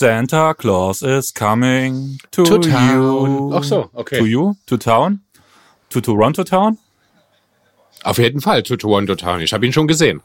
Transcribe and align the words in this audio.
Santa 0.00 0.54
Claus 0.54 1.02
is 1.02 1.30
coming 1.30 2.18
to, 2.30 2.42
To 2.44 2.54
you. 2.54 2.60
town. 2.62 3.52
Ach 3.52 3.62
so, 3.62 3.90
okay. 3.92 4.18
To 4.18 4.24
you? 4.24 4.54
To 4.64 4.78
town? 4.78 5.20
To 5.90 6.00
Toronto 6.00 6.42
Town? 6.42 6.78
Auf 8.02 8.16
jeden 8.16 8.40
Fall, 8.40 8.62
to 8.62 8.76
Toronto 8.78 9.14
Town. 9.14 9.40
Ich 9.42 9.52
habe 9.52 9.66
ihn 9.66 9.74
schon 9.74 9.86
gesehen. 9.86 10.22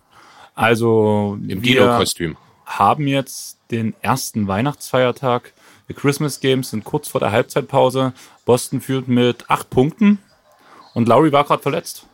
Also, 0.54 1.38
Im 1.42 1.62
wir 1.62 1.82
Dino-Kostüm. 1.82 2.38
haben 2.66 3.06
jetzt 3.10 3.58
den 3.70 3.94
ersten 4.02 4.48
Weihnachtsfeiertag. 4.48 5.52
Die 5.90 5.94
Christmas 5.94 6.40
Games 6.40 6.70
sind 6.70 6.86
kurz 6.86 7.10
vor 7.10 7.20
der 7.20 7.34
Halbzeitpause. 7.34 8.14
Boston 8.46 8.80
führt 8.80 9.10
mit 9.10 9.50
acht 9.50 9.70
Punkten 9.70 10.20
und 10.94 11.10
Lowry 11.10 11.34
war 11.34 11.44
gerade 11.44 11.62
verletzt. 11.62 12.06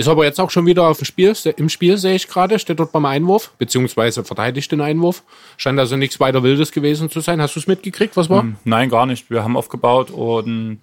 Ist 0.00 0.08
aber 0.08 0.24
jetzt 0.24 0.40
auch 0.40 0.48
schon 0.48 0.64
wieder 0.64 0.88
auf 0.88 0.96
dem 0.96 1.04
Spiel. 1.04 1.36
Im 1.58 1.68
Spiel 1.68 1.98
sehe 1.98 2.14
ich 2.14 2.26
gerade, 2.26 2.58
steht 2.58 2.80
dort 2.80 2.90
beim 2.90 3.04
Einwurf, 3.04 3.52
beziehungsweise 3.58 4.24
verteidigt 4.24 4.72
den 4.72 4.80
Einwurf. 4.80 5.22
Scheint 5.58 5.78
also 5.78 5.94
nichts 5.94 6.18
weiter 6.18 6.42
Wildes 6.42 6.72
gewesen 6.72 7.10
zu 7.10 7.20
sein. 7.20 7.42
Hast 7.42 7.54
du 7.54 7.60
es 7.60 7.66
mitgekriegt, 7.66 8.16
was 8.16 8.30
war? 8.30 8.46
Nein, 8.64 8.88
gar 8.88 9.04
nicht. 9.04 9.30
Wir 9.30 9.44
haben 9.44 9.58
aufgebaut 9.58 10.10
und 10.10 10.78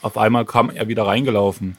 auf 0.00 0.16
einmal 0.16 0.44
kam 0.44 0.70
er 0.70 0.86
wieder 0.86 1.08
reingelaufen. 1.08 1.76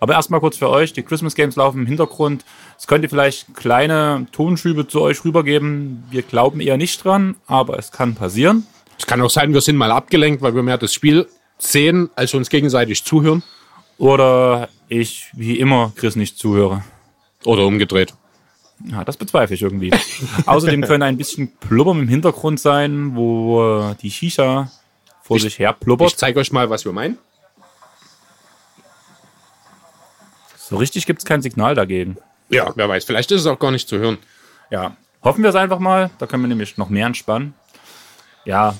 Aber 0.00 0.14
erstmal 0.14 0.40
kurz 0.40 0.56
für 0.56 0.70
euch, 0.70 0.92
die 0.92 1.04
Christmas 1.04 1.36
Games 1.36 1.54
laufen 1.54 1.82
im 1.82 1.86
Hintergrund. 1.86 2.44
Es 2.76 2.88
könnte 2.88 3.08
vielleicht 3.08 3.54
kleine 3.54 4.26
Tonschübe 4.32 4.88
zu 4.88 5.02
euch 5.02 5.24
rübergeben. 5.24 6.02
Wir 6.10 6.22
glauben 6.22 6.58
eher 6.58 6.78
nicht 6.78 7.04
dran, 7.04 7.36
aber 7.46 7.78
es 7.78 7.92
kann 7.92 8.16
passieren. 8.16 8.66
Es 8.98 9.06
kann 9.06 9.22
auch 9.22 9.30
sein, 9.30 9.54
wir 9.54 9.60
sind 9.60 9.76
mal 9.76 9.92
abgelenkt, 9.92 10.42
weil 10.42 10.56
wir 10.56 10.64
mehr 10.64 10.78
das 10.78 10.92
Spiel 10.92 11.28
sehen, 11.58 12.10
als 12.16 12.34
uns 12.34 12.50
gegenseitig 12.50 13.04
zuhören. 13.04 13.44
Oder 13.98 14.68
ich, 14.88 15.30
wie 15.34 15.58
immer, 15.58 15.92
Chris 15.96 16.16
nicht 16.16 16.38
zuhöre. 16.38 16.84
Oder 17.44 17.64
umgedreht. 17.66 18.14
Ja, 18.84 19.04
das 19.04 19.16
bezweifle 19.16 19.54
ich 19.54 19.62
irgendwie. 19.62 19.90
Außerdem 20.46 20.82
können 20.82 21.02
ein 21.02 21.16
bisschen 21.16 21.50
Plubbern 21.56 22.00
im 22.00 22.08
Hintergrund 22.08 22.60
sein, 22.60 23.16
wo 23.16 23.94
die 24.02 24.10
Shisha 24.10 24.70
vor 25.22 25.36
Ich- 25.38 25.42
sich 25.44 25.58
her 25.58 25.72
plubbert. 25.72 26.10
Ich 26.10 26.16
zeige 26.16 26.38
euch 26.40 26.52
mal, 26.52 26.68
was 26.68 26.84
wir 26.84 26.92
meinen. 26.92 27.16
So 30.58 30.76
richtig 30.76 31.06
gibt 31.06 31.20
es 31.20 31.24
kein 31.24 31.42
Signal 31.42 31.74
dagegen. 31.74 32.16
Ja, 32.48 32.72
wer 32.76 32.88
weiß, 32.88 33.04
vielleicht 33.04 33.30
ist 33.30 33.40
es 33.42 33.46
auch 33.46 33.58
gar 33.58 33.70
nicht 33.70 33.88
zu 33.88 33.98
hören. 33.98 34.18
Ja, 34.70 34.96
hoffen 35.22 35.42
wir 35.42 35.50
es 35.50 35.56
einfach 35.56 35.78
mal. 35.78 36.10
Da 36.18 36.26
können 36.26 36.42
wir 36.42 36.48
nämlich 36.48 36.76
noch 36.76 36.88
mehr 36.88 37.06
entspannen. 37.06 37.54
Ja, 38.44 38.76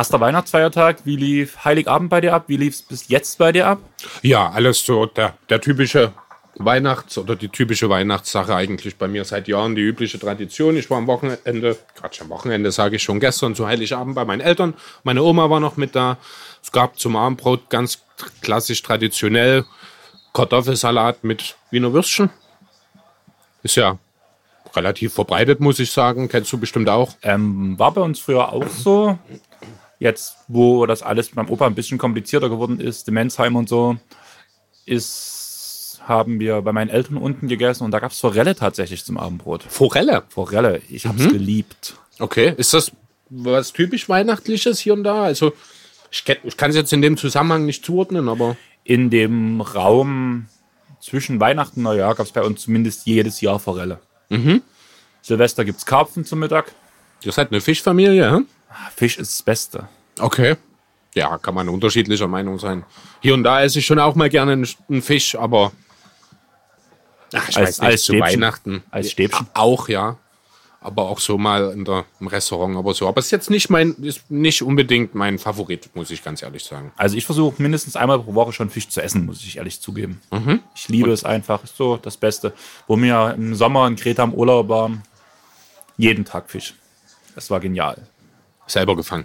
erster 0.00 0.18
Weihnachtsfeiertag. 0.18 1.04
Wie 1.04 1.16
lief 1.16 1.62
Heiligabend 1.62 2.08
bei 2.08 2.22
dir 2.22 2.32
ab? 2.32 2.44
Wie 2.46 2.56
lief 2.56 2.72
es 2.72 2.82
bis 2.82 3.08
jetzt 3.08 3.36
bei 3.36 3.52
dir 3.52 3.66
ab? 3.66 3.80
Ja, 4.22 4.48
alles 4.48 4.82
so 4.82 5.04
der, 5.04 5.34
der 5.50 5.60
typische 5.60 6.14
Weihnachts- 6.54 7.18
oder 7.18 7.36
die 7.36 7.50
typische 7.50 7.90
Weihnachtssache 7.90 8.54
eigentlich 8.54 8.96
bei 8.96 9.08
mir 9.08 9.26
seit 9.26 9.46
Jahren, 9.46 9.74
die 9.74 9.82
übliche 9.82 10.18
Tradition. 10.18 10.78
Ich 10.78 10.88
war 10.88 10.96
am 10.96 11.06
Wochenende, 11.06 11.76
gerade 11.94 12.16
am 12.22 12.30
Wochenende 12.30 12.72
sage 12.72 12.96
ich 12.96 13.02
schon 13.02 13.20
gestern, 13.20 13.54
zu 13.54 13.66
Heiligabend 13.66 14.14
bei 14.14 14.24
meinen 14.24 14.40
Eltern. 14.40 14.72
Meine 15.04 15.22
Oma 15.22 15.50
war 15.50 15.60
noch 15.60 15.76
mit 15.76 15.94
da. 15.94 16.16
Es 16.62 16.72
gab 16.72 16.98
zum 16.98 17.14
Abendbrot 17.14 17.68
ganz 17.68 17.98
klassisch 18.40 18.80
traditionell 18.80 19.66
Kartoffelsalat 20.32 21.24
mit 21.24 21.56
Wiener 21.70 21.92
Würstchen. 21.92 22.30
Ist 23.62 23.76
ja 23.76 23.98
relativ 24.74 25.12
verbreitet, 25.12 25.60
muss 25.60 25.78
ich 25.78 25.92
sagen. 25.92 26.30
Kennst 26.30 26.50
du 26.54 26.58
bestimmt 26.58 26.88
auch. 26.88 27.16
Ähm, 27.20 27.78
war 27.78 27.92
bei 27.92 28.00
uns 28.00 28.18
früher 28.18 28.50
auch 28.50 28.66
so. 28.68 29.18
Jetzt, 30.00 30.38
wo 30.48 30.86
das 30.86 31.02
alles 31.02 31.28
beim 31.28 31.48
Opa 31.48 31.66
ein 31.66 31.76
bisschen 31.76 31.98
komplizierter 31.98 32.48
geworden 32.48 32.80
ist, 32.80 33.06
Demenzheim 33.06 33.54
und 33.54 33.68
so, 33.68 33.96
ist, 34.86 36.00
haben 36.02 36.40
wir 36.40 36.62
bei 36.62 36.72
meinen 36.72 36.88
Eltern 36.90 37.18
unten 37.18 37.46
gegessen 37.46 37.84
und 37.84 37.92
da 37.92 38.00
gab 38.00 38.10
es 38.10 38.18
Forelle 38.18 38.56
tatsächlich 38.56 39.04
zum 39.04 39.18
Abendbrot. 39.18 39.62
Forelle. 39.62 40.24
Forelle, 40.28 40.80
ich 40.88 41.06
hab's 41.06 41.28
geliebt. 41.28 41.96
Okay, 42.18 42.54
ist 42.56 42.74
das 42.74 42.90
was 43.28 43.72
typisch 43.72 44.08
Weihnachtliches 44.08 44.80
hier 44.80 44.94
und 44.94 45.04
da? 45.04 45.22
Also, 45.22 45.52
ich, 46.10 46.24
ich 46.42 46.56
kann 46.56 46.70
es 46.70 46.76
jetzt 46.76 46.92
in 46.92 47.02
dem 47.02 47.16
Zusammenhang 47.16 47.64
nicht 47.66 47.84
zuordnen, 47.84 48.28
aber 48.28 48.56
In 48.82 49.10
dem 49.10 49.60
Raum 49.60 50.46
zwischen 51.00 51.38
Weihnachten 51.40 51.80
und 51.80 51.84
Neujahr 51.84 52.14
gab 52.14 52.26
es 52.26 52.32
bei 52.32 52.42
uns 52.42 52.62
zumindest 52.62 53.06
jedes 53.06 53.40
Jahr 53.40 53.60
Forelle. 53.60 54.00
Silvester 55.22 55.64
gibt's 55.64 55.86
Karpfen 55.86 56.24
zum 56.24 56.38
Mittag. 56.40 56.72
ihr 57.22 57.32
seid 57.32 57.52
eine 57.52 57.60
Fischfamilie, 57.60 58.32
hä? 58.32 58.40
Fisch 58.96 59.18
ist 59.18 59.32
das 59.38 59.42
Beste. 59.42 59.88
Okay. 60.18 60.56
Ja, 61.14 61.38
kann 61.38 61.54
man 61.54 61.68
unterschiedlicher 61.68 62.28
Meinung 62.28 62.58
sein. 62.58 62.84
Hier 63.20 63.34
und 63.34 63.42
da 63.42 63.62
esse 63.62 63.80
ich 63.80 63.86
schon 63.86 63.98
auch 63.98 64.14
mal 64.14 64.28
gerne 64.30 64.52
einen, 64.88 65.02
Fisch, 65.02 65.34
aber 65.34 65.72
ach, 67.34 67.48
ich 67.48 67.56
Als- 67.56 67.68
weiß 67.68 67.80
nicht, 67.80 67.90
als 67.90 68.02
zu 68.02 68.12
Stäbchen. 68.12 68.32
Weihnachten. 68.32 68.82
Als 68.90 69.10
Stäbchen. 69.10 69.46
Auch, 69.54 69.88
ja. 69.88 70.18
Aber 70.82 71.02
auch 71.10 71.18
so 71.18 71.36
mal 71.36 71.72
in 71.72 71.84
der, 71.84 72.06
im 72.20 72.28
Restaurant 72.28 72.74
aber 72.74 72.94
so. 72.94 73.06
Aber 73.06 73.18
ist 73.18 73.30
jetzt 73.30 73.50
nicht 73.50 73.68
mein, 73.68 73.92
ist 73.96 74.30
nicht 74.30 74.62
unbedingt 74.62 75.14
mein 75.14 75.38
Favorit, 75.38 75.90
muss 75.94 76.10
ich 76.10 76.24
ganz 76.24 76.40
ehrlich 76.42 76.64
sagen. 76.64 76.90
Also 76.96 77.18
ich 77.18 77.26
versuche 77.26 77.60
mindestens 77.60 77.96
einmal 77.96 78.18
pro 78.18 78.34
Woche 78.34 78.52
schon 78.54 78.70
Fisch 78.70 78.88
zu 78.88 79.02
essen, 79.02 79.26
muss 79.26 79.42
ich 79.44 79.58
ehrlich 79.58 79.80
zugeben. 79.82 80.22
Ich 80.74 80.88
liebe 80.88 81.10
es 81.12 81.22
einfach, 81.22 81.62
ist 81.64 81.76
so 81.76 81.98
das 81.98 82.16
Beste. 82.16 82.54
Wo 82.86 82.96
wir 82.96 83.34
im 83.36 83.54
Sommer 83.54 83.86
in 83.88 83.96
Kreta 83.96 84.24
im 84.24 84.32
Urlaub 84.32 84.70
waren, 84.70 85.02
jeden 85.98 86.24
Tag 86.24 86.48
Fisch. 86.48 86.74
Das 87.34 87.50
war 87.50 87.60
genial. 87.60 88.06
Selber 88.70 88.96
gefangen. 88.96 89.24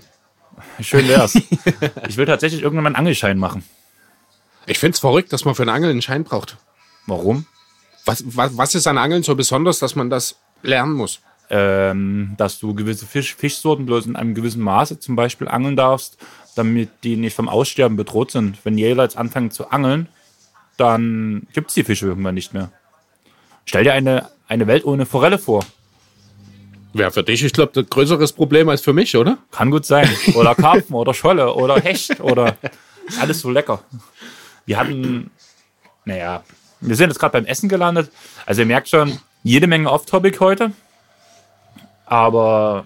Schön 0.79 1.07
wär's. 1.07 1.35
ich 2.07 2.17
will 2.17 2.25
tatsächlich 2.25 2.61
irgendwann 2.61 2.83
mal 2.83 2.89
einen 2.89 2.95
Angelschein 2.95 3.37
machen. 3.37 3.63
Ich 4.65 4.79
find's 4.79 4.99
verrückt, 4.99 5.31
dass 5.33 5.45
man 5.45 5.55
für 5.55 5.63
ein 5.63 5.69
Angeln 5.69 5.91
einen 5.91 6.01
Schein 6.01 6.23
braucht. 6.23 6.57
Warum? 7.05 7.45
Was, 8.05 8.23
was, 8.25 8.57
was 8.57 8.75
ist 8.75 8.87
an 8.87 8.97
Angeln 8.97 9.23
so 9.23 9.35
besonders, 9.35 9.79
dass 9.79 9.95
man 9.95 10.09
das 10.09 10.37
lernen 10.63 10.93
muss? 10.93 11.21
ähm, 11.49 12.33
dass 12.37 12.59
du 12.59 12.73
gewisse 12.73 13.05
Fisch, 13.05 13.35
Fischsorten 13.35 13.85
bloß 13.85 14.07
in 14.07 14.15
einem 14.15 14.33
gewissen 14.33 14.61
Maße 14.61 14.99
zum 14.99 15.15
Beispiel 15.15 15.47
angeln 15.47 15.75
darfst, 15.75 16.17
damit 16.55 16.89
die 17.03 17.17
nicht 17.17 17.35
vom 17.35 17.49
Aussterben 17.49 17.97
bedroht 17.97 18.31
sind. 18.31 18.63
Wenn 18.63 18.77
Jäger 18.77 19.03
jetzt 19.03 19.17
anfangen 19.17 19.51
zu 19.51 19.69
angeln, 19.69 20.07
dann 20.77 21.47
gibt 21.53 21.69
es 21.69 21.75
die 21.75 21.83
Fische 21.83 22.07
irgendwann 22.07 22.35
nicht 22.35 22.53
mehr. 22.53 22.71
Stell 23.65 23.83
dir 23.83 23.93
eine, 23.93 24.29
eine 24.47 24.67
Welt 24.67 24.85
ohne 24.85 25.05
Forelle 25.05 25.37
vor. 25.37 25.65
Wäre 26.95 27.11
für 27.11 27.23
dich, 27.23 27.43
ich 27.43 27.51
glaube, 27.51 27.81
ein 27.81 27.89
größeres 27.89 28.31
Problem 28.31 28.69
als 28.69 28.79
für 28.79 28.93
mich, 28.93 29.17
oder? 29.17 29.37
Kann 29.51 29.69
gut 29.69 29.85
sein. 29.85 30.09
Oder 30.33 30.55
Karpfen 30.55 30.95
oder 30.95 31.13
Scholle 31.13 31.53
oder 31.53 31.75
Hecht 31.75 32.21
oder 32.21 32.55
alles 33.19 33.41
so 33.41 33.49
lecker. 33.49 33.81
Wir 34.65 34.77
hatten, 34.77 35.29
naja, 36.05 36.43
wir 36.79 36.95
sind 36.95 37.09
jetzt 37.09 37.19
gerade 37.19 37.33
beim 37.33 37.45
Essen 37.45 37.67
gelandet. 37.67 38.09
Also 38.45 38.61
ihr 38.61 38.65
merkt 38.65 38.87
schon, 38.87 39.19
jede 39.43 39.67
Menge 39.67 39.91
Off-Topic 39.91 40.39
heute. 40.39 40.71
Aber 42.05 42.85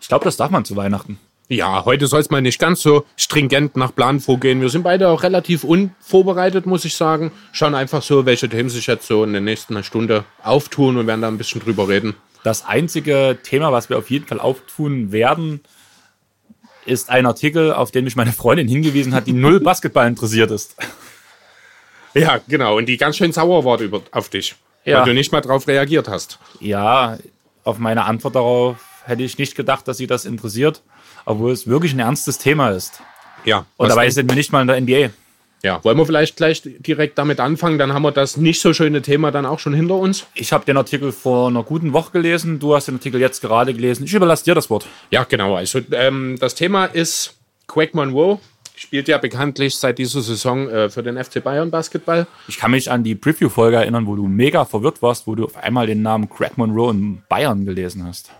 ich 0.00 0.08
glaube, 0.08 0.24
das 0.24 0.38
darf 0.38 0.50
man 0.50 0.64
zu 0.64 0.74
Weihnachten. 0.76 1.18
Ja, 1.48 1.84
heute 1.84 2.06
soll 2.06 2.20
es 2.20 2.30
mal 2.30 2.40
nicht 2.40 2.58
ganz 2.58 2.80
so 2.80 3.04
stringent 3.14 3.76
nach 3.76 3.94
Plan 3.94 4.20
vorgehen. 4.20 4.62
Wir 4.62 4.70
sind 4.70 4.84
beide 4.84 5.10
auch 5.10 5.22
relativ 5.22 5.64
unvorbereitet, 5.64 6.64
muss 6.64 6.86
ich 6.86 6.96
sagen. 6.96 7.30
Schauen 7.52 7.74
einfach 7.74 8.00
so, 8.00 8.24
welche 8.24 8.48
Themen 8.48 8.70
sich 8.70 8.86
jetzt 8.86 9.06
so 9.06 9.22
in 9.22 9.32
der 9.32 9.42
nächsten 9.42 9.84
Stunde 9.84 10.24
auftun 10.42 10.96
und 10.96 11.06
werden 11.06 11.20
da 11.20 11.28
ein 11.28 11.36
bisschen 11.36 11.60
drüber 11.60 11.90
reden. 11.90 12.14
Das 12.44 12.64
einzige 12.64 13.38
Thema, 13.42 13.72
was 13.72 13.88
wir 13.88 13.98
auf 13.98 14.10
jeden 14.10 14.26
Fall 14.26 14.38
auftun 14.38 15.10
werden, 15.10 15.60
ist 16.86 17.08
ein 17.10 17.24
Artikel, 17.26 17.72
auf 17.72 17.90
den 17.90 18.04
mich 18.04 18.14
meine 18.16 18.32
Freundin 18.32 18.68
hingewiesen 18.68 19.14
hat, 19.14 19.26
die 19.26 19.32
null 19.32 19.58
Basketball 19.60 20.06
interessiert 20.06 20.52
ist. 20.52 20.76
Ja, 22.16 22.38
genau. 22.46 22.76
Und 22.76 22.86
die 22.86 22.96
ganz 22.96 23.16
schön 23.16 23.32
sauer 23.32 23.64
war 23.64 23.80
über, 23.80 24.00
auf 24.12 24.28
dich, 24.28 24.54
Ja. 24.84 24.98
weil 25.00 25.06
du 25.06 25.14
nicht 25.14 25.32
mal 25.32 25.40
drauf 25.40 25.66
reagiert 25.66 26.06
hast. 26.06 26.38
Ja, 26.60 27.18
auf 27.64 27.78
meine 27.78 28.04
Antwort 28.04 28.36
darauf 28.36 28.76
hätte 29.04 29.24
ich 29.24 29.36
nicht 29.36 29.56
gedacht, 29.56 29.88
dass 29.88 29.96
sie 29.96 30.06
das 30.06 30.24
interessiert, 30.24 30.80
obwohl 31.24 31.50
es 31.50 31.66
wirklich 31.66 31.92
ein 31.92 31.98
ernstes 31.98 32.38
Thema 32.38 32.70
ist. 32.70 33.02
Ja. 33.44 33.66
Und 33.76 33.88
dabei 33.88 34.04
denn? 34.04 34.12
sind 34.12 34.30
wir 34.30 34.36
nicht 34.36 34.52
mal 34.52 34.60
in 34.68 34.68
der 34.68 34.80
NBA. 34.80 35.12
Ja. 35.64 35.82
Wollen 35.82 35.96
wir 35.96 36.04
vielleicht 36.04 36.36
gleich 36.36 36.60
direkt 36.62 37.16
damit 37.16 37.40
anfangen? 37.40 37.78
Dann 37.78 37.94
haben 37.94 38.02
wir 38.02 38.12
das 38.12 38.36
nicht 38.36 38.60
so 38.60 38.74
schöne 38.74 39.00
Thema 39.00 39.30
dann 39.30 39.46
auch 39.46 39.58
schon 39.58 39.72
hinter 39.72 39.94
uns. 39.94 40.26
Ich 40.34 40.52
habe 40.52 40.66
den 40.66 40.76
Artikel 40.76 41.10
vor 41.10 41.48
einer 41.48 41.62
guten 41.62 41.94
Woche 41.94 42.12
gelesen, 42.12 42.58
du 42.58 42.74
hast 42.74 42.86
den 42.86 42.96
Artikel 42.96 43.18
jetzt 43.18 43.40
gerade 43.40 43.72
gelesen. 43.72 44.04
Ich 44.04 44.12
überlasse 44.12 44.44
dir 44.44 44.54
das 44.54 44.68
Wort. 44.68 44.86
Ja, 45.10 45.24
genau. 45.24 45.56
Also 45.56 45.80
ähm, 45.92 46.36
das 46.38 46.54
Thema 46.54 46.84
ist 46.84 47.38
Quake 47.66 47.96
Monroe. 47.96 48.38
Spielt 48.76 49.08
ja 49.08 49.16
bekanntlich 49.16 49.76
seit 49.76 49.98
dieser 49.98 50.20
Saison 50.20 50.68
äh, 50.68 50.90
für 50.90 51.02
den 51.02 51.22
FC 51.22 51.42
Bayern 51.42 51.70
Basketball. 51.70 52.26
Ich 52.46 52.58
kann 52.58 52.72
mich 52.72 52.90
an 52.90 53.02
die 53.02 53.14
Preview-Folge 53.14 53.76
erinnern, 53.76 54.06
wo 54.06 54.16
du 54.16 54.26
mega 54.26 54.66
verwirrt 54.66 55.00
warst, 55.00 55.26
wo 55.26 55.34
du 55.34 55.46
auf 55.46 55.56
einmal 55.56 55.86
den 55.86 56.02
Namen 56.02 56.28
Craig 56.28 56.58
Monroe 56.58 56.90
in 56.90 57.22
Bayern 57.28 57.64
gelesen 57.64 58.04
hast. 58.04 58.30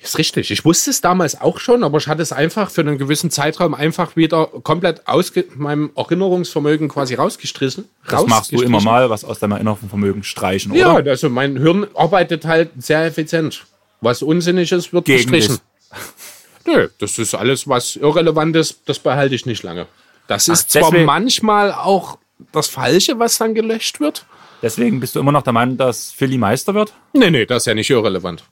Ist 0.00 0.16
richtig. 0.16 0.50
Ich 0.52 0.64
wusste 0.64 0.90
es 0.90 1.00
damals 1.00 1.40
auch 1.40 1.58
schon, 1.58 1.82
aber 1.82 1.98
ich 1.98 2.06
hatte 2.06 2.22
es 2.22 2.30
einfach 2.32 2.70
für 2.70 2.82
einen 2.82 2.98
gewissen 2.98 3.30
Zeitraum 3.32 3.74
einfach 3.74 4.14
wieder 4.14 4.46
komplett 4.46 5.08
aus 5.08 5.32
meinem 5.56 5.90
Erinnerungsvermögen 5.96 6.88
quasi 6.88 7.14
rausgestrichen. 7.14 7.84
Das 8.08 8.24
machst 8.26 8.52
du 8.52 8.62
immer 8.62 8.80
mal, 8.80 9.10
was 9.10 9.24
aus 9.24 9.40
deinem 9.40 9.52
Erinnerungsvermögen 9.52 10.22
streichen, 10.22 10.72
Ja, 10.74 10.94
oder? 10.96 11.10
also 11.10 11.28
mein 11.28 11.56
Hirn 11.56 11.86
arbeitet 11.94 12.44
halt 12.44 12.70
sehr 12.78 13.04
effizient. 13.06 13.64
Was 14.00 14.22
unsinnig 14.22 14.70
ist, 14.70 14.92
wird 14.92 15.06
Gegen 15.06 15.32
gestrichen. 15.32 15.58
Nö, 16.66 16.88
das 16.98 17.18
ist 17.18 17.34
alles, 17.34 17.66
was 17.66 17.96
irrelevant 17.96 18.54
ist, 18.54 18.82
das 18.86 18.98
behalte 19.00 19.34
ich 19.34 19.46
nicht 19.46 19.62
lange. 19.64 19.86
Das 20.28 20.46
ist 20.46 20.70
zwar 20.70 20.90
deswegen- 20.90 21.06
manchmal 21.06 21.72
auch 21.72 22.18
das 22.52 22.68
Falsche, 22.68 23.18
was 23.18 23.38
dann 23.38 23.54
gelöscht 23.54 23.98
wird. 23.98 24.26
Deswegen 24.62 25.00
bist 25.00 25.16
du 25.16 25.20
immer 25.20 25.32
noch 25.32 25.42
der 25.42 25.52
Meinung, 25.52 25.76
dass 25.76 26.12
Philly 26.12 26.38
Meister 26.38 26.74
wird? 26.74 26.92
Nee, 27.14 27.30
nee, 27.30 27.46
das 27.46 27.62
ist 27.62 27.66
ja 27.66 27.74
nicht 27.74 27.90
irrelevant. 27.90 28.44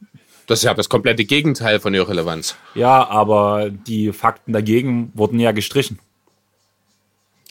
Das 0.46 0.60
ist 0.60 0.64
ja 0.64 0.74
das 0.74 0.88
komplette 0.88 1.24
Gegenteil 1.24 1.80
von 1.80 1.92
Irrelevanz. 1.92 2.56
Ja, 2.74 3.08
aber 3.08 3.70
die 3.70 4.12
Fakten 4.12 4.52
dagegen 4.52 5.10
wurden 5.14 5.40
ja 5.40 5.52
gestrichen. 5.52 5.98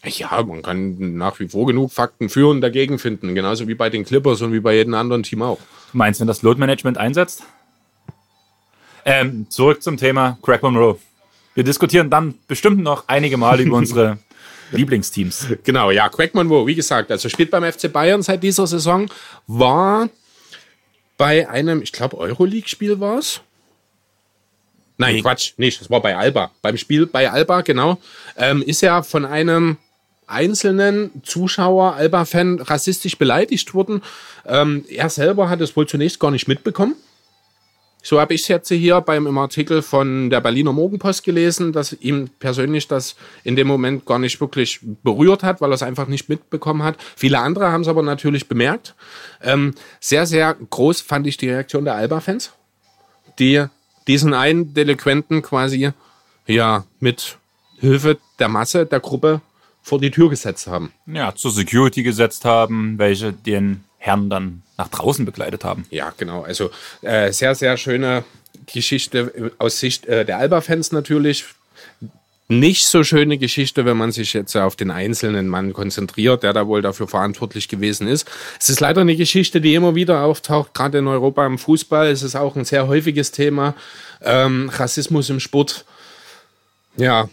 Ja, 0.03 0.43
man 0.43 0.61
kann 0.61 1.17
nach 1.17 1.39
wie 1.39 1.47
vor 1.47 1.65
genug 1.65 1.91
Fakten 1.91 2.29
für 2.29 2.47
und 2.49 2.61
dagegen 2.61 2.99
finden. 2.99 3.33
Genauso 3.35 3.67
wie 3.67 3.75
bei 3.75 3.89
den 3.89 4.05
Clippers 4.05 4.41
und 4.41 4.53
wie 4.53 4.59
bei 4.59 4.75
jedem 4.75 4.93
anderen 4.93 5.23
Team 5.23 5.41
auch. 5.41 5.57
Du 5.91 5.97
meinst, 5.97 6.19
wenn 6.19 6.27
das 6.27 6.41
Load 6.41 6.59
Management 6.59 6.97
einsetzt? 6.97 7.43
Ähm, 9.03 9.47
zurück 9.49 9.83
zum 9.83 9.97
Thema 9.97 10.37
Craig 10.41 10.61
Monroe. 10.61 10.97
Wir 11.53 11.63
diskutieren 11.63 12.09
dann 12.09 12.35
bestimmt 12.47 12.81
noch 12.81 13.05
einige 13.07 13.37
Mal 13.37 13.59
über 13.61 13.77
unsere 13.77 14.19
Lieblingsteams. 14.71 15.47
Genau, 15.63 15.91
ja, 15.91 16.09
Craig 16.09 16.33
Monroe, 16.33 16.67
wie 16.67 16.75
gesagt, 16.75 17.11
also 17.11 17.29
spielt 17.29 17.51
beim 17.51 17.63
FC 17.63 17.91
Bayern 17.91 18.21
seit 18.21 18.43
dieser 18.43 18.67
Saison, 18.67 19.09
war 19.47 20.09
bei 21.17 21.49
einem, 21.49 21.81
ich 21.81 21.91
glaube, 21.91 22.17
Euroleague-Spiel 22.17 22.99
war 22.99 23.19
es. 23.19 23.41
Nein. 24.97 25.21
Quatsch, 25.21 25.53
nicht. 25.57 25.81
Das 25.81 25.89
war 25.89 26.01
bei 26.01 26.15
Alba. 26.15 26.51
Beim 26.61 26.77
Spiel 26.77 27.05
bei 27.05 27.29
Alba, 27.29 27.61
genau. 27.61 27.97
Ähm, 28.37 28.61
ist 28.61 28.81
er 28.81 29.03
von 29.03 29.25
einem 29.25 29.77
einzelnen 30.27 31.11
Zuschauer, 31.23 31.93
Alba-Fan, 31.95 32.59
rassistisch 32.61 33.17
beleidigt 33.17 33.73
worden. 33.73 34.01
Ähm, 34.45 34.85
er 34.89 35.09
selber 35.09 35.49
hat 35.49 35.61
es 35.61 35.75
wohl 35.75 35.87
zunächst 35.87 36.19
gar 36.19 36.31
nicht 36.31 36.47
mitbekommen. 36.47 36.95
So 38.05 38.19
habe 38.19 38.35
ich 38.35 38.43
es 38.43 38.47
jetzt 38.49 38.69
hier 38.69 39.01
beim 39.01 39.25
im 39.25 39.35
Artikel 39.39 39.81
von 39.81 40.29
der 40.29 40.39
Berliner 40.39 40.73
Morgenpost 40.73 41.23
gelesen, 41.23 41.73
dass 41.73 41.91
ihm 41.91 42.29
persönlich 42.37 42.87
das 42.87 43.15
in 43.43 43.55
dem 43.55 43.65
Moment 43.65 44.05
gar 44.05 44.19
nicht 44.19 44.39
wirklich 44.39 44.79
berührt 45.01 45.41
hat, 45.41 45.59
weil 45.59 45.71
er 45.71 45.73
es 45.73 45.81
einfach 45.81 46.05
nicht 46.05 46.29
mitbekommen 46.29 46.83
hat. 46.83 46.97
Viele 47.15 47.39
andere 47.39 47.71
haben 47.71 47.81
es 47.81 47.87
aber 47.87 48.03
natürlich 48.03 48.47
bemerkt. 48.47 48.93
Ähm, 49.41 49.73
sehr, 49.99 50.27
sehr 50.27 50.55
groß 50.69 51.01
fand 51.01 51.25
ich 51.25 51.37
die 51.37 51.49
Reaktion 51.49 51.83
der 51.83 51.95
Alba-Fans, 51.95 52.53
die 53.39 53.65
diesen 54.05 54.35
einen 54.35 54.75
Delinquenten 54.75 55.41
quasi 55.41 55.89
ja 56.45 56.85
mit 56.99 57.39
Hilfe 57.79 58.19
der 58.37 58.49
Masse, 58.49 58.85
der 58.85 58.99
Gruppe 58.99 59.41
vor 59.81 59.99
die 59.99 60.11
Tür 60.11 60.29
gesetzt 60.29 60.67
haben. 60.67 60.91
Ja, 61.07 61.33
zur 61.33 61.49
Security 61.49 62.03
gesetzt 62.03 62.45
haben, 62.45 62.99
welche 62.99 63.33
den 63.33 63.83
Herrn 63.97 64.29
dann 64.29 64.61
nach 64.77 64.89
draußen 64.89 65.25
begleitet 65.25 65.63
haben. 65.63 65.85
Ja, 65.89 66.13
genau. 66.17 66.43
Also 66.43 66.69
äh, 67.01 67.31
sehr, 67.31 67.55
sehr 67.55 67.77
schöne 67.77 68.23
Geschichte 68.71 69.51
aus 69.57 69.79
Sicht 69.79 70.05
äh, 70.05 70.25
der 70.25 70.37
Alba-Fans 70.37 70.91
natürlich. 70.91 71.45
Nicht 72.47 72.85
so 72.85 73.03
schöne 73.03 73.39
Geschichte, 73.39 73.85
wenn 73.85 73.97
man 73.97 74.11
sich 74.11 74.33
jetzt 74.33 74.55
auf 74.55 74.75
den 74.75 74.91
einzelnen 74.91 75.47
Mann 75.47 75.73
konzentriert, 75.73 76.43
der 76.43 76.53
da 76.53 76.67
wohl 76.67 76.83
dafür 76.83 77.07
verantwortlich 77.07 77.67
gewesen 77.69 78.07
ist. 78.07 78.29
Es 78.59 78.69
ist 78.69 78.81
leider 78.81 79.01
eine 79.01 79.15
Geschichte, 79.15 79.61
die 79.61 79.73
immer 79.73 79.95
wieder 79.95 80.21
auftaucht, 80.23 80.75
gerade 80.75 80.99
in 80.99 81.07
Europa 81.07 81.43
im 81.43 81.57
Fußball. 81.57 82.07
Es 82.07 82.21
ist 82.21 82.35
auch 82.35 82.55
ein 82.55 82.63
sehr 82.63 82.85
häufiges 82.85 83.31
Thema. 83.31 83.73
Ähm, 84.21 84.69
Rassismus 84.71 85.31
im 85.31 85.39
Sport. 85.39 85.85
Ja. 86.97 87.29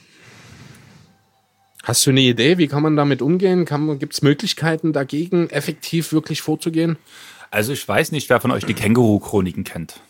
Hast 1.83 2.07
du 2.07 2.11
eine 2.11 2.21
Idee, 2.21 2.57
wie 2.57 2.69
kann 2.69 2.83
man 2.83 2.97
damit 2.97 3.21
umgehen? 3.21 3.67
Gibt 3.99 4.15
es 4.15 4.23
Möglichkeiten 4.23 4.95
dagegen, 4.95 5.51
effektiv 5.51 6.13
wirklich 6.13 6.41
vorzugehen? 6.41 6.97
Also 7.53 7.75
ich 7.75 7.87
weiß 7.87 8.13
nicht, 8.13 8.31
wer 8.31 8.41
von 8.41 8.51
euch 8.51 8.65
die 8.65 8.73
Känguru-Chroniken 8.73 9.63
kennt. 9.63 10.01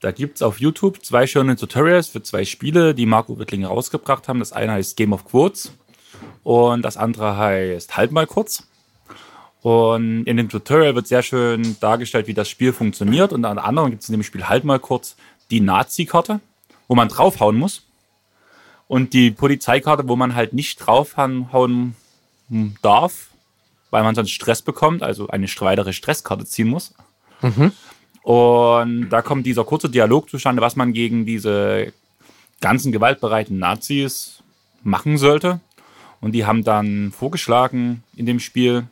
Da 0.00 0.10
gibt's 0.10 0.42
auf 0.42 0.58
YouTube 0.58 1.04
zwei 1.04 1.28
schöne 1.28 1.54
Tutorials 1.54 2.08
für 2.08 2.20
zwei 2.20 2.44
Spiele, 2.44 2.96
die 2.96 3.06
Marco 3.06 3.38
Wittling 3.38 3.64
rausgebracht 3.64 4.26
haben. 4.26 4.40
Das 4.40 4.52
eine 4.52 4.72
heißt 4.72 4.96
Game 4.96 5.12
of 5.12 5.24
Quotes 5.24 5.70
und 6.42 6.82
das 6.82 6.96
andere 6.96 7.36
heißt 7.36 7.96
Halt 7.96 8.10
mal 8.10 8.26
kurz. 8.26 8.66
Und 9.62 10.24
in 10.24 10.36
dem 10.36 10.48
Tutorial 10.48 10.96
wird 10.96 11.06
sehr 11.06 11.22
schön 11.22 11.76
dargestellt, 11.78 12.26
wie 12.26 12.34
das 12.34 12.48
Spiel 12.48 12.72
funktioniert. 12.72 13.32
Und 13.32 13.44
an 13.44 13.58
anderen 13.58 13.90
gibt 13.90 14.02
es 14.02 14.08
in 14.08 14.14
dem 14.14 14.24
Spiel 14.24 14.48
Halt 14.48 14.64
mal 14.64 14.80
kurz 14.80 15.14
die 15.52 15.60
Nazi-Karte, 15.60 16.40
wo 16.88 16.96
man 16.96 17.08
draufhauen 17.08 17.56
muss. 17.56 17.86
Und 18.88 19.12
die 19.12 19.30
Polizeikarte, 19.30 20.08
wo 20.08 20.16
man 20.16 20.34
halt 20.34 20.54
nicht 20.54 20.78
draufhauen 20.78 21.94
hm, 22.48 22.74
darf, 22.82 23.28
weil 23.90 24.02
man 24.02 24.14
sonst 24.14 24.30
Stress 24.30 24.62
bekommt, 24.62 25.02
also 25.02 25.28
eine 25.28 25.46
weitere 25.46 25.92
Stresskarte 25.92 26.44
ziehen 26.44 26.68
muss. 26.68 26.94
Und 28.22 29.08
da 29.08 29.22
kommt 29.22 29.46
dieser 29.46 29.64
kurze 29.64 29.88
Dialog 29.88 30.28
zustande, 30.28 30.60
was 30.60 30.76
man 30.76 30.92
gegen 30.92 31.24
diese 31.24 31.92
ganzen 32.60 32.92
gewaltbereiten 32.92 33.58
Nazis 33.58 34.42
machen 34.82 35.16
sollte. 35.16 35.60
Und 36.20 36.32
die 36.32 36.44
haben 36.44 36.64
dann 36.64 37.12
vorgeschlagen 37.12 38.02
in 38.16 38.26
dem 38.26 38.40
Spiel, 38.40 38.86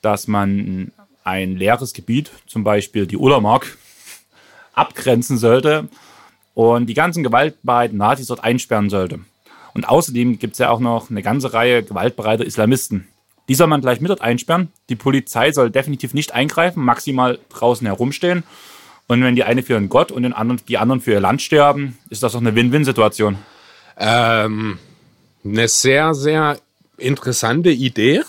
dass 0.00 0.28
man 0.28 0.92
ein 1.24 1.56
leeres 1.56 1.92
Gebiet, 1.92 2.30
zum 2.46 2.64
Beispiel 2.64 3.06
die 3.06 3.16
Ullamark, 3.16 3.76
abgrenzen 4.74 5.38
sollte 5.38 5.88
und 6.54 6.86
die 6.86 6.94
ganzen 6.94 7.22
gewaltbereiten 7.22 7.98
Nazis 7.98 8.28
dort 8.28 8.42
einsperren 8.42 8.90
sollte. 8.90 9.20
Und 9.74 9.88
außerdem 9.88 10.38
gibt 10.38 10.54
es 10.54 10.58
ja 10.58 10.70
auch 10.70 10.80
noch 10.80 11.10
eine 11.10 11.22
ganze 11.22 11.52
Reihe 11.52 11.82
gewaltbereiter 11.82 12.44
Islamisten. 12.44 13.08
Die 13.52 13.56
soll 13.56 13.66
man 13.66 13.82
gleich 13.82 14.00
mit 14.00 14.08
dort 14.08 14.22
einsperren. 14.22 14.68
Die 14.88 14.96
Polizei 14.96 15.52
soll 15.52 15.68
definitiv 15.68 16.14
nicht 16.14 16.32
eingreifen, 16.32 16.82
maximal 16.82 17.38
draußen 17.50 17.86
herumstehen. 17.86 18.44
Und 19.08 19.22
wenn 19.22 19.36
die 19.36 19.44
eine 19.44 19.62
für 19.62 19.76
einen 19.76 19.90
Gott 19.90 20.10
und 20.10 20.22
den 20.22 20.32
anderen, 20.32 20.62
die 20.68 20.78
anderen 20.78 21.02
für 21.02 21.10
ihr 21.10 21.20
Land 21.20 21.42
sterben, 21.42 21.98
ist 22.08 22.22
das 22.22 22.32
doch 22.32 22.40
eine 22.40 22.54
Win-Win-Situation. 22.54 23.36
Ähm, 23.98 24.78
eine 25.44 25.68
sehr, 25.68 26.14
sehr 26.14 26.60
interessante 26.96 27.68
Idee. 27.68 28.22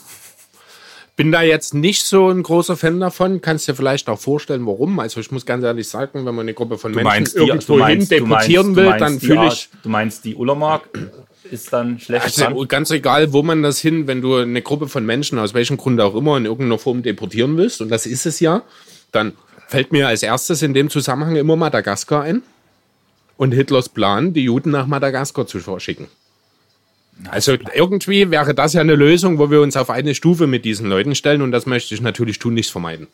Bin 1.16 1.32
da 1.32 1.42
jetzt 1.42 1.74
nicht 1.74 2.04
so 2.04 2.30
ein 2.30 2.44
großer 2.44 2.76
Fan 2.76 3.00
davon. 3.00 3.40
Kannst 3.40 3.70
dir 3.70 3.76
vielleicht 3.76 4.10
auch 4.10 4.20
vorstellen, 4.20 4.66
warum. 4.66 5.00
Also 5.00 5.22
ich 5.22 5.32
muss 5.32 5.46
ganz 5.46 5.64
ehrlich 5.64 5.88
sagen, 5.88 6.26
wenn 6.26 6.36
man 6.36 6.40
eine 6.40 6.54
Gruppe 6.54 6.78
von 6.78 6.92
Menschen 6.92 7.28
irgendwo 7.34 7.86
hin 7.86 8.06
deportieren 8.10 8.76
will, 8.76 8.94
dann 9.00 9.22
fühle 9.22 9.48
ich. 9.48 9.70
Du 9.84 9.88
meinst, 9.88 10.26
die 10.26 10.36
Ullamark 10.36 10.90
ist 11.54 11.72
dann 11.72 12.00
schlecht 12.00 12.26
Also 12.26 12.46
dran? 12.46 12.68
ganz 12.68 12.92
egal, 12.92 13.32
wo 13.32 13.44
man 13.44 13.64
das 13.64 13.80
hin, 13.80 14.08
wenn 14.08 14.22
du 14.22 14.36
eine 14.36 14.62
Gruppe 14.62 14.88
von 14.88 15.06
Menschen, 15.06 15.40
aus 15.40 15.54
welchem 15.54 15.78
Grund 15.78 16.02
auch 16.02 16.16
immer, 16.16 16.36
in 16.38 16.46
irgendeiner 16.46 16.80
Form 16.80 17.04
deportieren 17.04 17.56
willst, 17.58 17.82
und 17.82 17.90
das 17.90 18.06
ist 18.06 18.26
es 18.26 18.40
ja, 18.40 18.64
dann 19.12 19.34
fällt 19.68 19.92
mir 19.92 20.08
als 20.08 20.24
erstes 20.24 20.62
in 20.62 20.74
dem 20.74 20.90
Zusammenhang 20.90 21.36
immer 21.36 21.56
Madagaskar 21.56 22.24
ein 22.24 22.42
und 23.38 23.54
Hitlers 23.54 23.90
Plan, 23.90 24.34
die 24.34 24.44
Juden 24.44 24.72
nach 24.72 24.88
Madagaskar 24.88 25.48
zu 25.48 25.60
verschicken. 25.60 26.08
Also 27.30 27.56
irgendwie 27.76 28.32
wäre 28.32 28.54
das 28.56 28.74
ja 28.74 28.82
eine 28.82 28.96
Lösung, 28.96 29.38
wo 29.38 29.52
wir 29.52 29.62
uns 29.62 29.78
auf 29.78 29.90
eine 29.90 30.16
Stufe 30.16 30.48
mit 30.48 30.66
diesen 30.66 30.90
Leuten 30.90 31.16
stellen 31.16 31.42
und 31.42 31.52
das 31.52 31.66
möchte 31.66 31.94
ich 31.94 32.02
natürlich 32.02 32.40
tunlichst 32.40 32.72
vermeiden. 32.72 33.08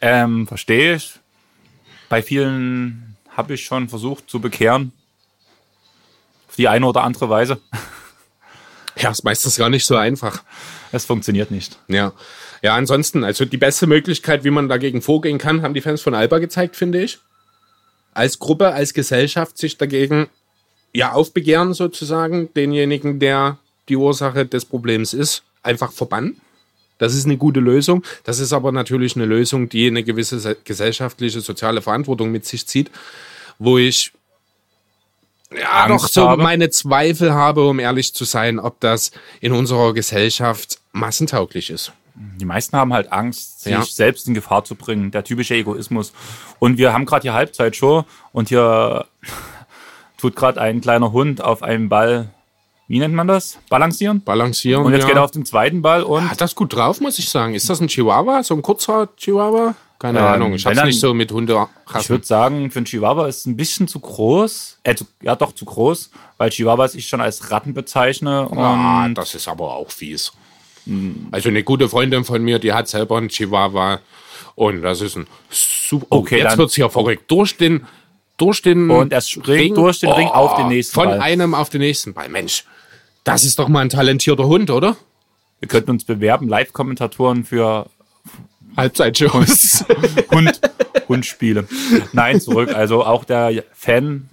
Ähm, 0.00 0.46
verstehe 0.46 0.96
ich. 0.96 1.14
Bei 2.08 2.22
vielen 2.22 3.16
habe 3.30 3.54
ich 3.54 3.64
schon 3.64 3.88
versucht 3.88 4.28
zu 4.28 4.40
bekehren. 4.40 4.92
Die 6.60 6.68
eine 6.68 6.84
oder 6.84 7.04
andere 7.04 7.30
Weise. 7.30 7.58
Ja, 8.98 9.10
ist 9.10 9.24
meistens 9.24 9.56
gar 9.56 9.70
nicht 9.70 9.86
so 9.86 9.96
einfach. 9.96 10.42
Es 10.92 11.06
funktioniert 11.06 11.50
nicht. 11.50 11.78
Ja. 11.88 12.12
Ja, 12.60 12.74
ansonsten, 12.74 13.24
also 13.24 13.46
die 13.46 13.56
beste 13.56 13.86
Möglichkeit, 13.86 14.44
wie 14.44 14.50
man 14.50 14.68
dagegen 14.68 15.00
vorgehen 15.00 15.38
kann, 15.38 15.62
haben 15.62 15.72
die 15.72 15.80
Fans 15.80 16.02
von 16.02 16.12
Alba 16.14 16.38
gezeigt, 16.38 16.76
finde 16.76 17.02
ich. 17.02 17.18
Als 18.12 18.38
Gruppe, 18.38 18.74
als 18.74 18.92
Gesellschaft 18.92 19.56
sich 19.56 19.78
dagegen 19.78 20.28
ja 20.92 21.12
aufbegehren 21.12 21.72
sozusagen, 21.72 22.52
denjenigen, 22.52 23.20
der 23.20 23.56
die 23.88 23.96
Ursache 23.96 24.44
des 24.44 24.66
Problems 24.66 25.14
ist, 25.14 25.44
einfach 25.62 25.92
verbannen. 25.92 26.42
Das 26.98 27.14
ist 27.14 27.24
eine 27.24 27.38
gute 27.38 27.60
Lösung. 27.60 28.04
Das 28.24 28.38
ist 28.38 28.52
aber 28.52 28.70
natürlich 28.70 29.16
eine 29.16 29.24
Lösung, 29.24 29.70
die 29.70 29.86
eine 29.86 30.04
gewisse 30.04 30.38
se- 30.38 30.58
gesellschaftliche, 30.62 31.40
soziale 31.40 31.80
Verantwortung 31.80 32.30
mit 32.30 32.44
sich 32.44 32.66
zieht, 32.66 32.90
wo 33.58 33.78
ich 33.78 34.12
ja 35.58 35.84
Angst 35.84 36.04
doch 36.04 36.08
so 36.10 36.28
habe. 36.28 36.42
meine 36.42 36.70
Zweifel 36.70 37.32
habe, 37.34 37.66
um 37.66 37.78
ehrlich 37.78 38.14
zu 38.14 38.24
sein, 38.24 38.58
ob 38.58 38.80
das 38.80 39.10
in 39.40 39.52
unserer 39.52 39.92
Gesellschaft 39.94 40.78
massentauglich 40.92 41.70
ist. 41.70 41.92
Die 42.14 42.44
meisten 42.44 42.76
haben 42.76 42.92
halt 42.92 43.12
Angst, 43.12 43.62
sich 43.62 43.72
Ja. 43.72 43.82
selbst 43.82 44.28
in 44.28 44.34
Gefahr 44.34 44.64
zu 44.64 44.74
bringen. 44.74 45.10
Der 45.10 45.24
typische 45.24 45.54
Egoismus. 45.54 46.12
Und 46.58 46.76
wir 46.76 46.92
haben 46.92 47.06
gerade 47.06 47.22
hier 47.22 47.32
Halbzeitshow 47.32 48.04
und 48.32 48.48
hier 48.50 49.06
tut 50.18 50.36
gerade 50.36 50.60
ein 50.60 50.80
kleiner 50.80 51.12
Hund 51.12 51.42
auf 51.42 51.62
einem 51.62 51.88
Ball, 51.88 52.30
wie 52.88 52.98
nennt 52.98 53.14
man 53.14 53.28
das? 53.28 53.58
Balancieren. 53.70 54.22
Balancieren. 54.22 54.84
Und 54.84 54.92
jetzt 54.92 55.02
ja. 55.02 55.08
geht 55.08 55.16
er 55.16 55.24
auf 55.24 55.30
den 55.30 55.46
zweiten 55.46 55.80
Ball 55.80 56.02
und 56.02 56.28
Hat 56.28 56.40
das 56.40 56.54
gut 56.54 56.74
drauf, 56.74 57.00
muss 57.00 57.18
ich 57.18 57.28
sagen. 57.30 57.54
Ist 57.54 57.70
das 57.70 57.80
ein 57.80 57.88
Chihuahua? 57.88 58.42
So 58.42 58.54
ein 58.54 58.62
kurzer 58.62 59.08
Chihuahua? 59.16 59.74
Keine 60.00 60.18
Ähm, 60.18 60.24
Ahnung. 60.24 60.54
Ich 60.54 60.64
hab's 60.66 60.76
dann- 60.76 60.86
nicht 60.88 60.98
so 60.98 61.14
mit 61.14 61.30
ich 61.30 61.36
Hunderassen. 61.36 62.08
würde 62.08 62.24
sagen, 62.26 62.70
für 62.72 62.78
einen 62.80 62.86
Chihuahua 62.86 63.28
ist 63.28 63.40
es 63.40 63.46
ein 63.46 63.56
bisschen 63.56 63.86
zu 63.86 64.00
groß. 64.00 64.78
Äh, 64.82 64.94
zu, 64.96 65.04
ja, 65.22 65.36
doch 65.36 65.52
zu 65.54 65.64
groß, 65.66 66.10
weil 66.38 66.50
Chihuahuas 66.50 66.94
ich 66.96 67.06
schon 67.06 67.20
als 67.20 67.50
Ratten 67.52 67.74
bezeichne. 67.74 68.48
Ah, 68.56 69.08
das 69.10 69.34
ist 69.34 69.46
aber 69.46 69.76
auch 69.76 69.90
fies. 69.90 70.32
Also 71.30 71.50
eine 71.50 71.62
gute 71.62 71.88
Freundin 71.88 72.24
von 72.24 72.42
mir, 72.42 72.58
die 72.58 72.72
hat 72.72 72.88
selber 72.88 73.18
einen 73.18 73.28
Chihuahua. 73.28 74.00
Und 74.54 74.82
das 74.82 75.02
ist 75.02 75.16
ein 75.16 75.26
super. 75.50 76.06
Oh, 76.08 76.16
Okay, 76.20 76.38
jetzt 76.38 76.56
wird's 76.58 76.74
hier 76.74 76.88
verrückt. 76.90 77.30
Durch 77.30 77.56
den, 77.58 77.86
durch 78.38 78.62
den. 78.62 78.90
Und 78.90 79.12
er 79.12 79.20
springt 79.20 79.76
durch 79.76 80.00
den 80.00 80.10
Ring 80.10 80.28
auf 80.28 80.56
den 80.56 80.68
nächsten 80.68 80.94
Von 80.94 81.08
Ball. 81.08 81.20
einem 81.20 81.54
auf 81.54 81.68
den 81.68 81.82
nächsten 81.82 82.14
Ball. 82.14 82.28
Mensch, 82.30 82.64
das 83.24 83.44
ist 83.44 83.58
doch 83.58 83.68
mal 83.68 83.80
ein 83.80 83.90
talentierter 83.90 84.46
Hund, 84.46 84.70
oder? 84.70 84.96
wir 85.60 85.68
könnten 85.68 85.90
uns 85.90 86.04
bewerben, 86.04 86.48
Live-Kommentatoren 86.48 87.44
für 87.44 87.84
Halbzeitshows. 88.76 89.84
Hund, 90.30 90.60
Hundspiele. 91.08 91.66
Nein, 92.12 92.40
zurück. 92.40 92.74
Also 92.74 93.04
auch 93.04 93.24
der 93.24 93.64
Fan 93.72 94.28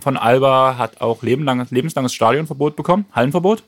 von 0.00 0.16
Alba 0.16 0.76
hat 0.78 1.00
auch 1.00 1.22
lebenlang, 1.22 1.66
lebenslanges 1.70 2.12
Stadionverbot 2.14 2.76
bekommen, 2.76 3.06
Hallenverbot. 3.12 3.62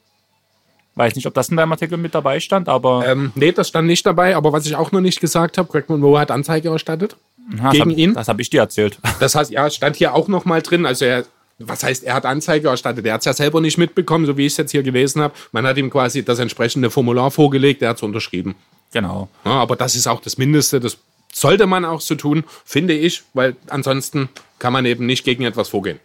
Weiß 0.94 1.14
nicht, 1.14 1.26
ob 1.26 1.34
das 1.34 1.48
in 1.48 1.56
deinem 1.56 1.72
Artikel 1.72 1.96
mit 1.96 2.14
dabei 2.14 2.40
stand, 2.40 2.68
aber 2.68 3.06
ähm, 3.06 3.32
nee, 3.36 3.52
das 3.52 3.68
stand 3.68 3.86
nicht 3.86 4.04
dabei, 4.04 4.34
aber 4.34 4.52
was 4.52 4.66
ich 4.66 4.74
auch 4.74 4.90
noch 4.90 5.00
nicht 5.00 5.20
gesagt 5.20 5.56
habe, 5.56 5.70
Greg 5.70 5.88
Monroe 5.88 6.18
hat 6.18 6.30
Anzeige 6.30 6.70
erstattet 6.70 7.16
das 7.50 7.72
gegen 7.72 7.90
hab, 7.90 7.98
ihn. 7.98 8.14
Das 8.14 8.28
habe 8.28 8.42
ich 8.42 8.50
dir 8.50 8.60
erzählt. 8.60 8.98
Das 9.20 9.34
heißt, 9.34 9.50
ja, 9.50 9.70
stand 9.70 9.96
hier 9.96 10.14
auch 10.14 10.28
noch 10.28 10.44
mal 10.44 10.62
drin. 10.62 10.86
Also 10.86 11.04
er, 11.04 11.24
was 11.58 11.82
heißt, 11.82 12.04
er 12.04 12.14
hat 12.14 12.26
Anzeige 12.26 12.68
erstattet. 12.68 13.06
Er 13.06 13.14
hat 13.14 13.20
es 13.20 13.24
ja 13.26 13.32
selber 13.32 13.60
nicht 13.60 13.78
mitbekommen, 13.78 14.26
so 14.26 14.36
wie 14.36 14.46
ich 14.46 14.52
es 14.52 14.56
jetzt 14.58 14.72
hier 14.72 14.82
gelesen 14.82 15.22
habe. 15.22 15.34
Man 15.52 15.66
hat 15.66 15.76
ihm 15.76 15.90
quasi 15.90 16.24
das 16.24 16.38
entsprechende 16.38 16.90
Formular 16.90 17.30
vorgelegt, 17.30 17.82
er 17.82 17.90
hat 17.90 17.96
es 17.96 18.02
unterschrieben. 18.02 18.54
Genau. 18.92 19.28
Ja, 19.44 19.52
aber 19.52 19.76
das 19.76 19.94
ist 19.94 20.06
auch 20.06 20.20
das 20.20 20.38
Mindeste. 20.38 20.80
Das 20.80 20.98
sollte 21.32 21.66
man 21.66 21.84
auch 21.84 22.00
so 22.00 22.14
tun, 22.14 22.44
finde 22.64 22.94
ich, 22.94 23.22
weil 23.34 23.56
ansonsten 23.68 24.28
kann 24.58 24.72
man 24.72 24.86
eben 24.86 25.06
nicht 25.06 25.24
gegen 25.24 25.44
etwas 25.44 25.68
vorgehen. 25.68 26.00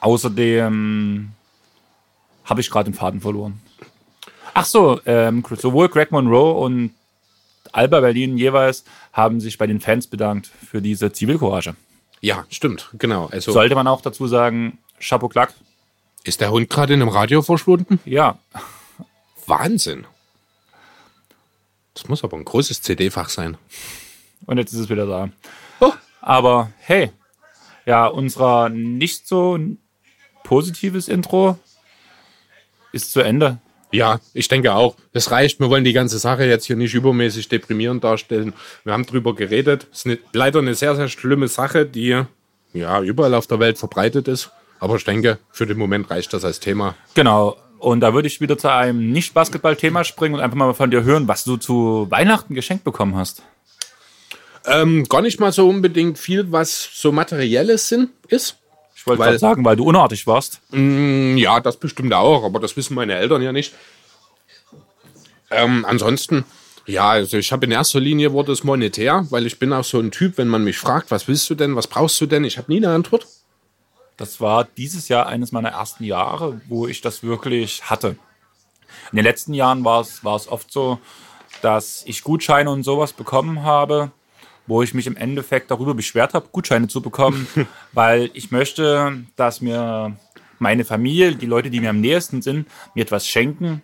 Außerdem 0.00 1.30
habe 2.44 2.60
ich 2.60 2.70
gerade 2.70 2.90
den 2.90 2.94
Faden 2.94 3.20
verloren. 3.20 3.60
Ach 4.54 4.64
so, 4.64 5.00
ähm, 5.06 5.44
sowohl 5.56 5.88
Greg 5.88 6.10
Monroe 6.10 6.52
und 6.52 6.92
Alba 7.72 8.00
Berlin 8.00 8.38
jeweils 8.38 8.84
haben 9.12 9.40
sich 9.40 9.58
bei 9.58 9.66
den 9.66 9.80
Fans 9.80 10.06
bedankt 10.06 10.50
für 10.68 10.80
diese 10.80 11.12
Zivilcourage. 11.12 11.74
Ja, 12.20 12.44
stimmt, 12.50 12.88
genau. 12.94 13.26
Also 13.26 13.52
Sollte 13.52 13.74
man 13.74 13.86
auch 13.86 14.00
dazu 14.00 14.26
sagen, 14.26 14.78
Chapeau 15.00 15.28
Clack. 15.28 15.54
ist 16.24 16.40
der 16.40 16.50
Hund 16.50 16.68
gerade 16.68 16.94
in 16.94 17.02
einem 17.02 17.10
Radio 17.10 17.42
verschwunden? 17.42 18.00
Ja, 18.04 18.38
Wahnsinn. 19.46 20.06
Das 21.98 22.08
muss 22.08 22.22
aber 22.22 22.36
ein 22.36 22.44
großes 22.44 22.80
CD-Fach 22.82 23.28
sein. 23.28 23.56
und 24.46 24.58
jetzt 24.58 24.72
ist 24.72 24.78
es 24.78 24.88
wieder 24.88 25.04
da. 25.04 25.30
Oh. 25.80 25.92
Aber 26.20 26.70
hey, 26.78 27.10
ja, 27.86 28.06
unser 28.06 28.68
nicht 28.68 29.26
so 29.26 29.58
positives 30.44 31.08
Intro 31.08 31.58
ist 32.92 33.10
zu 33.10 33.20
Ende. 33.20 33.58
Ja, 33.90 34.20
ich 34.32 34.46
denke 34.46 34.74
auch. 34.74 34.94
Das 35.12 35.32
reicht. 35.32 35.58
Wir 35.58 35.70
wollen 35.70 35.82
die 35.82 35.92
ganze 35.92 36.20
Sache 36.20 36.44
jetzt 36.44 36.66
hier 36.66 36.76
nicht 36.76 36.94
übermäßig 36.94 37.48
deprimierend 37.48 38.04
darstellen. 38.04 38.52
Wir 38.84 38.92
haben 38.92 39.04
drüber 39.04 39.34
geredet. 39.34 39.88
Es 39.90 40.00
ist 40.00 40.06
eine, 40.06 40.18
leider 40.32 40.60
eine 40.60 40.74
sehr, 40.74 40.94
sehr 40.94 41.08
schlimme 41.08 41.48
Sache, 41.48 41.84
die 41.84 42.22
ja 42.74 43.02
überall 43.02 43.34
auf 43.34 43.48
der 43.48 43.58
Welt 43.58 43.76
verbreitet 43.76 44.28
ist. 44.28 44.52
Aber 44.78 44.94
ich 44.96 45.04
denke, 45.04 45.38
für 45.50 45.66
den 45.66 45.78
Moment 45.78 46.10
reicht 46.10 46.32
das 46.32 46.44
als 46.44 46.60
Thema. 46.60 46.94
Genau. 47.14 47.56
Und 47.78 48.00
da 48.00 48.12
würde 48.12 48.26
ich 48.28 48.40
wieder 48.40 48.58
zu 48.58 48.70
einem 48.72 49.12
Nicht-Basketball-Thema 49.12 50.04
springen 50.04 50.34
und 50.34 50.40
einfach 50.40 50.56
mal 50.56 50.74
von 50.74 50.90
dir 50.90 51.04
hören, 51.04 51.28
was 51.28 51.44
du 51.44 51.56
zu 51.56 52.06
Weihnachten 52.10 52.54
geschenkt 52.54 52.84
bekommen 52.84 53.16
hast. 53.16 53.42
Ähm, 54.66 55.04
gar 55.08 55.22
nicht 55.22 55.38
mal 55.40 55.52
so 55.52 55.68
unbedingt 55.68 56.18
viel, 56.18 56.50
was 56.52 56.88
so 56.92 57.12
materielles 57.12 57.88
sind, 57.88 58.10
ist. 58.28 58.56
Ich 58.96 59.06
wollte 59.06 59.22
gerade 59.22 59.38
sagen, 59.38 59.64
weil 59.64 59.76
du 59.76 59.84
unartig 59.84 60.26
warst. 60.26 60.60
Mm, 60.70 61.36
Ja, 61.36 61.60
das 61.60 61.76
bestimmt 61.76 62.12
auch, 62.12 62.44
aber 62.44 62.58
das 62.58 62.76
wissen 62.76 62.94
meine 62.94 63.14
Eltern 63.14 63.42
ja 63.42 63.52
nicht. 63.52 63.72
Ähm, 65.50 65.84
ansonsten, 65.86 66.44
ja, 66.86 67.08
also 67.10 67.38
ich 67.38 67.52
habe 67.52 67.64
in 67.66 67.72
erster 67.72 68.00
Linie 68.00 68.32
wurde 68.32 68.52
es 68.52 68.64
monetär, 68.64 69.26
weil 69.30 69.46
ich 69.46 69.58
bin 69.58 69.72
auch 69.72 69.84
so 69.84 69.98
ein 70.00 70.10
Typ, 70.10 70.36
wenn 70.36 70.48
man 70.48 70.64
mich 70.64 70.78
fragt, 70.78 71.10
was 71.10 71.28
willst 71.28 71.48
du 71.48 71.54
denn, 71.54 71.76
was 71.76 71.86
brauchst 71.86 72.20
du 72.20 72.26
denn, 72.26 72.44
ich 72.44 72.58
habe 72.58 72.70
nie 72.70 72.78
eine 72.78 72.92
Antwort. 72.94 73.26
Das 74.18 74.40
war 74.40 74.64
dieses 74.64 75.08
Jahr 75.08 75.26
eines 75.26 75.52
meiner 75.52 75.70
ersten 75.70 76.02
Jahre, 76.04 76.60
wo 76.68 76.86
ich 76.88 77.00
das 77.00 77.22
wirklich 77.22 77.88
hatte. 77.88 78.16
In 79.12 79.16
den 79.16 79.24
letzten 79.24 79.54
Jahren 79.54 79.84
war 79.84 80.00
es, 80.00 80.24
war 80.24 80.34
es 80.34 80.48
oft 80.48 80.70
so, 80.72 80.98
dass 81.62 82.02
ich 82.04 82.24
Gutscheine 82.24 82.70
und 82.70 82.82
sowas 82.82 83.12
bekommen 83.12 83.62
habe, 83.62 84.10
wo 84.66 84.82
ich 84.82 84.92
mich 84.92 85.06
im 85.06 85.16
Endeffekt 85.16 85.70
darüber 85.70 85.94
beschwert 85.94 86.34
habe, 86.34 86.48
Gutscheine 86.50 86.88
zu 86.88 87.00
bekommen, 87.00 87.46
weil 87.92 88.30
ich 88.34 88.50
möchte, 88.50 89.24
dass 89.36 89.60
mir 89.60 90.16
meine 90.58 90.84
Familie, 90.84 91.36
die 91.36 91.46
Leute, 91.46 91.70
die 91.70 91.80
mir 91.80 91.90
am 91.90 92.00
nächsten 92.00 92.42
sind, 92.42 92.66
mir 92.94 93.02
etwas 93.02 93.26
schenken, 93.26 93.82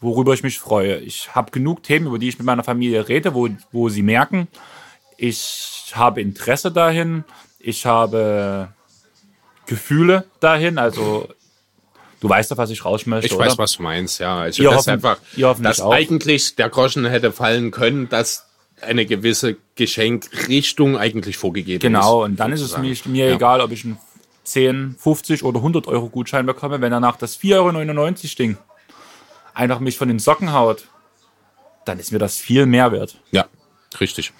worüber 0.00 0.34
ich 0.34 0.42
mich 0.42 0.58
freue. 0.58 0.96
Ich 0.98 1.32
habe 1.36 1.52
genug 1.52 1.84
Themen, 1.84 2.08
über 2.08 2.18
die 2.18 2.28
ich 2.28 2.38
mit 2.38 2.46
meiner 2.46 2.64
Familie 2.64 3.08
rede, 3.08 3.34
wo, 3.34 3.48
wo 3.70 3.88
sie 3.88 4.02
merken, 4.02 4.48
ich 5.16 5.92
habe 5.94 6.20
Interesse 6.20 6.72
dahin, 6.72 7.24
ich 7.60 7.86
habe 7.86 8.74
Gefühle 9.66 10.24
dahin, 10.40 10.78
also 10.78 11.28
du 12.20 12.28
weißt 12.28 12.50
doch, 12.50 12.56
was 12.56 12.70
ich 12.70 12.84
raus 12.84 13.06
möchte, 13.06 13.26
Ich 13.26 13.34
oder? 13.34 13.46
weiß, 13.46 13.58
was 13.58 13.72
du 13.76 13.82
meinst, 13.82 14.20
ja. 14.20 14.38
Also 14.38 14.62
Ihr 14.62 14.70
das 14.70 14.78
hoffen- 14.78 14.90
einfach, 14.90 15.18
ihr 15.36 15.48
hoffentlich 15.48 15.76
dass 15.76 15.84
eigentlich 15.86 16.56
der 16.56 16.68
Groschen 16.68 17.04
hätte 17.06 17.32
fallen 17.32 17.70
können, 17.70 18.08
dass 18.08 18.46
eine 18.80 19.06
gewisse 19.06 19.56
Geschenkrichtung 19.74 20.96
eigentlich 20.98 21.36
vorgegeben 21.38 21.76
ist. 21.78 21.82
Genau, 21.82 22.24
und 22.24 22.36
dann 22.36 22.52
ist 22.52 22.60
es 22.60 22.76
mir, 22.78 22.94
mir 23.06 23.28
Ja. 23.30 23.34
egal, 23.34 23.60
ob 23.60 23.70
ich 23.72 23.84
einen 23.84 23.98
10, 24.44 24.96
50 24.98 25.42
oder 25.44 25.60
100 25.60 25.86
Euro 25.88 26.08
Gutschein 26.08 26.46
bekomme, 26.46 26.80
wenn 26.80 26.90
danach 26.92 27.16
das 27.16 27.36
4,99 27.36 27.56
Euro 27.58 28.36
Ding 28.38 28.58
einfach 29.54 29.80
mich 29.80 29.96
von 29.98 30.08
den 30.08 30.18
Socken 30.18 30.52
haut, 30.52 30.84
dann 31.86 31.98
ist 31.98 32.12
mir 32.12 32.18
das 32.18 32.36
viel 32.36 32.66
mehr 32.66 32.92
wert. 32.92 33.16
Ja, 33.30 33.46
richtig. 34.00 34.32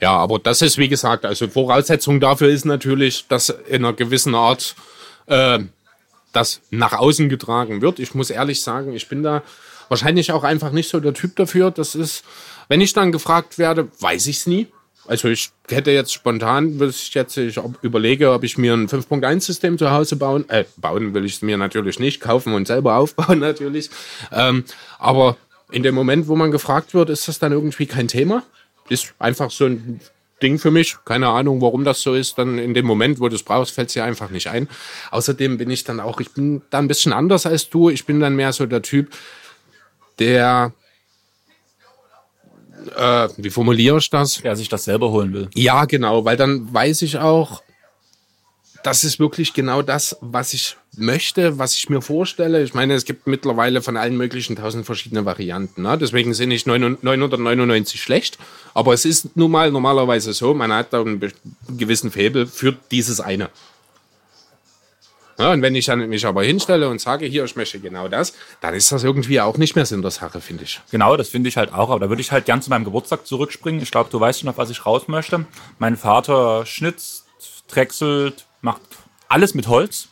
Ja, 0.00 0.12
aber 0.12 0.38
das 0.38 0.62
ist, 0.62 0.78
wie 0.78 0.88
gesagt, 0.88 1.24
also 1.24 1.48
Voraussetzung 1.48 2.20
dafür 2.20 2.48
ist 2.48 2.64
natürlich, 2.64 3.26
dass 3.28 3.48
in 3.48 3.84
einer 3.84 3.92
gewissen 3.92 4.34
Art 4.34 4.74
äh, 5.26 5.60
das 6.32 6.60
nach 6.70 6.92
außen 6.92 7.28
getragen 7.28 7.80
wird. 7.80 7.98
Ich 7.98 8.14
muss 8.14 8.30
ehrlich 8.30 8.62
sagen, 8.62 8.94
ich 8.94 9.08
bin 9.08 9.22
da 9.22 9.42
wahrscheinlich 9.88 10.32
auch 10.32 10.44
einfach 10.44 10.72
nicht 10.72 10.88
so 10.88 11.00
der 11.00 11.14
Typ 11.14 11.36
dafür. 11.36 11.70
Das 11.70 11.94
ist, 11.94 12.24
wenn 12.68 12.80
ich 12.80 12.92
dann 12.92 13.12
gefragt 13.12 13.58
werde, 13.58 13.88
weiß 14.00 14.26
ich 14.26 14.38
es 14.38 14.46
nie. 14.46 14.66
Also 15.06 15.28
ich 15.28 15.50
hätte 15.68 15.90
jetzt 15.90 16.14
spontan, 16.14 16.80
was 16.80 17.02
ich 17.02 17.14
jetzt 17.14 17.36
ich 17.36 17.60
überlege, 17.82 18.32
ob 18.32 18.42
ich 18.42 18.56
mir 18.56 18.72
ein 18.72 18.88
5.1-System 18.88 19.76
zu 19.76 19.90
Hause 19.90 20.16
bauen, 20.16 20.48
äh, 20.48 20.64
bauen 20.78 21.12
will 21.12 21.26
ich 21.26 21.36
es 21.36 21.42
mir 21.42 21.58
natürlich 21.58 21.98
nicht, 21.98 22.20
kaufen 22.20 22.54
und 22.54 22.66
selber 22.66 22.94
aufbauen 22.96 23.38
natürlich. 23.38 23.90
Ähm, 24.32 24.64
aber 24.98 25.36
in 25.70 25.82
dem 25.82 25.94
Moment, 25.94 26.28
wo 26.28 26.36
man 26.36 26.50
gefragt 26.50 26.94
wird, 26.94 27.10
ist 27.10 27.28
das 27.28 27.38
dann 27.38 27.52
irgendwie 27.52 27.86
kein 27.86 28.08
Thema. 28.08 28.44
Ist 28.88 29.14
einfach 29.18 29.50
so 29.50 29.66
ein 29.66 30.00
Ding 30.42 30.58
für 30.58 30.70
mich. 30.70 30.96
Keine 31.04 31.28
Ahnung, 31.28 31.60
warum 31.60 31.84
das 31.84 32.02
so 32.02 32.14
ist. 32.14 32.38
Dann 32.38 32.58
in 32.58 32.74
dem 32.74 32.86
Moment, 32.86 33.18
wo 33.18 33.28
du 33.28 33.34
es 33.34 33.42
brauchst, 33.42 33.74
fällt 33.74 33.88
es 33.88 33.94
dir 33.94 34.04
einfach 34.04 34.30
nicht 34.30 34.48
ein. 34.48 34.68
Außerdem 35.10 35.58
bin 35.58 35.70
ich 35.70 35.84
dann 35.84 36.00
auch, 36.00 36.20
ich 36.20 36.32
bin 36.32 36.62
da 36.70 36.78
ein 36.78 36.88
bisschen 36.88 37.12
anders 37.12 37.46
als 37.46 37.70
du. 37.70 37.88
Ich 37.90 38.04
bin 38.04 38.20
dann 38.20 38.36
mehr 38.36 38.52
so 38.52 38.66
der 38.66 38.82
Typ, 38.82 39.10
der, 40.18 40.72
äh, 42.96 43.28
wie 43.38 43.50
formuliere 43.50 43.98
ich 43.98 44.10
das? 44.10 44.44
Wer 44.44 44.54
sich 44.54 44.68
das 44.68 44.84
selber 44.84 45.10
holen 45.10 45.32
will. 45.32 45.48
Ja, 45.54 45.86
genau, 45.86 46.24
weil 46.24 46.36
dann 46.36 46.72
weiß 46.72 47.02
ich 47.02 47.18
auch, 47.18 47.63
das 48.84 49.02
ist 49.02 49.18
wirklich 49.18 49.54
genau 49.54 49.80
das, 49.80 50.16
was 50.20 50.52
ich 50.52 50.76
möchte, 50.96 51.58
was 51.58 51.74
ich 51.74 51.88
mir 51.88 52.02
vorstelle. 52.02 52.62
Ich 52.62 52.74
meine, 52.74 52.94
es 52.94 53.06
gibt 53.06 53.26
mittlerweile 53.26 53.80
von 53.80 53.96
allen 53.96 54.16
möglichen 54.16 54.56
tausend 54.56 54.84
verschiedene 54.84 55.24
Varianten. 55.24 55.82
Ne? 55.82 55.96
Deswegen 55.96 56.34
sind 56.34 56.50
nicht 56.50 56.66
999 56.66 58.00
schlecht. 58.00 58.38
Aber 58.74 58.92
es 58.92 59.06
ist 59.06 59.36
nun 59.36 59.50
mal 59.50 59.70
normalerweise 59.70 60.34
so, 60.34 60.52
man 60.52 60.70
hat 60.70 60.92
da 60.92 61.00
einen 61.00 61.32
gewissen 61.78 62.10
Faible 62.10 62.46
für 62.46 62.76
dieses 62.90 63.20
eine. 63.20 63.48
Ja, 65.38 65.50
und 65.52 65.62
wenn 65.62 65.74
ich 65.74 65.86
dann 65.86 66.06
mich 66.10 66.26
aber 66.26 66.44
hinstelle 66.44 66.88
und 66.88 67.00
sage, 67.00 67.24
hier, 67.24 67.44
ich 67.44 67.56
möchte 67.56 67.80
genau 67.80 68.08
das, 68.08 68.34
dann 68.60 68.74
ist 68.74 68.92
das 68.92 69.02
irgendwie 69.02 69.40
auch 69.40 69.56
nicht 69.56 69.74
mehr 69.74 69.86
Sinn 69.86 70.02
der 70.02 70.10
Sache, 70.10 70.42
finde 70.42 70.64
ich. 70.64 70.80
Genau, 70.90 71.16
das 71.16 71.30
finde 71.30 71.48
ich 71.48 71.56
halt 71.56 71.72
auch. 71.72 71.88
Aber 71.88 72.00
da 72.00 72.08
würde 72.10 72.20
ich 72.20 72.30
halt 72.30 72.44
gern 72.44 72.60
zu 72.60 72.68
meinem 72.68 72.84
Geburtstag 72.84 73.26
zurückspringen. 73.26 73.82
Ich 73.82 73.90
glaube, 73.90 74.10
du 74.12 74.20
weißt 74.20 74.40
schon, 74.40 74.50
auf 74.50 74.58
was 74.58 74.68
ich 74.68 74.84
raus 74.84 75.08
möchte. 75.08 75.46
Mein 75.78 75.96
Vater 75.96 76.66
schnitzt, 76.66 77.24
drechselt, 77.66 78.46
alles 79.34 79.54
mit 79.54 79.68
Holz. 79.68 80.08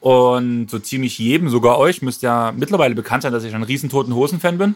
Und 0.00 0.70
so 0.70 0.78
ziemlich 0.78 1.18
jedem, 1.18 1.48
sogar 1.48 1.78
euch, 1.78 2.02
müsst 2.02 2.22
ja 2.22 2.52
mittlerweile 2.52 2.94
bekannt 2.94 3.24
sein, 3.24 3.32
dass 3.32 3.42
ich 3.42 3.54
ein 3.54 3.64
riesen 3.64 3.90
Toten 3.90 4.14
Hosen-Fan 4.14 4.58
bin. 4.58 4.74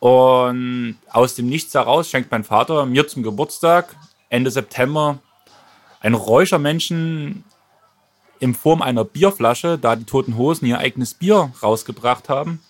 Und 0.00 0.96
aus 1.10 1.34
dem 1.34 1.46
Nichts 1.46 1.74
heraus 1.74 2.08
schenkt 2.08 2.30
mein 2.30 2.42
Vater 2.42 2.86
mir 2.86 3.06
zum 3.06 3.22
Geburtstag 3.22 3.94
Ende 4.30 4.50
September 4.50 5.18
ein 6.00 6.14
Räuchermenschen 6.14 7.44
in 8.40 8.54
Form 8.54 8.80
einer 8.80 9.04
Bierflasche, 9.04 9.78
da 9.78 9.94
die 9.94 10.06
Toten 10.06 10.36
Hosen 10.36 10.66
ihr 10.66 10.78
eigenes 10.78 11.14
Bier 11.14 11.52
rausgebracht 11.62 12.28
haben 12.28 12.60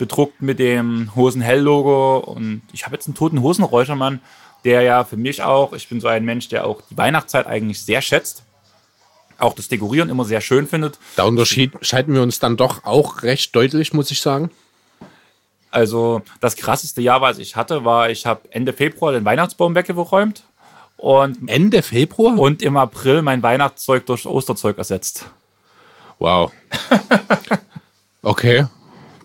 bedruckt 0.00 0.40
mit 0.40 0.58
dem 0.58 1.14
Hosen-Hell-Logo. 1.14 2.18
Und 2.18 2.62
ich 2.72 2.84
habe 2.86 2.96
jetzt 2.96 3.06
einen 3.06 3.14
toten 3.14 3.42
Hosenräuchermann, 3.42 4.20
der 4.64 4.82
ja 4.82 5.04
für 5.04 5.16
mich 5.16 5.42
auch, 5.42 5.74
ich 5.74 5.88
bin 5.88 6.00
so 6.00 6.08
ein 6.08 6.24
Mensch, 6.24 6.48
der 6.48 6.66
auch 6.66 6.80
die 6.90 6.96
Weihnachtszeit 6.96 7.46
eigentlich 7.46 7.84
sehr 7.84 8.02
schätzt. 8.02 8.42
Auch 9.40 9.54
das 9.54 9.68
Dekorieren 9.68 10.08
immer 10.08 10.24
sehr 10.24 10.40
schön 10.40 10.66
findet. 10.66 10.98
Da 11.16 11.24
unterscheiden 11.24 12.14
wir 12.14 12.22
uns 12.22 12.38
dann 12.38 12.56
doch 12.56 12.84
auch 12.84 13.22
recht 13.22 13.54
deutlich, 13.56 13.92
muss 13.92 14.10
ich 14.10 14.20
sagen. 14.20 14.50
Also 15.70 16.22
das 16.40 16.56
krasseste 16.56 17.00
Jahr, 17.00 17.20
was 17.20 17.38
ich 17.38 17.56
hatte, 17.56 17.84
war, 17.84 18.10
ich 18.10 18.26
habe 18.26 18.40
Ende 18.50 18.72
Februar 18.72 19.12
den 19.12 19.24
Weihnachtsbaum 19.24 19.74
weggeräumt 19.74 20.42
und, 20.96 21.48
Ende 21.48 21.82
Februar? 21.82 22.38
und 22.38 22.62
im 22.62 22.76
April 22.76 23.22
mein 23.22 23.42
Weihnachtszeug 23.42 24.06
durch 24.06 24.26
Osterzeug 24.26 24.78
ersetzt. 24.78 25.26
Wow. 26.18 26.52
Okay, 28.22 28.66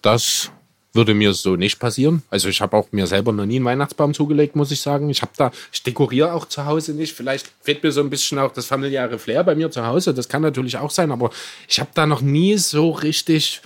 das 0.01 0.51
würde 0.95 1.13
mir 1.13 1.33
so 1.33 1.55
nicht 1.55 1.79
passieren. 1.79 2.23
Also 2.29 2.49
ich 2.49 2.61
habe 2.61 2.75
auch 2.77 2.91
mir 2.91 3.07
selber 3.07 3.31
noch 3.31 3.45
nie 3.45 3.57
einen 3.57 3.65
Weihnachtsbaum 3.65 4.13
zugelegt, 4.13 4.55
muss 4.55 4.71
ich 4.71 4.81
sagen. 4.81 5.09
Ich 5.09 5.21
habe 5.21 5.31
da, 5.37 5.51
ich 5.71 5.83
dekoriere 5.83 6.33
auch 6.33 6.45
zu 6.45 6.65
Hause 6.65 6.93
nicht. 6.93 7.13
Vielleicht 7.13 7.51
fehlt 7.61 7.83
mir 7.83 7.91
so 7.91 8.01
ein 8.01 8.09
bisschen 8.09 8.39
auch 8.39 8.51
das 8.51 8.65
familiäre 8.65 9.19
Flair 9.19 9.43
bei 9.43 9.55
mir 9.55 9.69
zu 9.69 9.85
Hause. 9.85 10.13
Das 10.13 10.29
kann 10.29 10.41
natürlich 10.41 10.77
auch 10.77 10.91
sein, 10.91 11.11
aber 11.11 11.29
ich 11.67 11.79
habe 11.79 11.89
da 11.93 12.05
noch 12.05 12.21
nie 12.21 12.57
so 12.57 12.91
richtig. 12.91 13.61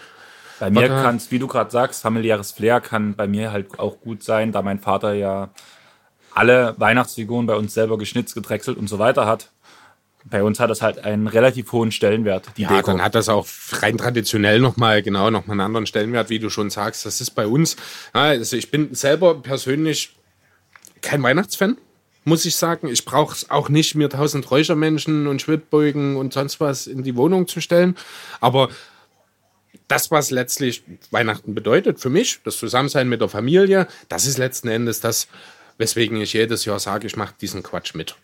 Bei 0.59 0.69
mir 0.69 0.89
kann 0.89 1.15
es, 1.15 1.31
wie 1.31 1.39
du 1.39 1.47
gerade 1.47 1.71
sagst, 1.71 2.01
familiäres 2.01 2.51
Flair 2.51 2.81
kann 2.81 3.15
bei 3.15 3.27
mir 3.27 3.53
halt 3.53 3.79
auch 3.79 4.01
gut 4.01 4.23
sein, 4.23 4.51
da 4.51 4.61
mein 4.61 4.79
Vater 4.79 5.13
ja 5.13 5.49
alle 6.33 6.75
Weihnachtsfiguren 6.77 7.45
bei 7.45 7.55
uns 7.55 7.73
selber 7.73 7.97
geschnitzt, 7.97 8.35
gedrechselt 8.35 8.77
und 8.77 8.89
so 8.89 8.99
weiter 8.99 9.25
hat 9.25 9.49
bei 10.29 10.43
uns 10.43 10.59
hat 10.59 10.69
das 10.69 10.81
halt 10.81 11.03
einen 11.03 11.27
relativ 11.27 11.71
hohen 11.71 11.91
Stellenwert. 11.91 12.45
Die 12.57 12.63
ja, 12.63 12.69
Deko. 12.69 12.91
dann 12.91 13.01
hat 13.01 13.15
das 13.15 13.29
auch 13.29 13.47
rein 13.71 13.97
traditionell 13.97 14.59
nochmal, 14.59 15.01
genau, 15.01 15.29
nochmal 15.29 15.55
einen 15.55 15.61
anderen 15.61 15.85
Stellenwert, 15.85 16.29
wie 16.29 16.39
du 16.39 16.49
schon 16.49 16.69
sagst. 16.69 17.05
Das 17.05 17.21
ist 17.21 17.31
bei 17.31 17.47
uns, 17.47 17.75
also 18.13 18.55
ich 18.55 18.71
bin 18.71 18.93
selber 18.93 19.41
persönlich 19.41 20.15
kein 21.01 21.23
Weihnachtsfan, 21.23 21.77
muss 22.25 22.45
ich 22.45 22.55
sagen. 22.55 22.87
Ich 22.87 23.05
brauche 23.05 23.33
es 23.33 23.49
auch 23.49 23.69
nicht, 23.69 23.95
mir 23.95 24.09
tausend 24.09 24.49
Räuchermenschen 24.49 25.27
und 25.27 25.41
Schwibbogen 25.41 26.15
und 26.15 26.33
sonst 26.33 26.59
was 26.59 26.87
in 26.87 27.03
die 27.03 27.15
Wohnung 27.15 27.47
zu 27.47 27.61
stellen. 27.61 27.95
Aber 28.39 28.69
das, 29.87 30.11
was 30.11 30.29
letztlich 30.29 30.83
Weihnachten 31.11 31.55
bedeutet 31.55 31.99
für 31.99 32.09
mich, 32.09 32.39
das 32.43 32.57
Zusammensein 32.57 33.09
mit 33.09 33.21
der 33.21 33.29
Familie, 33.29 33.87
das 34.07 34.25
ist 34.25 34.37
letzten 34.37 34.67
Endes 34.67 34.99
das, 34.99 35.27
weswegen 35.77 36.21
ich 36.21 36.33
jedes 36.33 36.65
Jahr 36.65 36.79
sage, 36.79 37.07
ich 37.07 37.15
mache 37.15 37.33
diesen 37.39 37.63
Quatsch 37.63 37.95
mit 37.95 38.15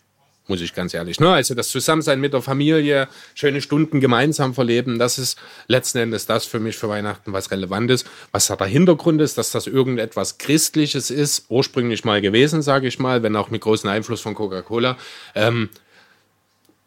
muss 0.48 0.60
ich 0.60 0.74
ganz 0.74 0.94
ehrlich. 0.94 1.20
Ne? 1.20 1.32
Also 1.32 1.54
das 1.54 1.68
Zusammensein 1.68 2.20
mit 2.20 2.32
der 2.32 2.42
Familie, 2.42 3.08
schöne 3.34 3.60
Stunden 3.60 4.00
gemeinsam 4.00 4.54
verleben, 4.54 4.98
das 4.98 5.18
ist 5.18 5.38
letzten 5.66 5.98
Endes 5.98 6.26
das 6.26 6.46
für 6.46 6.60
mich 6.60 6.76
für 6.76 6.88
Weihnachten, 6.88 7.32
was 7.32 7.50
relevant 7.50 7.90
ist. 7.90 8.06
Was 8.32 8.46
da 8.46 8.56
der 8.56 8.66
Hintergrund 8.66 9.20
ist, 9.20 9.38
dass 9.38 9.50
das 9.50 9.66
irgendetwas 9.66 10.38
Christliches 10.38 11.10
ist, 11.10 11.46
ursprünglich 11.48 12.04
mal 12.04 12.20
gewesen, 12.20 12.62
sage 12.62 12.86
ich 12.86 12.98
mal, 12.98 13.22
wenn 13.22 13.36
auch 13.36 13.50
mit 13.50 13.62
großem 13.62 13.90
Einfluss 13.90 14.20
von 14.20 14.34
Coca-Cola. 14.34 14.96
Ähm, 15.34 15.68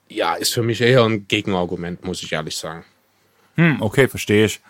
ja, 0.08 0.34
ist 0.34 0.54
für 0.54 0.64
mich 0.64 0.82
eher 0.82 1.04
ein 1.04 1.28
Gegenargument, 1.28 2.04
muss 2.04 2.24
ich 2.24 2.32
ehrlich 2.32 2.58
sagen. 2.58 2.84
Hm, 3.56 3.82
okay, 3.82 4.08
verstehe 4.08 4.46
ich. 4.46 4.62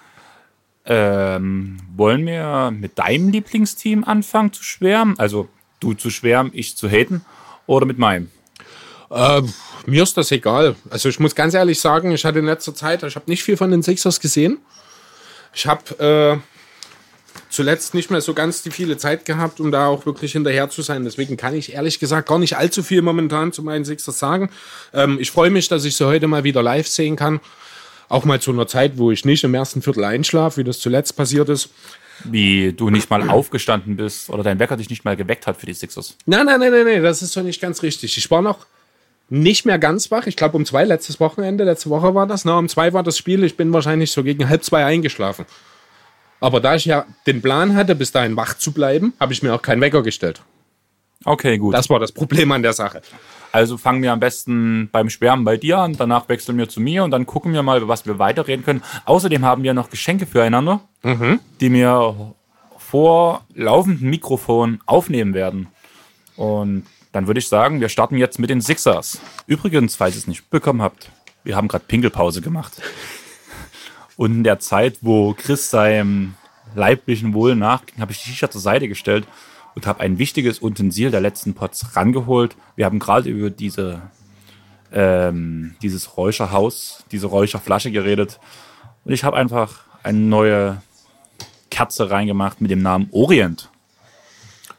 Ähm, 0.85 1.77
wollen 1.95 2.25
wir 2.25 2.71
mit 2.71 2.97
deinem 2.97 3.29
Lieblingsteam 3.29 4.03
anfangen 4.03 4.51
zu 4.51 4.63
schwärmen? 4.63 5.17
Also 5.19 5.47
du 5.79 5.93
zu 5.93 6.09
schwärmen, 6.09 6.51
ich 6.53 6.75
zu 6.75 6.89
haten 6.89 7.23
oder 7.67 7.85
mit 7.85 7.99
meinem? 7.99 8.31
Äh, 9.09 9.41
mir 9.85 10.03
ist 10.03 10.17
das 10.17 10.31
egal. 10.31 10.75
Also 10.89 11.09
ich 11.09 11.19
muss 11.19 11.35
ganz 11.35 11.53
ehrlich 11.53 11.79
sagen, 11.79 12.11
ich 12.11 12.25
hatte 12.25 12.39
in 12.39 12.45
letzter 12.45 12.75
Zeit, 12.75 13.03
ich 13.03 13.15
habe 13.15 13.29
nicht 13.29 13.43
viel 13.43 13.57
von 13.57 13.71
den 13.71 13.81
Sixers 13.81 14.19
gesehen. 14.19 14.59
Ich 15.53 15.65
habe 15.65 15.99
äh, 15.99 16.37
zuletzt 17.49 17.93
nicht 17.93 18.11
mehr 18.11 18.21
so 18.21 18.33
ganz 18.33 18.61
die 18.61 18.71
viele 18.71 18.97
Zeit 18.97 19.25
gehabt, 19.25 19.59
um 19.59 19.71
da 19.71 19.87
auch 19.87 20.05
wirklich 20.05 20.33
hinterher 20.33 20.69
zu 20.69 20.81
sein. 20.81 21.03
Deswegen 21.03 21.37
kann 21.37 21.55
ich 21.55 21.73
ehrlich 21.73 21.99
gesagt 21.99 22.29
gar 22.29 22.39
nicht 22.39 22.57
allzu 22.57 22.83
viel 22.83 23.01
momentan 23.01 23.51
zu 23.51 23.63
meinen 23.63 23.85
Sixers 23.85 24.19
sagen. 24.19 24.49
Ähm, 24.93 25.17
ich 25.19 25.31
freue 25.31 25.49
mich, 25.49 25.67
dass 25.67 25.85
ich 25.85 25.97
sie 25.97 26.05
heute 26.05 26.27
mal 26.27 26.43
wieder 26.43 26.61
live 26.61 26.87
sehen 26.87 27.15
kann. 27.15 27.39
Auch 28.07 28.25
mal 28.25 28.39
zu 28.39 28.51
einer 28.51 28.67
Zeit, 28.67 28.97
wo 28.97 29.11
ich 29.11 29.25
nicht 29.25 29.43
im 29.43 29.53
ersten 29.53 29.81
Viertel 29.81 30.03
einschlafe, 30.03 30.57
wie 30.57 30.63
das 30.63 30.79
zuletzt 30.79 31.15
passiert 31.15 31.49
ist. 31.49 31.69
Wie 32.25 32.73
du 32.73 32.89
nicht 32.89 33.09
mal 33.09 33.27
aufgestanden 33.29 33.97
bist 33.97 34.29
oder 34.29 34.43
dein 34.43 34.59
Wecker 34.59 34.77
dich 34.77 34.89
nicht 34.89 35.05
mal 35.05 35.15
geweckt 35.15 35.47
hat 35.47 35.57
für 35.57 35.65
die 35.65 35.73
Sixers. 35.73 36.15
Nein, 36.25 36.45
nein, 36.45 36.59
nein, 36.59 36.71
nein, 36.71 36.85
nein, 36.85 37.03
das 37.03 37.21
ist 37.21 37.35
doch 37.35 37.43
nicht 37.43 37.61
ganz 37.61 37.81
richtig. 37.81 38.17
Ich 38.17 38.29
war 38.29 38.41
noch 38.41 38.65
nicht 39.29 39.65
mehr 39.65 39.79
ganz 39.79 40.11
wach. 40.11 40.27
Ich 40.27 40.35
glaube 40.35 40.57
um 40.57 40.65
zwei 40.65 40.83
letztes 40.83 41.19
Wochenende, 41.19 41.63
letzte 41.63 41.89
Woche 41.89 42.15
war 42.15 42.27
das. 42.27 42.45
Ne? 42.45 42.55
Um 42.55 42.67
zwei 42.67 42.93
war 42.93 43.03
das 43.03 43.17
Spiel. 43.17 43.43
Ich 43.43 43.57
bin 43.57 43.71
wahrscheinlich 43.73 44.11
so 44.11 44.23
gegen 44.23 44.49
halb 44.49 44.63
zwei 44.63 44.85
eingeschlafen. 44.85 45.45
Aber 46.39 46.59
da 46.59 46.75
ich 46.75 46.85
ja 46.85 47.05
den 47.27 47.41
Plan 47.41 47.75
hatte, 47.75 47.95
bis 47.95 48.11
dahin 48.11 48.35
wach 48.35 48.57
zu 48.57 48.71
bleiben, 48.71 49.13
habe 49.19 49.33
ich 49.33 49.43
mir 49.43 49.53
auch 49.53 49.61
keinen 49.61 49.81
Wecker 49.81 50.03
gestellt. 50.03 50.41
Okay, 51.25 51.57
gut. 51.57 51.73
Das 51.73 51.89
war 51.89 51.99
das 51.99 52.13
Problem 52.13 52.51
an 52.51 52.63
der 52.63 52.73
Sache. 52.73 53.01
Also 53.51 53.77
fangen 53.77 54.01
wir 54.01 54.13
am 54.13 54.19
besten 54.19 54.89
beim 54.91 55.09
Schwärmen 55.09 55.43
bei 55.43 55.57
dir 55.57 55.79
an, 55.79 55.95
danach 55.97 56.29
wechseln 56.29 56.57
wir 56.57 56.69
zu 56.69 56.79
mir 56.79 57.03
und 57.03 57.11
dann 57.11 57.25
gucken 57.25 57.51
wir 57.51 57.63
mal, 57.63 57.87
was 57.87 58.05
wir 58.05 58.19
weiterreden 58.19 58.63
können. 58.63 58.83
Außerdem 59.05 59.43
haben 59.43 59.63
wir 59.63 59.73
noch 59.73 59.89
Geschenke 59.89 60.25
füreinander, 60.25 60.81
mhm. 61.03 61.39
die 61.59 61.73
wir 61.73 62.35
vor 62.77 63.45
laufendem 63.53 64.09
Mikrofon 64.09 64.79
aufnehmen 64.85 65.33
werden. 65.33 65.67
Und 66.37 66.85
dann 67.11 67.27
würde 67.27 67.39
ich 67.39 67.47
sagen, 67.47 67.81
wir 67.81 67.89
starten 67.89 68.17
jetzt 68.17 68.39
mit 68.39 68.49
den 68.49 68.61
Sixers. 68.61 69.19
Übrigens, 69.47 69.95
falls 69.95 70.15
ihr 70.15 70.19
es 70.19 70.27
nicht 70.27 70.49
bekommen 70.49 70.81
habt, 70.81 71.11
wir 71.43 71.55
haben 71.55 71.67
gerade 71.67 71.85
Pinkelpause 71.87 72.41
gemacht. 72.41 72.81
Und 74.17 74.33
in 74.33 74.43
der 74.43 74.59
Zeit, 74.59 74.99
wo 75.01 75.33
Chris 75.33 75.69
seinem 75.69 76.35
leiblichen 76.75 77.33
Wohl 77.33 77.55
nachging, 77.55 78.01
habe 78.01 78.11
ich 78.11 78.21
die 78.21 78.29
Shisha 78.29 78.51
zur 78.51 78.61
Seite 78.61 78.87
gestellt 78.87 79.25
und 79.75 79.87
habe 79.87 80.01
ein 80.01 80.19
wichtiges 80.19 80.61
Utensil 80.61 81.09
der 81.09 81.21
letzten 81.21 81.53
Pots 81.53 81.95
rangeholt. 81.95 82.55
Wir 82.75 82.85
haben 82.85 82.99
gerade 82.99 83.29
über 83.29 83.49
diese, 83.49 84.01
ähm, 84.91 85.75
dieses 85.81 86.17
Räucherhaus, 86.17 87.05
diese 87.11 87.27
Räucherflasche 87.27 87.91
geredet. 87.91 88.39
Und 89.05 89.13
ich 89.13 89.23
habe 89.23 89.37
einfach 89.37 89.85
eine 90.03 90.19
neue 90.19 90.81
Kerze 91.71 92.11
reingemacht 92.11 92.61
mit 92.61 92.71
dem 92.71 92.81
Namen 92.81 93.07
Orient. 93.11 93.69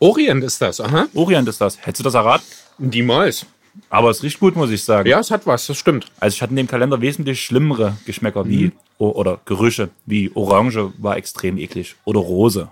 Orient 0.01 0.43
ist 0.43 0.61
das, 0.63 0.81
aha. 0.81 1.07
Orient 1.15 1.47
ist 1.47 1.61
das. 1.61 1.79
Hättest 1.79 2.01
du 2.01 2.05
das 2.05 2.15
erraten? 2.15 2.45
Niemals. 2.79 3.45
Aber 3.91 4.11
es 4.11 4.23
riecht 4.23 4.41
gut, 4.41 4.57
muss 4.57 4.71
ich 4.71 4.83
sagen. 4.83 5.09
Ja, 5.09 5.21
es 5.21 5.31
hat 5.31 5.47
was, 5.47 5.67
das 5.67 5.77
stimmt. 5.77 6.11
Also 6.19 6.35
ich 6.35 6.43
hatte 6.43 6.51
in 6.51 6.57
dem 6.57 6.67
Kalender 6.67 7.01
wesentlich 7.01 7.43
schlimmere 7.43 7.97
Geschmäcker 8.07 8.49
wie 8.49 8.67
mhm. 8.67 8.73
oder 8.99 9.41
Gerüche 9.45 9.91
wie 10.07 10.31
Orange 10.35 10.93
war 10.99 11.17
extrem 11.17 11.59
eklig 11.59 11.97
oder 12.05 12.21
Rose. 12.21 12.69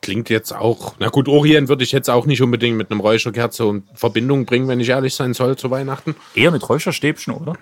Klingt 0.00 0.30
jetzt 0.30 0.54
auch. 0.54 0.94
Na 0.98 1.08
gut, 1.08 1.28
Orient 1.28 1.68
würde 1.68 1.82
ich 1.82 1.90
jetzt 1.90 2.08
auch 2.08 2.26
nicht 2.26 2.42
unbedingt 2.42 2.76
mit 2.76 2.90
einem 2.90 3.00
Räucherkerze 3.00 3.64
in 3.64 3.82
Verbindung 3.94 4.44
bringen, 4.44 4.68
wenn 4.68 4.78
ich 4.78 4.90
ehrlich 4.90 5.14
sein 5.14 5.34
soll, 5.34 5.56
zu 5.56 5.70
Weihnachten. 5.70 6.14
Eher 6.34 6.50
mit 6.50 6.68
Räucherstäbchen, 6.68 7.34
oder? 7.34 7.54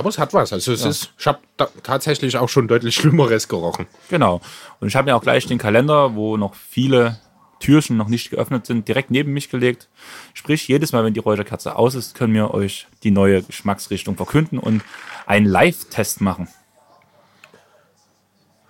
Aber 0.00 0.08
es 0.08 0.16
hat 0.16 0.32
was. 0.32 0.50
Also 0.50 0.72
es 0.72 0.82
ja. 0.82 0.88
ist, 0.88 1.12
ich 1.18 1.26
habe 1.26 1.40
tatsächlich 1.82 2.38
auch 2.38 2.48
schon 2.48 2.68
deutlich 2.68 2.94
Schlimmeres 2.94 3.48
gerochen. 3.48 3.86
Genau. 4.08 4.40
Und 4.80 4.88
ich 4.88 4.96
habe 4.96 5.10
mir 5.10 5.14
auch 5.14 5.20
gleich 5.20 5.44
den 5.44 5.58
Kalender, 5.58 6.14
wo 6.14 6.38
noch 6.38 6.54
viele 6.54 7.18
Türchen 7.58 7.98
noch 7.98 8.08
nicht 8.08 8.30
geöffnet 8.30 8.64
sind, 8.64 8.88
direkt 8.88 9.10
neben 9.10 9.34
mich 9.34 9.50
gelegt. 9.50 9.90
Sprich, 10.32 10.66
jedes 10.68 10.92
Mal, 10.92 11.04
wenn 11.04 11.12
die 11.12 11.20
Räucherkerze 11.20 11.76
aus 11.76 11.94
ist, 11.94 12.14
können 12.14 12.32
wir 12.32 12.54
euch 12.54 12.86
die 13.02 13.10
neue 13.10 13.42
Geschmacksrichtung 13.42 14.16
verkünden 14.16 14.58
und 14.58 14.80
einen 15.26 15.44
Live-Test 15.44 16.22
machen. 16.22 16.48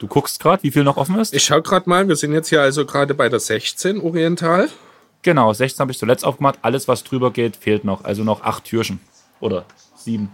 Du 0.00 0.08
guckst 0.08 0.40
gerade, 0.40 0.64
wie 0.64 0.72
viel 0.72 0.82
noch 0.82 0.96
offen 0.96 1.16
ist? 1.20 1.32
Ich 1.32 1.44
schau 1.44 1.62
gerade 1.62 1.88
mal, 1.88 2.08
wir 2.08 2.16
sind 2.16 2.32
jetzt 2.32 2.48
hier 2.48 2.60
also 2.60 2.84
gerade 2.84 3.14
bei 3.14 3.28
der 3.28 3.38
16 3.38 4.00
Oriental. 4.00 4.68
Genau, 5.22 5.52
16 5.52 5.80
habe 5.80 5.92
ich 5.92 5.98
zuletzt 5.98 6.24
aufgemacht. 6.24 6.58
Alles, 6.62 6.88
was 6.88 7.04
drüber 7.04 7.30
geht, 7.30 7.54
fehlt 7.54 7.84
noch. 7.84 8.02
Also 8.02 8.24
noch 8.24 8.42
acht 8.42 8.64
Türchen. 8.64 8.98
Oder 9.38 9.64
sieben. 9.94 10.32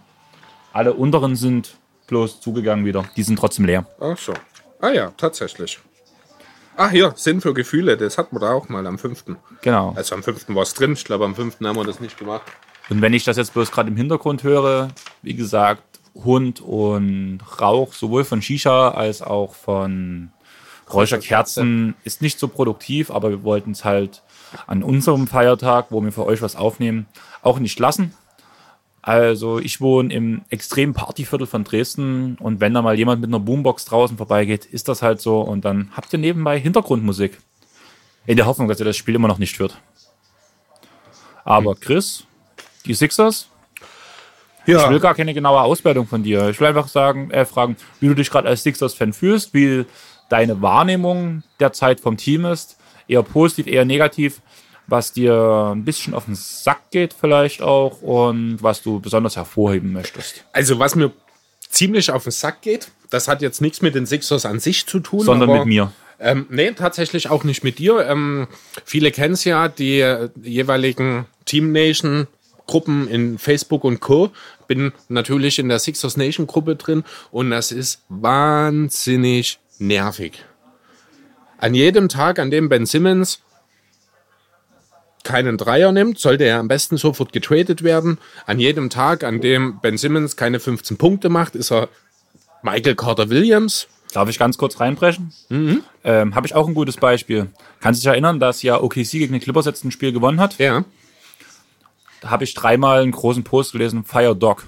Alle 0.77 0.93
unteren 0.93 1.37
sind 1.37 1.79
bloß 2.07 2.43
zugegangen 2.43 2.85
wieder. 2.85 3.07
Die 3.17 3.23
sind 3.23 3.39
trotzdem 3.39 3.65
leer. 3.65 3.87
Ach 3.99 4.19
so. 4.19 4.35
Ah 4.79 4.91
ja, 4.91 5.11
tatsächlich. 5.17 5.81
Ach 6.77 6.91
hier, 6.91 7.15
Sinn 7.17 7.41
für 7.41 7.55
Gefühle, 7.55 7.97
das 7.97 8.19
hatten 8.19 8.37
wir 8.37 8.41
da 8.41 8.53
auch 8.53 8.69
mal 8.69 8.87
am 8.87 8.99
5. 8.99 9.25
Genau. 9.63 9.95
Also 9.97 10.15
am 10.15 10.23
5. 10.23 10.51
war 10.51 10.65
es 10.65 10.75
drin, 10.75 10.93
ich 10.93 11.05
glaube 11.07 11.25
am 11.25 11.35
5. 11.35 11.61
haben 11.65 11.77
wir 11.77 11.85
das 11.85 11.99
nicht 12.01 12.19
gemacht. 12.19 12.43
Und 12.91 13.01
wenn 13.01 13.15
ich 13.15 13.25
das 13.25 13.39
jetzt 13.39 13.55
bloß 13.55 13.73
gerade 13.73 13.89
im 13.89 13.97
Hintergrund 13.97 14.43
höre, 14.43 14.89
wie 15.23 15.35
gesagt, 15.35 15.83
Hund 16.15 16.61
und 16.61 17.41
Rauch, 17.59 17.95
sowohl 17.95 18.25
von 18.25 18.43
Shisha 18.43 18.91
als 18.91 19.23
auch 19.23 19.55
von 19.55 20.31
Räucherkerzen, 20.93 21.95
ist 22.05 22.21
nicht 22.21 22.39
so 22.39 22.49
produktiv, 22.49 23.11
aber 23.11 23.31
wir 23.31 23.45
wollten 23.45 23.71
es 23.71 23.87
halt 23.87 24.23
an 24.67 24.83
unserem 24.83 25.27
Feiertag, 25.27 25.87
wo 25.89 26.03
wir 26.03 26.13
für 26.13 26.27
euch 26.27 26.43
was 26.43 26.55
aufnehmen, 26.55 27.07
auch 27.41 27.61
nicht 27.61 27.79
lassen. 27.79 28.13
Also 29.07 29.61
ich 29.61 29.81
wohne 29.81 30.13
im 30.13 30.43
extremen 30.51 30.93
Partyviertel 30.93 31.47
von 31.47 31.63
Dresden 31.63 32.37
und 32.41 32.61
wenn 32.61 32.75
da 32.75 32.83
mal 32.83 32.99
jemand 32.99 33.21
mit 33.21 33.31
einer 33.31 33.39
Boombox 33.39 33.85
draußen 33.85 34.17
vorbeigeht, 34.17 34.65
ist 34.65 34.89
das 34.89 35.01
halt 35.01 35.21
so 35.21 35.43
und 35.43 35.65
dann 35.65 35.93
habt 35.97 36.13
ihr 36.13 36.19
nebenbei 36.19 36.59
Hintergrundmusik. 36.59 37.39
In 38.27 38.37
der 38.37 38.47
Hoffnung, 38.47 38.67
dass 38.67 38.81
ihr 38.81 38.85
das 38.85 38.97
Spiel 38.97 39.15
immer 39.15 39.29
noch 39.29 39.39
nicht 39.39 39.57
führt. 39.57 39.81
Aber 41.45 41.75
hm. 41.75 41.81
Chris, 41.81 42.25
die 42.85 42.95
Sixers? 42.95 43.49
Ja. 44.67 44.83
Ich 44.83 44.91
will 44.91 44.99
gar 44.99 45.15
keine 45.15 45.35
genaue 45.35 45.61
Auswertung 45.61 46.09
von 46.09 46.25
dir. 46.25 46.49
Ich 46.49 46.59
will 46.59 46.67
einfach 46.67 46.89
sagen, 46.89 47.31
äh, 47.31 47.45
fragen, 47.45 47.77
wie 48.01 48.09
du 48.09 48.15
dich 48.15 48.29
gerade 48.29 48.49
als 48.49 48.65
Sixers-Fan 48.65 49.13
fühlst, 49.13 49.55
wie 49.55 49.85
deine 50.29 50.61
Wahrnehmung 50.63 51.45
der 51.61 51.73
Zeit 51.73 52.01
vom 52.01 52.17
Team 52.17 52.45
ist. 52.45 52.77
Eher 53.07 53.23
positiv, 53.23 53.69
eher 53.69 53.85
negativ 53.85 54.41
was 54.87 55.13
dir 55.13 55.73
ein 55.75 55.85
bisschen 55.85 56.15
auf 56.15 56.27
den 56.27 56.35
Sack 56.35 56.91
geht 56.91 57.15
vielleicht 57.19 57.63
auch 57.63 58.03
und 58.03 58.63
was 58.63 58.83
du 58.83 59.01
besonders 59.01 59.37
hervorheben 59.37 59.93
möchtest? 59.93 60.45
Also 60.53 60.79
was 60.79 60.95
mir 60.95 61.13
ziemlich 61.69 62.11
auf 62.11 62.25
den 62.25 62.33
Sack 62.33 62.63
geht, 62.63 62.89
das 63.11 63.29
hat 63.29 63.43
jetzt 63.43 63.61
nichts 63.61 63.83
mit 63.83 63.95
den 63.95 64.07
Sixers 64.07 64.47
an 64.47 64.61
sich 64.61 64.87
zu 64.87 65.01
tun. 65.01 65.23
Sondern 65.23 65.51
mit 65.51 65.67
mir. 65.67 65.93
Ähm, 66.19 66.47
nee, 66.49 66.71
tatsächlich 66.73 67.29
auch 67.29 67.45
nicht 67.45 67.63
mit 67.63 67.79
dir. 67.79 68.07
Ähm, 68.07 68.49
viele 68.85 69.11
kennen 69.11 69.35
es 69.35 69.45
ja, 69.45 69.69
die 69.69 70.01
äh, 70.01 70.31
jeweiligen 70.43 71.27
Team 71.45 71.73
Nation 71.73 72.27
Gruppen 72.67 73.09
in 73.09 73.39
Facebook 73.39 73.85
und 73.85 74.01
Co. 74.01 74.31
Bin 74.67 74.93
natürlich 75.09 75.59
in 75.59 75.69
der 75.69 75.79
Sixers 75.79 76.17
Nation 76.17 76.47
Gruppe 76.47 76.77
drin 76.77 77.05
und 77.31 77.51
das 77.51 77.71
ist 77.71 78.03
wahnsinnig 78.09 79.59
nervig. 79.79 80.45
An 81.59 81.75
jedem 81.75 82.09
Tag, 82.09 82.39
an 82.39 82.51
dem 82.51 82.69
Ben 82.69 82.87
Simmons 82.87 83.41
keinen 85.27 85.59
Dreier 85.59 85.93
nimmt, 85.93 86.19
sollte 86.19 86.45
er 86.45 86.59
am 86.59 86.69
besten 86.69 86.97
sofort 86.97 87.33
getradet 87.33 87.83
werden. 87.83 88.19
An 88.47 88.61
jedem 88.61 88.89
Tag, 88.89 89.25
an 89.25 89.41
dem 89.41 89.81
Ben 89.81 89.99
Simmons 89.99 90.37
keine 90.37 90.61
15 90.61 90.97
Punkte 90.97 91.29
macht, 91.29 91.57
ist 91.57 91.73
er 91.73 91.89
Michael 92.63 92.95
Carter 92.95 93.29
Williams. 93.29 93.89
Darf 94.13 94.29
ich 94.29 94.39
ganz 94.39 94.57
kurz 94.57 94.81
reinbrechen? 94.81 95.33
Mhm. 95.49 95.83
Ähm, 96.05 96.35
Habe 96.35 96.47
ich 96.47 96.55
auch 96.55 96.69
ein 96.69 96.75
gutes 96.75 96.97
Beispiel. 96.97 97.49
Kannst 97.81 98.01
du 98.01 98.03
dich 98.05 98.13
erinnern, 98.13 98.41
dass 98.41 98.63
ja 98.63 98.81
OKC 98.81 99.11
gegen 99.11 99.33
den 99.33 99.43
Clippers 99.43 99.67
jetzt 99.67 99.85
ein 99.85 99.91
Spiel 99.91 100.13
gewonnen 100.13 100.41
hat? 100.41 100.59
Ja. 100.59 100.85
Da 102.21 102.31
habe 102.31 102.45
ich 102.45 102.55
dreimal 102.55 103.03
einen 103.03 103.13
großen 103.13 103.45
Post 103.45 103.73
gelesen, 103.73 104.05
Fire 104.05 104.35
Dog. 104.35 104.65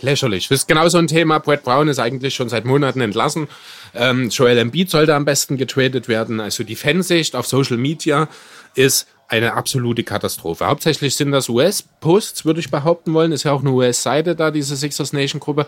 Lächerlich. 0.00 0.48
Das 0.48 0.60
ist 0.60 0.68
genau 0.68 0.88
so 0.88 0.98
ein 0.98 1.06
Thema. 1.06 1.38
Brett 1.38 1.62
Brown 1.62 1.88
ist 1.88 2.00
eigentlich 2.00 2.34
schon 2.34 2.48
seit 2.48 2.64
Monaten 2.64 3.00
entlassen. 3.00 3.48
Ähm, 3.94 4.28
Joel 4.28 4.58
Embiid 4.58 4.90
sollte 4.90 5.14
am 5.14 5.24
besten 5.24 5.56
getradet 5.56 6.08
werden. 6.08 6.40
Also 6.40 6.64
die 6.64 6.76
Fansicht 6.76 7.36
auf 7.36 7.46
Social 7.46 7.76
Media 7.76 8.28
ist 8.74 9.06
eine 9.34 9.54
absolute 9.54 10.04
Katastrophe. 10.04 10.66
Hauptsächlich 10.66 11.16
sind 11.16 11.32
das 11.32 11.48
US-Posts, 11.48 12.44
würde 12.44 12.60
ich 12.60 12.70
behaupten 12.70 13.12
wollen. 13.14 13.32
Ist 13.32 13.42
ja 13.42 13.52
auch 13.52 13.60
eine 13.60 13.70
US-Seite 13.70 14.36
da, 14.36 14.50
diese 14.50 14.76
Sixers 14.76 15.12
Nation-Gruppe. 15.12 15.66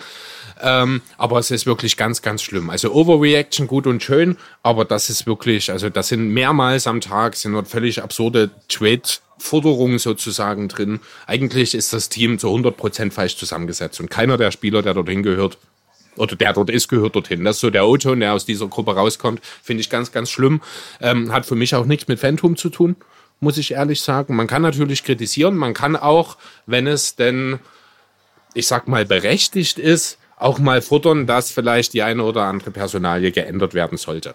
Ähm, 0.62 1.02
aber 1.18 1.38
es 1.38 1.50
ist 1.50 1.66
wirklich 1.66 1.96
ganz, 1.96 2.22
ganz 2.22 2.42
schlimm. 2.42 2.70
Also 2.70 2.92
Overreaction 2.92 3.66
gut 3.66 3.86
und 3.86 4.02
schön, 4.02 4.36
aber 4.62 4.84
das 4.84 5.10
ist 5.10 5.26
wirklich, 5.26 5.70
also 5.70 5.90
das 5.90 6.08
sind 6.08 6.28
mehrmals 6.32 6.86
am 6.86 7.00
Tag, 7.00 7.36
sind 7.36 7.52
dort 7.52 7.68
völlig 7.68 8.02
absurde 8.02 8.50
Trade-Forderungen 8.68 9.98
sozusagen 9.98 10.68
drin. 10.68 11.00
Eigentlich 11.26 11.74
ist 11.74 11.92
das 11.92 12.08
Team 12.08 12.38
zu 12.38 12.48
100% 12.48 13.10
falsch 13.10 13.36
zusammengesetzt 13.36 14.00
und 14.00 14.10
keiner 14.10 14.36
der 14.36 14.50
Spieler, 14.50 14.82
der 14.82 14.94
dorthin 14.94 15.22
gehört, 15.22 15.58
oder 16.16 16.36
der 16.36 16.54
dort 16.54 16.70
ist, 16.70 16.88
gehört 16.88 17.14
dorthin. 17.14 17.44
Das 17.44 17.56
ist 17.56 17.60
so 17.60 17.68
der 17.68 17.86
O-Ton, 17.86 18.20
der 18.20 18.32
aus 18.32 18.46
dieser 18.46 18.68
Gruppe 18.68 18.94
rauskommt. 18.94 19.40
Finde 19.62 19.82
ich 19.82 19.90
ganz, 19.90 20.12
ganz 20.12 20.30
schlimm. 20.30 20.62
Ähm, 21.00 21.30
hat 21.30 21.44
für 21.44 21.56
mich 21.56 21.74
auch 21.74 21.84
nichts 21.84 22.08
mit 22.08 22.18
Phantom 22.18 22.56
zu 22.56 22.70
tun, 22.70 22.96
muss 23.40 23.58
ich 23.58 23.72
ehrlich 23.72 24.00
sagen. 24.00 24.36
Man 24.36 24.46
kann 24.46 24.62
natürlich 24.62 25.04
kritisieren, 25.04 25.56
man 25.56 25.74
kann 25.74 25.96
auch, 25.96 26.36
wenn 26.66 26.86
es 26.86 27.16
denn, 27.16 27.58
ich 28.54 28.66
sag 28.66 28.88
mal, 28.88 29.04
berechtigt 29.04 29.78
ist, 29.78 30.18
auch 30.38 30.58
mal 30.58 30.82
futtern, 30.82 31.26
dass 31.26 31.50
vielleicht 31.50 31.94
die 31.94 32.02
eine 32.02 32.22
oder 32.22 32.44
andere 32.44 32.70
Personalie 32.70 33.32
geändert 33.32 33.74
werden 33.74 33.98
sollte. 33.98 34.34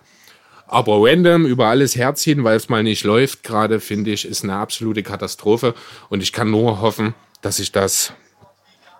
Aber 0.68 0.98
random 1.02 1.46
über 1.46 1.68
alles 1.68 1.96
herziehen, 1.96 2.44
weil 2.44 2.56
es 2.56 2.70
mal 2.70 2.82
nicht 2.82 3.04
läuft, 3.04 3.44
gerade 3.44 3.80
finde 3.80 4.12
ich, 4.12 4.26
ist 4.26 4.44
eine 4.44 4.56
absolute 4.56 5.04
Katastrophe. 5.04 5.76
Und 6.10 6.24
ich 6.24 6.32
kann 6.32 6.50
nur 6.50 6.80
hoffen, 6.80 7.14
dass 7.42 7.58
sich 7.58 7.72
das 7.72 8.14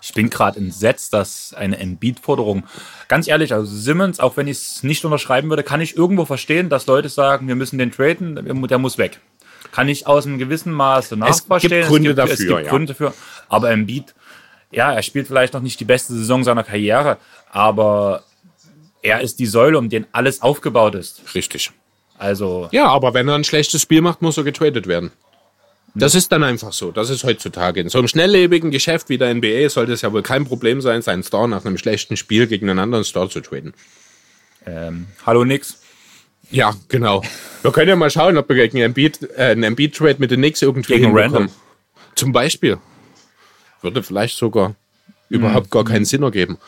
ich 0.02 0.14
bin 0.14 0.30
gerade 0.30 0.60
entsetzt, 0.60 1.14
dass 1.14 1.54
eine 1.54 1.78
Embiid-Forderung, 1.78 2.64
ganz 3.08 3.28
ehrlich, 3.28 3.54
also 3.54 3.74
Simmons, 3.74 4.20
auch 4.20 4.36
wenn 4.36 4.48
ich 4.48 4.58
es 4.58 4.84
nicht 4.84 5.06
unterschreiben 5.06 5.50
würde, 5.50 5.64
kann 5.64 5.80
ich 5.80 5.96
irgendwo 5.96 6.26
verstehen, 6.26 6.70
dass 6.70 6.88
Leute 6.88 7.08
sagen, 7.08 7.48
wir 7.48 7.56
müssen 7.56 7.78
den 7.78 7.92
traden, 7.92 8.68
der 8.68 8.78
muss 8.80 8.98
weg. 8.98 9.20
Kann 9.72 9.88
ich 9.90 10.08
aus 10.08 10.26
einem 10.26 10.38
gewissen 10.38 10.74
Maße 10.74 11.16
nachverstehen. 11.16 11.72
Es 11.82 11.88
gibt 11.88 11.88
Gründe 11.88 12.10
es 12.10 12.16
gibt, 12.16 12.20
dafür, 12.20 12.34
es 12.34 12.40
gibt 12.40 12.52
ja. 12.52 12.70
Gründe 12.70 12.94
dafür. 12.94 13.14
Aber 13.50 13.72
Embiid, 13.72 14.14
ja, 14.72 14.94
er 14.94 15.02
spielt 15.02 15.28
vielleicht 15.28 15.54
noch 15.54 15.62
nicht 15.62 15.80
die 15.80 15.86
beste 15.86 16.14
Saison 16.14 16.44
seiner 16.44 16.64
Karriere, 16.64 17.18
aber 17.52 18.24
er 19.02 19.22
ist 19.22 19.40
die 19.40 19.46
Säule, 19.46 19.78
um 19.78 19.90
den 19.90 20.06
alles 20.12 20.42
aufgebaut 20.42 20.96
ist. 20.96 21.22
richtig. 21.36 21.72
Also, 22.18 22.70
Ja, 22.72 22.88
aber 22.88 23.16
wenn 23.16 23.28
er 23.28 23.36
ein 23.36 23.44
schlechtes 23.44 23.82
Spiel 23.82 24.02
macht, 24.02 24.22
muss 24.22 24.38
er 24.38 24.44
getradet 24.44 24.86
werden. 24.86 25.12
Das 25.94 26.16
ist 26.16 26.32
dann 26.32 26.44
einfach 26.44 26.72
so. 26.72 26.92
Das 26.92 27.10
ist 27.10 27.24
heutzutage. 27.24 27.82
In 27.82 27.90
so 27.90 27.98
einem 27.98 28.08
schnelllebigen 28.08 28.72
Geschäft 28.72 29.10
wie 29.10 29.18
der 29.18 29.34
NBA 29.34 29.68
sollte 29.70 29.92
es 29.92 30.02
ja 30.02 30.14
wohl 30.14 30.22
kein 30.22 30.46
Problem 30.46 30.80
sein, 30.82 31.02
seinen 31.02 31.24
Star 31.24 31.48
nach 31.48 31.66
einem 31.66 31.78
schlechten 31.78 32.16
Spiel 32.16 32.48
gegen 32.48 32.70
einen 32.70 32.80
anderen 32.80 33.04
Star 33.04 33.30
zu 33.30 33.42
traden. 33.42 33.74
ähm, 34.66 35.08
hallo 35.26 35.44
Nix. 35.44 35.80
Ja, 36.52 36.76
genau. 36.88 37.24
Wir 37.62 37.72
können 37.72 37.90
ja 37.90 37.96
mal 37.96 38.10
schauen, 38.10 38.38
ob 38.38 38.50
wir 38.50 38.56
gegen 38.56 38.78
Embiid, 38.78 39.30
äh, 39.38 39.52
einen 39.52 39.64
Embiid-Trade 39.64 40.18
mit 40.20 40.32
den 40.32 40.40
Knicks 40.40 40.62
irgendwie 40.62 40.94
Gegen. 40.94 41.18
Randall. 41.18 41.50
Zum 42.16 42.32
Beispiel. 42.32 42.78
Würde 43.82 44.04
vielleicht 44.04 44.38
sogar 44.38 44.76
überhaupt 45.30 45.72
gar 45.72 45.86
keinen 45.86 46.06
Sinn 46.06 46.24
ergeben. 46.24 46.58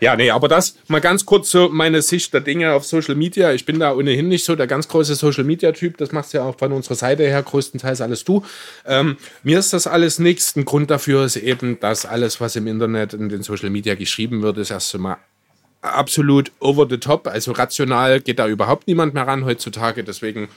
Ja, 0.00 0.14
nee, 0.14 0.30
aber 0.30 0.48
das 0.48 0.76
mal 0.86 1.00
ganz 1.00 1.26
kurz 1.26 1.50
so 1.50 1.68
meine 1.68 2.02
Sicht 2.02 2.32
der 2.32 2.40
Dinge 2.40 2.72
auf 2.72 2.84
Social 2.84 3.16
Media. 3.16 3.52
Ich 3.52 3.66
bin 3.66 3.80
da 3.80 3.92
ohnehin 3.92 4.28
nicht 4.28 4.44
so 4.44 4.54
der 4.54 4.66
ganz 4.66 4.86
große 4.86 5.14
Social 5.16 5.44
Media 5.44 5.72
Typ. 5.72 5.96
Das 5.96 6.12
machst 6.12 6.32
ja 6.32 6.44
auch 6.44 6.56
von 6.56 6.72
unserer 6.72 6.94
Seite 6.94 7.24
her 7.24 7.42
größtenteils 7.42 8.00
alles 8.00 8.24
du. 8.24 8.44
Ähm, 8.86 9.16
mir 9.42 9.58
ist 9.58 9.72
das 9.72 9.86
alles 9.86 10.18
nichts. 10.18 10.54
Ein 10.54 10.64
Grund 10.64 10.90
dafür 10.90 11.24
ist 11.24 11.36
eben, 11.36 11.80
dass 11.80 12.06
alles, 12.06 12.40
was 12.40 12.54
im 12.54 12.68
Internet 12.68 13.14
in 13.14 13.28
den 13.28 13.42
Social 13.42 13.70
Media 13.70 13.96
geschrieben 13.96 14.42
wird, 14.42 14.58
ist 14.58 14.70
erst 14.70 14.94
einmal 14.94 15.16
absolut 15.82 16.50
over 16.60 16.86
the 16.88 16.98
top. 16.98 17.26
Also 17.26 17.52
rational 17.52 18.20
geht 18.20 18.38
da 18.38 18.46
überhaupt 18.48 18.86
niemand 18.88 19.14
mehr 19.14 19.26
ran 19.26 19.44
heutzutage. 19.44 20.04
Deswegen 20.04 20.48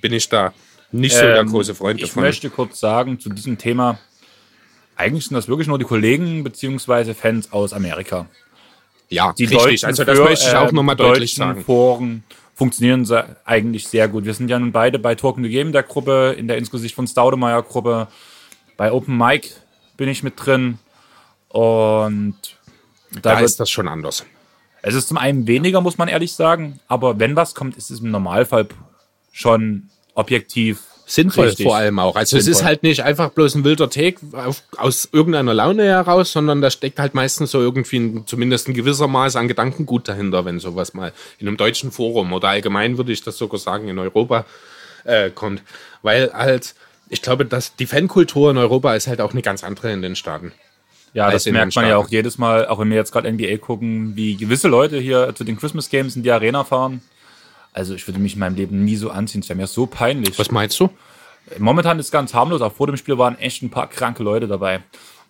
bin 0.00 0.12
ich 0.12 0.28
da 0.28 0.52
nicht 0.92 1.14
so 1.14 1.22
der 1.22 1.38
Ähm, 1.40 1.48
große 1.50 1.74
Freund 1.74 2.00
ich 2.00 2.08
davon. 2.08 2.22
möchte 2.24 2.50
kurz 2.50 2.80
sagen 2.80 3.18
zu 3.20 3.28
diesem 3.30 3.58
Thema, 3.58 3.98
eigentlich 4.96 5.26
sind 5.26 5.34
das 5.34 5.48
wirklich 5.48 5.68
nur 5.68 5.78
die 5.78 5.84
Kollegen 5.84 6.44
bzw. 6.44 7.14
Fans 7.14 7.52
aus 7.52 7.72
Amerika. 7.72 8.26
ja, 9.08 9.32
Die 9.32 9.44
richtig. 9.44 9.58
deutschen 9.58 9.86
Also 9.86 10.04
das 10.04 10.18
für, 10.18 10.24
möchte 10.24 10.48
ich 10.48 10.54
auch 10.54 10.68
ähm, 10.68 10.74
nochmal 10.74 10.96
deutlich 10.96 11.34
sagen. 11.34 11.64
Foren 11.64 12.24
funktionieren 12.54 13.06
eigentlich 13.44 13.88
sehr 13.88 14.08
gut. 14.08 14.24
Wir 14.26 14.34
sind 14.34 14.50
ja 14.50 14.58
nun 14.58 14.72
beide 14.72 14.98
bei 14.98 15.14
Talking 15.14 15.44
the 15.44 15.50
Game 15.50 15.72
der 15.72 15.82
Gruppe, 15.82 16.34
in 16.36 16.46
der 16.48 16.58
Insgesicht 16.58 16.94
von 16.94 17.06
Staudemeyer 17.06 17.62
Gruppe. 17.62 18.08
Bei 18.76 18.92
Open 18.92 19.16
Mic 19.16 19.48
bin 19.96 20.08
ich 20.08 20.22
mit 20.22 20.34
drin. 20.36 20.78
Und 21.48 22.36
da, 23.22 23.34
Da 23.34 23.40
ist 23.40 23.58
das 23.60 23.70
schon 23.70 23.88
anders. 23.88 24.24
Es 24.82 24.94
ist 24.94 25.08
zum 25.08 25.18
einen 25.18 25.46
weniger, 25.46 25.80
muss 25.80 25.98
man 25.98 26.08
ehrlich 26.08 26.32
sagen. 26.32 26.80
Aber 26.88 27.18
wenn 27.18 27.36
was 27.36 27.54
kommt, 27.54 27.76
ist 27.76 27.90
es 27.90 28.00
im 28.00 28.10
Normalfall 28.10 28.68
schon 29.32 29.90
objektiv 30.14 30.80
Sinnvoll 31.10 31.46
richtig. 31.48 31.66
vor 31.66 31.74
allem 31.74 31.98
auch. 31.98 32.14
Also 32.14 32.36
es 32.36 32.44
Sinnvoll. 32.44 32.60
ist 32.60 32.64
halt 32.64 32.82
nicht 32.84 33.02
einfach 33.02 33.30
bloß 33.30 33.56
ein 33.56 33.64
wilder 33.64 33.90
Take 33.90 34.18
auf, 34.32 34.62
aus 34.76 35.08
irgendeiner 35.10 35.52
Laune 35.52 35.82
heraus, 35.82 36.30
sondern 36.30 36.60
da 36.60 36.70
steckt 36.70 37.00
halt 37.00 37.14
meistens 37.14 37.50
so 37.50 37.58
irgendwie 37.58 37.98
ein, 37.98 38.26
zumindest 38.26 38.68
ein 38.68 38.74
gewisser 38.74 39.08
Maß 39.08 39.34
an 39.34 39.48
Gedankengut 39.48 40.08
dahinter, 40.08 40.44
wenn 40.44 40.60
sowas 40.60 40.94
mal 40.94 41.12
in 41.40 41.48
einem 41.48 41.56
deutschen 41.56 41.90
Forum 41.90 42.32
oder 42.32 42.50
allgemein 42.50 42.96
würde 42.96 43.10
ich 43.10 43.24
das 43.24 43.38
sogar 43.38 43.58
sagen 43.58 43.88
in 43.88 43.98
Europa 43.98 44.44
äh, 45.02 45.30
kommt. 45.30 45.64
Weil 46.02 46.32
halt, 46.32 46.76
ich 47.08 47.22
glaube, 47.22 47.44
dass 47.44 47.74
die 47.74 47.86
Fankultur 47.86 48.52
in 48.52 48.58
Europa 48.58 48.94
ist 48.94 49.08
halt 49.08 49.20
auch 49.20 49.32
eine 49.32 49.42
ganz 49.42 49.64
andere 49.64 49.92
in 49.92 50.02
den 50.02 50.14
Staaten. 50.14 50.52
Ja, 51.12 51.30
das 51.30 51.46
merkt 51.46 51.74
man 51.74 51.88
ja 51.88 51.96
auch 51.96 52.08
jedes 52.08 52.38
Mal, 52.38 52.68
auch 52.68 52.78
wenn 52.78 52.88
wir 52.90 52.96
jetzt 52.96 53.12
gerade 53.12 53.30
NBA 53.30 53.56
gucken, 53.58 54.14
wie 54.14 54.36
gewisse 54.36 54.68
Leute 54.68 54.98
hier 54.98 55.34
zu 55.34 55.44
den 55.44 55.56
Christmas 55.56 55.90
Games 55.90 56.14
in 56.14 56.22
die 56.22 56.30
Arena 56.30 56.64
fahren. 56.64 57.02
Also 57.72 57.94
ich 57.94 58.06
würde 58.06 58.20
mich 58.20 58.34
in 58.34 58.40
meinem 58.40 58.56
Leben 58.56 58.84
nie 58.84 58.96
so 58.96 59.10
anziehen. 59.10 59.40
Das 59.40 59.48
wäre 59.48 59.58
mir 59.58 59.66
so 59.66 59.86
peinlich. 59.86 60.38
Was 60.38 60.50
meinst 60.50 60.78
du? 60.78 60.90
Momentan 61.58 61.98
ist 61.98 62.06
es 62.06 62.12
ganz 62.12 62.34
harmlos, 62.34 62.60
auch 62.60 62.72
vor 62.72 62.86
dem 62.86 62.96
Spiel 62.96 63.18
waren 63.18 63.38
echt 63.38 63.62
ein 63.62 63.70
paar 63.70 63.88
kranke 63.88 64.22
Leute 64.22 64.46
dabei. 64.46 64.82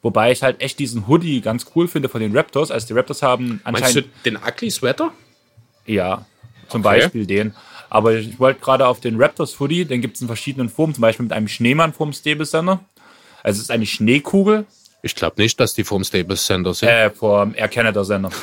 Wobei 0.02 0.32
ich 0.32 0.42
halt 0.42 0.60
echt 0.60 0.78
diesen 0.78 1.06
Hoodie 1.08 1.40
ganz 1.40 1.66
cool 1.74 1.86
finde 1.86 2.08
von 2.08 2.20
den 2.20 2.36
Raptors. 2.36 2.70
Also 2.70 2.86
die 2.86 2.92
Raptors 2.94 3.22
haben 3.22 3.60
Meinst 3.64 3.82
anscheinend... 3.82 4.08
du 4.24 4.30
den 4.30 4.36
Ugly 4.36 4.70
Sweater? 4.70 5.12
Ja, 5.86 6.26
zum 6.68 6.84
Okay. 6.84 7.00
Beispiel 7.00 7.26
den. 7.26 7.54
Aber 7.90 8.14
ich 8.14 8.38
wollte 8.38 8.60
gerade 8.60 8.86
auf 8.86 9.00
den 9.00 9.20
Raptors 9.20 9.58
Hoodie, 9.60 9.84
den 9.84 10.00
gibt 10.00 10.16
es 10.16 10.22
in 10.22 10.26
verschiedenen 10.26 10.68
Formen, 10.68 10.94
zum 10.94 11.02
Beispiel 11.02 11.24
mit 11.24 11.32
einem 11.32 11.48
Schneemann 11.48 11.92
vom 11.92 12.12
Stable 12.12 12.46
Center. 12.46 12.80
Also 13.42 13.58
es 13.58 13.64
ist 13.64 13.70
eine 13.70 13.86
Schneekugel 13.86 14.66
Ich 15.02 15.14
glaube 15.14 15.40
nicht, 15.40 15.58
dass 15.60 15.74
die 15.74 15.84
vom 15.84 16.04
Staples 16.04 16.44
Center 16.46 16.74
sind. 16.74 16.88
äh, 16.88 17.10
vom 17.10 17.54
Air 17.54 17.68
Canada 17.68 18.04
Sender. 18.04 18.30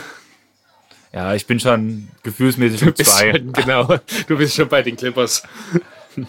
Ja, 1.13 1.33
ich 1.33 1.47
bin 1.47 1.57
schon 1.59 2.09
gefühlsmäßig 2.21 2.83
um 2.83 2.93
Bist 2.93 3.09
zwei. 3.11 3.31
schon- 3.31 3.53
genau, 3.53 3.87
du 4.27 4.37
bist 4.37 4.53
schon 4.55 4.67
bei 4.67 4.81
den 4.83 4.95
Clippers. 4.97 5.43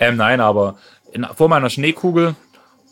Ähm, 0.00 0.16
nein, 0.16 0.40
aber 0.40 0.78
in, 1.12 1.26
vor 1.34 1.48
meiner 1.48 1.70
Schneekugel, 1.70 2.36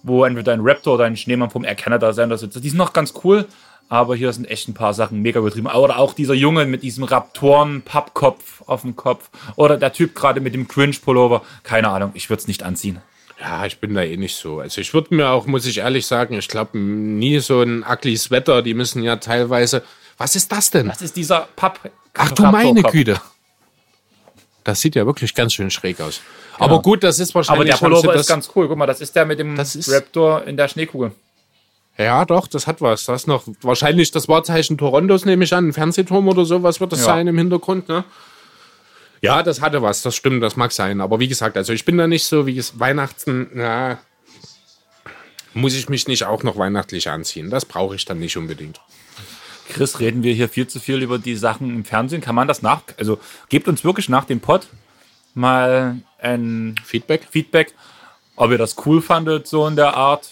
wo 0.02 0.24
entweder 0.24 0.52
ein 0.54 0.60
Raptor 0.60 0.94
oder 0.94 1.04
ein 1.04 1.16
Schneemann 1.16 1.50
vom 1.50 1.62
Air 1.62 1.76
Canada 1.76 2.12
Sender 2.12 2.36
sitzt, 2.36 2.56
die 2.64 2.68
sind 2.68 2.78
noch 2.78 2.92
ganz 2.92 3.14
cool, 3.22 3.44
aber 3.88 4.16
hier 4.16 4.32
sind 4.32 4.46
echt 4.50 4.66
ein 4.68 4.74
paar 4.74 4.92
Sachen 4.92 5.22
mega 5.22 5.38
übertrieben. 5.38 5.68
Oder 5.68 5.98
auch 5.98 6.14
dieser 6.14 6.34
Junge 6.34 6.64
mit 6.66 6.82
diesem 6.82 7.04
Raptoren-Pappkopf 7.04 8.62
auf 8.66 8.80
dem 8.82 8.96
Kopf. 8.96 9.30
Oder 9.54 9.76
der 9.76 9.92
Typ 9.92 10.14
gerade 10.16 10.40
mit 10.40 10.54
dem 10.54 10.66
Cringe-Pullover. 10.66 11.42
Keine 11.62 11.90
Ahnung, 11.90 12.10
ich 12.14 12.28
würde 12.28 12.40
es 12.40 12.48
nicht 12.48 12.64
anziehen. 12.64 12.98
Ja, 13.40 13.66
ich 13.66 13.78
bin 13.78 13.94
da 13.94 14.02
eh 14.02 14.16
nicht 14.16 14.36
so. 14.36 14.60
Also 14.60 14.80
ich 14.80 14.94
würde 14.94 15.14
mir 15.14 15.28
auch, 15.28 15.46
muss 15.46 15.66
ich 15.66 15.78
ehrlich 15.78 16.06
sagen, 16.06 16.34
ich 16.38 16.48
glaube 16.48 16.78
nie 16.78 17.38
so 17.38 17.60
ein 17.60 17.84
ugly 17.88 18.16
Sweater, 18.16 18.62
die 18.62 18.74
müssen 18.74 19.02
ja 19.02 19.16
teilweise. 19.16 19.82
Was 20.16 20.34
ist 20.36 20.50
das 20.50 20.70
denn? 20.70 20.88
Das 20.88 21.02
ist 21.02 21.16
dieser 21.16 21.48
Papp. 21.56 21.90
Ach 22.14 22.30
du 22.32 22.44
meine. 22.44 22.82
Güte. 22.82 23.20
Das 24.64 24.80
sieht 24.80 24.96
ja 24.96 25.06
wirklich 25.06 25.34
ganz 25.34 25.52
schön 25.52 25.70
schräg 25.70 26.00
aus. 26.00 26.20
Aber 26.58 26.80
gut, 26.80 27.04
das 27.04 27.20
ist 27.20 27.34
wahrscheinlich. 27.34 27.74
Aber 27.74 27.90
der 27.90 28.00
Pullover 28.00 28.14
ist 28.14 28.26
ganz 28.26 28.50
cool. 28.56 28.68
Guck 28.68 28.78
mal, 28.78 28.86
das 28.86 29.00
ist 29.00 29.14
der 29.14 29.26
mit 29.26 29.38
dem 29.38 29.56
Raptor 29.58 30.44
in 30.44 30.56
der 30.56 30.68
Schneekugel. 30.68 31.12
Ja, 31.98 32.24
doch, 32.24 32.46
das 32.46 32.66
hat 32.66 32.80
was. 32.80 33.04
Das 33.04 33.22
ist 33.22 33.26
noch 33.26 33.44
wahrscheinlich 33.62 34.10
das 34.10 34.28
Wahrzeichen 34.28 34.76
Torontos, 34.76 35.24
nehme 35.24 35.44
ich 35.44 35.54
an. 35.54 35.68
Ein 35.68 35.72
Fernsehturm 35.72 36.28
oder 36.28 36.44
sowas 36.44 36.80
wird 36.80 36.92
das 36.92 37.00
Ja. 37.00 37.06
sein 37.06 37.26
im 37.26 37.38
Hintergrund, 37.38 37.88
ne? 37.88 38.04
Ja, 39.22 39.42
das 39.42 39.60
hatte 39.60 39.82
was, 39.82 40.02
das 40.02 40.14
stimmt, 40.14 40.42
das 40.42 40.56
mag 40.56 40.72
sein. 40.72 41.00
Aber 41.00 41.20
wie 41.20 41.28
gesagt, 41.28 41.56
also 41.56 41.72
ich 41.72 41.84
bin 41.84 41.98
da 41.98 42.06
nicht 42.06 42.24
so, 42.24 42.46
wie 42.46 42.58
es 42.58 42.78
Weihnachten, 42.78 43.48
na, 43.54 43.98
muss 45.54 45.74
ich 45.74 45.88
mich 45.88 46.06
nicht 46.06 46.24
auch 46.24 46.42
noch 46.42 46.58
weihnachtlich 46.58 47.08
anziehen. 47.08 47.50
Das 47.50 47.64
brauche 47.64 47.94
ich 47.94 48.04
dann 48.04 48.18
nicht 48.18 48.36
unbedingt. 48.36 48.80
Chris, 49.68 49.98
reden 50.00 50.22
wir 50.22 50.32
hier 50.34 50.48
viel 50.48 50.66
zu 50.66 50.78
viel 50.78 51.02
über 51.02 51.18
die 51.18 51.34
Sachen 51.34 51.74
im 51.74 51.84
Fernsehen? 51.84 52.20
Kann 52.20 52.34
man 52.34 52.46
das 52.46 52.62
nach, 52.62 52.82
also 52.98 53.18
gebt 53.48 53.66
uns 53.66 53.82
wirklich 53.82 54.08
nach 54.08 54.24
dem 54.24 54.40
Pod 54.40 54.68
mal 55.34 55.96
ein 56.18 56.76
Feedback? 56.84 57.26
Feedback, 57.30 57.74
ob 58.36 58.50
ihr 58.50 58.58
das 58.58 58.76
cool 58.84 59.02
fandet, 59.02 59.46
so 59.46 59.66
in 59.66 59.76
der 59.76 59.94
Art 59.94 60.30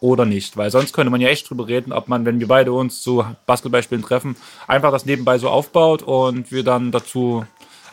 oder 0.00 0.24
nicht. 0.24 0.56
Weil 0.56 0.70
sonst 0.70 0.92
könnte 0.92 1.10
man 1.10 1.20
ja 1.20 1.28
echt 1.28 1.48
drüber 1.48 1.66
reden, 1.66 1.92
ob 1.92 2.08
man, 2.08 2.24
wenn 2.24 2.40
wir 2.40 2.48
beide 2.48 2.72
uns 2.72 3.02
zu 3.02 3.24
Basketballspielen 3.46 4.04
treffen, 4.04 4.36
einfach 4.66 4.92
das 4.92 5.06
nebenbei 5.06 5.38
so 5.38 5.48
aufbaut 5.48 6.02
und 6.02 6.52
wir 6.52 6.64
dann 6.64 6.92
dazu 6.92 7.44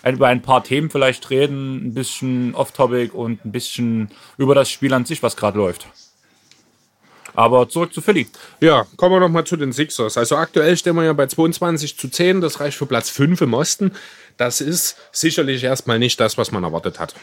über 0.08 0.28
ein 0.28 0.42
paar 0.42 0.64
Themen 0.64 0.90
vielleicht 0.90 1.30
reden, 1.30 1.88
ein 1.88 1.94
bisschen 1.94 2.54
off-topic 2.54 3.14
und 3.14 3.44
ein 3.44 3.52
bisschen 3.52 4.10
über 4.38 4.54
das 4.54 4.70
Spiel 4.70 4.94
an 4.94 5.06
sich, 5.06 5.24
was 5.24 5.36
gerade 5.36 5.58
läuft. 5.58 5.88
Aber 7.34 7.68
zurück 7.68 7.94
zu 7.94 8.02
Philly. 8.02 8.28
Ja, 8.62 8.86
kommen 8.96 9.16
wir 9.16 9.20
noch 9.20 9.30
mal 9.30 9.46
zu 9.46 9.58
den 9.58 9.74
Sixers. 9.74 10.18
Also 10.18 10.38
aktuell 10.38 10.78
stehen 10.78 10.96
wir 10.96 11.04
ja 11.04 11.14
bei 11.14 11.28
22 11.28 11.98
zu 11.98 12.08
10. 12.08 12.40
Das 12.40 12.60
reicht 12.60 12.78
für 12.78 12.86
Platz 12.86 13.10
5 13.10 13.42
im 13.42 13.54
Osten. 13.54 13.92
Das 14.38 14.62
ist 14.62 14.96
sicherlich 15.12 15.64
erstmal 15.64 16.00
nicht 16.00 16.20
das, 16.20 16.38
was 16.38 16.52
man 16.52 16.64
erwartet 16.64 17.00
hat. 17.00 17.14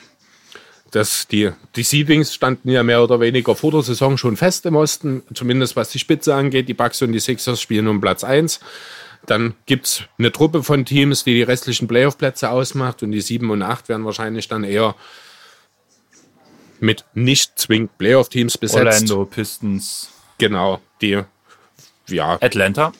Das, 0.92 1.26
die, 1.26 1.50
die 1.74 1.82
Seedings 1.82 2.34
standen 2.34 2.68
ja 2.68 2.82
mehr 2.82 3.02
oder 3.02 3.18
weniger 3.18 3.56
vor 3.56 3.72
der 3.72 3.82
Saison 3.82 4.18
schon 4.18 4.36
fest 4.36 4.66
im 4.66 4.76
Osten, 4.76 5.22
zumindest 5.32 5.74
was 5.74 5.88
die 5.88 5.98
Spitze 5.98 6.34
angeht. 6.34 6.68
Die 6.68 6.74
Bucks 6.74 7.00
und 7.00 7.12
die 7.12 7.18
Sixers 7.18 7.60
spielen 7.60 7.88
um 7.88 8.00
Platz 8.00 8.24
1. 8.24 8.60
Dann 9.24 9.54
gibt 9.64 9.86
es 9.86 10.02
eine 10.18 10.32
Truppe 10.32 10.62
von 10.62 10.84
Teams, 10.84 11.24
die 11.24 11.34
die 11.34 11.42
restlichen 11.42 11.88
Playoff-Plätze 11.88 12.50
ausmacht 12.50 13.02
und 13.02 13.12
die 13.12 13.22
7 13.22 13.50
und 13.50 13.62
8 13.62 13.88
werden 13.88 14.04
wahrscheinlich 14.04 14.48
dann 14.48 14.64
eher 14.64 14.94
mit 16.78 17.04
nicht 17.14 17.58
zwingend 17.58 17.96
Playoff-Teams 17.96 18.58
besetzt. 18.58 18.84
Orlando, 18.84 19.24
Pistons. 19.24 20.10
Genau, 20.36 20.80
die, 21.00 21.22
ja. 22.08 22.36
Atlanta. 22.40 22.92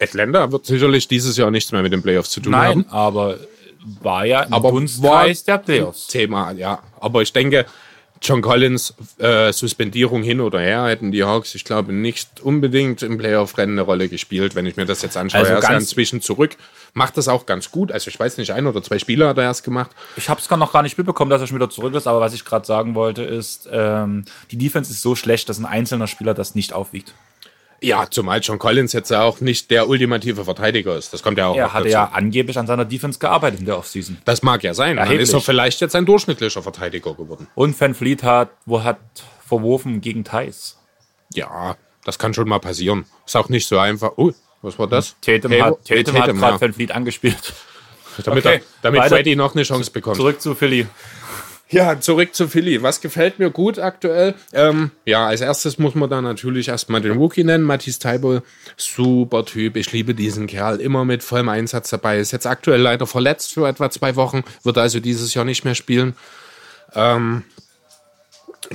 Atlanta 0.00 0.52
wird 0.52 0.64
sicherlich 0.64 1.08
dieses 1.08 1.36
Jahr 1.36 1.50
nichts 1.50 1.72
mehr 1.72 1.82
mit 1.82 1.92
den 1.92 2.02
Playoffs 2.02 2.30
zu 2.30 2.40
tun 2.40 2.52
Nein, 2.52 2.68
haben. 2.68 2.86
aber 2.88 3.38
war 4.02 4.24
ja 4.24 4.42
im 4.42 4.52
Aber 4.52 4.70
Dunstkreis 4.70 5.44
der 5.44 5.58
Playoffs. 5.58 6.06
Thema, 6.08 6.52
ja. 6.52 6.80
Aber 7.00 7.22
ich 7.22 7.32
denke, 7.32 7.66
John 8.20 8.42
Collins 8.42 8.94
äh, 9.18 9.52
Suspendierung 9.52 10.22
hin 10.22 10.40
oder 10.40 10.60
her 10.60 10.86
hätten 10.86 11.12
die 11.12 11.22
Hawks, 11.24 11.54
ich 11.54 11.64
glaube, 11.64 11.92
nicht 11.92 12.40
unbedingt 12.40 13.02
im 13.02 13.16
Playoff-Rennen 13.16 13.74
eine 13.74 13.82
Rolle 13.82 14.08
gespielt, 14.08 14.54
wenn 14.54 14.66
ich 14.66 14.76
mir 14.76 14.86
das 14.86 15.02
jetzt 15.02 15.16
anschaue. 15.16 15.40
Also 15.40 15.52
er 15.52 15.58
ist 15.58 15.68
ja 15.68 15.76
inzwischen 15.76 16.20
zurück, 16.20 16.56
macht 16.94 17.16
das 17.16 17.28
auch 17.28 17.46
ganz 17.46 17.70
gut. 17.70 17.92
Also 17.92 18.08
ich 18.08 18.18
weiß 18.18 18.38
nicht, 18.38 18.52
ein 18.52 18.66
oder 18.66 18.82
zwei 18.82 18.98
Spiele 18.98 19.28
hat 19.28 19.38
er 19.38 19.44
erst 19.44 19.62
gemacht. 19.62 19.90
Ich 20.16 20.28
habe 20.28 20.40
es 20.40 20.50
noch 20.50 20.72
gar 20.72 20.82
nicht 20.82 20.98
mitbekommen, 20.98 21.30
dass 21.30 21.40
er 21.40 21.46
schon 21.46 21.56
wieder 21.56 21.70
zurück 21.70 21.94
ist, 21.94 22.06
aber 22.06 22.20
was 22.20 22.34
ich 22.34 22.44
gerade 22.44 22.66
sagen 22.66 22.94
wollte, 22.94 23.22
ist, 23.22 23.68
ähm, 23.70 24.24
die 24.50 24.58
Defense 24.58 24.90
ist 24.90 25.02
so 25.02 25.14
schlecht, 25.14 25.48
dass 25.48 25.58
ein 25.58 25.66
einzelner 25.66 26.08
Spieler 26.08 26.34
das 26.34 26.54
nicht 26.54 26.72
aufwiegt. 26.72 27.14
Ja, 27.80 28.06
zumal 28.10 28.40
John 28.42 28.58
Collins 28.58 28.92
jetzt 28.92 29.10
ja 29.10 29.22
auch 29.22 29.40
nicht 29.40 29.70
der 29.70 29.88
ultimative 29.88 30.44
Verteidiger 30.44 30.96
ist. 30.96 31.12
Das 31.12 31.22
kommt 31.22 31.38
ja 31.38 31.46
auch 31.46 31.56
Er 31.56 31.72
hatte 31.72 31.84
dazu. 31.84 31.92
ja 31.92 32.04
angeblich 32.12 32.58
an 32.58 32.66
seiner 32.66 32.84
Defense 32.84 33.18
gearbeitet 33.20 33.60
in 33.60 33.66
der 33.66 33.78
Offseason. 33.78 34.18
Das 34.24 34.42
mag 34.42 34.64
ja 34.64 34.74
sein. 34.74 34.96
Dann 34.96 35.06
Erheblich. 35.06 35.28
ist 35.28 35.34
er 35.34 35.40
vielleicht 35.40 35.80
jetzt 35.80 35.94
ein 35.94 36.04
durchschnittlicher 36.04 36.62
Verteidiger 36.62 37.14
geworden. 37.14 37.46
Und 37.54 37.80
Van 37.80 37.94
Fleet 37.94 38.22
hat, 38.24 38.50
wo 38.66 38.82
hat 38.82 38.98
verworfen 39.46 40.00
gegen 40.00 40.24
Thais. 40.24 40.76
Ja, 41.32 41.76
das 42.04 42.18
kann 42.18 42.34
schon 42.34 42.48
mal 42.48 42.58
passieren. 42.58 43.04
Ist 43.26 43.36
auch 43.36 43.48
nicht 43.48 43.68
so 43.68 43.78
einfach. 43.78 44.12
Oh, 44.16 44.32
was 44.62 44.76
war 44.78 44.88
das? 44.88 45.14
Tatum, 45.20 45.52
Tatum- 45.52 45.64
hat, 45.66 45.84
Tatum, 45.86 45.98
hat 45.98 46.20
Tatum, 46.26 46.38
gerade 46.38 46.54
ja. 46.54 46.60
Van 46.60 46.72
Fleet 46.72 46.90
angespielt. 46.92 47.52
Damit, 48.24 48.44
Okay, 48.44 48.56
er, 48.56 48.62
damit. 48.82 49.04
Freddy 49.04 49.36
noch 49.36 49.54
eine 49.54 49.62
Chance 49.62 49.92
bekommt. 49.92 50.16
Zurück 50.16 50.40
zu 50.40 50.56
Philly. 50.56 50.88
Ja, 51.70 52.00
zurück 52.00 52.34
zu 52.34 52.48
Philly. 52.48 52.82
Was 52.82 53.02
gefällt 53.02 53.38
mir 53.38 53.50
gut 53.50 53.78
aktuell? 53.78 54.34
Ähm, 54.54 54.90
ja, 55.04 55.26
als 55.26 55.42
erstes 55.42 55.78
muss 55.78 55.94
man 55.94 56.08
da 56.08 56.22
natürlich 56.22 56.68
erstmal 56.68 57.02
den 57.02 57.18
Rookie 57.18 57.44
nennen. 57.44 57.64
Matthias 57.64 57.98
Teibold, 57.98 58.42
super 58.78 59.44
Typ. 59.44 59.76
Ich 59.76 59.92
liebe 59.92 60.14
diesen 60.14 60.46
Kerl. 60.46 60.80
Immer 60.80 61.04
mit 61.04 61.22
vollem 61.22 61.50
Einsatz 61.50 61.90
dabei. 61.90 62.20
Ist 62.20 62.32
jetzt 62.32 62.46
aktuell 62.46 62.80
leider 62.80 63.06
verletzt 63.06 63.52
für 63.52 63.68
etwa 63.68 63.90
zwei 63.90 64.16
Wochen. 64.16 64.44
Wird 64.62 64.78
also 64.78 64.98
dieses 64.98 65.34
Jahr 65.34 65.44
nicht 65.44 65.66
mehr 65.66 65.74
spielen. 65.74 66.16
Ähm, 66.94 67.44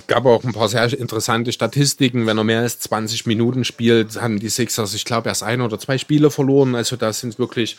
gab 0.05 0.25
auch 0.27 0.43
ein 0.43 0.53
paar 0.53 0.69
sehr 0.69 0.93
interessante 0.93 1.51
Statistiken. 1.51 2.27
Wenn 2.27 2.37
er 2.37 2.43
mehr 2.43 2.59
als 2.59 2.79
20 2.79 3.25
Minuten 3.25 3.65
spielt, 3.65 4.21
haben 4.21 4.39
die 4.39 4.49
Sixers, 4.49 4.93
ich 4.93 5.05
glaube, 5.05 5.29
erst 5.29 5.41
ein 5.41 5.61
oder 5.61 5.79
zwei 5.79 5.97
Spiele 5.97 6.29
verloren. 6.29 6.75
Also 6.75 6.95
da 6.95 7.11
sind 7.11 7.39
wirklich 7.39 7.77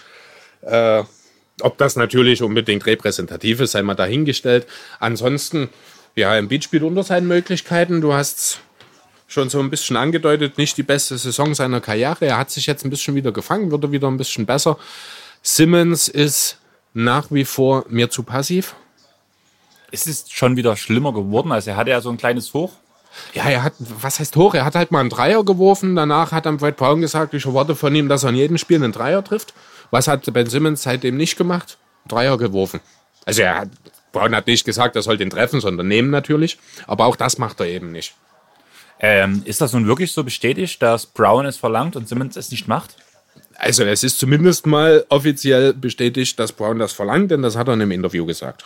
äh, 0.62 1.04
ob 1.60 1.78
das 1.78 1.96
natürlich 1.96 2.42
unbedingt 2.42 2.86
repräsentativ 2.86 3.60
ist, 3.60 3.72
sei 3.72 3.82
mal 3.82 3.94
dahingestellt. 3.94 4.66
Ansonsten, 4.98 5.68
ja, 6.14 6.36
Embiid 6.36 6.64
spielt 6.64 6.82
unter 6.82 7.02
seinen 7.02 7.28
Möglichkeiten. 7.28 8.00
Du 8.00 8.12
hast 8.12 8.60
schon 9.28 9.48
so 9.50 9.60
ein 9.60 9.70
bisschen 9.70 9.96
angedeutet, 9.96 10.58
nicht 10.58 10.76
die 10.76 10.82
beste 10.82 11.16
Saison 11.16 11.54
seiner 11.54 11.80
Karriere. 11.80 12.26
Er 12.26 12.38
hat 12.38 12.50
sich 12.50 12.66
jetzt 12.66 12.84
ein 12.84 12.90
bisschen 12.90 13.14
wieder 13.14 13.32
gefangen, 13.32 13.70
wird 13.70 13.84
er 13.84 13.92
wieder 13.92 14.08
ein 14.08 14.16
bisschen 14.16 14.46
besser. 14.46 14.78
Simmons 15.42 16.08
ist 16.08 16.58
nach 16.92 17.26
wie 17.30 17.44
vor 17.44 17.84
mir 17.88 18.10
zu 18.10 18.22
passiv. 18.22 18.74
Es 19.90 20.06
ist 20.06 20.32
schon 20.32 20.56
wieder 20.56 20.76
schlimmer 20.76 21.12
geworden. 21.12 21.52
Also 21.52 21.70
er 21.70 21.76
hatte 21.76 21.90
ja 21.90 22.00
so 22.00 22.10
ein 22.10 22.16
kleines 22.16 22.52
Hoch. 22.54 22.72
Ja, 23.32 23.44
er 23.44 23.62
hat, 23.62 23.74
was 23.78 24.18
heißt 24.18 24.34
hoch? 24.36 24.54
Er 24.54 24.64
hat 24.64 24.74
halt 24.74 24.90
mal 24.90 25.00
einen 25.00 25.10
Dreier 25.10 25.44
geworfen. 25.44 25.94
Danach 25.94 26.32
hat 26.32 26.46
dann 26.46 26.56
Brad 26.56 26.76
Brown 26.76 27.00
gesagt, 27.00 27.34
ich 27.34 27.46
erwarte 27.46 27.76
von 27.76 27.94
ihm, 27.94 28.08
dass 28.08 28.24
er 28.24 28.30
in 28.30 28.36
jedem 28.36 28.58
Spiel 28.58 28.82
einen 28.82 28.92
Dreier 28.92 29.22
trifft. 29.22 29.54
Was 29.94 30.08
hat 30.08 30.32
Ben 30.32 30.48
Simmons 30.48 30.82
seitdem 30.82 31.16
nicht 31.16 31.36
gemacht? 31.36 31.78
Dreier 32.08 32.36
geworfen. 32.36 32.80
Also 33.26 33.42
er 33.42 33.60
hat, 33.60 33.68
Brown 34.10 34.34
hat 34.34 34.48
nicht 34.48 34.64
gesagt, 34.64 34.96
er 34.96 35.02
soll 35.02 35.18
den 35.18 35.30
treffen, 35.30 35.60
sondern 35.60 35.86
nehmen 35.86 36.10
natürlich. 36.10 36.58
Aber 36.88 37.06
auch 37.06 37.14
das 37.14 37.38
macht 37.38 37.60
er 37.60 37.66
eben 37.66 37.92
nicht. 37.92 38.12
Ähm, 38.98 39.42
ist 39.44 39.60
das 39.60 39.72
nun 39.72 39.86
wirklich 39.86 40.10
so 40.10 40.24
bestätigt, 40.24 40.82
dass 40.82 41.06
Brown 41.06 41.46
es 41.46 41.58
verlangt 41.58 41.94
und 41.94 42.08
Simmons 42.08 42.34
es 42.36 42.50
nicht 42.50 42.66
macht? 42.66 42.96
Also 43.54 43.84
es 43.84 44.02
ist 44.02 44.18
zumindest 44.18 44.66
mal 44.66 45.06
offiziell 45.10 45.72
bestätigt, 45.72 46.40
dass 46.40 46.50
Brown 46.50 46.80
das 46.80 46.92
verlangt, 46.92 47.30
denn 47.30 47.42
das 47.42 47.54
hat 47.54 47.68
er 47.68 47.74
in 47.74 47.82
einem 47.82 47.92
Interview 47.92 48.26
gesagt. 48.26 48.64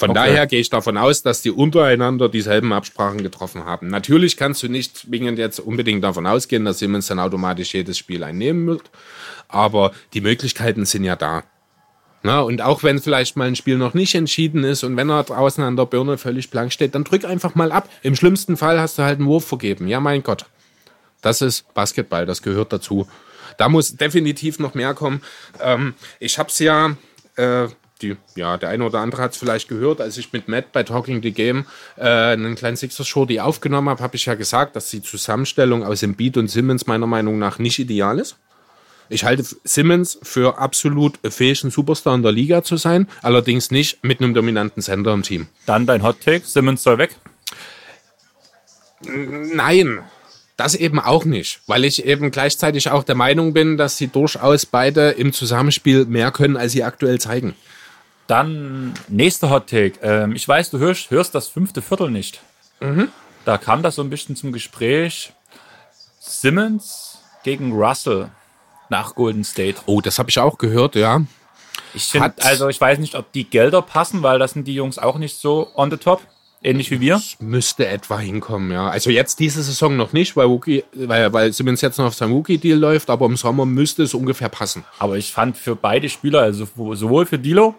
Von 0.00 0.10
Okay. 0.10 0.18
daher 0.18 0.46
gehe 0.46 0.60
ich 0.60 0.70
davon 0.70 0.96
aus, 0.96 1.22
dass 1.22 1.42
die 1.42 1.50
untereinander 1.50 2.30
dieselben 2.30 2.72
Absprachen 2.72 3.22
getroffen 3.22 3.66
haben. 3.66 3.88
Natürlich 3.88 4.38
kannst 4.38 4.62
du 4.62 4.68
nicht 4.68 4.96
zwingend 4.96 5.38
jetzt 5.38 5.60
unbedingt 5.60 6.02
davon 6.02 6.26
ausgehen, 6.26 6.64
dass 6.64 6.78
Simmons 6.78 7.08
dann 7.08 7.18
automatisch 7.18 7.74
jedes 7.74 7.98
Spiel 7.98 8.24
einnehmen 8.24 8.66
wird, 8.66 8.90
aber 9.48 9.92
die 10.14 10.22
Möglichkeiten 10.22 10.86
sind 10.86 11.04
ja 11.04 11.16
da. 11.16 11.42
Na, 12.22 12.40
und 12.40 12.62
auch 12.62 12.82
wenn 12.82 12.98
vielleicht 12.98 13.36
mal 13.36 13.46
ein 13.48 13.56
Spiel 13.56 13.76
noch 13.76 13.92
nicht 13.92 14.14
entschieden 14.14 14.64
ist 14.64 14.84
und 14.84 14.96
wenn 14.96 15.10
er 15.10 15.22
draußen 15.22 15.62
an 15.62 15.76
der 15.76 15.84
Birne 15.84 16.16
völlig 16.16 16.48
blank 16.48 16.72
steht, 16.72 16.94
dann 16.94 17.04
drück 17.04 17.26
einfach 17.26 17.54
mal 17.54 17.70
ab. 17.70 17.86
Im 18.02 18.16
schlimmsten 18.16 18.56
Fall 18.56 18.80
hast 18.80 18.98
du 18.98 19.02
halt 19.02 19.18
einen 19.18 19.28
Wurf 19.28 19.46
vergeben. 19.46 19.86
Ja, 19.86 20.00
mein 20.00 20.22
Gott. 20.22 20.46
Das 21.20 21.42
ist 21.42 21.74
Basketball, 21.74 22.24
das 22.24 22.40
gehört 22.40 22.72
dazu. 22.72 23.06
Da 23.58 23.68
muss 23.68 23.96
definitiv 23.96 24.58
noch 24.58 24.72
mehr 24.72 24.94
kommen. 24.94 25.20
Ähm, 25.60 25.92
ich 26.20 26.38
habe 26.38 26.48
es 26.48 26.58
ja, 26.58 26.96
äh, 27.36 27.68
die, 28.02 28.16
ja, 28.36 28.56
der 28.56 28.68
eine 28.68 28.84
oder 28.84 29.00
andere 29.00 29.22
hat 29.22 29.32
es 29.32 29.38
vielleicht 29.38 29.68
gehört, 29.68 30.00
als 30.00 30.16
ich 30.16 30.32
mit 30.32 30.48
Matt 30.48 30.72
bei 30.72 30.82
Talking 30.82 31.22
the 31.22 31.32
Game 31.32 31.66
äh, 31.96 32.04
einen 32.04 32.54
kleinen 32.54 32.76
Sixers 32.76 33.06
Shorty 33.06 33.40
aufgenommen 33.40 33.88
habe, 33.88 34.02
habe 34.02 34.16
ich 34.16 34.26
ja 34.26 34.34
gesagt, 34.34 34.76
dass 34.76 34.90
die 34.90 35.02
Zusammenstellung 35.02 35.84
aus 35.84 36.02
Embiid 36.02 36.36
und 36.36 36.48
Simmons 36.48 36.86
meiner 36.86 37.06
Meinung 37.06 37.38
nach 37.38 37.58
nicht 37.58 37.78
ideal 37.78 38.18
ist. 38.18 38.36
Ich 39.08 39.24
halte 39.24 39.44
Simmons 39.64 40.18
für 40.22 40.58
absolut 40.58 41.18
fähigen 41.28 41.70
Superstar 41.70 42.14
in 42.14 42.22
der 42.22 42.30
Liga 42.30 42.62
zu 42.62 42.76
sein, 42.76 43.08
allerdings 43.22 43.72
nicht 43.72 44.04
mit 44.04 44.20
einem 44.20 44.34
dominanten 44.34 44.82
Center 44.82 45.12
im 45.12 45.22
Team. 45.22 45.48
Dann 45.66 45.84
dein 45.84 46.04
Hot 46.04 46.20
Take, 46.20 46.46
Simmons 46.46 46.84
soll 46.84 46.98
weg. 46.98 47.16
Nein, 49.02 50.00
das 50.56 50.74
eben 50.74 51.00
auch 51.00 51.24
nicht, 51.24 51.60
weil 51.66 51.84
ich 51.84 52.04
eben 52.04 52.30
gleichzeitig 52.30 52.90
auch 52.90 53.02
der 53.02 53.14
Meinung 53.14 53.52
bin, 53.52 53.78
dass 53.78 53.96
sie 53.96 54.08
durchaus 54.08 54.66
beide 54.66 55.10
im 55.10 55.32
Zusammenspiel 55.32 56.04
mehr 56.04 56.30
können, 56.30 56.56
als 56.56 56.72
sie 56.72 56.84
aktuell 56.84 57.18
zeigen. 57.18 57.54
Dann 58.30 58.94
nächster 59.08 59.50
Hot 59.50 59.68
Take. 59.68 59.94
Ähm, 60.02 60.36
ich 60.36 60.46
weiß, 60.46 60.70
du 60.70 60.78
hörst, 60.78 61.10
hörst 61.10 61.34
das 61.34 61.48
fünfte 61.48 61.82
Viertel 61.82 62.12
nicht. 62.12 62.40
Da 63.44 63.58
kam 63.58 63.82
das 63.82 63.96
so 63.96 64.02
ein 64.02 64.10
bisschen 64.10 64.36
zum 64.36 64.52
Gespräch. 64.52 65.32
Simmons 66.20 67.18
gegen 67.42 67.72
Russell 67.72 68.30
nach 68.88 69.16
Golden 69.16 69.42
State. 69.42 69.78
Oh, 69.86 70.00
das 70.00 70.20
habe 70.20 70.30
ich 70.30 70.38
auch 70.38 70.58
gehört, 70.58 70.94
ja. 70.94 71.22
Ich 71.92 72.04
finde, 72.04 72.32
also 72.42 72.68
ich 72.68 72.80
weiß 72.80 73.00
nicht, 73.00 73.16
ob 73.16 73.32
die 73.32 73.50
Gelder 73.50 73.82
passen, 73.82 74.22
weil 74.22 74.38
das 74.38 74.52
sind 74.52 74.68
die 74.68 74.74
Jungs 74.74 74.98
auch 74.98 75.18
nicht 75.18 75.36
so 75.36 75.68
on 75.74 75.90
the 75.90 75.96
top. 75.96 76.22
Ähnlich 76.62 76.92
wie 76.92 77.00
wir. 77.00 77.20
Müsste 77.40 77.88
etwa 77.88 78.20
hinkommen, 78.20 78.70
ja. 78.70 78.88
Also 78.90 79.10
jetzt 79.10 79.40
diese 79.40 79.62
Saison 79.62 79.96
noch 79.96 80.12
nicht, 80.12 80.36
weil, 80.36 80.48
Wookie, 80.48 80.84
weil, 80.92 81.32
weil 81.32 81.52
Simmons 81.52 81.80
jetzt 81.80 81.98
noch 81.98 82.06
auf 82.06 82.14
seinem 82.14 82.34
Wookie-Deal 82.34 82.78
läuft, 82.78 83.10
aber 83.10 83.26
im 83.26 83.36
Sommer 83.36 83.66
müsste 83.66 84.04
es 84.04 84.14
ungefähr 84.14 84.50
passen. 84.50 84.84
Aber 85.00 85.16
ich 85.16 85.32
fand 85.32 85.56
für 85.56 85.74
beide 85.74 86.08
Spieler, 86.08 86.42
also 86.42 86.68
sowohl 86.94 87.26
für 87.26 87.38
Dilo, 87.38 87.74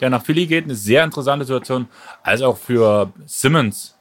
der 0.00 0.10
nach 0.10 0.24
Philly 0.24 0.46
geht, 0.46 0.64
eine 0.64 0.74
sehr 0.74 1.04
interessante 1.04 1.44
Situation, 1.44 1.88
als 2.22 2.42
auch 2.42 2.58
für 2.58 3.12
Simmons 3.26 3.94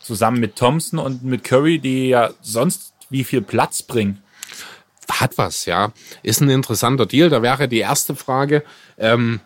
zusammen 0.00 0.38
mit 0.40 0.56
Thompson 0.56 0.98
und 0.98 1.24
mit 1.24 1.44
Curry, 1.44 1.78
die 1.78 2.08
ja 2.10 2.30
sonst 2.42 2.92
wie 3.10 3.24
viel 3.24 3.40
Platz 3.42 3.82
bringen. 3.82 4.22
Hat 5.10 5.36
was, 5.38 5.66
ja. 5.66 5.92
Ist 6.22 6.40
ein 6.40 6.48
interessanter 6.50 7.06
Deal. 7.06 7.28
Da 7.30 7.42
wäre 7.42 7.68
die 7.68 7.78
erste 7.78 8.16
Frage, 8.16 8.64
ähm, 8.98 9.40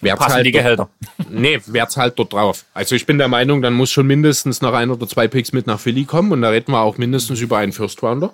wer 0.00 0.16
Passen 0.16 0.30
zahlt 0.32 0.46
die 0.46 0.52
dort- 0.52 0.62
Gehälter. 0.62 0.88
Nee, 1.30 1.60
wer 1.66 1.88
zahlt 1.88 2.18
dort 2.18 2.32
drauf? 2.32 2.64
Also 2.74 2.94
ich 2.94 3.06
bin 3.06 3.18
der 3.18 3.28
Meinung, 3.28 3.62
dann 3.62 3.72
muss 3.72 3.90
schon 3.90 4.06
mindestens 4.06 4.60
noch 4.60 4.74
ein 4.74 4.90
oder 4.90 5.06
zwei 5.08 5.28
Picks 5.28 5.52
mit 5.52 5.66
nach 5.66 5.80
Philly 5.80 6.04
kommen 6.04 6.32
und 6.32 6.42
da 6.42 6.50
reden 6.50 6.72
wir 6.72 6.80
auch 6.80 6.98
mindestens 6.98 7.40
über 7.40 7.58
einen 7.58 7.72
First 7.72 8.02
Rounder. 8.02 8.32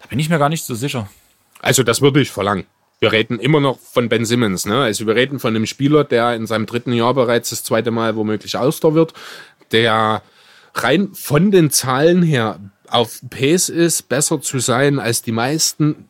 Da 0.00 0.06
bin 0.08 0.18
ich 0.18 0.28
mir 0.28 0.38
gar 0.38 0.48
nicht 0.48 0.64
so 0.64 0.74
sicher. 0.74 1.08
Also 1.60 1.82
das 1.84 2.00
würde 2.00 2.20
ich 2.20 2.30
verlangen. 2.30 2.66
Wir 3.02 3.10
reden 3.10 3.40
immer 3.40 3.58
noch 3.58 3.80
von 3.80 4.08
Ben 4.08 4.24
Simmons. 4.24 4.64
Ne? 4.64 4.78
Also 4.80 5.08
wir 5.08 5.16
reden 5.16 5.40
von 5.40 5.56
einem 5.56 5.66
Spieler, 5.66 6.04
der 6.04 6.36
in 6.36 6.46
seinem 6.46 6.66
dritten 6.66 6.92
Jahr 6.92 7.14
bereits 7.14 7.50
das 7.50 7.64
zweite 7.64 7.90
Mal 7.90 8.14
womöglich 8.14 8.56
Auster 8.56 8.94
wird, 8.94 9.12
der 9.72 10.22
rein 10.72 11.08
von 11.12 11.50
den 11.50 11.72
Zahlen 11.72 12.22
her 12.22 12.60
auf 12.86 13.20
Pace 13.28 13.70
ist, 13.70 14.08
besser 14.08 14.40
zu 14.40 14.60
sein 14.60 15.00
als 15.00 15.20
die 15.20 15.32
meisten 15.32 16.08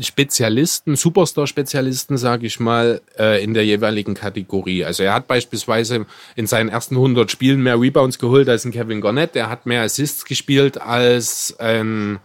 Spezialisten, 0.00 0.96
Superstar-Spezialisten, 0.96 2.18
sage 2.18 2.48
ich 2.48 2.58
mal, 2.58 3.00
äh, 3.16 3.40
in 3.40 3.54
der 3.54 3.64
jeweiligen 3.64 4.14
Kategorie. 4.14 4.84
Also 4.84 5.04
er 5.04 5.14
hat 5.14 5.28
beispielsweise 5.28 6.04
in 6.34 6.48
seinen 6.48 6.68
ersten 6.68 6.96
100 6.96 7.30
Spielen 7.30 7.62
mehr 7.62 7.80
Rebounds 7.80 8.18
geholt 8.18 8.48
als 8.48 8.64
ein 8.64 8.72
Kevin 8.72 9.00
Garnett. 9.00 9.36
Er 9.36 9.48
hat 9.48 9.66
mehr 9.66 9.82
Assists 9.82 10.24
gespielt 10.24 10.80
als 10.80 11.54
ein, 11.60 12.18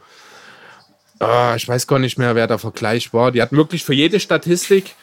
äh, 1.24 1.56
ich 1.56 1.68
weiß 1.68 1.88
gar 1.88 2.00
nicht 2.00 2.18
mehr, 2.18 2.36
wer 2.36 2.48
der 2.48 2.60
Vergleich 2.60 3.14
war. 3.14 3.32
Die 3.32 3.42
hat 3.42 3.52
wirklich 3.52 3.84
für 3.84 3.94
jede 3.94 4.20
Statistik, 4.20 4.96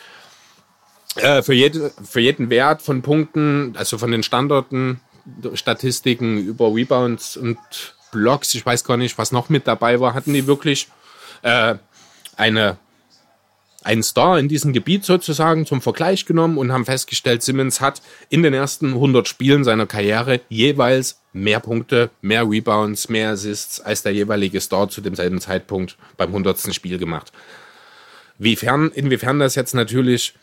äh, 1.16 1.42
für, 1.42 1.54
jede, 1.54 1.92
für 2.02 2.20
jeden 2.20 2.50
Wert 2.50 2.83
von 2.83 3.02
Punkten, 3.02 3.74
also 3.76 3.98
von 3.98 4.11
den 4.11 4.22
Standorten, 4.22 5.00
Statistiken 5.54 6.38
über 6.38 6.74
Rebounds 6.74 7.37
und 7.37 7.59
Blocks, 8.11 8.54
ich 8.54 8.64
weiß 8.64 8.85
gar 8.85 8.96
nicht, 8.96 9.18
was 9.18 9.33
noch 9.33 9.48
mit 9.48 9.66
dabei 9.66 10.00
war, 10.00 10.14
hatten 10.14 10.33
die 10.33 10.46
wirklich 10.46 10.88
äh, 11.42 11.76
eine, 12.37 12.78
einen 13.83 14.03
Star 14.03 14.38
in 14.38 14.49
diesem 14.49 14.73
Gebiet 14.73 15.05
sozusagen 15.05 15.66
zum 15.66 15.81
Vergleich 15.81 16.27
genommen 16.27 16.59
und 16.59 16.73
haben 16.73 16.85
festgestellt, 16.85 17.43
Simmons 17.43 17.81
hat 17.81 18.03
in 18.29 18.43
den 18.43 18.53
ersten 18.53 18.88
100 18.88 19.27
Spielen 19.27 19.64
seiner 19.64 19.87
Karriere 19.87 20.40
jeweils 20.49 21.21
mehr 21.33 21.61
Punkte, 21.61 22.11
mehr 22.21 22.49
Rebounds, 22.49 23.09
mehr 23.09 23.31
Assists 23.31 23.81
als 23.81 24.03
der 24.03 24.12
jeweilige 24.12 24.61
Star 24.61 24.88
zu 24.88 25.01
demselben 25.01 25.40
Zeitpunkt 25.40 25.97
beim 26.16 26.29
100. 26.29 26.75
Spiel 26.75 26.99
gemacht. 26.99 27.33
Wiefern, 28.38 28.90
inwiefern 28.95 29.38
das 29.38 29.55
jetzt 29.55 29.75
natürlich 29.75 30.35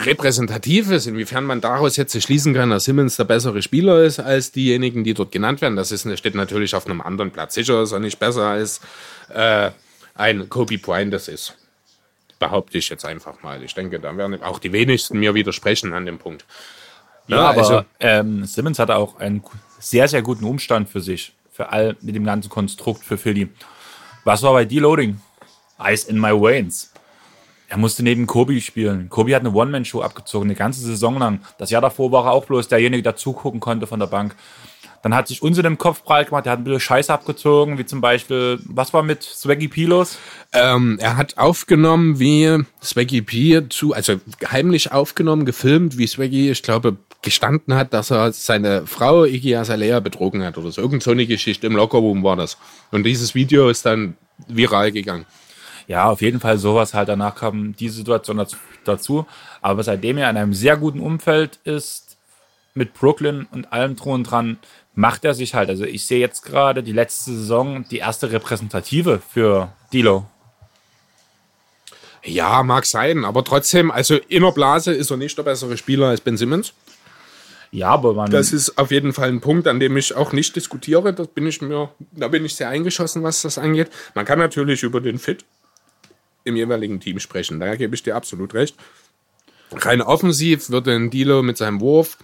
repräsentativ 0.00 0.90
ist, 0.90 1.06
inwiefern 1.06 1.44
man 1.44 1.60
daraus 1.60 1.96
jetzt 1.96 2.20
schließen 2.20 2.54
kann, 2.54 2.70
dass 2.70 2.84
Simmons 2.84 3.16
der 3.16 3.24
bessere 3.24 3.62
Spieler 3.62 4.02
ist 4.02 4.18
als 4.18 4.50
diejenigen, 4.50 5.04
die 5.04 5.14
dort 5.14 5.32
genannt 5.32 5.60
werden, 5.60 5.76
das 5.76 5.92
ist, 5.92 6.06
steht 6.18 6.34
natürlich 6.34 6.74
auf 6.74 6.86
einem 6.86 7.00
anderen 7.00 7.30
Platz. 7.30 7.54
Sicher 7.54 7.82
ist 7.82 7.92
er 7.92 8.00
nicht 8.00 8.18
besser 8.18 8.48
als 8.48 8.80
äh, 9.32 9.70
ein 10.14 10.48
Kobe 10.48 10.78
Bryant 10.78 11.12
das 11.12 11.28
ist. 11.28 11.56
Behaupte 12.38 12.78
ich 12.78 12.88
jetzt 12.88 13.04
einfach 13.04 13.42
mal. 13.42 13.62
Ich 13.62 13.74
denke, 13.74 14.00
da 14.00 14.16
werden 14.16 14.42
auch 14.42 14.58
die 14.58 14.72
wenigsten 14.72 15.18
mir 15.18 15.34
widersprechen 15.34 15.92
an 15.92 16.06
dem 16.06 16.18
Punkt. 16.18 16.44
Ja, 17.26 17.36
ja 17.36 17.50
aber 17.50 17.58
also, 17.58 17.84
ähm, 18.00 18.44
Simmons 18.44 18.78
hatte 18.78 18.96
auch 18.96 19.18
einen 19.18 19.42
sehr, 19.78 20.08
sehr 20.08 20.22
guten 20.22 20.44
Umstand 20.44 20.88
für 20.88 21.00
sich, 21.00 21.32
für 21.50 21.70
all 21.70 21.96
mit 22.00 22.14
dem 22.14 22.24
ganzen 22.24 22.50
Konstrukt 22.50 23.04
für 23.04 23.16
Philly. 23.16 23.48
Was 24.24 24.42
war 24.42 24.52
bei 24.52 24.64
Deloading? 24.64 25.20
Ice 25.82 26.08
in 26.08 26.20
my 26.20 26.30
veins. 26.30 26.92
Er 27.68 27.78
musste 27.78 28.02
neben 28.02 28.26
Kobe 28.26 28.60
spielen. 28.60 29.08
Kobe 29.08 29.34
hat 29.34 29.40
eine 29.40 29.52
One-Man-Show 29.52 30.02
abgezogen, 30.02 30.46
eine 30.46 30.54
ganze 30.54 30.80
Saison 30.80 31.18
lang. 31.18 31.40
Das 31.58 31.70
Jahr 31.70 31.82
davor 31.82 32.12
war 32.12 32.26
er 32.26 32.32
auch 32.32 32.44
bloß 32.44 32.68
derjenige, 32.68 33.02
der 33.02 33.16
zugucken 33.16 33.60
konnte 33.60 33.86
von 33.86 33.98
der 33.98 34.06
Bank. 34.06 34.36
Dann 35.04 35.14
hat 35.14 35.28
sich 35.28 35.42
uns 35.42 35.58
in 35.58 35.64
dem 35.64 35.76
Kopf 35.76 36.02
breit 36.02 36.28
gemacht, 36.28 36.46
der 36.46 36.52
hat 36.52 36.60
ein 36.60 36.64
bisschen 36.64 36.80
Scheiße 36.80 37.12
abgezogen, 37.12 37.76
wie 37.76 37.84
zum 37.84 38.00
Beispiel, 38.00 38.58
was 38.64 38.94
war 38.94 39.02
mit 39.02 39.22
Swaggy 39.22 39.68
P 39.68 39.84
los? 39.84 40.16
Ähm, 40.54 40.96
er 40.98 41.18
hat 41.18 41.36
aufgenommen, 41.36 42.18
wie 42.18 42.64
Swaggy 42.82 43.20
P 43.20 43.68
zu, 43.68 43.92
also 43.92 44.18
heimlich 44.50 44.92
aufgenommen, 44.92 45.44
gefilmt, 45.44 45.98
wie 45.98 46.06
Swaggy, 46.06 46.50
ich 46.50 46.62
glaube, 46.62 46.96
gestanden 47.20 47.74
hat, 47.74 47.92
dass 47.92 48.10
er 48.10 48.32
seine 48.32 48.86
Frau 48.86 49.26
Iggy 49.26 49.56
Azalea 49.56 50.00
betrogen 50.00 50.42
hat 50.42 50.56
oder 50.56 50.72
so. 50.72 50.80
Irgend 50.80 51.02
so 51.02 51.10
eine 51.10 51.26
Geschichte 51.26 51.66
im 51.66 51.76
Lockerroom 51.76 52.24
war 52.24 52.36
das. 52.36 52.56
Und 52.90 53.04
dieses 53.04 53.34
Video 53.34 53.68
ist 53.68 53.84
dann 53.84 54.16
viral 54.48 54.90
gegangen. 54.90 55.26
Ja, 55.86 56.08
auf 56.08 56.22
jeden 56.22 56.40
Fall 56.40 56.56
sowas 56.56 56.94
halt. 56.94 57.10
Danach 57.10 57.34
kam 57.34 57.76
die 57.76 57.90
Situation 57.90 58.42
dazu. 58.84 59.26
Aber 59.60 59.82
seitdem 59.82 60.16
er 60.16 60.30
in 60.30 60.38
einem 60.38 60.54
sehr 60.54 60.78
guten 60.78 61.00
Umfeld 61.00 61.58
ist, 61.64 62.04
mit 62.74 62.92
Brooklyn 62.94 63.46
und 63.52 63.72
allem 63.72 63.96
drum 63.96 64.14
und 64.14 64.24
dran, 64.24 64.58
macht 64.94 65.24
er 65.24 65.34
sich 65.34 65.54
halt. 65.54 65.68
Also 65.68 65.84
ich 65.84 66.06
sehe 66.06 66.20
jetzt 66.20 66.44
gerade 66.44 66.82
die 66.82 66.92
letzte 66.92 67.32
Saison 67.32 67.84
die 67.90 67.98
erste 67.98 68.32
repräsentative 68.32 69.20
für 69.28 69.72
Dilo. 69.92 70.26
Ja, 72.24 72.62
mag 72.62 72.86
sein, 72.86 73.24
aber 73.24 73.44
trotzdem, 73.44 73.90
also 73.90 74.16
in 74.28 74.42
der 74.42 74.52
Blase 74.52 74.92
ist 74.92 75.10
er 75.10 75.18
nicht 75.18 75.36
der 75.36 75.42
bessere 75.42 75.76
Spieler 75.76 76.06
als 76.08 76.22
Ben 76.22 76.38
Simmons. 76.38 76.72
Ja, 77.70 77.88
aber 77.88 78.14
man. 78.14 78.30
Das 78.30 78.52
ist 78.52 78.78
auf 78.78 78.92
jeden 78.92 79.12
Fall 79.12 79.28
ein 79.28 79.40
Punkt, 79.40 79.66
an 79.66 79.80
dem 79.80 79.96
ich 79.96 80.14
auch 80.14 80.32
nicht 80.32 80.54
diskutiere. 80.56 81.12
Das 81.12 81.26
bin 81.26 81.46
ich 81.46 81.60
mir, 81.60 81.90
da 82.12 82.28
bin 82.28 82.44
ich 82.44 82.54
sehr 82.54 82.68
eingeschossen, 82.68 83.22
was 83.24 83.42
das 83.42 83.58
angeht. 83.58 83.90
Man 84.14 84.24
kann 84.24 84.38
natürlich 84.38 84.84
über 84.84 85.00
den 85.00 85.18
Fit 85.18 85.44
im 86.44 86.56
jeweiligen 86.56 87.00
Team 87.00 87.18
sprechen. 87.18 87.58
Da 87.58 87.74
gebe 87.74 87.94
ich 87.94 88.02
dir 88.02 88.14
absolut 88.14 88.54
recht. 88.54 88.76
Rein 89.72 90.00
offensiv 90.00 90.70
würde 90.70 90.94
ein 90.94 91.10
Dilo 91.10 91.42
mit 91.42 91.56
seinem 91.56 91.80
Wurf 91.80 92.16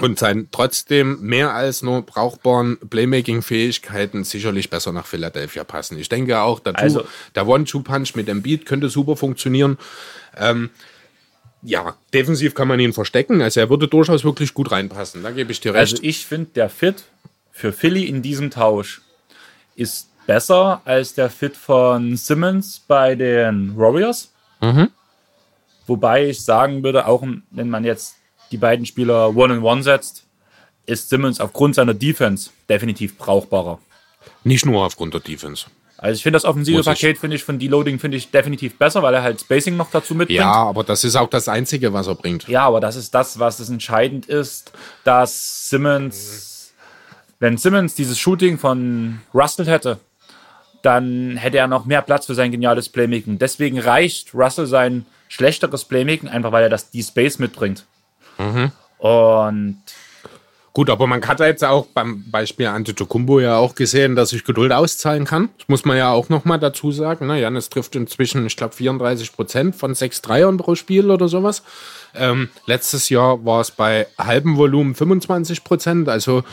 und 0.00 0.18
seinen 0.18 0.50
trotzdem 0.50 1.20
mehr 1.20 1.52
als 1.54 1.82
nur 1.82 2.02
brauchbaren 2.02 2.78
Playmaking-Fähigkeiten 2.78 4.24
sicherlich 4.24 4.70
besser 4.70 4.92
nach 4.92 5.06
Philadelphia 5.06 5.64
passen. 5.64 5.98
Ich 5.98 6.08
denke 6.08 6.40
auch, 6.40 6.60
der, 6.60 6.78
also, 6.78 7.04
der 7.34 7.46
One-Two-Punch 7.46 8.14
mit 8.14 8.28
dem 8.28 8.42
Beat 8.42 8.66
könnte 8.66 8.88
super 8.88 9.16
funktionieren. 9.16 9.78
Ähm, 10.36 10.70
ja, 11.62 11.96
defensiv 12.12 12.54
kann 12.54 12.68
man 12.68 12.78
ihn 12.78 12.92
verstecken. 12.92 13.40
Also 13.42 13.60
er 13.60 13.70
würde 13.70 13.88
durchaus 13.88 14.24
wirklich 14.24 14.54
gut 14.54 14.70
reinpassen. 14.70 15.22
Da 15.22 15.30
gebe 15.30 15.50
ich 15.50 15.60
dir 15.60 15.74
recht. 15.74 15.94
Also 15.94 16.02
ich 16.02 16.26
finde, 16.26 16.50
der 16.54 16.68
Fit 16.68 17.04
für 17.50 17.72
Philly 17.72 18.04
in 18.04 18.22
diesem 18.22 18.50
Tausch 18.50 19.00
ist 19.74 20.08
besser 20.26 20.82
als 20.84 21.14
der 21.14 21.30
Fit 21.30 21.56
von 21.56 22.16
Simmons 22.16 22.82
bei 22.86 23.14
den 23.14 23.76
Warriors. 23.76 24.32
Mhm. 24.60 24.90
Wobei 25.86 26.28
ich 26.28 26.44
sagen 26.44 26.82
würde, 26.82 27.06
auch 27.06 27.24
wenn 27.50 27.70
man 27.70 27.84
jetzt 27.84 28.16
die 28.50 28.56
beiden 28.56 28.86
Spieler 28.86 29.34
One-on-One 29.36 29.82
setzt, 29.82 30.24
ist 30.86 31.08
Simmons 31.08 31.40
aufgrund 31.40 31.74
seiner 31.74 31.94
Defense 31.94 32.50
definitiv 32.68 33.18
brauchbarer. 33.18 33.78
Nicht 34.44 34.64
nur 34.64 34.84
aufgrund 34.84 35.14
der 35.14 35.20
Defense. 35.20 35.66
Also 35.98 36.16
ich 36.16 36.22
finde 36.22 36.36
das 36.36 36.44
offensive 36.44 36.82
Paket 36.82 37.18
finde 37.18 37.36
ich 37.36 37.44
von 37.44 37.58
Deloading 37.58 37.98
finde 37.98 38.18
ich 38.18 38.30
definitiv 38.30 38.76
besser, 38.76 39.02
weil 39.02 39.14
er 39.14 39.22
halt 39.22 39.40
Spacing 39.40 39.76
noch 39.76 39.90
dazu 39.90 40.14
mitbringt. 40.14 40.40
Ja, 40.40 40.52
aber 40.52 40.84
das 40.84 41.04
ist 41.04 41.16
auch 41.16 41.28
das 41.28 41.48
einzige, 41.48 41.92
was 41.92 42.06
er 42.06 42.14
bringt. 42.14 42.46
Ja, 42.48 42.66
aber 42.66 42.80
das 42.80 42.96
ist 42.96 43.14
das, 43.14 43.38
was 43.38 43.60
es 43.60 43.70
entscheidend 43.70 44.26
ist, 44.26 44.72
dass 45.04 45.70
Simmons, 45.70 46.74
wenn 47.38 47.56
Simmons 47.56 47.94
dieses 47.94 48.18
Shooting 48.18 48.58
von 48.58 49.20
Russell 49.32 49.66
hätte, 49.66 49.98
dann 50.82 51.36
hätte 51.36 51.58
er 51.58 51.66
noch 51.66 51.86
mehr 51.86 52.02
Platz 52.02 52.26
für 52.26 52.34
sein 52.34 52.52
geniales 52.52 52.88
Playmaking. 52.90 53.38
Deswegen 53.38 53.78
reicht 53.80 54.34
Russell 54.34 54.66
sein 54.66 55.06
schlechteres 55.28 55.84
Playmaking 55.84 56.28
einfach, 56.28 56.52
weil 56.52 56.64
er 56.64 56.68
das 56.68 56.90
die 56.90 57.02
Space 57.02 57.38
mitbringt. 57.38 57.86
Mhm. 58.38 58.72
Und 58.98 59.82
Gut, 60.76 60.90
aber 60.90 61.06
man 61.06 61.26
hat 61.26 61.40
jetzt 61.40 61.64
auch 61.64 61.86
beim 61.86 62.30
Beispiel 62.30 62.66
Antetokounmpo 62.66 63.40
ja 63.40 63.56
auch 63.56 63.74
gesehen, 63.74 64.14
dass 64.14 64.28
sich 64.28 64.44
Geduld 64.44 64.72
auszahlen 64.72 65.24
kann. 65.24 65.48
Das 65.56 65.68
muss 65.68 65.86
man 65.86 65.96
ja 65.96 66.10
auch 66.10 66.28
nochmal 66.28 66.58
dazu 66.58 66.92
sagen. 66.92 67.28
Ne? 67.28 67.40
Janis 67.40 67.70
trifft 67.70 67.96
inzwischen, 67.96 68.46
ich 68.46 68.58
glaube, 68.58 68.74
34 68.74 69.32
Prozent 69.32 69.74
von 69.74 69.94
sechs 69.94 70.20
Dreiern 70.20 70.58
pro 70.58 70.74
Spiel 70.74 71.10
oder 71.10 71.28
sowas. 71.28 71.62
Ähm, 72.14 72.50
letztes 72.66 73.08
Jahr 73.08 73.42
war 73.46 73.62
es 73.62 73.70
bei 73.70 74.06
halbem 74.18 74.58
Volumen 74.58 74.94
25 74.94 75.64
Prozent. 75.64 76.10
Also 76.10 76.44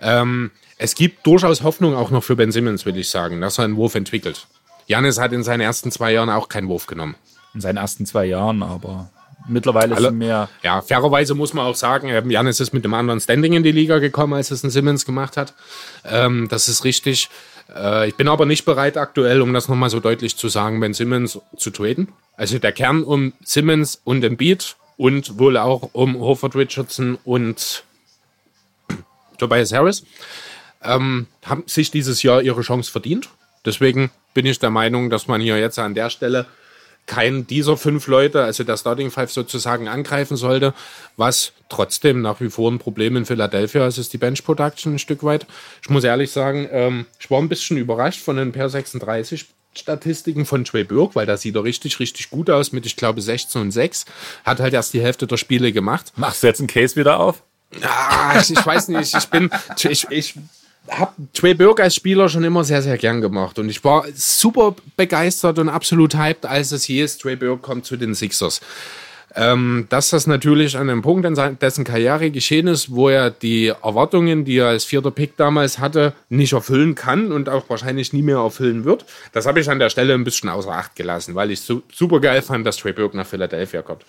ähm, 0.00 0.52
es 0.78 0.94
gibt 0.94 1.26
durchaus 1.26 1.64
Hoffnung 1.64 1.96
auch 1.96 2.12
noch 2.12 2.22
für 2.22 2.36
Ben 2.36 2.52
Simmons, 2.52 2.86
will 2.86 2.96
ich 2.96 3.10
sagen, 3.10 3.40
dass 3.40 3.58
er 3.58 3.64
einen 3.64 3.74
Wurf 3.74 3.96
entwickelt. 3.96 4.46
Janis 4.86 5.18
hat 5.18 5.32
in 5.32 5.42
seinen 5.42 5.62
ersten 5.62 5.90
zwei 5.90 6.12
Jahren 6.12 6.30
auch 6.30 6.48
keinen 6.48 6.68
Wurf 6.68 6.86
genommen. 6.86 7.16
In 7.54 7.60
seinen 7.60 7.78
ersten 7.78 8.06
zwei 8.06 8.26
Jahren, 8.26 8.62
aber 8.62 9.08
Mittlerweile 9.46 9.94
Alle, 9.94 10.08
sind 10.08 10.18
mehr. 10.18 10.48
Ja, 10.62 10.80
fairerweise 10.80 11.34
muss 11.34 11.52
man 11.52 11.66
auch 11.66 11.74
sagen, 11.74 12.08
ähm, 12.08 12.30
Janis 12.30 12.60
ist 12.60 12.72
mit 12.72 12.84
einem 12.84 12.94
anderen 12.94 13.20
Standing 13.20 13.52
in 13.52 13.62
die 13.62 13.72
Liga 13.72 13.98
gekommen, 13.98 14.32
als 14.32 14.50
es 14.50 14.62
ein 14.62 14.70
Simmons 14.70 15.04
gemacht 15.04 15.36
hat. 15.36 15.54
Ähm, 16.04 16.48
das 16.48 16.68
ist 16.68 16.84
richtig. 16.84 17.28
Äh, 17.74 18.08
ich 18.08 18.14
bin 18.14 18.28
aber 18.28 18.46
nicht 18.46 18.64
bereit 18.64 18.96
aktuell, 18.96 19.42
um 19.42 19.52
das 19.52 19.68
nochmal 19.68 19.90
so 19.90 20.00
deutlich 20.00 20.36
zu 20.36 20.48
sagen, 20.48 20.80
Ben 20.80 20.94
Simmons 20.94 21.38
zu 21.56 21.70
traden. 21.70 22.08
Also 22.36 22.58
der 22.58 22.72
Kern 22.72 23.02
um 23.02 23.34
Simmons 23.44 24.00
und 24.04 24.24
Embiid 24.24 24.76
und 24.96 25.38
wohl 25.38 25.56
auch 25.56 25.90
um 25.92 26.18
Hofford 26.20 26.56
Richardson 26.56 27.18
und 27.24 27.84
Tobias 29.38 29.72
Harris 29.72 30.04
ähm, 30.82 31.26
haben 31.44 31.64
sich 31.66 31.90
dieses 31.90 32.22
Jahr 32.22 32.42
ihre 32.42 32.62
Chance 32.62 32.90
verdient. 32.90 33.28
Deswegen 33.64 34.10
bin 34.34 34.46
ich 34.46 34.58
der 34.58 34.70
Meinung, 34.70 35.10
dass 35.10 35.26
man 35.26 35.40
hier 35.40 35.58
jetzt 35.58 35.78
an 35.78 35.94
der 35.94 36.10
Stelle 36.10 36.46
keinen 37.06 37.46
dieser 37.46 37.76
fünf 37.76 38.06
Leute, 38.06 38.42
also 38.42 38.64
der 38.64 38.76
Starting 38.76 39.10
Five 39.10 39.30
sozusagen 39.30 39.88
angreifen 39.88 40.36
sollte, 40.36 40.74
was 41.16 41.52
trotzdem 41.68 42.22
nach 42.22 42.40
wie 42.40 42.50
vor 42.50 42.70
ein 42.70 42.78
Problem 42.78 43.16
in 43.16 43.26
Philadelphia 43.26 43.86
ist, 43.86 43.98
ist 43.98 44.12
die 44.12 44.18
Bench 44.18 44.44
Production 44.44 44.94
ein 44.94 44.98
Stück 44.98 45.22
weit. 45.22 45.46
Ich 45.82 45.90
muss 45.90 46.04
ehrlich 46.04 46.30
sagen, 46.30 46.68
ähm, 46.70 47.06
ich 47.18 47.30
war 47.30 47.40
ein 47.40 47.48
bisschen 47.48 47.76
überrascht 47.76 48.20
von 48.20 48.36
den 48.36 48.52
Per 48.52 48.68
36 48.68 49.46
Statistiken 49.76 50.46
von 50.46 50.64
Trey 50.64 50.84
Burke, 50.84 51.16
weil 51.16 51.26
da 51.26 51.36
sieht 51.36 51.56
er 51.56 51.64
richtig, 51.64 51.98
richtig 51.98 52.30
gut 52.30 52.48
aus 52.48 52.72
mit, 52.72 52.86
ich 52.86 52.96
glaube, 52.96 53.20
16 53.20 53.60
und 53.60 53.70
6. 53.72 54.04
Hat 54.44 54.60
halt 54.60 54.72
erst 54.72 54.94
die 54.94 55.02
Hälfte 55.02 55.26
der 55.26 55.36
Spiele 55.36 55.72
gemacht. 55.72 56.12
Machst 56.16 56.42
du 56.42 56.46
jetzt 56.46 56.60
einen 56.60 56.68
Case 56.68 56.96
wieder 56.96 57.18
auf? 57.18 57.42
Ah, 57.82 58.38
ich, 58.40 58.50
ich 58.50 58.64
weiß 58.64 58.88
nicht, 58.88 59.16
ich 59.16 59.26
bin, 59.26 59.50
ich, 59.82 60.06
ich 60.10 60.34
habe 60.90 61.12
Trey 61.32 61.54
Burke 61.54 61.82
als 61.82 61.94
Spieler 61.94 62.28
schon 62.28 62.44
immer 62.44 62.64
sehr, 62.64 62.82
sehr 62.82 62.98
gern 62.98 63.20
gemacht. 63.20 63.58
Und 63.58 63.68
ich 63.68 63.82
war 63.84 64.04
super 64.14 64.74
begeistert 64.96 65.58
und 65.58 65.68
absolut 65.68 66.16
hyped, 66.16 66.46
als 66.46 66.72
es 66.72 66.84
hieß, 66.84 67.18
Trey 67.18 67.36
Burke 67.36 67.62
kommt 67.62 67.86
zu 67.86 67.96
den 67.96 68.14
Sixers. 68.14 68.60
Ähm, 69.36 69.86
dass 69.88 70.10
das 70.10 70.28
natürlich 70.28 70.76
an 70.76 70.88
einem 70.88 71.02
Punkt 71.02 71.26
in 71.26 71.58
dessen 71.60 71.84
Karriere 71.84 72.30
geschehen 72.30 72.68
ist, 72.68 72.92
wo 72.92 73.08
er 73.08 73.30
die 73.30 73.68
Erwartungen, 73.68 74.44
die 74.44 74.58
er 74.58 74.68
als 74.68 74.84
vierter 74.84 75.10
Pick 75.10 75.36
damals 75.36 75.80
hatte, 75.80 76.12
nicht 76.28 76.52
erfüllen 76.52 76.94
kann 76.94 77.32
und 77.32 77.48
auch 77.48 77.68
wahrscheinlich 77.68 78.12
nie 78.12 78.22
mehr 78.22 78.36
erfüllen 78.36 78.84
wird. 78.84 79.04
Das 79.32 79.46
habe 79.46 79.58
ich 79.58 79.68
an 79.68 79.80
der 79.80 79.90
Stelle 79.90 80.14
ein 80.14 80.22
bisschen 80.22 80.48
außer 80.48 80.70
Acht 80.70 80.94
gelassen, 80.94 81.34
weil 81.34 81.50
ich 81.50 81.62
su 81.62 81.82
super 81.92 82.20
geil 82.20 82.42
fand, 82.42 82.64
dass 82.64 82.76
Trey 82.76 82.92
Burke 82.92 83.16
nach 83.16 83.26
Philadelphia 83.26 83.82
kommt. 83.82 84.04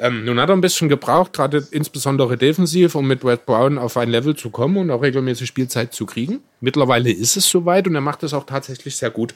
Ähm, 0.00 0.24
nun 0.24 0.38
hat 0.38 0.48
er 0.48 0.56
ein 0.56 0.60
bisschen 0.60 0.88
gebraucht, 0.88 1.32
gerade 1.32 1.66
insbesondere 1.72 2.36
defensiv, 2.36 2.94
um 2.94 3.06
mit 3.06 3.24
Red 3.24 3.46
Brown 3.46 3.78
auf 3.78 3.96
ein 3.96 4.08
Level 4.08 4.36
zu 4.36 4.50
kommen 4.50 4.76
und 4.76 4.90
auch 4.90 5.02
regelmäßig 5.02 5.48
Spielzeit 5.48 5.92
zu 5.92 6.06
kriegen. 6.06 6.40
Mittlerweile 6.60 7.10
ist 7.10 7.36
es 7.36 7.48
soweit 7.48 7.88
und 7.88 7.96
er 7.96 8.00
macht 8.00 8.22
es 8.22 8.32
auch 8.32 8.44
tatsächlich 8.44 8.96
sehr 8.96 9.10
gut. 9.10 9.34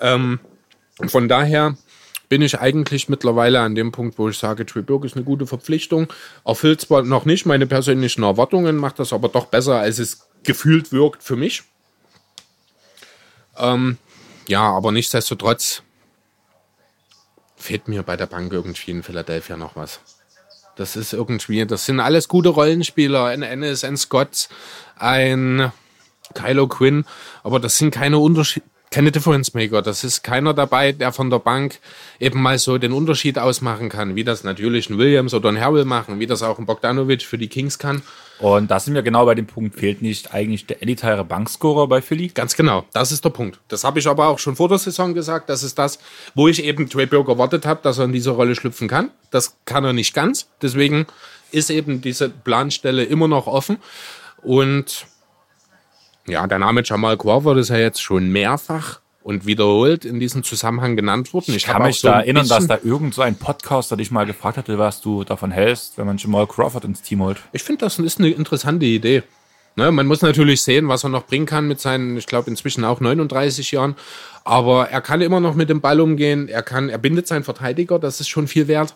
Ähm, 0.00 0.40
von 1.06 1.28
daher 1.28 1.76
bin 2.30 2.40
ich 2.40 2.60
eigentlich 2.60 3.08
mittlerweile 3.10 3.60
an 3.60 3.74
dem 3.74 3.92
Punkt, 3.92 4.16
wo 4.18 4.28
ich 4.28 4.38
sage, 4.38 4.64
Triburg 4.64 5.04
ist 5.04 5.16
eine 5.16 5.24
gute 5.24 5.46
Verpflichtung. 5.46 6.06
Erfüllt 6.46 6.80
zwar 6.80 7.02
noch 7.02 7.26
nicht 7.26 7.44
meine 7.44 7.66
persönlichen 7.66 8.22
Erwartungen, 8.22 8.76
macht 8.76 9.00
das 9.00 9.12
aber 9.12 9.28
doch 9.28 9.46
besser, 9.46 9.80
als 9.80 9.98
es 9.98 10.28
gefühlt 10.44 10.92
wirkt 10.92 11.22
für 11.22 11.36
mich. 11.36 11.64
Ähm, 13.58 13.98
ja, 14.48 14.62
aber 14.62 14.92
nichtsdestotrotz 14.92 15.82
fehlt 17.60 17.88
mir 17.88 18.02
bei 18.02 18.16
der 18.16 18.26
Bank 18.26 18.52
irgendwie 18.52 18.90
in 18.90 19.02
Philadelphia 19.02 19.56
noch 19.56 19.76
was. 19.76 20.00
Das 20.76 20.96
ist 20.96 21.12
irgendwie, 21.12 21.66
das 21.66 21.86
sind 21.86 22.00
alles 22.00 22.28
gute 22.28 22.48
Rollenspieler. 22.48 23.26
Ein 23.26 23.42
Ennis, 23.42 23.84
ein 23.84 23.96
Scott, 23.96 24.48
ein 24.96 25.72
Kylo 26.34 26.68
Quinn, 26.68 27.04
aber 27.42 27.60
das 27.60 27.76
sind 27.76 27.90
keine 27.90 28.18
Unterschiede 28.18 28.64
keine 28.90 29.12
Difference 29.12 29.54
Maker. 29.54 29.82
Das 29.82 30.02
ist 30.04 30.22
keiner 30.22 30.52
dabei, 30.52 30.92
der 30.92 31.12
von 31.12 31.30
der 31.30 31.38
Bank 31.38 31.78
eben 32.18 32.42
mal 32.42 32.58
so 32.58 32.76
den 32.76 32.92
Unterschied 32.92 33.38
ausmachen 33.38 33.88
kann, 33.88 34.16
wie 34.16 34.24
das 34.24 34.42
natürlich 34.42 34.90
ein 34.90 34.98
Williams 34.98 35.32
oder 35.32 35.48
ein 35.48 35.60
Harrell 35.60 35.84
machen, 35.84 36.18
wie 36.18 36.26
das 36.26 36.42
auch 36.42 36.58
ein 36.58 36.66
Bogdanovic 36.66 37.22
für 37.22 37.38
die 37.38 37.48
Kings 37.48 37.78
kann. 37.78 38.02
Und 38.40 38.70
da 38.70 38.80
sind 38.80 38.94
wir 38.94 39.02
genau 39.02 39.26
bei 39.26 39.34
dem 39.34 39.46
Punkt, 39.46 39.78
fehlt 39.78 40.00
nicht 40.00 40.32
eigentlich 40.32 40.66
der 40.66 40.82
elitäre 40.82 41.24
Bankscorer 41.24 41.86
bei 41.86 42.00
Philly? 42.00 42.28
Ganz 42.28 42.56
genau, 42.56 42.86
das 42.92 43.12
ist 43.12 43.22
der 43.22 43.30
Punkt. 43.30 43.60
Das 43.68 43.84
habe 43.84 43.98
ich 43.98 44.08
aber 44.08 44.28
auch 44.28 44.38
schon 44.38 44.56
vor 44.56 44.68
der 44.68 44.78
Saison 44.78 45.12
gesagt. 45.12 45.50
Das 45.50 45.62
ist 45.62 45.78
das, 45.78 45.98
wo 46.34 46.48
ich 46.48 46.64
eben 46.64 46.88
Trey 46.88 47.04
Burke 47.04 47.32
erwartet 47.32 47.66
habe, 47.66 47.80
dass 47.82 47.98
er 47.98 48.06
in 48.06 48.12
diese 48.12 48.30
Rolle 48.30 48.54
schlüpfen 48.54 48.88
kann. 48.88 49.10
Das 49.30 49.56
kann 49.66 49.84
er 49.84 49.92
nicht 49.92 50.14
ganz. 50.14 50.48
Deswegen 50.62 51.06
ist 51.52 51.68
eben 51.68 52.00
diese 52.00 52.30
Planstelle 52.30 53.04
immer 53.04 53.28
noch 53.28 53.46
offen. 53.46 53.76
Und 54.42 55.06
ja, 56.26 56.46
der 56.46 56.58
Name 56.58 56.82
Jamal 56.82 57.18
Crawford 57.18 57.58
ist 57.58 57.68
ja 57.68 57.76
jetzt 57.76 58.00
schon 58.00 58.30
mehrfach 58.30 59.00
und 59.30 59.46
wiederholt 59.46 60.04
in 60.04 60.20
diesem 60.20 60.42
Zusammenhang 60.42 60.96
genannt 60.96 61.32
worden. 61.32 61.46
Ich, 61.48 61.56
ich 61.56 61.64
kann 61.64 61.82
mich 61.82 62.00
so 62.00 62.08
da 62.08 62.20
erinnern, 62.20 62.46
dass 62.46 62.66
da 62.66 62.78
irgend 62.82 63.14
so 63.14 63.22
ein 63.22 63.36
Podcaster 63.36 63.96
dich 63.96 64.10
mal 64.10 64.26
gefragt 64.26 64.58
hatte, 64.58 64.78
was 64.78 65.00
du 65.00 65.24
davon 65.24 65.50
hältst, 65.50 65.96
wenn 65.96 66.06
man 66.06 66.18
Jamal 66.18 66.46
Crawford 66.46 66.84
ins 66.84 67.00
Team 67.00 67.22
holt. 67.22 67.38
Ich 67.52 67.62
finde, 67.62 67.86
das 67.86 67.98
ist 67.98 68.18
eine 68.18 68.28
interessante 68.28 68.84
Idee. 68.84 69.22
Ne, 69.76 69.92
man 69.92 70.06
muss 70.06 70.20
natürlich 70.20 70.62
sehen, 70.62 70.88
was 70.88 71.04
er 71.04 71.10
noch 71.10 71.26
bringen 71.26 71.46
kann 71.46 71.68
mit 71.68 71.80
seinen, 71.80 72.16
ich 72.16 72.26
glaube, 72.26 72.50
inzwischen 72.50 72.84
auch 72.84 73.00
39 73.00 73.70
Jahren. 73.70 73.94
Aber 74.42 74.88
er 74.88 75.00
kann 75.00 75.20
immer 75.20 75.38
noch 75.38 75.54
mit 75.54 75.70
dem 75.70 75.80
Ball 75.80 76.00
umgehen. 76.00 76.48
Er 76.48 76.62
kann, 76.62 76.88
er 76.88 76.98
bindet 76.98 77.28
seinen 77.28 77.44
Verteidiger, 77.44 78.00
das 78.00 78.20
ist 78.20 78.28
schon 78.28 78.48
viel 78.48 78.66
wert. 78.66 78.94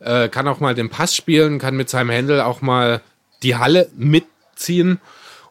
Äh, 0.00 0.28
kann 0.28 0.48
auch 0.48 0.58
mal 0.58 0.74
den 0.74 0.90
Pass 0.90 1.14
spielen, 1.14 1.58
kann 1.58 1.76
mit 1.76 1.88
seinem 1.88 2.10
Händel 2.10 2.40
auch 2.40 2.60
mal 2.60 3.02
die 3.44 3.54
Halle 3.54 3.88
mitziehen 3.96 5.00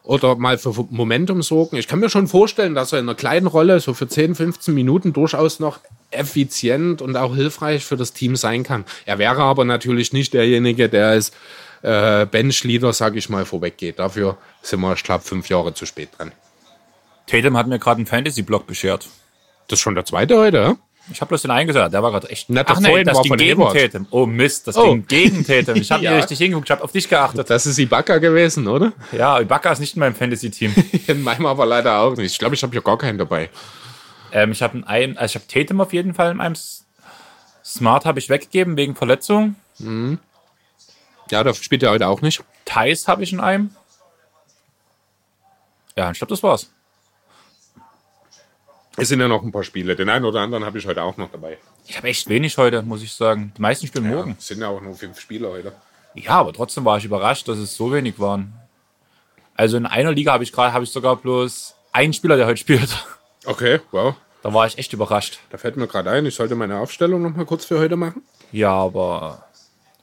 oder 0.06 0.36
mal 0.36 0.56
für 0.56 0.72
Momentum 0.90 1.42
sorgen. 1.42 1.76
Ich 1.76 1.88
kann 1.88 1.98
mir 1.98 2.08
schon 2.08 2.28
vorstellen, 2.28 2.74
dass 2.74 2.92
er 2.92 3.00
in 3.00 3.06
einer 3.06 3.16
kleinen 3.16 3.46
Rolle 3.46 3.80
so 3.80 3.92
für 3.92 4.08
10, 4.08 4.36
15 4.36 4.72
Minuten 4.72 5.12
durchaus 5.12 5.60
noch 5.60 5.80
effizient 6.10 7.02
und 7.02 7.16
auch 7.16 7.34
hilfreich 7.34 7.84
für 7.84 7.96
das 7.96 8.12
Team 8.12 8.36
sein 8.36 8.62
kann. 8.62 8.84
Er 9.04 9.18
wäre 9.18 9.42
aber 9.42 9.64
natürlich 9.64 10.12
nicht 10.12 10.32
derjenige, 10.32 10.88
der 10.88 11.08
als 11.08 11.32
äh, 11.82 12.24
Bench-Leader, 12.24 12.92
sag 12.92 13.16
ich 13.16 13.28
mal, 13.28 13.44
vorweggeht. 13.44 13.98
Dafür 13.98 14.38
sind 14.62 14.80
wir, 14.80 14.92
ich 14.94 15.02
glaube, 15.02 15.24
fünf 15.24 15.48
Jahre 15.48 15.74
zu 15.74 15.86
spät 15.86 16.10
dran. 16.16 16.32
Tatum 17.26 17.56
hat 17.56 17.66
mir 17.66 17.80
gerade 17.80 17.98
einen 17.98 18.06
Fantasy-Block 18.06 18.66
beschert. 18.66 19.08
Das 19.66 19.78
ist 19.78 19.82
schon 19.82 19.96
der 19.96 20.04
zweite 20.04 20.38
heute, 20.38 20.56
ja? 20.58 20.76
Ich 21.12 21.20
habe 21.20 21.28
bloß 21.28 21.42
den 21.42 21.52
eingesagt, 21.52 21.94
der 21.94 22.02
war 22.02 22.10
gerade 22.10 22.28
echt. 22.30 22.50
Na, 22.50 22.62
Ach 22.66 22.80
nee, 22.80 23.04
das 23.04 23.22
ging 23.22 23.36
gegen 23.36 23.62
Tatum. 23.62 24.06
Oh 24.10 24.26
Mist, 24.26 24.66
das 24.66 24.76
oh. 24.76 24.90
ging 24.90 25.06
gegen 25.06 25.46
Tatum. 25.46 25.76
Ich 25.76 25.90
habe 25.92 26.02
ja. 26.02 26.16
richtig 26.16 26.38
hingeguckt, 26.38 26.68
ich 26.68 26.70
habe 26.72 26.82
auf 26.82 26.90
dich 26.90 27.08
geachtet. 27.08 27.48
Das 27.48 27.64
ist 27.66 27.78
Ibaka 27.78 28.18
gewesen, 28.18 28.66
oder? 28.66 28.92
Ja, 29.12 29.40
Ibaka 29.40 29.72
ist 29.72 29.78
nicht 29.78 29.94
in 29.94 30.00
meinem 30.00 30.16
Fantasy-Team. 30.16 30.74
in 31.06 31.22
meinem 31.22 31.46
aber 31.46 31.64
leider 31.64 32.00
auch 32.00 32.16
nicht. 32.16 32.32
Ich 32.32 32.38
glaube, 32.38 32.56
ich 32.56 32.62
habe 32.62 32.74
ja 32.74 32.80
gar 32.80 32.98
keinen 32.98 33.18
dabei. 33.18 33.50
Ähm, 34.32 34.50
ich 34.50 34.62
habe 34.62 34.82
einen, 34.86 35.16
also 35.16 35.36
ich 35.36 35.42
habe 35.42 35.46
Tatum 35.46 35.80
auf 35.80 35.92
jeden 35.92 36.12
Fall 36.12 36.32
in 36.32 36.38
meinem 36.38 36.56
Smart 37.64 38.04
habe 38.04 38.18
ich 38.18 38.28
weggegeben 38.28 38.76
wegen 38.76 38.94
Verletzung. 38.94 39.56
Mhm. 39.78 40.18
Ja, 41.30 41.42
da 41.44 41.54
spielt 41.54 41.82
er 41.82 41.90
heute 41.90 42.06
auch 42.08 42.20
nicht. 42.20 42.42
Thais 42.64 43.08
habe 43.08 43.22
ich 43.22 43.32
in 43.32 43.40
einem. 43.40 43.70
Ja, 45.96 46.10
ich 46.10 46.18
glaube, 46.18 46.30
das 46.30 46.42
war's. 46.42 46.70
Es 48.96 49.08
sind 49.08 49.20
ja 49.20 49.28
noch 49.28 49.42
ein 49.42 49.52
paar 49.52 49.62
Spiele. 49.62 49.94
Den 49.94 50.08
einen 50.08 50.24
oder 50.24 50.40
anderen 50.40 50.64
habe 50.64 50.78
ich 50.78 50.86
heute 50.86 51.02
auch 51.02 51.16
noch 51.16 51.30
dabei. 51.30 51.58
Ich 51.86 51.96
habe 51.96 52.08
echt 52.08 52.28
wenig 52.28 52.56
heute, 52.56 52.82
muss 52.82 53.02
ich 53.02 53.12
sagen. 53.12 53.52
Die 53.56 53.60
meisten 53.60 53.86
spielen 53.86 54.06
ja, 54.06 54.16
morgen. 54.16 54.36
Es 54.38 54.46
sind 54.46 54.60
ja 54.60 54.68
auch 54.68 54.80
nur 54.80 54.94
fünf 54.94 55.20
Spiele 55.20 55.50
heute. 55.50 55.72
Ja, 56.14 56.32
aber 56.32 56.52
trotzdem 56.52 56.84
war 56.86 56.96
ich 56.96 57.04
überrascht, 57.04 57.46
dass 57.46 57.58
es 57.58 57.76
so 57.76 57.92
wenig 57.92 58.18
waren. 58.18 58.54
Also 59.54 59.76
in 59.76 59.86
einer 59.86 60.12
Liga 60.12 60.32
habe 60.32 60.44
ich 60.44 60.52
gerade, 60.52 60.72
habe 60.72 60.84
ich 60.84 60.90
sogar 60.90 61.16
bloß 61.16 61.74
einen 61.92 62.12
Spieler, 62.12 62.36
der 62.36 62.46
heute 62.46 62.58
spielt. 62.58 62.88
Okay, 63.48 63.78
wow. 63.92 64.12
Da 64.42 64.52
war 64.52 64.66
ich 64.66 64.76
echt 64.76 64.92
überrascht. 64.92 65.38
Da 65.50 65.56
fällt 65.56 65.76
mir 65.76 65.86
gerade 65.86 66.10
ein, 66.10 66.26
ich 66.26 66.34
sollte 66.34 66.56
meine 66.56 66.80
Aufstellung 66.80 67.22
noch 67.22 67.36
mal 67.36 67.46
kurz 67.46 67.64
für 67.64 67.78
heute 67.78 67.94
machen. 67.94 68.22
Ja, 68.50 68.72
aber 68.72 69.44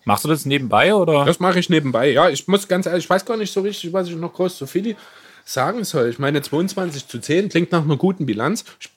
machst 0.06 0.24
du 0.24 0.30
das 0.30 0.46
nebenbei 0.46 0.96
oder? 0.96 1.26
Das 1.26 1.42
mache 1.42 1.60
ich 1.60 1.70
nebenbei. 1.70 2.10
Ja, 2.10 2.30
ich 2.30 2.48
muss 2.48 2.70
ganz 2.70 2.86
ehrlich, 2.86 3.04
ich 3.04 3.10
weiß 3.10 3.26
gar 3.26 3.36
nicht 3.36 3.52
so 3.52 3.60
richtig, 3.60 3.92
was 3.92 4.08
ich 4.08 4.16
noch 4.16 4.32
groß 4.32 4.60
zu 4.60 4.66
Philly 4.66 4.96
sagen 5.46 5.84
soll. 5.84 6.10
Ich 6.10 6.20
meine, 6.20 6.42
22 6.42 7.08
zu 7.08 7.20
10 7.20 7.50
klingt 7.50 7.72
nach 7.72 7.84
einer 7.84 7.98
guten 7.98 8.26
Bilanz. 8.26 8.66
Ich 8.80 8.90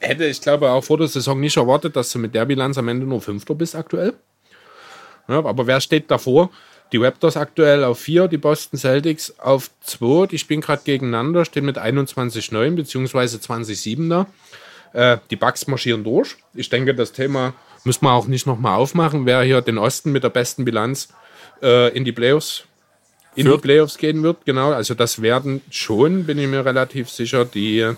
hätte, 0.00 0.24
ich 0.26 0.40
glaube, 0.40 0.70
auch 0.70 0.82
vor 0.82 0.98
der 0.98 1.08
Saison 1.08 1.38
nicht 1.40 1.56
erwartet, 1.56 1.96
dass 1.96 2.10
du 2.12 2.18
mit 2.18 2.34
der 2.34 2.44
Bilanz 2.44 2.78
am 2.78 2.88
Ende 2.88 3.06
nur 3.06 3.20
Fünfter 3.20 3.54
bist 3.54 3.76
aktuell. 3.76 4.14
Ja, 5.28 5.38
aber 5.44 5.66
wer 5.66 5.80
steht 5.80 6.10
davor? 6.10 6.50
Die 6.92 6.98
Raptors 6.98 7.36
aktuell 7.36 7.84
auf 7.84 8.00
4, 8.00 8.28
die 8.28 8.36
Boston 8.36 8.78
Celtics 8.78 9.38
auf 9.38 9.70
2. 9.80 10.26
Die 10.26 10.38
spielen 10.38 10.60
gerade 10.60 10.82
gegeneinander, 10.84 11.44
stehen 11.44 11.64
mit 11.64 11.78
21-9 11.78 12.74
bzw. 12.74 13.36
20-7 13.36 14.08
da. 14.10 14.26
Äh, 14.92 15.18
die 15.30 15.36
Bucks 15.36 15.66
marschieren 15.66 16.04
durch. 16.04 16.36
Ich 16.54 16.68
denke, 16.68 16.94
das 16.94 17.12
Thema 17.12 17.54
müssen 17.84 18.04
wir 18.04 18.12
auch 18.12 18.26
nicht 18.26 18.46
nochmal 18.46 18.76
aufmachen, 18.76 19.24
wer 19.24 19.42
hier 19.42 19.62
den 19.62 19.78
Osten 19.78 20.12
mit 20.12 20.22
der 20.22 20.28
besten 20.28 20.66
Bilanz 20.66 21.08
äh, 21.62 21.96
in 21.96 22.04
die 22.04 22.12
Playoffs 22.12 22.64
in 23.34 23.50
die 23.50 23.58
Playoffs 23.58 23.98
gehen 23.98 24.22
wird. 24.22 24.44
Genau, 24.44 24.72
also 24.72 24.94
das 24.94 25.22
werden 25.22 25.62
schon, 25.70 26.24
bin 26.24 26.38
ich 26.38 26.48
mir 26.48 26.64
relativ 26.64 27.10
sicher, 27.10 27.44
die 27.44 27.92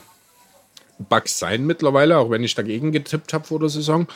Bugs 0.99 1.39
sein 1.39 1.67
mittlerweile, 1.67 2.19
auch 2.19 2.31
wenn 2.31 2.45
ich 2.45 2.55
dagegen 2.55 2.93
getippt 2.93 3.33
habe 3.33 3.45
vor 3.45 3.59
der 3.61 3.69
Saison. 3.69 4.07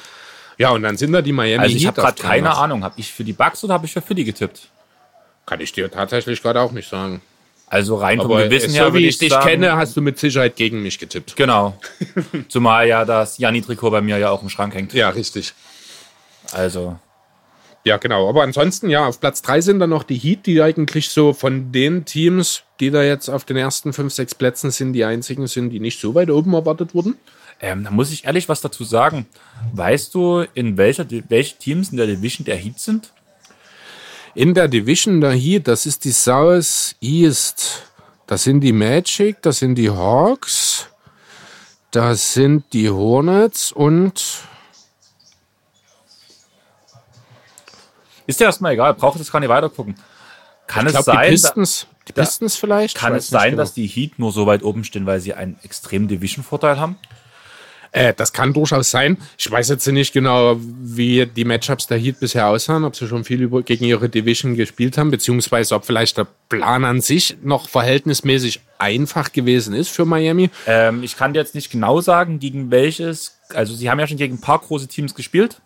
Ja, 0.59 0.71
und 0.71 0.83
dann 0.83 0.97
sind 0.97 1.12
da 1.12 1.23
die 1.23 1.33
Miami 1.33 1.62
Also 1.62 1.77
ich 1.77 1.87
habe 1.87 2.01
gerade 2.01 2.21
keine 2.21 2.57
Ahnung, 2.57 2.85
habe 2.85 2.95
ich 2.99 3.12
für 3.12 3.25
die 3.25 3.33
Bugs 3.33 3.62
oder 3.64 3.75
habe 3.75 3.87
ich 3.87 3.93
für 3.93 4.03
Philly 4.03 4.25
getippt? 4.25 4.69
Kann 5.47 5.61
ich 5.61 5.73
dir 5.73 5.91
tatsächlich 5.91 6.43
gerade 6.43 6.61
auch 6.61 6.73
nicht 6.73 6.89
sagen. 6.89 7.23
Also 7.71 7.97
rein 7.97 8.19
vom 8.19 8.31
Gewissen 8.31 8.73
her, 8.73 8.87
so 8.87 8.95
wie 8.95 9.01
ich, 9.01 9.09
ich 9.09 9.19
dich 9.19 9.31
sagen, 9.31 9.47
kenne, 9.47 9.77
hast 9.77 9.97
du 9.97 10.01
mit 10.01 10.19
Sicherheit 10.19 10.57
gegen 10.57 10.83
mich 10.83 10.99
getippt. 10.99 11.37
Genau. 11.37 11.79
Zumal 12.49 12.89
ja 12.89 13.05
das 13.05 13.39
Janni-Trikot 13.39 13.91
bei 13.91 14.01
mir 14.01 14.19
ja 14.19 14.31
auch 14.31 14.43
im 14.43 14.49
Schrank 14.49 14.75
hängt. 14.75 14.95
Ja, 14.95 15.11
richtig. 15.11 15.53
Also 16.53 16.99
ja, 17.89 17.97
genau. 17.97 18.28
Aber 18.28 18.43
ansonsten, 18.43 18.91
ja, 18.91 19.07
auf 19.07 19.18
Platz 19.18 19.41
3 19.43 19.62
sind 19.62 19.78
dann 19.78 19.91
noch 19.91 20.03
die 20.03 20.18
Heat, 20.18 20.45
die 20.47 20.61
eigentlich 20.62 21.09
so 21.09 21.32
von 21.32 21.72
den 21.72 22.05
Teams, 22.05 22.62
die 22.80 22.91
da 22.91 23.03
jetzt 23.03 23.28
auf 23.30 23.45
den 23.45 23.57
ersten 23.57 23.93
5, 23.93 24.12
6 24.12 24.34
Plätzen 24.34 24.70
sind, 24.70 24.93
die 24.93 25.05
einzigen 25.05 25.47
sind, 25.47 25.70
die 25.70 25.80
nicht 25.80 25.99
so 25.99 26.14
weit 26.14 26.30
oben 26.30 26.53
erwartet 26.53 26.95
wurden. 26.95 27.16
Ähm, 27.61 27.84
da 27.84 27.91
muss 27.91 28.12
ich 28.12 28.26
ehrlich 28.26 28.49
was 28.49 28.61
dazu 28.61 28.84
sagen. 28.84 29.26
Weißt 29.72 30.14
du, 30.14 30.45
in 30.53 30.76
welcher, 30.76 31.07
welche 31.28 31.57
Teams 31.57 31.91
in 31.91 31.97
der 31.97 32.07
Division 32.07 32.45
der 32.45 32.57
Heat 32.57 32.78
sind? 32.78 33.12
In 34.34 34.53
der 34.53 34.68
Division 34.68 35.20
der 35.20 35.32
Heat, 35.32 35.66
das 35.66 35.86
ist 35.86 36.05
die 36.05 36.12
South 36.12 36.95
East. 37.01 37.82
Das 38.26 38.45
sind 38.45 38.61
die 38.61 38.74
Magic, 38.74 39.41
das 39.41 39.61
sind 39.61 39.76
die 39.76 39.89
Hawks, 39.89 40.86
das 41.91 42.34
sind 42.34 42.64
die 42.74 42.91
Hornets 42.91 43.72
und 43.72 44.43
Ist 48.29 48.39
dir 48.39 48.45
erstmal 48.45 48.74
egal, 48.74 48.93
braucht 48.93 49.18
es 49.18 49.33
gar 49.33 49.41
nicht 49.41 49.49
weiter 49.49 49.70
gucken. 49.70 49.97
Kann 50.66 50.87
ich 50.87 50.95
es 50.95 51.05
glaub, 51.05 51.16
sein, 51.16 51.24
die 51.24 51.31
Pistons, 51.31 51.87
die 52.07 52.12
Pistons 52.12 52.57
vielleicht? 52.57 52.95
Kann 52.95 53.14
es 53.14 53.29
sein, 53.29 53.53
genau. 53.53 53.62
dass 53.62 53.72
die 53.72 53.87
Heat 53.87 54.18
nur 54.18 54.33
so 54.33 54.47
weit 54.47 54.62
oben 54.62 54.85
stehen, 54.85 55.07
weil 55.07 55.18
sie 55.20 55.33
einen 55.33 55.59
extremen 55.62 56.09
Division-Vorteil 56.09 56.79
haben? 56.79 56.99
Äh, 57.91 58.12
das 58.12 58.35
kann 58.35 58.53
durchaus 58.53 58.91
sein. 58.91 59.16
Ich 59.39 59.51
weiß 59.51 59.70
jetzt 59.70 59.87
nicht 59.87 60.12
genau, 60.12 60.57
wie 60.61 61.24
die 61.24 61.47
Matchups 61.47 61.87
der 61.87 61.97
Heat 61.97 62.20
bisher 62.20 62.49
aussahen, 62.49 62.85
ob 62.85 62.95
sie 62.97 63.09
schon 63.09 63.24
viel 63.24 63.41
über, 63.41 63.62
gegen 63.62 63.87
ihre 63.87 64.11
Division 64.11 64.57
gespielt 64.57 64.99
haben, 64.99 65.11
beziehungsweise 65.11 65.74
ob 65.74 65.87
vielleicht 65.87 66.18
der 66.18 66.26
Plan 66.51 66.85
an 66.85 67.01
sich 67.01 67.39
noch 67.43 67.66
verhältnismäßig 67.66 68.61
einfach 68.76 69.33
gewesen 69.33 69.72
ist 69.74 69.89
für 69.89 70.05
Miami. 70.05 70.51
Ähm, 70.66 71.03
ich 71.03 71.16
kann 71.16 71.33
dir 71.33 71.41
jetzt 71.41 71.55
nicht 71.55 71.70
genau 71.70 72.03
sagen, 72.03 72.41
gegen 72.41 72.70
welches. 72.70 73.38
Also, 73.55 73.74
sie 73.74 73.88
haben 73.90 73.99
ja 73.99 74.07
schon 74.07 74.16
gegen 74.18 74.34
ein 74.34 74.40
paar 74.40 74.59
große 74.59 74.88
Teams 74.88 75.14
gespielt. 75.14 75.61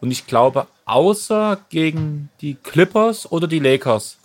Und 0.00 0.10
ich 0.10 0.26
glaube, 0.26 0.66
außer 0.86 1.58
gegen 1.68 2.30
die 2.40 2.54
Clippers 2.54 3.30
oder 3.30 3.46
die 3.46 3.58
Lakers 3.58 4.16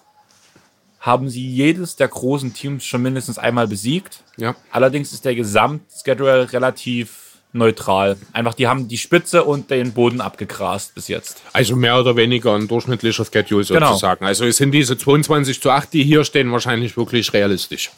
haben 1.00 1.30
sie 1.30 1.46
jedes 1.48 1.96
der 1.98 2.08
großen 2.08 2.54
Teams 2.54 2.84
schon 2.86 3.02
mindestens 3.04 3.38
einmal 3.38 3.68
besiegt. 3.68 4.24
Ja. 4.38 4.56
Allerdings 4.72 5.14
ist 5.14 5.24
der 5.26 5.36
Gesamtschedule 5.36 6.52
relativ 6.52 7.22
neutral. 7.54 8.18
Einfach, 8.34 8.54
die 8.56 8.68
haben 8.68 8.88
die 8.88 8.98
Spitze 8.98 9.44
und 9.44 9.70
den 9.70 9.94
Boden 9.94 10.20
abgegrast 10.20 10.96
bis 10.96 11.08
jetzt. 11.08 11.42
Also 11.54 11.76
mehr 11.76 12.00
oder 12.00 12.16
weniger 12.16 12.56
ein 12.56 12.68
durchschnittlicher 12.68 13.24
Schedule 13.24 13.64
Genau. 13.66 13.88
sozusagen. 13.90 14.26
Also 14.26 14.50
sind 14.52 14.72
diese 14.72 14.98
22 14.98 15.62
zu 15.62 15.70
8, 15.70 15.94
die 15.94 16.04
hier 16.04 16.24
stehen, 16.26 16.52
wahrscheinlich 16.52 16.98
wirklich 16.98 17.32
realistisch. 17.34 17.92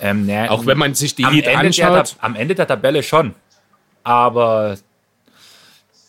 Ähm, 0.00 0.26
ne, 0.26 0.50
Auch 0.50 0.66
wenn 0.66 0.76
man 0.78 0.94
sich 0.94 1.14
die 1.14 1.24
Heat 1.24 1.46
Ende, 1.46 1.70
der, 1.70 1.90
anschaut. 1.90 2.16
am 2.20 2.34
Ende 2.34 2.54
der 2.56 2.66
Tabelle 2.66 3.02
schon. 3.02 3.34
Aber 4.04 4.78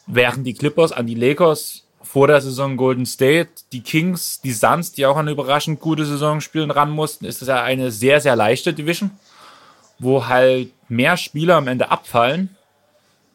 während 0.06 0.46
die 0.46 0.54
Clippers 0.54 0.92
an 0.92 1.08
die 1.08 1.16
Lakers 1.16 1.84
vor 2.04 2.28
der 2.28 2.40
Saison 2.40 2.78
Golden 2.78 3.06
State, 3.06 3.50
die 3.72 3.82
Kings, 3.82 4.40
die 4.42 4.54
Suns, 4.54 4.92
die 4.92 5.06
auch 5.06 5.18
eine 5.18 5.32
überraschend 5.32 5.80
gute 5.80 6.06
Saison 6.06 6.40
spielen, 6.40 6.72
ran 6.72 6.92
mussten, 6.92 7.26
ist 7.26 7.42
das 7.42 7.48
ja 7.50 7.64
eine 7.64 7.92
sehr, 7.92 8.22
sehr 8.22 8.36
leichte 8.36 8.74
Division, 8.74 9.12
wo 9.98 10.28
halt 10.28 10.72
mehr 10.88 11.18
Spieler 11.18 11.56
am 11.56 11.68
Ende 11.68 11.90
abfallen 11.90 12.56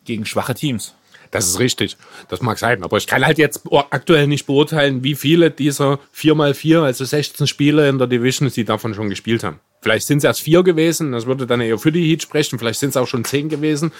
gegen 0.04 0.24
schwache 0.24 0.54
Teams. 0.54 0.94
Das 1.30 1.46
ist 1.46 1.60
richtig. 1.60 1.96
Das 2.28 2.42
mag 2.42 2.58
sein. 2.58 2.82
Aber 2.82 2.96
ich 2.96 3.06
kann 3.06 3.24
halt 3.24 3.38
jetzt 3.38 3.62
aktuell 3.90 4.26
nicht 4.26 4.46
beurteilen, 4.46 5.04
wie 5.04 5.14
viele 5.14 5.50
dieser 5.50 6.00
4x4, 6.16 6.82
also 6.82 7.04
16 7.04 7.46
Spiele 7.46 7.88
in 7.88 7.98
der 7.98 8.08
Division, 8.08 8.50
sie 8.50 8.64
davon 8.64 8.94
schon 8.94 9.10
gespielt 9.10 9.44
haben. 9.44 9.60
Vielleicht 9.80 10.06
sind 10.06 10.18
es 10.18 10.24
erst 10.24 10.40
vier 10.40 10.62
gewesen. 10.62 11.12
Das 11.12 11.26
würde 11.26 11.46
dann 11.46 11.60
eher 11.60 11.78
für 11.78 11.92
die 11.92 12.08
Heat 12.08 12.22
sprechen. 12.22 12.58
Vielleicht 12.58 12.80
sind 12.80 12.90
es 12.90 12.96
auch 12.96 13.06
schon 13.06 13.24
zehn 13.24 13.48
gewesen. 13.48 13.92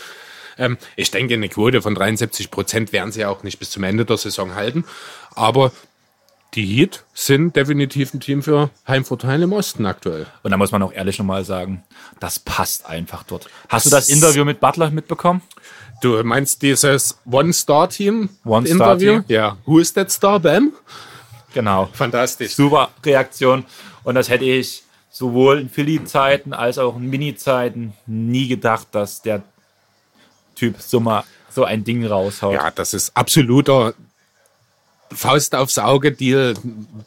Ähm, 0.61 0.79
ich 0.95 1.11
denke, 1.11 1.35
eine 1.35 1.49
Quote 1.49 1.83
von 1.83 1.95
73 1.95 2.51
Prozent 2.51 2.93
werden 2.93 3.11
sie 3.11 3.25
auch 3.25 3.43
nicht 3.43 3.59
bis 3.59 3.71
zum 3.71 3.83
Ende 3.83 4.05
der 4.05 4.19
Saison 4.19 4.55
halten. 4.55 4.85
Aber 5.35 5.73
die 6.55 6.67
Heat 6.67 7.05
sind 7.15 7.57
definitiv 7.57 8.13
ein 8.13 8.21
Team 8.21 8.43
für 8.43 8.71
Heimvorteil 8.87 9.43
im 9.43 9.53
Osten 9.53 9.87
aktuell. 9.87 10.27
Und 10.43 10.51
da 10.51 10.57
muss 10.57 10.73
man 10.73 10.83
auch 10.83 10.93
ehrlich 10.93 11.19
nochmal 11.19 11.45
sagen, 11.45 11.83
das 12.19 12.39
passt 12.39 12.87
einfach 12.87 13.23
dort. 13.23 13.49
Hast 13.69 13.87
du 13.87 13.91
das 13.91 14.09
Interview 14.09 14.45
mit 14.45 14.61
Butler 14.61 14.91
mitbekommen? 14.91 15.43
Du 16.03 16.23
meinst 16.25 16.63
dieses 16.63 17.19
One-Star-Team? 17.31 18.29
One-Star-Team? 18.45 19.25
Ja. 19.29 19.59
Who 19.65 19.79
is 19.79 19.93
that 19.95 20.11
star, 20.11 20.41
Bam? 20.41 20.73
Genau. 21.55 21.89
Fantastisch. 21.93 22.55
super 22.55 22.91
Reaktion. 23.05 23.65
Und 24.03 24.15
das 24.15 24.29
hätte 24.29 24.45
ich 24.45 24.83
sowohl 25.11 25.61
in 25.61 25.69
Philly-Zeiten 25.69 26.53
als 26.53 26.79
auch 26.79 26.97
in 26.97 27.11
Mini-Zeiten 27.11 27.93
nie 28.07 28.49
gedacht, 28.49 28.89
dass 28.93 29.23
der 29.23 29.43
Typ 30.61 30.77
so 30.79 31.01
mal 31.01 31.25
so 31.49 31.65
ein 31.65 31.85
Ding 31.85 32.05
raushaut. 32.05 32.53
Ja, 32.53 32.71
das 32.71 32.93
ist 32.93 33.17
absoluter 33.17 33.95
Faust 35.11 35.55
aufs 35.55 35.79
Auge 35.79 36.13
Deal. 36.13 36.55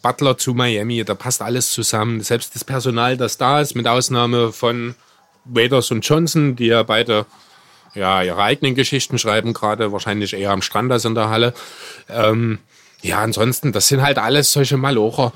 Butler 0.01 0.39
zu 0.39 0.55
Miami, 0.55 1.03
da 1.03 1.13
passt 1.13 1.43
alles 1.43 1.71
zusammen. 1.71 2.21
Selbst 2.21 2.55
das 2.55 2.63
Personal, 2.63 3.15
das 3.15 3.37
da 3.37 3.61
ist, 3.61 3.75
mit 3.75 3.87
Ausnahme 3.87 4.51
von 4.51 4.95
Waders 5.45 5.91
und 5.91 6.01
Johnson, 6.01 6.55
die 6.55 6.65
ja 6.65 6.81
beide 6.81 7.27
ja, 7.93 8.23
ihre 8.23 8.41
eigenen 8.41 8.73
Geschichten 8.73 9.19
schreiben, 9.19 9.53
gerade 9.53 9.91
wahrscheinlich 9.91 10.33
eher 10.33 10.49
am 10.49 10.63
Strand 10.63 10.91
als 10.91 11.05
in 11.05 11.13
der 11.13 11.29
Halle. 11.29 11.53
Ähm, 12.09 12.57
ja, 13.03 13.19
ansonsten, 13.19 13.71
das 13.71 13.87
sind 13.87 14.01
halt 14.01 14.17
alles 14.17 14.51
solche 14.51 14.77
Malocher. 14.77 15.31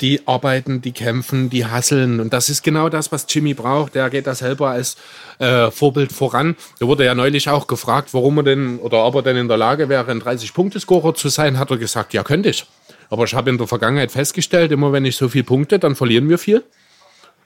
Die 0.00 0.26
arbeiten, 0.26 0.82
die 0.82 0.92
kämpfen, 0.92 1.48
die 1.48 1.64
hasseln. 1.64 2.20
Und 2.20 2.32
das 2.32 2.50
ist 2.50 2.62
genau 2.62 2.90
das, 2.90 3.12
was 3.12 3.26
Jimmy 3.28 3.54
braucht. 3.54 3.94
Der 3.94 4.10
geht 4.10 4.26
da 4.26 4.34
selber 4.34 4.70
als 4.70 4.96
äh, 5.38 5.70
Vorbild 5.70 6.12
voran. 6.12 6.54
Da 6.80 6.86
wurde 6.86 7.04
ja 7.04 7.14
neulich 7.14 7.48
auch 7.48 7.66
gefragt, 7.66 8.12
warum 8.12 8.36
er 8.38 8.42
denn 8.42 8.78
oder 8.78 9.04
ob 9.04 9.14
er 9.14 9.22
denn 9.22 9.36
in 9.36 9.48
der 9.48 9.56
Lage 9.56 9.88
wäre, 9.88 10.10
ein 10.10 10.20
30-Punkte-Scorer 10.20 11.14
zu 11.14 11.30
sein. 11.30 11.58
Hat 11.58 11.70
er 11.70 11.78
gesagt, 11.78 12.12
ja, 12.12 12.22
könnte 12.22 12.50
ich. 12.50 12.66
Aber 13.08 13.24
ich 13.24 13.34
habe 13.34 13.48
in 13.50 13.58
der 13.58 13.66
Vergangenheit 13.66 14.12
festgestellt, 14.12 14.72
immer 14.72 14.92
wenn 14.92 15.04
ich 15.04 15.16
so 15.16 15.28
viel 15.28 15.44
Punkte, 15.44 15.78
dann 15.78 15.96
verlieren 15.96 16.28
wir 16.28 16.38
viel. 16.38 16.62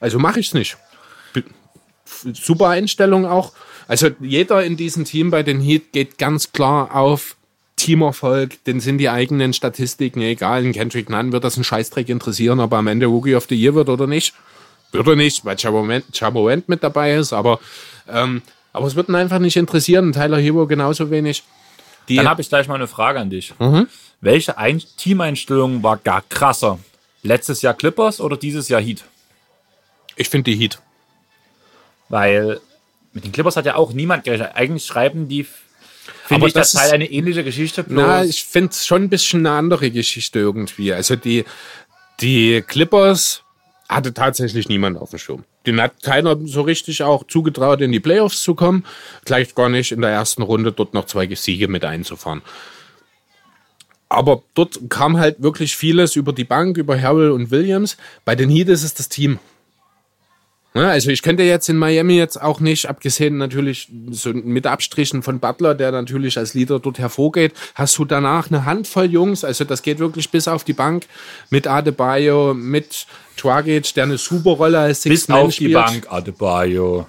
Also 0.01 0.19
mache 0.19 0.41
ich 0.41 0.49
es 0.49 0.55
nicht. 0.55 0.77
Super 2.33 2.69
Einstellung 2.69 3.27
auch. 3.27 3.53
Also 3.87 4.11
jeder 4.21 4.65
in 4.65 4.77
diesem 4.77 5.05
Team 5.05 5.31
bei 5.31 5.43
den 5.43 5.61
Heat 5.61 5.93
geht 5.93 6.19
ganz 6.19 6.53
klar 6.53 6.95
auf 6.95 7.37
Teamerfolg, 7.81 8.63
den 8.65 8.81
sind 8.81 8.99
die 8.99 9.09
eigenen 9.09 9.53
Statistiken 9.53 10.21
egal. 10.21 10.65
In 10.65 10.73
Kendrick 10.73 11.09
Nunn 11.09 11.33
wird 11.33 11.45
das 11.45 11.57
ein 11.57 11.65
Scheißdreck 11.65 12.09
interessieren, 12.09 12.61
ob 12.61 12.73
er 12.73 12.79
am 12.79 12.87
Ende 12.87 13.07
Rookie 13.07 13.35
of 13.35 13.47
the 13.49 13.55
Year 13.55 13.75
wird 13.75 13.89
oder 13.89 14.07
nicht. 14.07 14.35
Wird 14.93 15.07
er 15.07 15.17
nicht, 15.17 15.45
weil 15.45 15.57
Chabot 15.57 16.69
mit 16.69 16.83
dabei 16.83 17.15
ist, 17.15 17.33
aber, 17.33 17.61
ähm, 18.09 18.43
aber 18.73 18.87
es 18.87 18.97
wird 18.97 19.09
ihn 19.09 19.15
einfach 19.15 19.39
nicht 19.39 19.57
interessieren. 19.57 20.13
Tyler 20.13 20.39
Hero 20.39 20.67
genauso 20.67 21.11
wenig. 21.11 21.43
Die, 22.09 22.17
Dann 22.17 22.29
habe 22.29 22.43
ich 22.43 22.49
gleich 22.49 22.67
mal 22.69 22.75
eine 22.75 22.89
Frage 22.89 23.21
an 23.21 23.31
dich. 23.31 23.55
Welche 24.21 24.59
Ein 24.59 24.83
Teameinstellung 24.97 25.83
war 25.83 25.97
gar 25.97 26.23
krasser? 26.29 26.79
Letztes 27.23 27.63
Jahr 27.63 27.75
Clippers 27.75 28.21
oder 28.21 28.37
dieses 28.37 28.69
Jahr 28.69 28.81
Heat? 28.81 29.05
ich 30.17 30.29
finde 30.29 30.51
die 30.51 30.57
Heat. 30.59 30.79
Weil 32.11 32.61
mit 33.13 33.25
den 33.25 33.33
Clippers 33.33 33.57
hat 33.57 33.67
ja 33.67 33.77
auch 33.77 33.93
niemand 33.93 34.25
gerechnet. 34.25 34.51
Eigentlich 34.55 34.85
schreiben 34.85 35.29
die, 35.29 35.47
finde 36.35 36.47
ich, 36.49 36.53
das 36.53 36.73
das 36.73 36.81
Teil 36.81 36.89
ist- 36.89 36.95
eine 36.95 37.11
ähnliche 37.11 37.45
Geschichte. 37.45 37.85
Bloß 37.85 37.97
Na, 38.07 38.25
ich 38.25 38.45
finde 38.45 38.71
es 38.71 38.87
schon 38.87 39.03
ein 39.05 39.09
bisschen 39.09 39.47
eine 39.47 39.57
andere 39.57 39.91
Geschichte 39.91 40.39
irgendwie. 40.39 40.93
Also 40.93 41.17
die, 41.17 41.45
die 42.21 42.63
Clippers 42.67 43.43
hatte 43.89 44.15
tatsächlich 44.15 44.69
niemand 44.69 44.99
auf 44.99 45.11
dem 45.11 45.19
Schirm. 45.19 45.45
Den 45.67 45.81
hat 45.81 46.03
keiner 46.03 46.39
so 46.45 46.63
richtig 46.63 47.03
auch 47.03 47.25
zugetraut, 47.27 47.81
in 47.81 47.93
die 47.93 48.01
Playoffs 48.01 48.43
zu 48.43 48.55
kommen. 48.55 48.85
Gleich 49.25 49.55
gar 49.55 49.69
nicht 49.69 49.93
in 49.93 50.01
der 50.01 50.11
ersten 50.11 50.43
Runde 50.43 50.73
dort 50.73 50.95
noch 50.95 51.05
zwei 51.07 51.27
Siege 51.35 51.69
mit 51.69 51.85
einzufahren. 51.85 52.41
Aber 54.09 54.43
dort 54.55 54.81
kam 54.89 55.19
halt 55.19 55.41
wirklich 55.43 55.77
vieles 55.77 56.17
über 56.17 56.33
die 56.33 56.45
Bank, 56.45 56.77
über 56.77 57.01
Harrell 57.01 57.31
und 57.31 57.51
Williams. 57.51 57.97
Bei 58.25 58.35
den 58.35 58.51
Heat 58.51 58.69
ist 58.69 58.83
es 58.83 58.95
das 58.95 59.09
Team. 59.09 59.39
Ja, 60.73 60.89
also 60.91 61.11
ich 61.11 61.23
könnte 61.23 61.43
jetzt 61.43 61.69
in 61.69 61.77
Miami 61.77 62.15
jetzt 62.17 62.41
auch 62.41 62.61
nicht, 62.61 62.87
abgesehen 62.89 63.39
natürlich 63.39 63.89
so 64.13 64.33
mit 64.33 64.69
Abstrichen 64.69 65.23
von 65.25 65.41
Butler, 65.41 65.75
der 65.75 65.91
natürlich 65.91 66.39
als 66.39 66.55
Leader 66.55 66.79
dort 66.79 67.01
hervorgeht, 67.01 67.55
hast 67.75 67.99
du 67.99 68.05
danach 68.05 68.49
eine 68.51 68.65
Handvoll 68.67 69.07
Jungs, 69.07 69.43
also 69.43 69.65
das 69.65 69.83
geht 69.83 69.99
wirklich 69.99 70.31
bis 70.31 70.47
auf 70.47 70.63
die 70.63 70.73
Bank, 70.73 71.07
mit 71.51 71.67
Adebayo, 71.67 72.55
mit 72.55 73.07
Dragic, 73.37 73.93
der 73.95 74.05
eine 74.05 74.17
super 74.19 74.51
Rolle 74.51 74.79
als 74.79 75.03
bis 75.03 75.23
Sixth 75.23 75.29
Man 75.29 75.39
auf 75.41 75.49
die 75.49 75.55
spielt. 75.55 75.75
Bank, 75.75 76.07
Adebayo. 76.09 77.07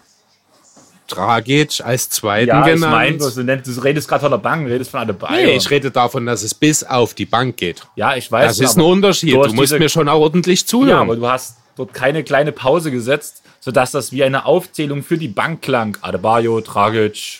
Dragic 1.07 1.81
als 1.83 2.09
Zweiten 2.09 2.47
Ja, 2.47 2.65
ich 2.65 2.73
genannt. 2.73 3.21
du, 3.35 3.43
nennt- 3.43 3.67
du 3.67 3.71
redest 3.81 4.07
gerade 4.07 4.21
von 4.21 4.31
der 4.31 4.37
Bank, 4.37 4.67
redest 4.67 4.91
von 4.91 5.01
Adebayo. 5.01 5.35
nee, 5.45 5.55
ich 5.57 5.69
rede 5.69 5.91
davon, 5.91 6.25
dass 6.25 6.41
es 6.41 6.53
bis 6.53 6.83
auf 6.83 7.13
die 7.13 7.25
Bank 7.25 7.57
geht. 7.57 7.81
ja, 7.95 8.15
ich 8.15 8.31
weiß. 8.31 8.57
Das 8.57 8.71
ist 8.71 8.77
ein 8.77 8.81
Unterschied. 8.81 9.33
du 9.33 9.37
musst 9.39 9.53
diese- 9.73 9.79
mir 9.79 9.89
schon 9.89 10.07
auch 10.07 10.21
ordentlich 10.21 10.61
Ja, 10.61 10.65
zuhören. 10.67 10.99
aber 10.99 11.15
du 11.17 11.27
hast 11.27 11.57
dort 11.75 11.93
keine 11.93 12.23
kleine 12.23 12.51
Pause 12.53 12.91
gesetzt, 12.91 13.43
sodass 13.61 13.91
das 13.91 14.11
wie 14.11 14.25
eine 14.25 14.45
Aufzählung 14.45 15.03
für 15.03 15.17
die 15.17 15.29
Bank 15.29 15.61
klang. 15.61 15.97
Adebayo, 16.01 16.59
Dragic 16.59 17.39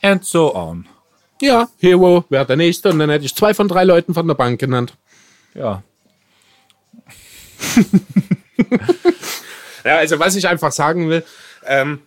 and 0.00 0.24
so 0.24 0.54
on. 0.54 0.88
ja, 1.42 1.68
Hero 1.78 2.24
wäre 2.30 2.46
der 2.46 2.56
Nächste 2.56 2.88
und 2.88 2.98
dann 2.98 3.10
hätte 3.10 3.26
ich 3.26 3.34
zwei 3.34 3.52
von 3.52 3.68
drei 3.68 3.84
Leuten 3.84 4.14
von 4.14 4.26
der 4.26 4.34
Bank 4.34 4.58
genannt. 4.58 4.94
Ja. 5.54 5.82
Ja, 9.84 9.96
also 9.96 10.18
was 10.18 10.36
ich 10.36 10.46
einfach 10.46 10.72
sagen 10.72 11.08
will, 11.08 11.24
ähm, 11.66 12.00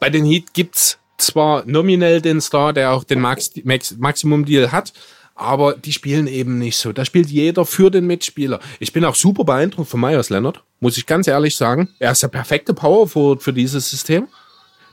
bei 0.00 0.10
den 0.10 0.24
Heat 0.24 0.54
gibt's 0.54 0.98
zwar 1.18 1.64
nominell 1.66 2.20
den 2.20 2.40
Star, 2.40 2.72
der 2.72 2.92
auch 2.92 3.04
den 3.04 3.20
Max, 3.20 3.52
Max, 3.64 3.96
Maximum-Deal 3.96 4.72
hat, 4.72 4.92
aber 5.36 5.74
die 5.74 5.92
spielen 5.92 6.26
eben 6.26 6.58
nicht 6.58 6.78
so. 6.78 6.92
Da 6.92 7.04
spielt 7.04 7.28
jeder 7.28 7.66
für 7.66 7.90
den 7.90 8.06
Mitspieler. 8.06 8.58
Ich 8.80 8.92
bin 8.92 9.04
auch 9.04 9.14
super 9.14 9.44
beeindruckt 9.44 9.90
von 9.90 10.00
Myers 10.00 10.30
Leonard, 10.30 10.62
muss 10.80 10.96
ich 10.96 11.06
ganz 11.06 11.28
ehrlich 11.28 11.56
sagen. 11.56 11.90
Er 11.98 12.12
ist 12.12 12.22
der 12.22 12.28
perfekte 12.28 12.74
Power 12.74 13.06
Forward 13.06 13.42
für 13.42 13.52
dieses 13.52 13.88
System. 13.88 14.28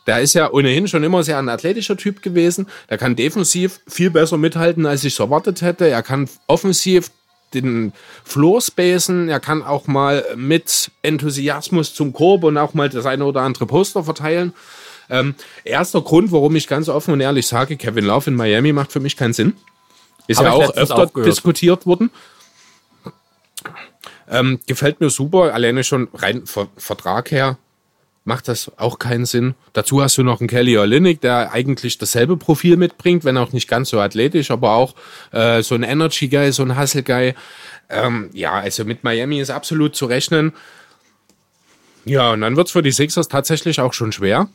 Der 0.06 0.20
ist 0.20 0.34
ja 0.34 0.52
ohnehin 0.52 0.90
schon 0.90 1.04
immer 1.04 1.24
sehr 1.24 1.40
ein 1.40 1.48
athletischer 1.48 1.96
Typ 1.96 2.22
gewesen. 2.22 2.68
Der 2.90 2.98
kann 2.98 3.16
defensiv 3.16 3.80
viel 3.88 4.10
besser 4.10 4.38
mithalten, 4.38 4.86
als 4.86 5.06
ich 5.06 5.14
es 5.14 5.20
erwartet 5.20 5.62
hätte. 5.62 5.88
Er 5.88 6.04
kann 6.04 6.30
offensiv 6.48 7.10
den 7.54 7.94
Floor 8.26 8.60
spacen. 8.60 9.30
Er 9.30 9.40
kann 9.40 9.64
auch 9.64 9.88
mal 9.88 10.26
mit 10.36 10.92
Enthusiasmus 11.04 11.94
zum 11.94 12.12
Korb 12.12 12.44
und 12.44 12.58
auch 12.58 12.74
mal 12.74 12.90
das 12.90 13.06
eine 13.06 13.24
oder 13.24 13.42
andere 13.42 13.66
Poster 13.66 14.04
verteilen. 14.04 14.54
Ähm, 15.10 15.36
erster 15.64 16.02
Grund, 16.02 16.34
warum 16.34 16.54
ich 16.58 16.68
ganz 16.68 16.90
offen 16.90 17.14
und 17.14 17.22
ehrlich 17.22 17.48
sage, 17.48 17.78
Kevin 17.78 18.06
Love 18.06 18.30
in 18.30 18.36
Miami 18.36 18.74
macht 18.74 18.92
für 18.92 19.00
mich 19.00 19.16
keinen 19.16 19.34
Sinn. 19.34 19.54
Ist 20.28 20.38
Hab 20.38 20.46
ja 20.46 20.52
auch 20.54 20.76
öfter 20.76 20.98
auch 20.98 21.14
gehört. 21.14 21.28
diskutiert 21.32 21.86
worden. 21.86 22.10
Ähm, 24.30 24.60
gefällt 24.68 25.00
mir 25.00 25.10
super, 25.10 25.54
alleine 25.54 25.84
schon 25.84 26.08
rein 26.14 26.46
Ver 26.46 26.68
Vertrag 26.78 27.32
her. 27.32 27.58
macht 28.26 28.48
das 28.48 28.72
auch 28.78 29.00
keinen 29.00 29.26
Sinn. 29.26 29.54
Dazu 29.74 30.02
hast 30.02 30.18
du 30.18 30.24
noch 30.24 30.40
einen 30.40 30.48
Kelly 30.48 30.78
Olynyk, 30.78 31.20
der 31.20 31.52
eigentlich 31.52 31.98
dasselbe 31.98 32.38
Profil 32.38 32.78
mitbringt, 32.78 33.26
wenn 33.26 33.38
auch 33.38 33.52
nicht 33.52 33.68
ganz 33.68 33.90
so 33.90 34.00
athletisch, 34.00 34.50
aber 34.50 34.72
auch 34.76 34.96
äh, 35.34 35.62
so 35.62 35.76
ein 35.76 35.84
Energy 35.84 36.30
Guy, 36.30 36.54
so 36.54 36.64
ein 36.64 36.80
Hustle 36.80 37.04
Guy. 37.04 37.36
Ähm, 37.90 38.30
ja, 38.34 38.54
also 38.54 38.86
mit 38.86 39.04
Miami 39.04 39.42
ist 39.42 39.50
absolut 39.50 39.96
zu 39.96 40.06
rechnen. 40.06 40.54
Ja, 42.06 42.32
und 42.32 42.42
dann 42.42 42.56
wird's 42.56 42.72
für 42.72 42.82
die 42.82 42.92
Sixers 42.92 43.28
tatsächlich 43.28 43.82
auch 43.82 43.92
schon 43.94 44.14
schwer. 44.14 44.48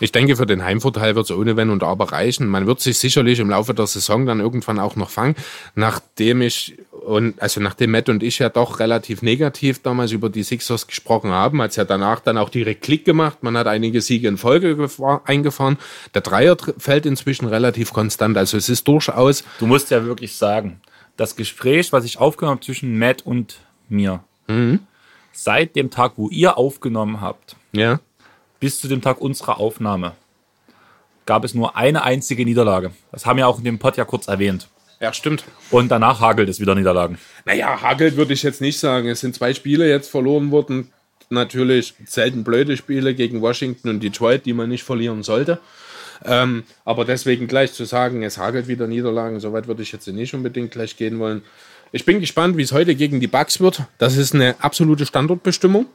Ich 0.00 0.12
denke, 0.12 0.36
für 0.36 0.46
den 0.46 0.64
Heimvorteil 0.64 1.14
wird 1.14 1.26
es 1.26 1.30
ohne 1.30 1.56
Wenn 1.56 1.70
und 1.70 1.82
Aber 1.82 2.10
reichen. 2.12 2.48
Man 2.48 2.66
wird 2.66 2.80
sich 2.80 2.98
sicherlich 2.98 3.38
im 3.38 3.50
Laufe 3.50 3.74
der 3.74 3.86
Saison 3.86 4.26
dann 4.26 4.40
irgendwann 4.40 4.78
auch 4.78 4.96
noch 4.96 5.10
fangen, 5.10 5.36
nachdem 5.74 6.42
ich 6.42 6.78
und 6.90 7.40
also 7.40 7.60
nachdem 7.60 7.92
Matt 7.92 8.08
und 8.08 8.22
ich 8.22 8.38
ja 8.38 8.48
doch 8.48 8.78
relativ 8.78 9.22
negativ 9.22 9.82
damals 9.82 10.12
über 10.12 10.28
die 10.28 10.42
Sixers 10.42 10.86
gesprochen 10.86 11.30
haben, 11.30 11.60
hat 11.60 11.70
es 11.70 11.76
ja 11.76 11.84
danach 11.84 12.20
dann 12.20 12.38
auch 12.38 12.48
direkt 12.48 12.82
Klick 12.82 13.04
gemacht. 13.04 13.42
Man 13.42 13.56
hat 13.56 13.66
einige 13.66 14.00
Siege 14.00 14.28
in 14.28 14.36
Folge 14.36 14.88
eingefahren. 15.24 15.78
Der 16.14 16.22
Dreier 16.22 16.56
fällt 16.78 17.06
inzwischen 17.06 17.46
relativ 17.46 17.92
konstant. 17.92 18.36
Also 18.36 18.56
es 18.56 18.68
ist 18.68 18.86
durchaus. 18.86 19.44
Du 19.58 19.66
musst 19.66 19.90
ja 19.90 20.04
wirklich 20.04 20.36
sagen, 20.36 20.80
das 21.16 21.36
Gespräch, 21.36 21.92
was 21.92 22.04
ich 22.04 22.18
aufgenommen 22.18 22.56
habe 22.56 22.64
zwischen 22.64 22.98
Matt 22.98 23.22
und 23.26 23.60
mir, 23.88 24.22
mhm. 24.46 24.80
seit 25.32 25.76
dem 25.76 25.90
Tag, 25.90 26.12
wo 26.16 26.28
ihr 26.28 26.58
aufgenommen 26.58 27.20
habt, 27.20 27.56
ja 27.72 28.00
bis 28.60 28.78
zu 28.78 28.88
dem 28.88 29.00
Tag 29.00 29.20
unserer 29.20 29.58
Aufnahme 29.58 30.12
gab 31.26 31.44
es 31.44 31.54
nur 31.54 31.76
eine 31.76 32.02
einzige 32.02 32.44
Niederlage. 32.44 32.92
Das 33.12 33.26
haben 33.26 33.38
wir 33.38 33.48
auch 33.48 33.58
in 33.58 33.64
dem 33.64 33.78
Pod 33.78 33.96
ja 33.96 34.04
kurz 34.04 34.28
erwähnt. 34.28 34.68
Ja, 35.00 35.12
stimmt. 35.14 35.44
Und 35.70 35.88
danach 35.88 36.20
hagelt 36.20 36.48
es 36.48 36.60
wieder 36.60 36.74
Niederlagen. 36.74 37.18
Naja, 37.46 37.80
hagelt 37.80 38.16
würde 38.16 38.34
ich 38.34 38.42
jetzt 38.42 38.60
nicht 38.60 38.78
sagen. 38.78 39.08
Es 39.08 39.20
sind 39.20 39.34
zwei 39.34 39.54
Spiele 39.54 39.88
jetzt 39.88 40.10
verloren 40.10 40.50
worden. 40.50 40.92
Natürlich 41.30 41.94
selten 42.04 42.44
blöde 42.44 42.76
Spiele 42.76 43.14
gegen 43.14 43.40
Washington 43.40 43.88
und 43.88 44.02
Detroit, 44.02 44.44
die 44.44 44.52
man 44.52 44.68
nicht 44.68 44.82
verlieren 44.82 45.22
sollte. 45.22 45.58
Ähm, 46.24 46.64
aber 46.84 47.06
deswegen 47.06 47.46
gleich 47.46 47.72
zu 47.72 47.84
sagen, 47.84 48.22
es 48.22 48.36
hagelt 48.36 48.68
wieder 48.68 48.86
Niederlagen, 48.86 49.40
soweit 49.40 49.68
würde 49.68 49.82
ich 49.82 49.92
jetzt 49.92 50.06
nicht 50.06 50.34
unbedingt 50.34 50.70
gleich 50.70 50.96
gehen 50.96 51.18
wollen. 51.18 51.42
Ich 51.92 52.04
bin 52.04 52.20
gespannt, 52.20 52.56
wie 52.56 52.62
es 52.62 52.72
heute 52.72 52.94
gegen 52.94 53.20
die 53.20 53.26
Bucks 53.26 53.60
wird. 53.60 53.84
Das 53.96 54.16
ist 54.16 54.34
eine 54.34 54.56
absolute 54.60 55.06
Standortbestimmung. 55.06 55.86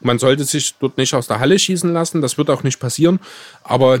Man 0.00 0.18
sollte 0.18 0.44
sich 0.44 0.74
dort 0.78 0.98
nicht 0.98 1.14
aus 1.14 1.26
der 1.26 1.40
Halle 1.40 1.58
schießen 1.58 1.92
lassen, 1.92 2.20
das 2.20 2.38
wird 2.38 2.50
auch 2.50 2.62
nicht 2.62 2.78
passieren. 2.78 3.20
Aber 3.62 4.00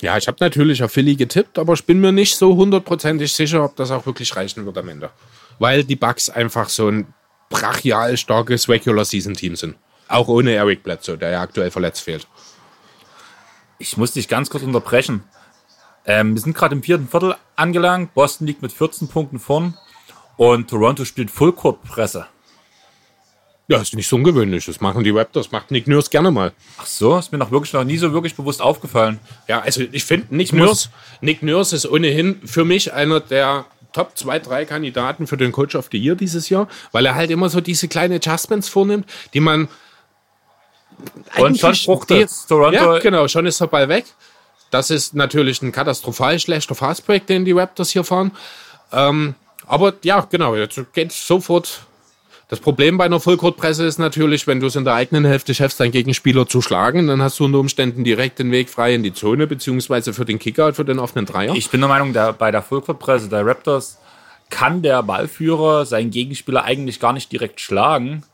ja, 0.00 0.16
ich 0.18 0.26
habe 0.28 0.36
natürlich 0.40 0.82
auf 0.82 0.92
Philly 0.92 1.16
getippt, 1.16 1.58
aber 1.58 1.72
ich 1.72 1.84
bin 1.84 2.00
mir 2.00 2.12
nicht 2.12 2.36
so 2.36 2.56
hundertprozentig 2.56 3.32
sicher, 3.32 3.64
ob 3.64 3.76
das 3.76 3.90
auch 3.90 4.06
wirklich 4.06 4.34
reichen 4.36 4.66
wird 4.66 4.76
am 4.76 4.88
Ende. 4.88 5.10
Weil 5.58 5.84
die 5.84 5.96
Bucks 5.96 6.28
einfach 6.28 6.68
so 6.68 6.88
ein 6.88 7.06
brachial 7.48 8.16
starkes 8.16 8.68
Regular 8.68 9.04
Season 9.04 9.34
Team 9.34 9.56
sind. 9.56 9.76
Auch 10.08 10.28
ohne 10.28 10.52
Eric 10.52 10.82
Bledsoe, 10.82 11.16
der 11.16 11.30
ja 11.30 11.40
aktuell 11.40 11.70
verletzt 11.70 12.02
fehlt. 12.02 12.26
Ich 13.78 13.96
muss 13.96 14.12
dich 14.12 14.28
ganz 14.28 14.50
kurz 14.50 14.62
unterbrechen. 14.62 15.24
Ähm, 16.06 16.34
wir 16.34 16.40
sind 16.42 16.54
gerade 16.54 16.74
im 16.74 16.82
vierten 16.82 17.08
Viertel 17.08 17.36
angelangt. 17.56 18.14
Boston 18.14 18.46
liegt 18.46 18.62
mit 18.62 18.72
14 18.72 19.08
Punkten 19.08 19.38
vorn 19.38 19.74
und 20.36 20.68
Toronto 20.68 21.04
spielt 21.04 21.30
Fullcourt-Presse. 21.30 22.26
Ja, 23.66 23.80
ist 23.80 23.94
nicht 23.94 24.08
so 24.08 24.16
ungewöhnlich. 24.16 24.66
Das 24.66 24.80
machen 24.80 25.04
die 25.04 25.10
Raptors, 25.10 25.50
macht 25.50 25.70
Nick 25.70 25.86
Nurse 25.86 26.10
gerne 26.10 26.30
mal. 26.30 26.52
Ach 26.76 26.86
so, 26.86 27.16
ist 27.16 27.32
mir 27.32 27.38
noch 27.38 27.50
wirklich 27.50 27.72
noch 27.72 27.84
nie 27.84 27.96
so 27.96 28.12
wirklich 28.12 28.34
bewusst 28.34 28.60
aufgefallen. 28.60 29.18
Ja, 29.48 29.60
also 29.60 29.82
ich 29.90 30.04
finde 30.04 30.34
Nick 30.34 30.52
Nurse, 30.52 30.90
Nick 31.22 31.42
Nurse 31.42 31.74
ist 31.74 31.86
ohnehin 31.86 32.40
für 32.44 32.64
mich 32.64 32.92
einer 32.92 33.20
der 33.20 33.64
Top 33.94 34.18
2, 34.18 34.40
3 34.40 34.64
Kandidaten 34.66 35.26
für 35.26 35.36
den 35.36 35.52
Coach 35.52 35.76
of 35.76 35.88
the 35.90 35.98
Year 35.98 36.14
dieses 36.14 36.48
Jahr, 36.50 36.68
weil 36.92 37.06
er 37.06 37.14
halt 37.14 37.30
immer 37.30 37.48
so 37.48 37.60
diese 37.60 37.88
kleinen 37.88 38.14
Adjustments 38.14 38.68
vornimmt, 38.68 39.08
die 39.32 39.40
man 39.40 39.68
und 41.36 41.58
schon 41.58 41.74
fruchtet 41.74 42.30
Toronto. 42.48 42.94
Ja, 42.94 42.98
genau, 42.98 43.28
schon 43.28 43.46
ist 43.46 43.60
der 43.60 43.66
Ball 43.66 43.88
weg. 43.88 44.04
Das 44.70 44.90
ist 44.90 45.14
natürlich 45.14 45.62
ein 45.62 45.72
katastrophal 45.72 46.38
schlechter 46.38 46.74
Fastbreak, 46.74 47.26
den 47.26 47.44
die 47.44 47.52
Raptors 47.52 47.90
hier 47.90 48.04
fahren. 48.04 48.32
Ähm, 48.92 49.34
aber 49.66 49.94
ja, 50.02 50.26
genau, 50.28 50.54
jetzt 50.56 50.80
geht 50.92 51.12
sofort 51.12 51.86
das 52.48 52.60
Problem 52.60 52.98
bei 52.98 53.04
einer 53.04 53.20
Vollcourt-Presse 53.20 53.84
ist 53.84 53.98
natürlich, 53.98 54.46
wenn 54.46 54.60
du 54.60 54.66
es 54.66 54.76
in 54.76 54.84
der 54.84 54.94
eigenen 54.94 55.24
Hälfte 55.24 55.54
schaffst, 55.54 55.80
deinen 55.80 55.92
Gegenspieler 55.92 56.46
zu 56.46 56.60
schlagen, 56.60 57.06
dann 57.06 57.22
hast 57.22 57.40
du 57.40 57.46
unter 57.46 57.58
Umständen 57.58 58.04
direkt 58.04 58.38
den 58.38 58.50
Weg 58.50 58.68
frei 58.68 58.94
in 58.94 59.02
die 59.02 59.14
Zone, 59.14 59.46
beziehungsweise 59.46 60.12
für 60.12 60.24
den 60.24 60.38
Kickout, 60.38 60.74
für 60.74 60.84
den 60.84 60.98
offenen 60.98 61.24
Dreier. 61.24 61.54
Ich 61.54 61.70
bin 61.70 61.80
der 61.80 61.88
Meinung, 61.88 62.12
der, 62.12 62.32
bei 62.32 62.50
der 62.50 62.62
Vollcourt-Presse 62.62 63.28
der 63.28 63.46
Raptors 63.46 63.98
kann 64.50 64.82
der 64.82 65.02
Ballführer 65.02 65.86
seinen 65.86 66.10
Gegenspieler 66.10 66.64
eigentlich 66.64 67.00
gar 67.00 67.14
nicht 67.14 67.32
direkt 67.32 67.60
schlagen, 67.60 68.24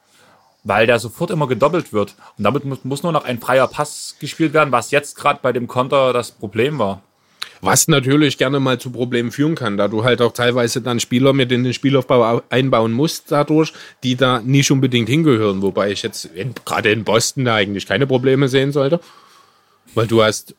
weil 0.65 0.87
der 0.87 0.99
sofort 0.99 1.31
immer 1.31 1.47
gedoppelt 1.47 1.93
wird. 1.93 2.15
Und 2.37 2.45
damit 2.45 2.65
muss, 2.65 2.85
muss 2.85 3.03
nur 3.03 3.13
noch 3.13 3.25
ein 3.25 3.41
freier 3.41 3.69
Pass 3.69 4.17
gespielt 4.19 4.53
werden, 4.53 4.73
was 4.73 4.91
jetzt 4.91 5.17
gerade 5.17 5.39
bei 5.41 5.53
dem 5.53 5.69
Konter 5.69 6.13
das 6.13 6.33
Problem 6.33 6.79
war. 6.79 7.01
Was 7.63 7.89
natürlich 7.89 8.39
gerne 8.39 8.59
mal 8.59 8.79
zu 8.79 8.91
Problemen 8.91 9.31
führen 9.31 9.55
kann, 9.55 9.77
da 9.77 9.89
du 9.89 10.03
halt 10.03 10.23
auch 10.23 10.33
teilweise 10.33 10.81
dann 10.81 10.99
Spieler 10.99 11.33
mit 11.33 11.53
in 11.53 11.63
den 11.63 11.75
Spielaufbau 11.75 12.43
einbauen 12.49 12.93
musst 12.93 13.31
dadurch, 13.31 13.73
die 14.03 14.17
da 14.17 14.41
nicht 14.41 14.71
unbedingt 14.71 15.09
hingehören. 15.09 15.61
Wobei 15.61 15.91
ich 15.91 16.03
jetzt 16.03 16.31
gerade 16.65 16.91
in 16.91 17.05
Boston 17.05 17.45
da 17.45 17.57
eigentlich 17.57 17.87
keine 17.87 18.07
Probleme 18.07 18.49
sehen 18.49 18.73
sollte. 18.73 19.01
Weil 19.95 20.07
du 20.07 20.23
hast 20.23 20.55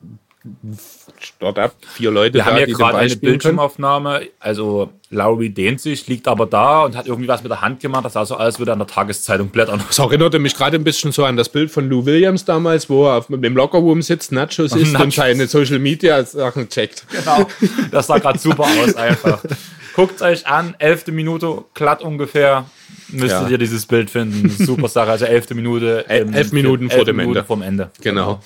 Startup, 1.20 1.72
vier 1.94 2.10
Leute 2.10 2.34
Wir 2.36 2.44
da, 2.44 2.46
haben 2.48 2.58
ja 2.58 2.66
gerade 2.66 2.98
eine 2.98 3.16
Bildschirmaufnahme. 3.16 4.22
Also 4.40 4.90
Lowry 5.12 5.50
dehnt 5.50 5.82
sich, 5.82 6.08
liegt 6.08 6.28
aber 6.28 6.48
da 6.48 6.84
und 6.84 6.96
hat 6.96 7.06
irgendwie 7.06 7.28
was 7.28 7.44
mit 7.44 7.52
der 7.52 7.62
Hand 7.62 7.80
gemacht. 7.80 8.06
Das 8.06 8.14
sah 8.14 8.26
so 8.26 8.36
aus, 8.36 8.42
als 8.42 8.60
würde 8.60 8.72
er 8.72 8.74
an 8.74 8.80
der 8.80 8.88
Tageszeitung 8.88 9.50
blättern. 9.50 9.84
Das 9.88 10.00
erinnerte 10.00 10.40
mich 10.40 10.56
gerade 10.56 10.78
ein 10.78 10.84
bisschen 10.84 11.12
so 11.12 11.26
an 11.26 11.38
das 11.38 11.50
Bild 11.50 11.70
von 11.70 11.88
Lou 11.90 12.06
Williams 12.06 12.44
damals, 12.46 12.90
wo 12.90 13.06
er 13.06 13.18
auf 13.18 13.28
dem 13.28 13.56
Lockerroom 13.56 14.02
sitzt, 14.02 14.32
Nachos 14.32 14.74
isst 14.74 14.94
Nachos. 14.94 15.06
und 15.06 15.14
seine 15.14 15.48
Social 15.48 15.80
Media 15.80 16.24
Sachen 16.24 16.68
checkt. 16.70 17.06
Genau, 17.12 17.46
das 17.92 18.08
sah 18.08 18.18
gerade 18.18 18.40
super 18.40 18.64
aus 18.64 18.96
einfach. 18.96 19.44
Guckt 19.96 20.22
euch 20.22 20.48
an, 20.48 20.76
elfte 20.80 21.12
Minute, 21.12 21.66
glatt 21.74 22.02
ungefähr, 22.02 22.66
müsstet 23.10 23.44
ja. 23.44 23.50
ihr 23.50 23.58
dieses 23.58 23.86
Bild 23.86 24.10
finden. 24.10 24.50
Super 24.50 24.88
Sache, 24.88 25.12
also 25.12 25.26
elfte 25.26 25.56
Minute. 25.56 26.06
Ähm, 26.08 26.34
elf 26.34 26.52
Minuten 26.52 26.90
vor 26.90 27.06
dem 27.06 27.18
Minuten 27.18 27.38
Ende. 27.38 27.48
Vom 27.48 27.62
Ende. 27.62 27.92
Genau. 28.02 28.42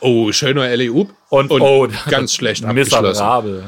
oh, 0.00 0.32
schöner 0.32 0.74
LEU. 0.76 1.04
Und, 1.28 1.50
und 1.50 1.60
oh, 1.60 1.88
ganz 2.08 2.34
schlecht 2.34 2.64
miserabel. 2.72 3.64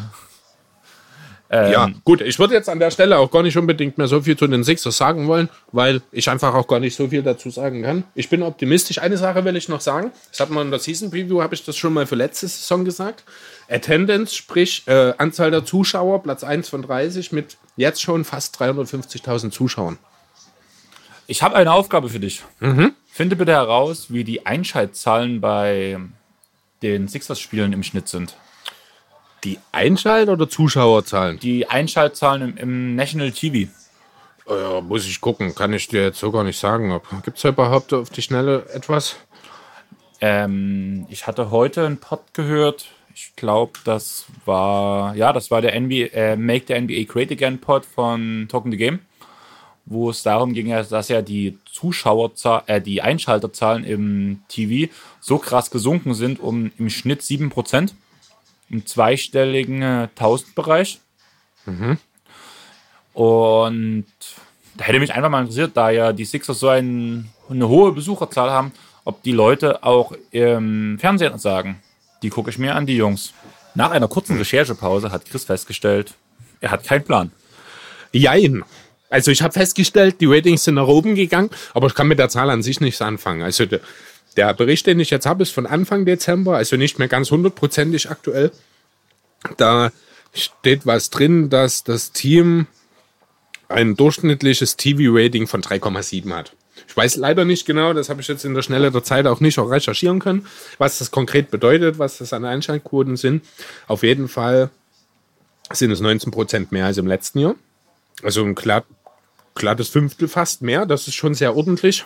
Ähm, 1.55 1.70
ja, 1.70 1.91
gut, 2.03 2.22
ich 2.22 2.39
würde 2.39 2.55
jetzt 2.55 2.70
an 2.70 2.78
der 2.78 2.91
Stelle 2.91 3.18
auch 3.18 3.30
gar 3.30 3.43
nicht 3.43 3.59
unbedingt 3.59 3.99
mehr 3.99 4.09
so 4.09 4.22
viel 4.22 4.39
zu 4.39 4.47
den 4.47 4.64
Sixers 4.64 4.97
sagen 4.97 5.28
wollen, 5.28 5.51
weil 5.70 6.01
ich 6.11 6.30
einfach 6.30 6.55
auch 6.55 6.66
gar 6.66 6.80
nicht 6.80 6.97
so 6.97 7.09
viel 7.09 7.22
dazu 7.22 7.51
sagen 7.51 7.83
kann. 7.83 8.05
Ich 8.14 8.30
bin 8.30 8.43
optimistisch. 8.43 8.99
Eine 8.99 9.18
Sache 9.18 9.45
will 9.45 9.55
ich 9.55 9.68
noch 9.68 9.83
sagen. 9.83 10.12
Das 10.30 10.41
hat 10.41 10.49
man 10.49 10.66
in 10.66 10.70
der 10.70 10.80
Season 10.80 11.11
Preview, 11.11 11.43
habe 11.43 11.55
ich 11.55 11.62
das 11.62 11.76
schon 11.76 11.93
mal 11.93 12.07
für 12.07 12.14
letzte 12.14 12.49
Saison 12.49 12.87
gesagt. 12.87 13.24
Attendance, 13.72 14.34
sprich 14.34 14.86
äh, 14.86 15.14
Anzahl 15.18 15.50
der 15.50 15.64
Zuschauer, 15.64 16.22
Platz 16.22 16.44
1 16.44 16.68
von 16.68 16.82
30 16.82 17.32
mit 17.32 17.56
jetzt 17.76 18.02
schon 18.02 18.24
fast 18.24 18.60
350.000 18.60 19.50
Zuschauern. 19.50 19.98
Ich 21.26 21.42
habe 21.42 21.56
eine 21.56 21.72
Aufgabe 21.72 22.08
für 22.08 22.20
dich. 22.20 22.42
Mhm. 22.60 22.92
Finde 23.10 23.36
bitte 23.36 23.52
heraus, 23.52 24.06
wie 24.12 24.24
die 24.24 24.46
Einschaltzahlen 24.46 25.40
bei 25.40 25.98
den 26.82 27.08
Sixers-Spielen 27.08 27.72
im 27.72 27.82
Schnitt 27.82 28.08
sind. 28.08 28.36
Die 29.44 29.58
Einschalt- 29.72 30.28
oder 30.28 30.48
Zuschauerzahlen? 30.48 31.38
Die 31.40 31.68
Einschaltzahlen 31.68 32.42
im, 32.42 32.56
im 32.56 32.96
National 32.96 33.32
TV. 33.32 33.70
Oh 34.46 34.54
ja, 34.54 34.80
muss 34.80 35.06
ich 35.06 35.20
gucken. 35.20 35.54
Kann 35.54 35.72
ich 35.72 35.88
dir 35.88 36.02
jetzt 36.02 36.18
so 36.18 36.30
gar 36.30 36.44
nicht 36.44 36.58
sagen. 36.58 37.00
Gibt 37.24 37.38
es 37.38 37.44
überhaupt 37.44 37.92
auf 37.92 38.10
die 38.10 38.22
Schnelle 38.22 38.66
etwas? 38.72 39.16
Ähm, 40.20 41.06
ich 41.08 41.26
hatte 41.26 41.50
heute 41.50 41.86
einen 41.86 41.98
Pod 41.98 42.34
gehört. 42.34 42.86
Ich 43.14 43.34
glaube, 43.36 43.72
das 43.84 44.26
war, 44.44 45.14
ja, 45.16 45.32
das 45.32 45.50
war 45.50 45.60
der 45.60 45.78
NBA, 45.78 46.06
äh, 46.12 46.36
Make 46.36 46.64
the 46.68 46.80
NBA 46.80 47.12
Great 47.12 47.30
Again 47.30 47.58
Pod 47.58 47.84
von 47.84 48.46
Talking 48.48 48.72
the 48.72 48.78
Game, 48.78 49.00
wo 49.84 50.10
es 50.10 50.22
darum 50.22 50.54
ging, 50.54 50.68
dass 50.68 51.08
ja 51.08 51.22
die 51.22 51.58
Zuschauerzahl, 51.70 52.62
äh, 52.66 52.80
die 52.80 53.02
Einschalterzahlen 53.02 53.84
im 53.84 54.42
TV 54.48 54.92
so 55.20 55.38
krass 55.38 55.70
gesunken 55.70 56.14
sind 56.14 56.40
um 56.40 56.70
im 56.78 56.90
Schnitt 56.90 57.22
7% 57.22 57.92
im 58.70 58.86
zweistelligen 58.86 59.82
äh, 59.82 60.08
Tausendbereich. 60.14 61.00
Mhm. 61.66 61.98
Und 63.12 64.06
da 64.74 64.84
hätte 64.84 64.98
mich 64.98 65.12
einfach 65.12 65.28
mal 65.28 65.40
interessiert, 65.40 65.76
da 65.76 65.90
ja 65.90 66.12
die 66.12 66.24
Sixers 66.24 66.58
so 66.58 66.68
ein, 66.68 67.28
eine 67.50 67.68
hohe 67.68 67.92
Besucherzahl 67.92 68.50
haben, 68.50 68.72
ob 69.04 69.22
die 69.22 69.32
Leute 69.32 69.82
auch 69.84 70.12
im 70.30 70.98
Fernsehen 70.98 71.38
sagen. 71.38 71.82
Die 72.22 72.30
gucke 72.30 72.50
ich 72.50 72.58
mir 72.58 72.74
an, 72.74 72.86
die 72.86 72.96
Jungs. 72.96 73.32
Nach 73.74 73.90
einer 73.90 74.08
kurzen 74.08 74.36
Recherchepause 74.36 75.10
hat 75.10 75.26
Chris 75.26 75.44
festgestellt, 75.44 76.14
er 76.60 76.70
hat 76.70 76.84
keinen 76.84 77.04
Plan. 77.04 77.32
Jein. 78.12 78.64
Also 79.10 79.30
ich 79.30 79.42
habe 79.42 79.52
festgestellt, 79.52 80.20
die 80.20 80.26
Ratings 80.26 80.64
sind 80.64 80.74
nach 80.74 80.86
oben 80.86 81.14
gegangen, 81.14 81.50
aber 81.74 81.86
ich 81.86 81.94
kann 81.94 82.08
mit 82.08 82.18
der 82.18 82.28
Zahl 82.28 82.50
an 82.50 82.62
sich 82.62 82.80
nichts 82.80 83.02
anfangen. 83.02 83.42
Also 83.42 83.66
der, 83.66 83.80
der 84.36 84.54
Bericht, 84.54 84.86
den 84.86 85.00
ich 85.00 85.10
jetzt 85.10 85.26
habe, 85.26 85.42
ist 85.42 85.52
von 85.52 85.66
Anfang 85.66 86.06
Dezember, 86.06 86.56
also 86.56 86.76
nicht 86.76 86.98
mehr 86.98 87.08
ganz 87.08 87.30
hundertprozentig 87.30 88.10
aktuell. 88.10 88.52
Da 89.56 89.90
steht 90.32 90.86
was 90.86 91.10
drin, 91.10 91.50
dass 91.50 91.84
das 91.84 92.12
Team 92.12 92.66
ein 93.68 93.96
durchschnittliches 93.96 94.76
TV-Rating 94.76 95.46
von 95.46 95.62
3,7 95.62 96.32
hat. 96.32 96.52
Ich 96.93 96.97
weiß 96.99 97.16
leider 97.16 97.47
nicht 97.47 97.64
genau, 97.64 97.95
das 97.95 98.11
habe 98.11 98.20
ich 98.20 98.28
jetzt 98.28 98.45
in 98.45 98.53
der 98.53 98.61
Schnelle 98.61 98.90
der 98.90 99.03
Zeit 99.03 99.26
auch 99.26 99.40
nicht 99.40 99.59
auch 99.59 99.70
recherchieren 99.70 100.18
können, 100.18 100.47
was 100.76 100.99
das 100.99 101.11
konkret 101.11 101.51
bedeutet, 101.51 101.99
was 101.99 102.18
das 102.18 102.34
an 102.34 102.45
Einschaltquoten 102.45 103.16
sind. 103.16 103.43
Auf 103.88 104.03
jeden 104.03 104.28
Fall 104.28 104.68
sind 105.72 105.90
es 105.90 106.01
19 106.01 106.30
Prozent 106.30 106.70
mehr 106.70 106.84
als 106.84 106.99
im 106.99 107.07
letzten 107.07 107.38
Jahr. 107.38 107.55
Also 108.22 108.45
ein 108.45 108.55
glatt, 108.55 108.84
glattes 109.55 109.88
Fünftel 109.88 110.28
fast 110.28 110.61
mehr. 110.61 110.84
Das 110.84 111.09
ist 111.09 111.14
schon 111.14 111.32
sehr 111.32 111.57
ordentlich. 111.57 112.05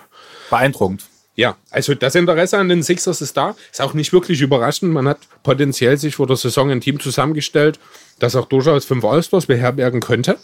Beeindruckend. 0.51 1.03
Ja, 1.35 1.57
also 1.71 1.97
das 1.97 2.15
Interesse 2.15 2.57
an 2.57 2.69
den 2.69 2.85
Sixers 2.85 3.21
ist 3.21 3.37
da. 3.37 3.57
Ist 3.73 3.81
auch 3.81 3.93
nicht 3.93 4.13
wirklich 4.13 4.41
überraschend. 4.41 4.93
Man 4.93 5.09
hat 5.09 5.19
potenziell 5.43 5.99
sich 5.99 6.15
vor 6.15 6.29
der 6.29 6.37
Saison 6.37 6.71
ein 6.71 6.81
Team 6.81 7.01
zusammengestellt, 7.01 7.81
das 8.21 8.37
auch 8.37 8.47
durchaus 8.47 8.85
fünf 8.85 9.05
Allstars 9.05 9.47
beherbergen 9.47 10.01
könnte. 10.01 10.39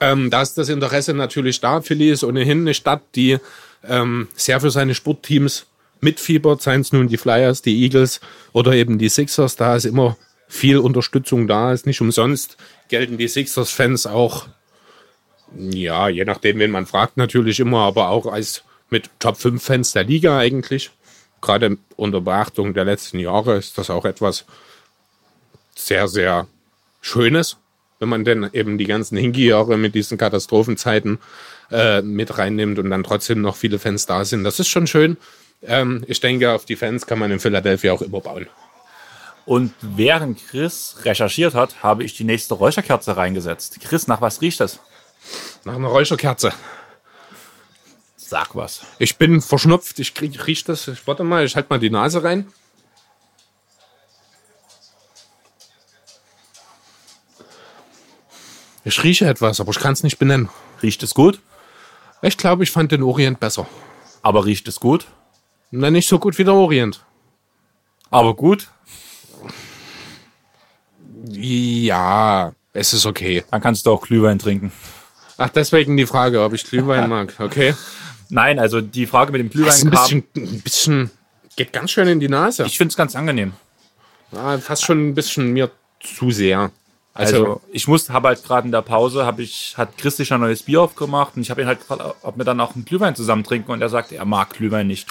Ähm, 0.00 0.30
da 0.30 0.42
ist 0.42 0.58
das 0.58 0.68
Interesse 0.68 1.14
natürlich 1.14 1.60
da. 1.60 1.80
Philly 1.80 2.10
ist 2.10 2.24
ohnehin 2.24 2.60
eine 2.60 2.74
Stadt, 2.74 3.02
die 3.14 3.38
ähm, 3.88 4.28
sehr 4.34 4.60
für 4.60 4.70
seine 4.70 4.94
Sportteams 4.94 5.66
mitfiebert, 6.00 6.62
seien 6.62 6.80
es 6.80 6.92
nun 6.92 7.08
die 7.08 7.16
Flyers, 7.16 7.62
die 7.62 7.82
Eagles 7.82 8.20
oder 8.52 8.72
eben 8.72 8.98
die 8.98 9.08
Sixers. 9.08 9.56
Da 9.56 9.76
ist 9.76 9.84
immer 9.84 10.16
viel 10.48 10.78
Unterstützung 10.78 11.46
da. 11.46 11.72
Ist 11.72 11.86
nicht 11.86 12.00
umsonst 12.00 12.56
gelten 12.90 13.16
die 13.16 13.28
Sixers-Fans 13.28 14.06
auch, 14.06 14.48
ja, 15.56 16.08
je 16.08 16.26
nachdem, 16.26 16.58
wen 16.58 16.70
man 16.70 16.86
fragt, 16.86 17.16
natürlich 17.16 17.58
immer, 17.60 17.80
aber 17.80 18.10
auch 18.10 18.26
als 18.26 18.62
mit 18.90 19.08
Top 19.18 19.38
5 19.38 19.62
Fans 19.62 19.92
der 19.92 20.04
Liga 20.04 20.38
eigentlich. 20.38 20.90
Gerade 21.40 21.78
unter 21.96 22.20
Beachtung 22.20 22.74
der 22.74 22.84
letzten 22.84 23.18
Jahre 23.18 23.56
ist 23.56 23.78
das 23.78 23.88
auch 23.88 24.04
etwas 24.04 24.44
sehr, 25.74 26.06
sehr 26.08 26.46
Schönes, 27.00 27.56
wenn 28.00 28.08
man 28.08 28.24
denn 28.24 28.50
eben 28.52 28.78
die 28.78 28.86
ganzen 28.86 29.16
Hingi-Jahre 29.16 29.76
mit 29.76 29.94
diesen 29.94 30.18
Katastrophenzeiten 30.18 31.18
äh, 31.70 32.02
mit 32.02 32.36
reinnimmt 32.36 32.78
und 32.78 32.90
dann 32.90 33.04
trotzdem 33.04 33.40
noch 33.42 33.54
viele 33.54 33.78
Fans 33.78 34.06
da 34.06 34.24
sind. 34.24 34.42
Das 34.42 34.58
ist 34.58 34.68
schon 34.68 34.88
schön. 34.88 35.16
Ähm, 35.62 36.02
ich 36.08 36.18
denke, 36.18 36.52
auf 36.52 36.64
die 36.64 36.76
Fans 36.76 37.06
kann 37.06 37.18
man 37.18 37.30
in 37.30 37.38
Philadelphia 37.38 37.92
auch 37.92 38.02
immer 38.02 38.20
bauen. 38.20 38.48
Und 39.46 39.72
während 39.80 40.46
Chris 40.48 40.96
recherchiert 41.04 41.54
hat, 41.54 41.82
habe 41.82 42.04
ich 42.04 42.16
die 42.16 42.24
nächste 42.24 42.54
Räucherkerze 42.54 43.16
reingesetzt. 43.16 43.78
Chris, 43.80 44.06
nach 44.06 44.20
was 44.20 44.40
riecht 44.40 44.60
das? 44.60 44.80
Nach 45.64 45.74
einer 45.74 45.88
Räucherkerze. 45.88 46.52
Sag 48.16 48.54
was. 48.54 48.82
Ich 48.98 49.16
bin 49.16 49.40
verschnupft, 49.40 49.98
ich 49.98 50.14
krieg, 50.14 50.46
riech 50.46 50.64
das. 50.64 50.88
Ich, 50.88 51.06
warte 51.06 51.24
mal, 51.24 51.44
ich 51.44 51.56
halte 51.56 51.68
mal 51.70 51.80
die 51.80 51.90
Nase 51.90 52.22
rein. 52.22 52.46
Ich 58.84 59.02
rieche 59.02 59.26
etwas, 59.26 59.60
aber 59.60 59.70
ich 59.70 59.78
kann 59.78 59.92
es 59.92 60.02
nicht 60.02 60.18
benennen. 60.18 60.48
Riecht 60.82 61.02
es 61.02 61.14
gut? 61.14 61.40
Ich 62.22 62.36
glaube, 62.36 62.64
ich 62.64 62.70
fand 62.70 62.92
den 62.92 63.02
Orient 63.02 63.40
besser. 63.40 63.66
Aber 64.22 64.44
riecht 64.44 64.68
es 64.68 64.80
gut? 64.80 65.06
Na, 65.70 65.90
nicht 65.90 66.08
so 66.08 66.18
gut 66.18 66.38
wie 66.38 66.44
der 66.44 66.54
Orient. 66.54 67.04
Aber 68.10 68.34
gut? 68.34 68.68
Ja, 71.28 72.52
es 72.72 72.92
ist 72.92 73.06
okay. 73.06 73.44
Dann 73.50 73.60
kannst 73.60 73.86
du 73.86 73.92
auch 73.92 74.02
Glühwein 74.02 74.38
trinken. 74.38 74.72
Ach, 75.36 75.50
deswegen 75.50 75.96
die 75.96 76.06
Frage, 76.06 76.42
ob 76.42 76.52
ich 76.52 76.64
Glühwein 76.64 77.08
mag. 77.08 77.34
Okay. 77.38 77.74
Nein, 78.28 78.58
also 78.58 78.80
die 78.80 79.06
Frage 79.06 79.32
mit 79.32 79.40
dem 79.40 79.50
Glühwein 79.50 79.72
ist 79.72 79.84
ein 79.84 79.90
bisschen, 79.90 80.24
ein 80.36 80.60
bisschen, 80.60 81.10
geht 81.56 81.72
ganz 81.72 81.90
schön 81.90 82.08
in 82.08 82.20
die 82.20 82.28
Nase. 82.28 82.64
Ich 82.64 82.76
finde 82.76 82.92
es 82.92 82.96
ganz 82.96 83.16
angenehm. 83.16 83.52
Ja, 84.32 84.58
fast 84.58 84.84
schon 84.84 85.08
ein 85.08 85.14
bisschen 85.14 85.52
mir 85.52 85.70
zu 86.00 86.30
sehr. 86.30 86.70
Also, 87.12 87.36
Also 87.36 87.60
ich 87.72 87.88
muss, 87.88 88.08
habe 88.10 88.28
halt 88.28 88.42
gerade 88.44 88.66
in 88.66 88.72
der 88.72 88.82
Pause, 88.82 89.26
habe 89.26 89.42
ich, 89.42 89.74
hat 89.76 89.98
Chris 89.98 90.16
sich 90.16 90.32
ein 90.32 90.40
neues 90.40 90.62
Bier 90.62 90.80
aufgemacht 90.82 91.36
und 91.36 91.42
ich 91.42 91.50
habe 91.50 91.60
ihn 91.62 91.66
halt 91.66 91.80
gefragt, 91.80 92.02
ob 92.22 92.36
wir 92.38 92.44
dann 92.44 92.60
auch 92.60 92.74
einen 92.74 92.84
Glühwein 92.84 93.14
zusammen 93.16 93.42
trinken 93.44 93.72
und 93.72 93.82
er 93.82 93.88
sagte, 93.88 94.16
er 94.16 94.24
mag 94.24 94.50
Glühwein 94.54 94.86
nicht. 94.86 95.08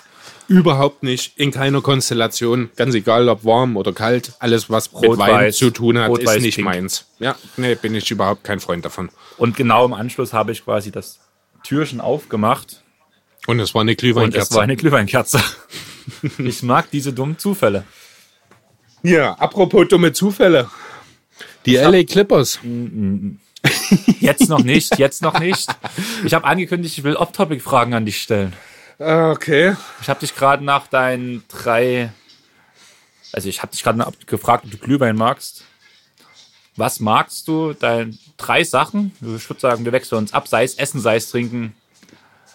überhaupt 0.48 1.04
nicht, 1.04 1.38
in 1.38 1.52
keiner 1.52 1.82
Konstellation. 1.82 2.70
Ganz 2.78 2.96
egal, 2.96 3.28
ob 3.30 3.44
warm 3.44 3.76
oder 3.78 3.92
kalt. 3.94 4.34
Alles, 4.40 4.70
was 4.70 4.92
mit 4.94 5.04
Rot, 5.04 5.18
Wein 5.20 5.32
Weiß. 5.36 5.58
zu 5.58 5.70
tun 5.72 5.98
hat, 6.00 6.10
Rot, 6.10 6.20
ist 6.22 6.28
Weiß, 6.28 6.42
nicht 6.42 6.56
Pink. 6.56 6.66
meins. 6.66 7.06
Ja, 7.20 7.36
nee, 7.58 7.76
bin 7.76 7.94
ich 7.94 8.10
überhaupt 8.10 8.44
kein 8.46 8.60
Freund 8.60 8.86
davon. 8.86 9.10
Und 9.38 9.56
genau 9.58 9.86
im 9.86 9.94
Anschluss 9.94 10.32
habe 10.34 10.52
ich 10.54 10.64
quasi 10.64 10.92
das 10.92 11.20
Türchen 11.64 12.00
aufgemacht 12.02 12.82
Und 13.46 13.60
es 13.60 13.74
war 13.76 13.82
eine 13.82 13.92
und 13.92 13.96
es 13.96 14.02
Glühweinkerze. 14.02 14.56
war 14.56 14.64
eine 14.64 14.78
Glühweinkerze. 14.78 15.42
ich 16.38 16.64
mag 16.64 16.90
diese 16.92 17.12
dummen 17.14 17.38
Zufälle. 17.38 17.84
ja, 19.04 19.34
apropos 19.34 19.88
dumme 19.90 20.14
Zufälle. 20.14 20.70
Die 21.70 21.76
LA 21.76 22.04
Clippers. 22.04 22.60
Jetzt 24.20 24.50
noch 24.50 24.64
nicht, 24.64 24.98
jetzt 24.98 25.22
noch 25.22 25.40
nicht. 25.40 25.70
Ich 26.26 26.34
habe 26.34 26.46
angekündigt, 26.46 26.98
ich 26.98 27.04
will 27.04 27.16
Off-Topic-Fragen 27.16 27.94
an 27.94 28.06
dich 28.06 28.22
stellen. 28.22 28.54
Ah, 29.00 29.32
Okay. 29.32 29.76
Ich 30.02 30.10
habe 30.10 30.20
dich 30.20 30.36
gerade 30.36 30.64
nach 30.64 30.88
deinen 30.88 31.44
drei, 31.48 32.12
also 33.34 33.48
ich 33.50 33.62
habe 33.62 33.72
dich 33.72 33.84
gerade 33.84 34.06
gefragt, 34.26 34.66
ob 34.66 34.72
du 34.72 34.78
Glühwein 34.78 35.16
magst. 35.16 35.64
Was 36.76 37.00
magst 37.00 37.48
du? 37.48 37.74
Dein 37.74 38.18
drei 38.38 38.64
Sachen. 38.64 39.12
Ich 39.22 39.50
würde 39.50 39.60
sagen, 39.60 39.84
wir 39.86 39.92
wechseln 39.92 40.18
uns 40.20 40.34
ab, 40.34 40.48
sei 40.48 40.64
es 40.64 40.76
Essen, 40.76 41.02
sei 41.02 41.18
es 41.18 41.30
Trinken. 41.30 41.74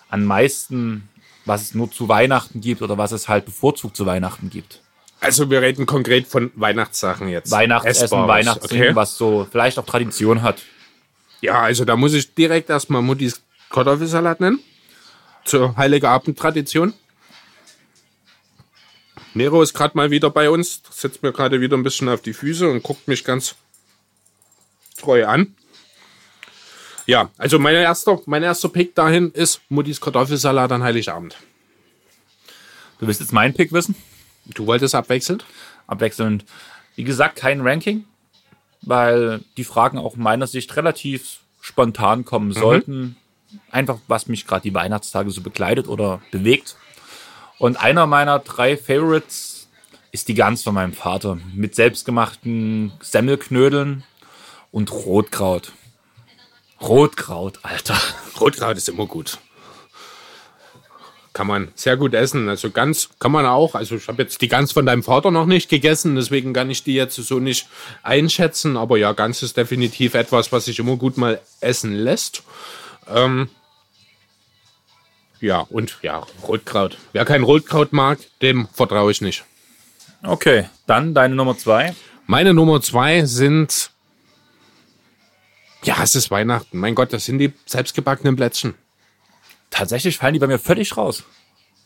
Am 0.08 0.24
meisten, 0.24 1.08
was 1.44 1.62
es 1.62 1.74
nur 1.74 1.90
zu 1.90 2.08
Weihnachten 2.08 2.60
gibt 2.60 2.80
oder 2.82 2.96
was 2.96 3.12
es 3.12 3.28
halt 3.28 3.44
bevorzugt 3.44 3.96
zu 3.96 4.06
Weihnachten 4.06 4.48
gibt. 4.48 4.80
Also 5.24 5.50
wir 5.50 5.62
reden 5.62 5.86
konkret 5.86 6.26
von 6.26 6.52
Weihnachtssachen 6.54 7.28
jetzt. 7.28 7.50
Weihnachtsessen, 7.50 8.04
Essbares, 8.04 8.28
Weihnachtstrinken, 8.28 8.88
okay. 8.88 8.96
was 8.96 9.16
so 9.16 9.46
vielleicht 9.50 9.78
auch 9.78 9.86
Tradition 9.86 10.42
hat. 10.42 10.60
Ja, 11.40 11.62
also 11.62 11.86
da 11.86 11.96
muss 11.96 12.12
ich 12.12 12.34
direkt 12.34 12.68
erstmal 12.68 13.00
Muttis 13.00 13.42
Kartoffelsalat 13.70 14.40
nennen. 14.40 14.60
Zur 15.44 15.76
Heilige 15.78 16.10
Abend-Tradition. 16.10 16.92
Nero 19.32 19.62
ist 19.62 19.72
gerade 19.72 19.96
mal 19.96 20.10
wieder 20.10 20.28
bei 20.28 20.50
uns, 20.50 20.82
setzt 20.90 21.22
mir 21.22 21.32
gerade 21.32 21.60
wieder 21.60 21.76
ein 21.76 21.82
bisschen 21.82 22.08
auf 22.10 22.20
die 22.20 22.34
Füße 22.34 22.68
und 22.68 22.82
guckt 22.82 23.08
mich 23.08 23.24
ganz 23.24 23.54
treu 24.98 25.26
an. 25.26 25.54
Ja, 27.06 27.30
also 27.38 27.58
mein 27.58 27.74
erster, 27.74 28.20
mein 28.26 28.42
erster 28.42 28.68
Pick 28.68 28.94
dahin 28.94 29.30
ist 29.32 29.62
Muttis 29.70 30.02
Kartoffelsalat 30.02 30.70
an 30.70 30.82
Heiligabend. 30.82 31.36
Du 32.98 33.06
willst 33.06 33.20
jetzt 33.20 33.32
meinen 33.32 33.54
Pick 33.54 33.72
wissen? 33.72 33.94
Du 34.46 34.66
wolltest 34.66 34.94
abwechselnd? 34.94 35.44
abwechselnd. 35.86 36.44
Wie 36.96 37.04
gesagt, 37.04 37.36
kein 37.36 37.60
Ranking, 37.60 38.04
weil 38.82 39.40
die 39.56 39.64
Fragen 39.64 39.98
auch 39.98 40.16
meiner 40.16 40.46
Sicht 40.46 40.74
relativ 40.76 41.40
spontan 41.60 42.24
kommen 42.24 42.52
sollten. 42.52 43.16
Einfach, 43.70 43.98
was 44.08 44.26
mich 44.26 44.46
gerade 44.46 44.62
die 44.62 44.74
Weihnachtstage 44.74 45.30
so 45.30 45.40
begleitet 45.40 45.88
oder 45.88 46.20
bewegt. 46.30 46.76
Und 47.58 47.76
einer 47.76 48.06
meiner 48.06 48.38
drei 48.40 48.76
Favorites 48.76 49.68
ist 50.12 50.28
die 50.28 50.34
Gans 50.34 50.62
von 50.62 50.74
meinem 50.74 50.92
Vater 50.92 51.38
mit 51.54 51.74
selbstgemachten 51.74 52.92
Semmelknödeln 53.00 54.04
und 54.70 54.92
Rotkraut. 54.92 55.72
Rotkraut, 56.80 57.60
Alter. 57.62 57.96
Rotkraut 58.40 58.76
ist 58.76 58.88
immer 58.88 59.06
gut. 59.06 59.38
Kann 61.34 61.48
man 61.48 61.68
sehr 61.74 61.96
gut 61.96 62.14
essen. 62.14 62.48
Also 62.48 62.70
ganz 62.70 63.10
kann 63.18 63.32
man 63.32 63.44
auch. 63.44 63.74
Also 63.74 63.96
ich 63.96 64.06
habe 64.06 64.22
jetzt 64.22 64.40
die 64.40 64.48
Gans 64.48 64.70
von 64.70 64.86
deinem 64.86 65.02
Vater 65.02 65.32
noch 65.32 65.46
nicht 65.46 65.68
gegessen, 65.68 66.14
deswegen 66.14 66.52
kann 66.52 66.70
ich 66.70 66.84
die 66.84 66.94
jetzt 66.94 67.16
so 67.16 67.40
nicht 67.40 67.66
einschätzen. 68.04 68.76
Aber 68.76 68.96
ja, 68.96 69.12
Gans 69.12 69.42
ist 69.42 69.56
definitiv 69.56 70.14
etwas, 70.14 70.52
was 70.52 70.66
sich 70.66 70.78
immer 70.78 70.96
gut 70.96 71.18
mal 71.18 71.40
essen 71.60 71.92
lässt. 71.92 72.44
Ähm 73.12 73.48
ja, 75.40 75.58
und 75.58 75.98
ja, 76.02 76.24
Rotkraut. 76.46 76.96
Wer 77.12 77.24
kein 77.24 77.42
Rotkraut 77.42 77.92
mag, 77.92 78.20
dem 78.40 78.68
vertraue 78.72 79.10
ich 79.10 79.20
nicht. 79.20 79.44
Okay, 80.22 80.68
dann 80.86 81.14
deine 81.14 81.34
Nummer 81.34 81.58
zwei. 81.58 81.94
Meine 82.26 82.54
Nummer 82.54 82.80
zwei 82.80 83.24
sind. 83.24 83.90
Ja, 85.82 85.96
es 86.02 86.14
ist 86.14 86.30
Weihnachten. 86.30 86.78
Mein 86.78 86.94
Gott, 86.94 87.12
das 87.12 87.26
sind 87.26 87.40
die 87.40 87.52
selbstgebackenen 87.66 88.36
Plätzchen. 88.36 88.74
Tatsächlich 89.74 90.18
fallen 90.18 90.34
die 90.34 90.38
bei 90.38 90.46
mir 90.46 90.60
völlig 90.60 90.96
raus. 90.96 91.24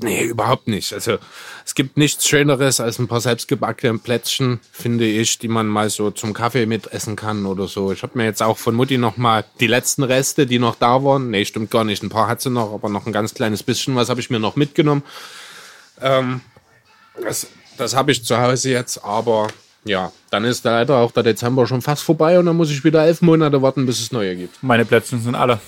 Nee, 0.01 0.25
überhaupt 0.25 0.69
nicht. 0.69 0.93
Also 0.93 1.17
es 1.65 1.75
gibt 1.75 1.97
nichts 1.97 2.29
Schöneres 2.29 2.81
als 2.81 2.99
ein 2.99 3.09
paar 3.09 3.23
selbstgebackene 3.23 3.99
Plätzchen, 3.99 4.61
finde 4.71 5.07
ich, 5.07 5.39
die 5.39 5.49
man 5.49 5.67
mal 5.67 5.89
so 5.89 6.11
zum 6.11 6.35
Kaffee 6.35 6.67
mitessen 6.67 7.17
kann 7.17 7.47
oder 7.47 7.67
so. 7.67 7.91
Ich 7.91 8.03
habe 8.03 8.19
mir 8.19 8.25
jetzt 8.25 8.43
auch 8.43 8.59
von 8.59 8.75
Mutti 8.75 8.99
noch 8.99 9.17
mal 9.17 9.45
die 9.59 9.67
letzten 9.67 10.03
Reste, 10.03 10.47
die 10.47 10.59
noch 10.59 10.77
da 10.77 11.03
waren. 11.03 11.31
Nee, 11.31 11.47
stimmt 11.47 11.71
gar 11.71 11.83
nicht. 11.83 12.03
Ein 12.03 12.11
paar 12.11 12.29
hat 12.29 12.43
sie 12.43 12.51
noch, 12.51 12.75
aber 12.75 12.91
noch 12.91 13.07
ein 13.07 13.13
ganz 13.13 13.33
kleines 13.33 13.63
bisschen 13.63 13.97
was 13.97 14.11
habe 14.11 14.21
ich 14.21 14.29
mir 14.29 14.39
noch 14.39 14.55
mitgenommen. 14.55 15.03
Ähm, 16.01 16.43
das 17.21 17.49
das 17.79 17.97
habe 17.97 18.13
ich 18.13 18.23
zu 18.23 18.39
Hause 18.39 18.71
jetzt, 18.71 19.03
aber 19.03 19.49
ja, 19.85 20.13
dann 20.31 20.45
ist 20.45 20.65
leider 20.65 20.99
auch 20.99 21.13
der 21.13 21.23
Dezember 21.23 21.67
schon 21.67 21.81
fast 21.81 22.03
vorbei 22.03 22.39
und 22.39 22.47
dann 22.47 22.57
muss 22.57 22.71
ich 22.71 22.85
wieder 22.85 23.05
elf 23.07 23.23
Monate 23.23 23.63
warten, 23.63 23.87
bis 23.87 24.01
es 24.01 24.13
neue 24.13 24.37
gibt. 24.37 24.63
Meine 24.63 24.85
Plätzchen 24.85 25.23
sind 25.23 25.35
alle. 25.35 25.59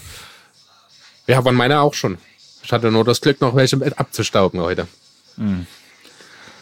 Ja, 1.31 1.45
waren 1.45 1.55
meine 1.55 1.81
auch 1.81 1.95
schon. 1.95 2.19
Ich 2.65 2.73
hatte 2.73 2.91
nur 2.91 3.05
das 3.05 3.21
Glück, 3.21 3.41
noch 3.41 3.55
welche 3.55 3.77
abzustauben 3.97 4.59
heute. 4.61 4.89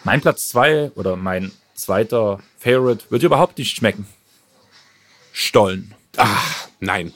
Mein 0.05 0.21
Platz 0.21 0.51
zwei 0.51 0.93
oder 0.95 1.17
mein 1.17 1.53
zweiter 1.75 2.41
Favorite 2.59 3.07
wird 3.09 3.23
überhaupt 3.23 3.57
nicht 3.57 3.75
schmecken. 3.75 4.07
Stollen. 5.33 5.95
Ah, 6.19 6.37
nein. 6.81 7.15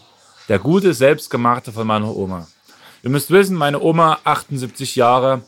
Der 0.49 0.61
gute, 0.61 0.95
selbstgemachte 0.95 1.73
von 1.73 1.87
meiner 1.87 2.17
Oma. 2.17 2.49
Ihr 3.03 3.11
müsst 3.11 3.31
wissen, 3.31 3.55
meine 3.55 3.81
Oma, 3.81 4.21
78 4.25 4.97
Jahre, 4.97 5.43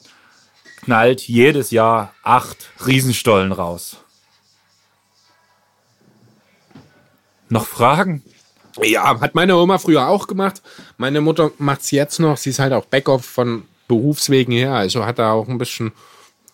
knallt 0.83 1.23
jedes 1.27 1.71
Jahr 1.71 2.13
acht 2.23 2.69
Riesenstollen 2.87 3.53
raus. 3.53 3.97
Noch 7.49 7.67
Fragen? 7.67 8.23
Ja, 8.83 9.21
hat 9.21 9.35
meine 9.35 9.57
Oma 9.57 9.79
früher 9.79 10.09
auch 10.09 10.27
gemacht. 10.27 10.63
Meine 10.97 11.21
Mutter 11.21 11.53
macht 11.59 11.83
es 11.83 11.91
jetzt 11.91 12.19
noch. 12.19 12.37
Sie 12.37 12.51
ist 12.51 12.59
halt 12.59 12.73
auch 12.73 12.87
Backup 12.87 13.25
von 13.25 13.65
Berufswegen 13.89 14.53
her. 14.53 14.75
Also 14.75 15.05
hat 15.05 15.19
da 15.19 15.33
auch 15.33 15.49
ein 15.49 15.59
bisschen 15.59 15.93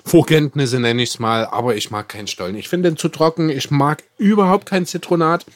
Vorkenntnisse, 0.05 0.81
nenne 0.81 1.03
ich 1.03 1.11
es 1.11 1.19
mal. 1.19 1.47
Aber 1.47 1.77
ich 1.77 1.91
mag 1.91 2.09
keinen 2.09 2.27
Stollen. 2.27 2.57
Ich 2.57 2.69
finde 2.69 2.91
den 2.91 2.97
zu 2.97 3.09
trocken. 3.09 3.49
Ich 3.49 3.71
mag 3.71 4.03
überhaupt 4.19 4.67
kein 4.67 4.87
Zitronat. 4.87 5.47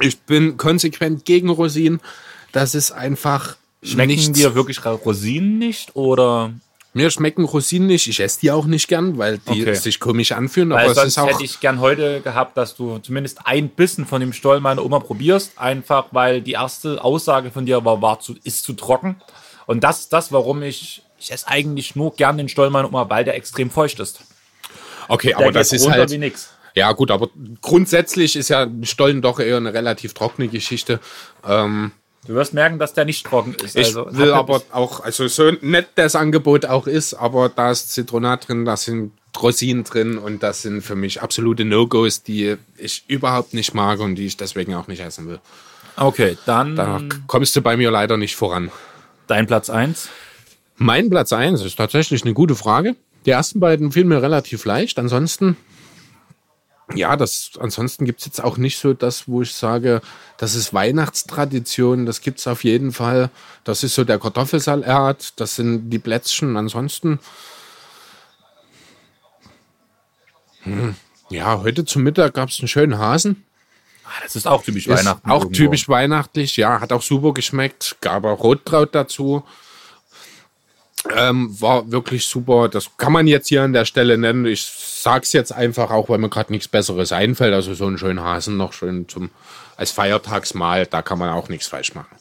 Ich 0.00 0.20
bin 0.20 0.56
konsequent 0.56 1.24
gegen 1.24 1.48
Rosinen. 1.48 2.00
Das 2.52 2.74
ist 2.74 2.92
einfach 2.92 3.56
Schmecken 3.82 4.08
nichts. 4.08 4.32
dir 4.32 4.54
wirklich 4.54 4.84
Rosinen 4.84 5.58
nicht 5.58 5.96
oder? 5.96 6.52
Mir 6.92 7.10
schmecken 7.10 7.44
Rosinen 7.44 7.86
nicht. 7.86 8.08
Ich 8.08 8.18
esse 8.18 8.40
die 8.40 8.50
auch 8.50 8.64
nicht 8.66 8.88
gern, 8.88 9.16
weil 9.16 9.38
die 9.38 9.62
Okay. 9.62 9.74
sich 9.74 10.00
komisch 10.00 10.32
anfühlen. 10.32 10.70
Weil 10.70 10.86
Aber 10.86 10.94
sonst 10.94 11.16
hätte 11.18 11.44
ich 11.44 11.60
gern 11.60 11.78
heute 11.80 12.20
gehabt, 12.20 12.56
dass 12.56 12.74
du 12.74 12.98
zumindest 12.98 13.38
ein 13.44 13.68
Bissen 13.68 14.06
von 14.06 14.20
dem 14.20 14.32
Stollen 14.32 14.62
meiner 14.62 14.84
Oma 14.84 14.98
probierst. 14.98 15.52
Einfach 15.56 16.06
weil 16.10 16.42
die 16.42 16.52
erste 16.52 17.02
Aussage 17.04 17.52
von 17.52 17.64
dir 17.64 17.84
war, 17.84 18.02
war 18.02 18.18
zu, 18.18 18.34
ist 18.42 18.64
zu 18.64 18.72
trocken. 18.72 19.16
Und 19.66 19.84
das 19.84 20.00
ist 20.00 20.12
das, 20.12 20.32
warum 20.32 20.62
ich, 20.62 21.02
ich 21.18 21.30
esse 21.30 21.46
eigentlich 21.46 21.94
nur 21.94 22.12
gern 22.16 22.36
den 22.38 22.48
Stollen 22.48 22.72
meiner 22.72 22.88
Oma, 22.88 23.08
weil 23.08 23.24
der 23.24 23.36
extrem 23.36 23.70
feucht 23.70 24.00
ist. 24.00 24.22
okay, 25.08 25.28
Der 25.28 25.38
aber 25.38 25.52
das 25.52 25.72
ist 25.72 25.88
halt 25.88 26.10
wie 26.10 26.18
nix. 26.18 26.50
Ja, 26.74 26.90
gut, 26.92 27.10
aber 27.12 27.28
grundsätzlich 27.60 28.34
ist 28.36 28.48
ja 28.48 28.66
Stollen 28.82 29.22
doch 29.22 29.38
eher 29.40 29.56
eine 29.56 29.72
relativ 29.74 30.14
trockene 30.14 30.48
Geschichte. 30.48 30.98
Ähm, 31.46 31.92
Du 32.26 32.34
wirst 32.34 32.52
merken, 32.52 32.78
dass 32.78 32.92
der 32.92 33.06
nicht 33.06 33.24
trocken 33.26 33.54
ist. 33.64 33.76
ich 33.76 33.86
Also, 33.86 34.06
will 34.10 34.32
aber 34.32 34.62
auch, 34.72 35.00
also 35.00 35.26
so 35.28 35.52
nett 35.62 35.88
das 35.94 36.14
Angebot 36.14 36.66
auch 36.66 36.86
ist, 36.86 37.14
aber 37.14 37.48
da 37.48 37.70
ist 37.70 37.92
Zitronat 37.92 38.48
drin, 38.48 38.64
da 38.64 38.76
sind 38.76 39.12
Rosinen 39.40 39.84
drin 39.84 40.18
und 40.18 40.42
das 40.42 40.62
sind 40.62 40.82
für 40.82 40.96
mich 40.96 41.22
absolute 41.22 41.64
No-Gos, 41.64 42.22
die 42.22 42.56
ich 42.76 43.04
überhaupt 43.08 43.54
nicht 43.54 43.72
mag 43.74 44.00
und 44.00 44.16
die 44.16 44.26
ich 44.26 44.36
deswegen 44.36 44.74
auch 44.74 44.86
nicht 44.86 45.00
essen 45.00 45.28
will. 45.28 45.40
Okay, 45.96 46.36
dann 46.46 46.76
Da 46.76 47.00
kommst 47.26 47.56
du 47.56 47.62
bei 47.62 47.76
mir 47.76 47.90
leider 47.90 48.16
nicht 48.16 48.36
voran. 48.36 48.70
dein 49.26 49.46
Platz 49.46 49.70
1. 49.70 50.08
Mein 50.76 51.08
Platz 51.10 51.32
1 51.32 51.62
ist 51.62 51.76
tatsächlich 51.76 52.22
eine 52.24 52.34
gute 52.34 52.54
Frage. 52.54 52.96
Die 53.26 53.30
ersten 53.30 53.60
beiden 53.60 53.92
fielen 53.92 54.08
mir 54.08 54.22
relativ 54.22 54.64
leicht. 54.64 54.98
Ansonsten, 54.98 55.56
ja, 56.94 57.16
das, 57.16 57.52
ansonsten 57.58 58.04
gibt 58.04 58.20
es 58.20 58.26
jetzt 58.26 58.42
auch 58.42 58.56
nicht 58.56 58.78
so 58.78 58.92
das, 58.94 59.28
wo 59.28 59.42
ich 59.42 59.54
sage, 59.54 60.00
das 60.38 60.54
ist 60.54 60.72
Weihnachtstradition, 60.74 62.06
das 62.06 62.20
gibt 62.20 62.38
es 62.38 62.46
auf 62.46 62.64
jeden 62.64 62.92
Fall. 62.92 63.30
Das 63.64 63.82
ist 63.84 63.94
so 63.94 64.04
der 64.04 64.18
Kartoffelsalat, 64.18 65.34
das 65.36 65.56
sind 65.56 65.90
die 65.90 65.98
Plätzchen. 65.98 66.56
Ansonsten, 66.56 67.18
hm, 70.62 70.94
ja, 71.30 71.58
heute 71.60 71.84
zum 71.84 72.02
Mittag 72.02 72.34
gab 72.34 72.48
es 72.48 72.58
einen 72.60 72.68
schönen 72.68 72.98
Hasen. 72.98 73.44
Ah, 74.04 74.20
Das 74.22 74.34
ist 74.36 74.46
auch 74.46 74.62
typisch 74.62 74.86
Ist 74.86 74.98
Weihnachten. 74.98 75.30
auch 75.30 75.42
irgendwo. 75.42 75.56
typisch 75.56 75.88
weihnachtlich, 75.88 76.56
ja, 76.56 76.80
hat 76.80 76.92
auch 76.92 77.02
super 77.02 77.32
geschmeckt, 77.32 77.96
gab 78.00 78.24
auch 78.24 78.40
Rotkraut 78.42 78.94
dazu. 78.94 79.44
Ähm, 81.16 81.60
war 81.60 81.90
wirklich 81.90 82.26
super. 82.26 82.68
Das 82.68 82.96
kann 82.96 83.12
man 83.12 83.26
jetzt 83.26 83.48
hier 83.48 83.62
an 83.62 83.72
der 83.72 83.84
Stelle 83.84 84.18
nennen. 84.18 84.44
Ich 84.44 84.62
sag's 84.62 85.32
jetzt 85.32 85.52
einfach 85.52 85.90
auch, 85.90 86.08
weil 86.08 86.18
mir 86.18 86.28
gerade 86.28 86.52
nichts 86.52 86.68
Besseres 86.68 87.12
einfällt. 87.12 87.54
Also 87.54 87.74
so 87.74 87.86
einen 87.86 87.98
schönen 87.98 88.20
Hasen 88.20 88.56
noch 88.56 88.72
schön 88.72 89.08
zum 89.08 89.30
als 89.80 89.92
Feiertagsmahl, 89.92 90.84
da 90.84 91.00
kann 91.00 91.18
man 91.18 91.30
auch 91.30 91.48
nichts 91.48 91.66
falsch 91.66 91.94
machen. 91.94 92.14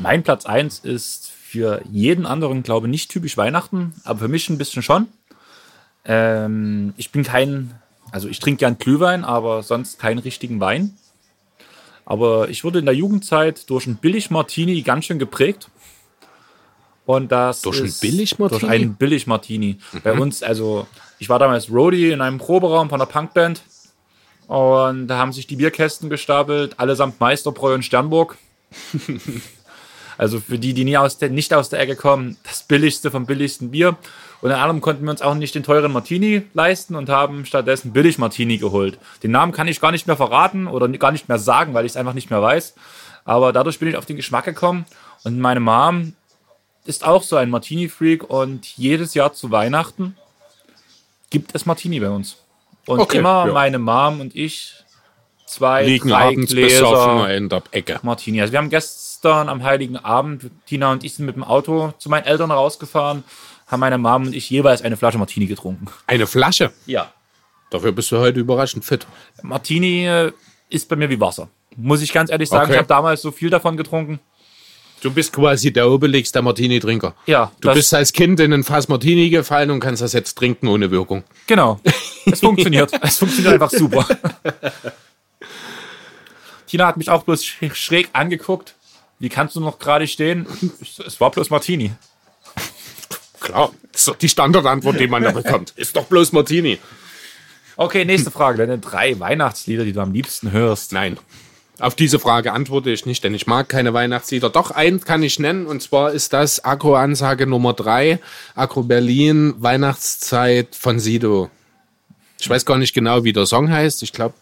Mein 0.00 0.22
Platz 0.22 0.46
1 0.46 0.78
ist 0.78 1.30
für 1.30 1.82
jeden 1.90 2.24
anderen, 2.24 2.62
glaube 2.62 2.86
ich, 2.86 2.90
nicht 2.90 3.10
typisch 3.10 3.36
Weihnachten, 3.36 3.92
aber 4.04 4.20
für 4.20 4.28
mich 4.28 4.48
ein 4.48 4.56
bisschen 4.56 4.82
schon. 4.82 5.06
Ähm, 6.06 6.94
ich 6.96 7.12
bin 7.12 7.24
kein, 7.24 7.74
also 8.10 8.26
ich 8.26 8.38
trinke 8.40 8.60
gern 8.60 8.78
Glühwein, 8.78 9.24
aber 9.24 9.62
sonst 9.62 9.98
keinen 9.98 10.18
richtigen 10.18 10.60
Wein. 10.60 10.96
Aber 12.06 12.48
ich 12.48 12.64
wurde 12.64 12.78
in 12.78 12.86
der 12.86 12.94
Jugendzeit 12.94 13.68
durch 13.68 13.86
einen 13.86 13.96
Billig-Martini 13.96 14.80
ganz 14.80 15.04
schön 15.04 15.18
geprägt. 15.18 15.68
Und 17.08 17.32
das 17.32 17.62
Durch 17.62 17.78
einen 17.78 17.86
ist- 17.86 18.02
Billig-Martini? 18.02 18.60
Durch 18.60 18.70
einen 18.70 18.94
Billig-Martini. 18.96 19.78
Bei 20.04 20.12
uns, 20.12 20.42
also 20.42 20.86
ich 21.18 21.30
war 21.30 21.38
damals 21.38 21.70
Roadie 21.72 22.10
in 22.10 22.20
einem 22.20 22.36
Proberaum 22.36 22.90
von 22.90 23.00
einer 23.00 23.10
Punkband. 23.10 23.62
Und 24.46 25.08
da 25.08 25.16
haben 25.16 25.32
sich 25.32 25.46
die 25.46 25.56
Bierkästen 25.56 26.10
gestapelt, 26.10 26.78
allesamt 26.78 27.18
Meisterbräu 27.18 27.72
und 27.74 27.82
Sternburg. 27.84 28.36
Also 30.20 30.40
für 30.40 30.58
die, 30.58 30.74
die 30.74 30.82
nie 30.84 30.96
aus 30.96 31.18
der, 31.18 31.30
nicht 31.30 31.54
aus 31.54 31.68
der 31.68 31.78
Ecke 31.78 31.94
kommen, 31.94 32.36
das 32.42 32.64
billigste 32.64 33.12
vom 33.12 33.24
billigsten 33.24 33.70
Bier. 33.70 33.96
Und 34.40 34.50
in 34.50 34.56
allem 34.56 34.80
konnten 34.80 35.04
wir 35.04 35.12
uns 35.12 35.22
auch 35.22 35.36
nicht 35.36 35.54
den 35.54 35.62
teuren 35.62 35.92
Martini 35.92 36.42
leisten 36.54 36.96
und 36.96 37.08
haben 37.08 37.46
stattdessen 37.46 37.92
billig 37.92 38.18
Martini 38.18 38.58
geholt. 38.58 38.98
Den 39.22 39.30
Namen 39.30 39.52
kann 39.52 39.68
ich 39.68 39.80
gar 39.80 39.92
nicht 39.92 40.08
mehr 40.08 40.16
verraten 40.16 40.66
oder 40.66 40.88
gar 40.88 41.12
nicht 41.12 41.28
mehr 41.28 41.38
sagen, 41.38 41.72
weil 41.72 41.86
ich 41.86 41.92
es 41.92 41.96
einfach 41.96 42.14
nicht 42.14 42.30
mehr 42.30 42.42
weiß. 42.42 42.74
Aber 43.24 43.52
dadurch 43.52 43.78
bin 43.78 43.88
ich 43.88 43.96
auf 43.96 44.06
den 44.06 44.16
Geschmack 44.16 44.44
gekommen. 44.44 44.86
Und 45.22 45.38
meine 45.38 45.60
Mom 45.60 46.14
ist 46.84 47.04
auch 47.04 47.22
so 47.22 47.36
ein 47.36 47.50
Martini-Freak 47.50 48.24
und 48.28 48.66
jedes 48.76 49.14
Jahr 49.14 49.32
zu 49.32 49.50
Weihnachten 49.50 50.16
gibt 51.30 51.54
es 51.54 51.66
Martini 51.66 52.00
bei 52.00 52.08
uns. 52.08 52.36
Und 52.86 53.00
Okay, 53.00 53.18
immer 53.18 53.46
ja. 53.46 53.52
meine 53.52 53.78
Mom 53.78 54.20
und 54.20 54.34
ich 54.34 54.72
zwei, 55.46 55.84
Liegen 55.84 56.08
drei 56.08 56.28
abends 56.28 56.52
Gläser 56.52 57.34
in 57.36 57.48
der 57.48 57.62
Ecke. 57.70 58.00
Martini. 58.02 58.40
Also 58.40 58.52
wir 58.52 58.58
haben 58.58 58.70
gestern 58.70 59.48
am 59.48 59.62
Heiligen 59.62 59.96
Abend, 59.96 60.50
Tina 60.66 60.92
und 60.92 61.04
ich 61.04 61.14
sind 61.14 61.26
mit 61.26 61.36
dem 61.36 61.44
Auto 61.44 61.92
zu 61.98 62.08
meinen 62.08 62.24
Eltern 62.24 62.50
rausgefahren, 62.50 63.24
haben 63.66 63.80
meine 63.80 63.98
Mom 63.98 64.26
und 64.26 64.34
ich 64.34 64.48
jeweils 64.48 64.80
eine 64.82 64.96
Flasche 64.96 65.18
Martini 65.18 65.46
getrunken. 65.46 65.86
Eine 66.06 66.26
Flasche. 66.26 66.72
Ja. 66.86 67.12
Dafür 67.70 67.92
bist 67.92 68.10
du 68.10 68.18
heute 68.18 68.40
überraschend 68.40 68.84
fit. 68.86 69.06
Martini 69.42 70.06
äh, 70.06 70.32
ist 70.70 70.88
bei 70.88 70.96
mir 70.96 71.10
wie 71.10 71.20
Wasser. 71.20 71.48
Muss 71.76 72.00
ich 72.00 72.12
ganz 72.12 72.30
ehrlich 72.30 72.48
sagen, 72.48 72.64
Okay. 72.64 72.72
ich 72.72 72.78
habe 72.78 72.88
damals 72.88 73.20
so 73.20 73.30
viel 73.30 73.50
davon 73.50 73.76
getrunken. 73.76 74.18
Du 75.00 75.10
bist 75.12 75.32
quasi 75.32 75.72
der 75.72 75.88
Obelix 75.88 76.32
der 76.32 76.42
Martini-Trinker. 76.42 77.14
Ja, 77.26 77.52
Du 77.60 77.72
bist 77.72 77.94
als 77.94 78.12
Kind 78.12 78.40
in 78.40 78.52
ein 78.52 78.64
Fass 78.64 78.88
Martini 78.88 79.30
gefallen 79.30 79.70
und 79.70 79.78
kannst 79.80 80.02
das 80.02 80.12
jetzt 80.12 80.34
trinken 80.36 80.66
ohne 80.68 80.90
Wirkung. 80.90 81.24
Genau. 81.46 81.80
Es 82.30 82.40
funktioniert. 82.40 82.90
es 83.00 83.16
funktioniert 83.18 83.54
einfach 83.54 83.70
super. 83.70 84.06
Tina 86.66 86.86
hat 86.86 86.96
mich 86.98 87.08
auch 87.08 87.22
bloß 87.22 87.42
sch- 87.42 87.74
schräg 87.74 88.10
angeguckt. 88.12 88.74
Wie 89.18 89.28
kannst 89.30 89.56
du 89.56 89.60
noch 89.60 89.78
gerade 89.78 90.06
stehen? 90.06 90.46
Es 91.06 91.20
war 91.20 91.30
bloß 91.30 91.48
Martini. 91.50 91.92
Klar, 93.40 93.70
das 93.92 94.02
ist 94.02 94.08
doch 94.08 94.16
die 94.16 94.28
Standardantwort, 94.28 95.00
die 95.00 95.06
man 95.08 95.22
da 95.22 95.30
bekommt. 95.30 95.70
Ist 95.76 95.96
doch 95.96 96.04
bloß 96.04 96.32
Martini. 96.32 96.78
Okay, 97.76 98.04
nächste 98.04 98.30
Frage. 98.30 98.58
Deine 98.58 98.78
drei 98.78 99.18
Weihnachtslieder, 99.18 99.84
die 99.84 99.92
du 99.92 100.00
am 100.00 100.12
liebsten 100.12 100.52
hörst. 100.52 100.92
Nein. 100.92 101.16
Auf 101.80 101.94
diese 101.94 102.18
Frage 102.18 102.52
antworte 102.52 102.90
ich 102.90 103.06
nicht, 103.06 103.22
denn 103.22 103.34
ich 103.34 103.46
mag 103.46 103.68
keine 103.68 103.94
Weihnachtslieder. 103.94 104.50
Doch 104.50 104.72
einen 104.72 105.00
kann 105.00 105.22
ich 105.22 105.38
nennen, 105.38 105.66
und 105.66 105.80
zwar 105.80 106.12
ist 106.12 106.32
das 106.32 106.64
Agro-Ansage 106.64 107.46
Nummer 107.46 107.72
3, 107.72 108.18
Agro 108.56 108.82
Berlin, 108.82 109.54
Weihnachtszeit 109.58 110.74
von 110.74 110.98
Sido. 110.98 111.50
Ich 112.40 112.50
weiß 112.50 112.64
gar 112.64 112.78
nicht 112.78 112.94
genau, 112.94 113.22
wie 113.22 113.32
der 113.32 113.46
Song 113.46 113.70
heißt. 113.70 114.02
Ich 114.02 114.12
glaube, 114.12 114.34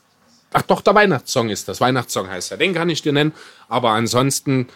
ach 0.53 0.62
doch, 0.62 0.80
der 0.80 0.95
Weihnachtssong 0.95 1.51
ist 1.51 1.68
das. 1.68 1.80
Weihnachtssong 1.80 2.28
heißt 2.28 2.53
er. 2.53 2.57
Den 2.57 2.74
kann 2.74 2.89
ich 2.89 3.03
dir 3.03 3.12
nennen. 3.12 3.32
Aber 3.68 3.91
ansonsten 3.91 4.68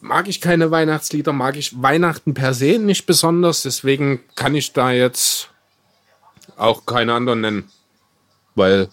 mag 0.00 0.28
ich 0.28 0.40
keine 0.40 0.70
Weihnachtslieder, 0.70 1.32
mag 1.32 1.56
ich 1.56 1.80
Weihnachten 1.80 2.34
per 2.34 2.52
se 2.52 2.78
nicht 2.78 3.06
besonders. 3.06 3.62
Deswegen 3.62 4.20
kann 4.34 4.54
ich 4.54 4.72
da 4.72 4.90
jetzt 4.90 5.48
auch 6.56 6.84
keine 6.86 7.14
anderen 7.14 7.40
nennen. 7.40 7.70
Weil, 8.54 8.88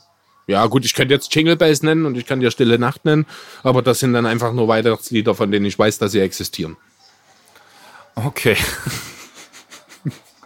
ja 0.49 0.65
gut, 0.65 0.83
ich 0.83 0.95
könnte 0.95 1.13
jetzt 1.13 1.33
Jingle 1.33 1.55
Bells 1.55 1.83
nennen 1.83 2.05
und 2.05 2.17
ich 2.17 2.25
kann 2.25 2.39
dir 2.39 2.49
Stille 2.49 2.79
Nacht 2.79 3.05
nennen, 3.05 3.25
aber 3.61 3.83
das 3.83 3.99
sind 3.99 4.13
dann 4.13 4.25
einfach 4.25 4.51
nur 4.51 4.67
Weihnachtslieder, 4.67 5.35
von 5.35 5.51
denen 5.51 5.65
ich 5.65 5.77
weiß, 5.77 5.99
dass 5.99 6.11
sie 6.11 6.19
existieren. 6.19 6.75
Okay. 8.15 8.57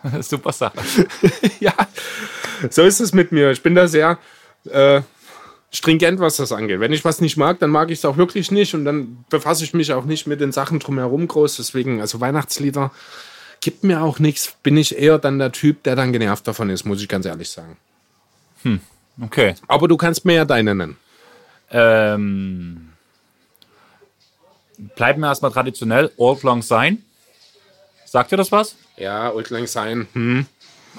Super 0.21 0.51
Sache. 0.51 0.77
ja, 1.61 1.73
so 2.69 2.83
ist 2.83 2.99
es 2.99 3.13
mit 3.13 3.31
mir. 3.31 3.51
Ich 3.51 3.63
bin 3.63 3.75
da 3.75 3.87
sehr 3.87 4.19
äh, 4.69 5.01
stringent, 5.71 6.19
was 6.19 6.35
das 6.35 6.51
angeht. 6.51 6.81
Wenn 6.81 6.91
ich 6.91 7.05
was 7.05 7.21
nicht 7.21 7.37
mag, 7.37 7.59
dann 7.59 7.69
mag 7.69 7.89
ich 7.89 7.99
es 7.99 8.05
auch 8.05 8.17
wirklich 8.17 8.51
nicht 8.51 8.73
und 8.73 8.83
dann 8.83 9.23
befasse 9.29 9.63
ich 9.63 9.73
mich 9.73 9.93
auch 9.93 10.03
nicht 10.03 10.27
mit 10.27 10.41
den 10.41 10.51
Sachen 10.51 10.79
drumherum 10.79 11.29
groß. 11.29 11.55
Deswegen, 11.55 12.01
also 12.01 12.19
Weihnachtslieder 12.19 12.91
gibt 13.61 13.85
mir 13.85 14.01
auch 14.01 14.19
nichts. 14.19 14.53
Bin 14.61 14.75
ich 14.75 14.97
eher 14.97 15.17
dann 15.17 15.39
der 15.39 15.53
Typ, 15.53 15.83
der 15.83 15.95
dann 15.95 16.11
genervt 16.11 16.45
davon 16.45 16.69
ist, 16.69 16.83
muss 16.83 17.01
ich 17.01 17.07
ganz 17.07 17.25
ehrlich 17.25 17.49
sagen. 17.49 17.77
Okay. 19.21 19.55
Aber 19.67 19.87
du 19.87 19.97
kannst 19.97 20.25
mir 20.25 20.33
ja 20.35 20.45
deine 20.45 20.75
nennen. 20.75 20.97
Ähm, 21.71 22.93
bleiben 24.95 25.21
wir 25.21 25.27
erstmal 25.27 25.51
traditionell. 25.51 26.11
Old 26.17 26.43
Lang 26.43 26.61
Syne. 26.61 26.97
Sagt 28.05 28.31
dir 28.31 28.37
das 28.37 28.51
was? 28.51 28.75
Ja, 28.97 29.31
Old 29.31 29.49
Lang 29.49 29.67
Syne. 29.67 30.07
Hm. 30.13 30.45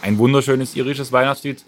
Ein 0.03 0.19
wunderschönes 0.19 0.75
irisches 0.77 1.12
Weihnachtslied. 1.12 1.65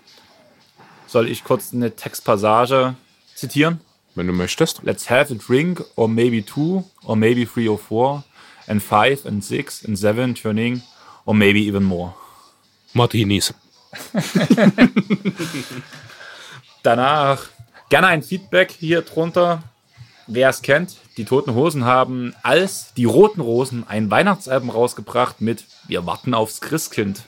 Soll 1.07 1.29
ich 1.29 1.45
kurz 1.45 1.73
eine 1.73 1.95
Textpassage 1.95 2.95
zitieren? 3.35 3.81
Wenn 4.15 4.27
du 4.27 4.33
möchtest. 4.33 4.83
Let's 4.83 5.09
have 5.11 5.33
a 5.33 5.37
drink, 5.37 5.85
or 5.95 6.09
maybe 6.09 6.45
two, 6.45 6.85
or 7.05 7.17
maybe 7.17 7.47
three 7.47 7.69
or 7.69 7.79
four. 7.79 8.25
and 8.69 8.83
five 8.83 9.25
and 9.25 9.45
six 9.45 9.85
and 9.85 9.99
seven 9.99 10.35
turning 10.35 10.83
or 11.25 11.35
maybe 11.35 11.61
even 11.61 11.85
more. 11.85 12.15
Martinis. 12.95 13.53
Danach 16.87 17.41
gerne 17.89 18.07
ein 18.07 18.23
Feedback 18.23 18.71
hier 18.71 19.03
drunter. 19.03 19.65
Wer 20.29 20.51
es 20.51 20.63
kennt, 20.63 20.95
die 21.17 21.25
Toten 21.25 21.53
Hosen 21.53 21.85
haben 21.85 22.33
als 22.45 22.95
die 22.97 23.07
Roten 23.07 23.41
Rosen 23.41 23.85
ein 23.89 24.09
Weihnachtsalbum 24.09 24.71
rausgebracht 24.71 25.41
mit 25.41 25.65
Wir 25.89 26.07
warten 26.07 26.33
aufs 26.33 26.61
Christkind. 26.61 27.23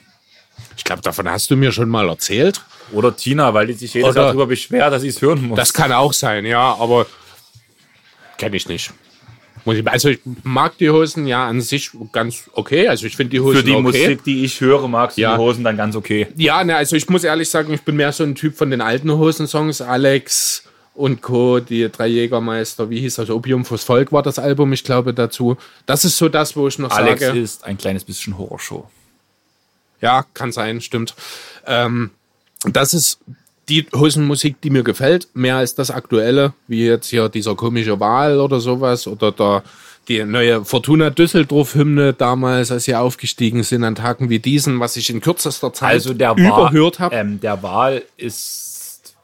Ich 0.77 0.85
glaube, 0.85 1.01
davon 1.01 1.29
hast 1.29 1.51
du 1.51 1.57
mir 1.57 1.73
schon 1.73 1.89
mal 1.89 2.07
erzählt. 2.07 2.61
Oder 2.93 3.13
Tina, 3.17 3.53
weil 3.53 3.67
die 3.67 3.73
sich 3.73 3.93
jedes 3.93 4.11
Oder- 4.11 4.21
Jahr 4.21 4.27
darüber 4.29 4.47
beschwert, 4.47 4.93
dass 4.93 5.01
sie 5.01 5.09
es 5.09 5.21
hören 5.21 5.45
muss. 5.45 5.57
Das 5.57 5.73
kann 5.73 5.91
auch 5.91 6.13
sein, 6.13 6.45
ja, 6.45 6.75
aber 6.75 7.05
kenne 8.37 8.55
ich 8.55 8.65
nicht. 8.69 8.93
Also 9.85 10.09
ich 10.09 10.19
mag 10.43 10.77
die 10.77 10.89
Hosen 10.89 11.27
ja 11.27 11.47
an 11.47 11.61
sich 11.61 11.91
ganz 12.11 12.49
okay. 12.53 12.87
Also 12.87 13.05
ich 13.05 13.15
finde 13.15 13.31
die 13.31 13.39
Hosen 13.39 13.57
Für 13.57 13.63
die 13.63 13.71
okay. 13.73 13.81
Musik, 13.81 14.23
die 14.23 14.43
ich 14.45 14.59
höre, 14.61 14.87
magst 14.87 15.17
du 15.17 15.21
Ja. 15.21 15.33
die 15.35 15.41
Hosen 15.41 15.63
dann 15.63 15.77
ganz 15.77 15.95
okay. 15.95 16.27
Ja, 16.35 16.63
ne, 16.63 16.75
also 16.75 16.95
ich 16.95 17.09
muss 17.09 17.23
ehrlich 17.23 17.49
sagen, 17.49 17.73
ich 17.73 17.81
bin 17.81 17.95
mehr 17.95 18.11
so 18.11 18.23
ein 18.23 18.35
Typ 18.35 18.55
von 18.57 18.69
den 18.71 18.81
alten 18.81 19.11
Hosensongs. 19.11 19.81
Alex 19.81 20.63
und 20.95 21.21
Co., 21.21 21.59
die 21.59 21.89
drei 21.89 22.07
Jägermeister, 22.07 22.89
wie 22.89 22.99
hieß 22.99 23.15
das? 23.15 23.29
Opium 23.29 23.63
fürs 23.65 23.83
Volk 23.83 24.11
war 24.11 24.21
das 24.23 24.37
Album, 24.39 24.73
ich 24.73 24.83
glaube, 24.83 25.13
dazu. 25.13 25.55
Das 25.85 26.03
ist 26.03 26.17
so 26.17 26.27
das, 26.29 26.55
wo 26.55 26.67
ich 26.67 26.77
noch 26.79 26.91
Alex 26.91 27.21
sage. 27.21 27.39
ist 27.39 27.63
ein 27.63 27.77
kleines 27.77 28.03
bisschen 28.03 28.37
Horrorshow. 28.37 28.89
Ja, 30.01 30.25
kann 30.33 30.51
sein, 30.51 30.81
stimmt. 30.81 31.13
Ähm, 31.65 32.09
das 32.63 32.93
ist 32.93 33.19
die 33.69 33.85
Hosenmusik, 33.95 34.59
die 34.61 34.69
mir 34.69 34.83
gefällt, 34.83 35.27
mehr 35.33 35.57
als 35.57 35.75
das 35.75 35.91
aktuelle, 35.91 36.53
wie 36.67 36.85
jetzt 36.85 37.07
hier 37.09 37.29
dieser 37.29 37.55
komische 37.55 37.99
Wahl 37.99 38.39
oder 38.39 38.59
sowas 38.59 39.07
oder 39.07 39.31
der, 39.31 39.63
die 40.07 40.23
neue 40.25 40.65
Fortuna 40.65 41.09
Düsseldorf-Hymne 41.11 42.13
damals, 42.13 42.71
als 42.71 42.85
sie 42.85 42.95
aufgestiegen 42.95 43.63
sind 43.63 43.83
an 43.83 43.95
Tagen 43.95 44.29
wie 44.29 44.39
diesen, 44.39 44.79
was 44.79 44.97
ich 44.97 45.09
in 45.09 45.21
kürzester 45.21 45.71
Zeit 45.71 45.91
Also 45.91 46.13
der 46.13 46.31
überhört 46.31 46.99
habe. 46.99 47.15
ähm, 47.15 47.39
der 47.39 47.61
Wahl 47.63 48.01
ist 48.17 49.15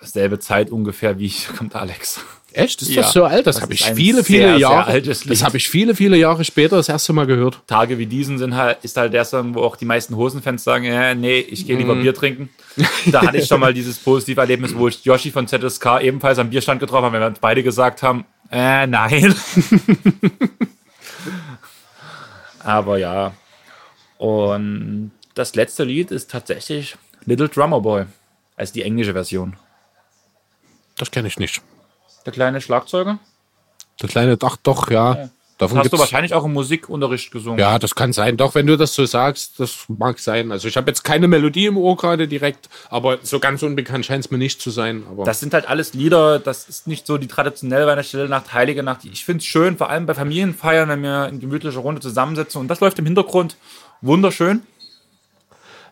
selbe 0.00 0.38
Zeit 0.38 0.70
ungefähr 0.70 1.18
wie 1.18 1.28
hier 1.28 1.54
kommt 1.54 1.76
Alex. 1.76 2.20
Echt? 2.52 2.82
Ist 2.82 2.90
Ja, 2.90 3.02
das 3.02 3.12
so 3.12 3.24
alt? 3.24 3.46
Das, 3.46 3.56
das 3.56 3.62
habe 3.62 3.74
ich 3.74 3.84
viele, 3.84 4.16
sehr, 4.16 4.24
viele 4.24 4.48
sehr 4.48 4.58
Jahre. 4.58 4.98
Lied. 4.98 5.30
Das 5.30 5.44
habe 5.44 5.56
ich 5.56 5.68
viele, 5.68 5.94
viele 5.94 6.16
Jahre 6.16 6.44
später 6.44 6.76
das 6.76 6.88
erste 6.88 7.12
Mal 7.12 7.26
gehört. 7.26 7.60
Tage 7.68 7.98
wie 7.98 8.06
diesen 8.06 8.38
sind 8.38 8.56
halt, 8.56 8.78
ist 8.82 8.96
halt 8.96 9.12
der 9.12 9.24
Song, 9.24 9.54
wo 9.54 9.60
auch 9.62 9.76
die 9.76 9.84
meisten 9.84 10.16
Hosenfans 10.16 10.64
sagen, 10.64 10.86
äh, 10.86 11.14
nee, 11.14 11.38
ich 11.38 11.66
gehe 11.66 11.76
lieber 11.76 11.94
Bier 11.94 12.14
trinken. 12.14 12.48
Da 13.06 13.22
hatte 13.22 13.38
ich 13.38 13.46
schon 13.46 13.60
mal 13.60 13.74
dieses 13.74 13.98
positive 13.98 14.40
Erlebnis, 14.40 14.74
wo 14.74 14.88
ich 14.88 15.04
Yoshi 15.04 15.30
von 15.30 15.46
ZSK 15.46 16.00
ebenfalls 16.02 16.38
am 16.38 16.50
Bierstand 16.50 16.80
getroffen 16.80 17.06
habe, 17.06 17.20
wenn 17.20 17.34
wir 17.34 17.40
beide 17.40 17.62
gesagt 17.62 18.02
haben, 18.02 18.24
äh, 18.50 18.86
nein. 18.86 19.34
Aber 22.64 22.98
ja. 22.98 23.32
Und 24.18 25.12
das 25.34 25.54
letzte 25.54 25.84
Lied 25.84 26.10
ist 26.10 26.30
tatsächlich 26.30 26.96
Little 27.24 27.48
Drummer 27.48 27.80
Boy. 27.80 28.06
Also 28.56 28.74
die 28.74 28.82
englische 28.82 29.12
Version. 29.12 29.56
Das 30.98 31.10
kenne 31.10 31.28
ich 31.28 31.38
nicht. 31.38 31.62
Der 32.26 32.32
kleine 32.32 32.60
Schlagzeuger. 32.60 33.18
Der 34.02 34.08
kleine 34.08 34.36
Dach, 34.36 34.56
doch, 34.62 34.90
ja. 34.90 35.30
Davon 35.60 35.76
Hast 35.76 35.92
du 35.92 35.98
wahrscheinlich 35.98 36.32
auch 36.32 36.46
im 36.46 36.54
Musikunterricht 36.54 37.30
gesungen. 37.30 37.58
Ja, 37.58 37.78
das 37.78 37.94
kann 37.94 38.14
sein. 38.14 38.38
Doch, 38.38 38.54
wenn 38.54 38.66
du 38.66 38.78
das 38.78 38.94
so 38.94 39.04
sagst, 39.04 39.60
das 39.60 39.84
mag 39.88 40.18
sein. 40.18 40.52
Also 40.52 40.68
ich 40.68 40.78
habe 40.78 40.90
jetzt 40.90 41.04
keine 41.04 41.28
Melodie 41.28 41.66
im 41.66 41.76
Ohr 41.76 41.98
gerade 41.98 42.26
direkt, 42.26 42.70
aber 42.88 43.18
so 43.22 43.38
ganz 43.40 43.62
unbekannt 43.62 44.06
scheint 44.06 44.24
es 44.24 44.30
mir 44.30 44.38
nicht 44.38 44.62
zu 44.62 44.70
sein. 44.70 45.02
Aber 45.10 45.24
Das 45.24 45.38
sind 45.38 45.52
halt 45.52 45.68
alles 45.68 45.92
Lieder, 45.92 46.38
das 46.38 46.66
ist 46.66 46.86
nicht 46.86 47.06
so 47.06 47.18
die 47.18 47.28
traditionelle 47.28 47.86
Weihnachtsstille 47.86 48.26
Nacht, 48.26 48.54
Heilige 48.54 48.82
Nacht. 48.82 49.04
Ich 49.04 49.26
finde 49.26 49.40
es 49.40 49.44
schön, 49.44 49.76
vor 49.76 49.90
allem 49.90 50.06
bei 50.06 50.14
Familienfeiern, 50.14 50.88
wenn 50.88 51.02
wir 51.02 51.28
in 51.28 51.40
gemütlicher 51.40 51.80
Runde 51.80 52.00
zusammensitzen 52.00 52.58
und 52.58 52.68
das 52.68 52.80
läuft 52.80 52.98
im 52.98 53.04
Hintergrund 53.04 53.58
wunderschön. 54.00 54.62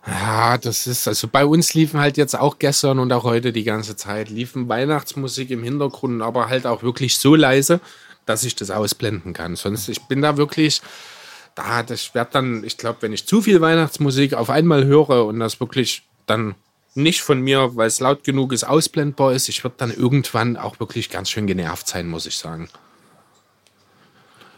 ja, 0.07 0.57
das 0.57 0.87
ist, 0.87 1.07
also 1.07 1.29
bei 1.29 1.45
uns 1.45 1.75
liefen 1.75 2.01
halt 2.01 2.17
jetzt 2.17 2.39
auch 2.39 2.59
gestern 2.59 2.99
und 2.99 3.13
auch 3.13 3.25
heute 3.25 3.53
die 3.53 3.65
ganze 3.65 3.97
Zeit, 3.97 4.31
liefen 4.31 4.67
Weihnachtsmusik 4.67 5.51
im 5.51 5.63
Hintergrund, 5.63 6.23
aber 6.23 6.49
halt 6.49 6.67
auch 6.67 6.83
wirklich 6.83 7.19
so 7.19 7.35
leise, 7.35 7.81
dass 8.29 8.45
ich 8.45 8.55
das 8.55 8.71
ausblenden 8.71 9.33
kann. 9.33 9.57
Sonst, 9.57 9.89
ich 9.89 10.03
bin 10.03 10.23
da 10.23 10.37
wirklich, 10.37 10.83
da, 11.55 11.83
das 11.83 12.15
wird 12.15 12.35
dann, 12.35 12.63
ich 12.65 12.77
glaube, 12.77 12.99
wenn 13.01 13.13
ich 13.13 13.27
zu 13.27 13.43
viel 13.43 13.61
Weihnachtsmusik 13.61 14.35
auf 14.35 14.51
einmal 14.51 14.85
höre 14.85 15.25
und 15.27 15.41
das 15.41 15.61
wirklich 15.61 16.03
dann 16.27 16.55
nicht 16.95 17.23
von 17.23 17.41
mir, 17.41 17.77
weil 17.77 17.87
es 17.87 18.01
laut 18.01 18.25
genug 18.25 18.53
ist, 18.53 18.65
ausblendbar 18.65 19.33
ist, 19.33 19.49
ich 19.49 19.65
würde 19.65 19.77
dann 19.79 19.93
irgendwann 19.93 20.57
auch 20.57 20.79
wirklich 20.81 21.11
ganz 21.11 21.31
schön 21.31 21.47
genervt 21.47 21.89
sein, 21.89 22.09
muss 22.09 22.27
ich 22.27 22.37
sagen. 22.37 22.69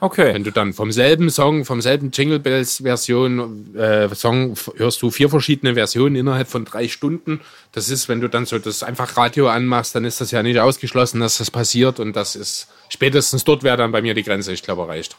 Okay. 0.02 0.32
Wenn 0.32 0.44
du 0.44 0.50
dann 0.50 0.72
vom 0.72 0.90
selben 0.90 1.28
Song, 1.28 1.66
vom 1.66 1.82
selben 1.82 2.10
Jingle 2.10 2.38
Bells 2.38 2.78
Version, 2.78 3.76
äh, 3.76 4.08
Song 4.14 4.54
hörst 4.76 5.02
du 5.02 5.10
vier 5.10 5.28
verschiedene 5.28 5.74
Versionen 5.74 6.16
innerhalb 6.16 6.48
von 6.48 6.64
drei 6.64 6.88
Stunden. 6.88 7.40
Das 7.72 7.90
ist, 7.90 8.08
wenn 8.08 8.22
du 8.22 8.28
dann 8.28 8.46
so 8.46 8.58
das 8.58 8.82
einfach 8.82 9.18
Radio 9.18 9.48
anmachst, 9.48 9.94
dann 9.94 10.06
ist 10.06 10.20
das 10.22 10.30
ja 10.30 10.42
nicht 10.42 10.58
ausgeschlossen, 10.58 11.20
dass 11.20 11.36
das 11.36 11.50
passiert 11.50 12.00
und 12.00 12.16
das 12.16 12.34
ist 12.34 12.68
spätestens 12.90 13.44
dort 13.44 13.62
wäre 13.62 13.78
dann 13.78 13.92
bei 13.92 14.02
mir 14.02 14.14
die 14.14 14.22
Grenze, 14.22 14.52
ich 14.52 14.62
glaube, 14.62 14.82
erreicht. 14.82 15.16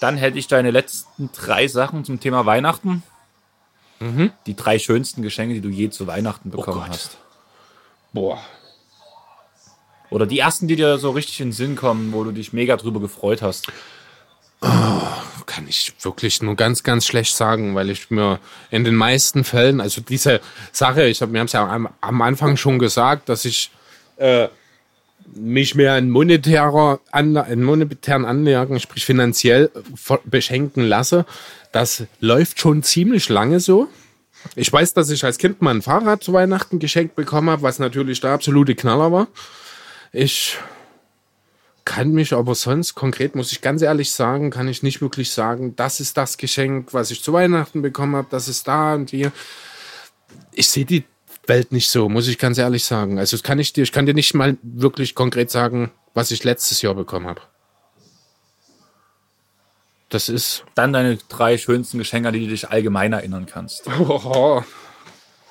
Dann 0.00 0.18
hätte 0.18 0.38
ich 0.38 0.46
deine 0.46 0.70
letzten 0.70 1.30
drei 1.32 1.68
Sachen 1.68 2.04
zum 2.04 2.20
Thema 2.20 2.44
Weihnachten. 2.44 3.02
Die 4.46 4.54
drei 4.54 4.78
schönsten 4.78 5.22
Geschenke, 5.22 5.54
die 5.54 5.62
du 5.62 5.70
je 5.70 5.88
zu 5.88 6.06
Weihnachten 6.06 6.50
bekommen 6.50 6.80
Gott. 6.80 6.90
hast. 6.90 7.16
Boah. 8.12 8.38
Oder 10.10 10.26
die 10.26 10.38
ersten, 10.38 10.68
die 10.68 10.76
dir 10.76 10.98
so 10.98 11.10
richtig 11.10 11.40
in 11.40 11.48
den 11.48 11.52
Sinn 11.52 11.76
kommen, 11.76 12.12
wo 12.12 12.22
du 12.22 12.32
dich 12.32 12.52
mega 12.52 12.76
drüber 12.76 13.00
gefreut 13.00 13.40
hast. 13.42 13.66
kann 14.60 15.66
ich 15.68 15.94
wirklich 16.00 16.42
nur 16.42 16.56
ganz, 16.56 16.82
ganz 16.82 17.06
schlecht 17.06 17.34
sagen, 17.34 17.74
weil 17.74 17.88
ich 17.88 18.10
mir 18.10 18.38
in 18.70 18.84
den 18.84 18.94
meisten 18.94 19.44
Fällen, 19.44 19.80
also 19.80 20.00
diese 20.00 20.40
Sache, 20.72 21.06
ich 21.06 21.22
hab, 21.22 21.32
wir 21.32 21.40
haben 21.40 21.46
es 21.46 21.52
ja 21.52 21.66
am, 21.66 21.88
am 22.00 22.22
Anfang 22.22 22.56
schon 22.56 22.78
gesagt, 22.78 23.28
dass 23.28 23.44
ich 23.44 23.70
äh, 24.16 24.48
mich 25.34 25.74
mehr 25.74 25.98
in 25.98 26.10
monetärer 26.10 27.00
Anla 27.10 27.42
in 27.42 27.62
monetären 27.62 28.24
Anlagen, 28.24 28.80
sprich 28.80 29.04
finanziell, 29.04 29.70
beschenken 30.24 30.84
lasse. 30.84 31.26
Das 31.72 32.04
läuft 32.20 32.60
schon 32.60 32.82
ziemlich 32.82 33.28
lange 33.28 33.60
so. 33.60 33.88
Ich 34.54 34.72
weiß, 34.72 34.94
dass 34.94 35.10
ich 35.10 35.24
als 35.24 35.38
Kind 35.38 35.60
mal 35.60 35.74
ein 35.74 35.82
Fahrrad 35.82 36.22
zu 36.22 36.32
Weihnachten 36.32 36.78
geschenkt 36.78 37.16
bekommen 37.16 37.50
habe, 37.50 37.62
was 37.62 37.78
natürlich 37.78 38.20
der 38.20 38.30
absolute 38.30 38.74
Knaller 38.74 39.10
war. 39.10 39.28
Ich 40.12 40.56
kann 41.84 42.12
mich 42.12 42.32
aber 42.32 42.54
sonst 42.54 42.94
konkret, 42.94 43.34
muss 43.34 43.52
ich 43.52 43.60
ganz 43.60 43.82
ehrlich 43.82 44.10
sagen, 44.10 44.50
kann 44.50 44.68
ich 44.68 44.82
nicht 44.82 45.00
wirklich 45.00 45.30
sagen, 45.30 45.74
das 45.76 46.00
ist 46.00 46.16
das 46.16 46.36
Geschenk, 46.36 46.92
was 46.92 47.10
ich 47.10 47.22
zu 47.22 47.32
Weihnachten 47.32 47.80
bekommen 47.80 48.16
habe, 48.16 48.28
das 48.30 48.48
ist 48.48 48.66
da 48.66 48.94
und 48.94 49.10
hier. 49.10 49.32
Ich 50.52 50.68
sehe 50.68 50.84
die 50.84 51.04
Welt 51.48 51.72
nicht 51.72 51.90
so, 51.90 52.08
muss 52.08 52.28
ich 52.28 52.38
ganz 52.38 52.58
ehrlich 52.58 52.84
sagen. 52.84 53.18
Also 53.18 53.36
das 53.36 53.42
kann 53.42 53.58
ich 53.58 53.72
dir, 53.72 53.82
ich 53.82 53.92
kann 53.92 54.06
dir 54.06 54.14
nicht 54.14 54.34
mal 54.34 54.56
wirklich 54.62 55.14
konkret 55.14 55.50
sagen, 55.50 55.90
was 56.14 56.30
ich 56.30 56.44
letztes 56.44 56.82
Jahr 56.82 56.94
bekommen 56.94 57.26
habe. 57.26 57.40
Das 60.08 60.28
ist. 60.28 60.64
Dann 60.74 60.92
deine 60.92 61.18
drei 61.28 61.58
schönsten 61.58 61.98
Geschenke, 61.98 62.28
an 62.28 62.34
die 62.34 62.44
du 62.44 62.50
dich 62.50 62.68
allgemein 62.68 63.12
erinnern 63.12 63.46
kannst. 63.46 63.88
Oh, 63.98 64.62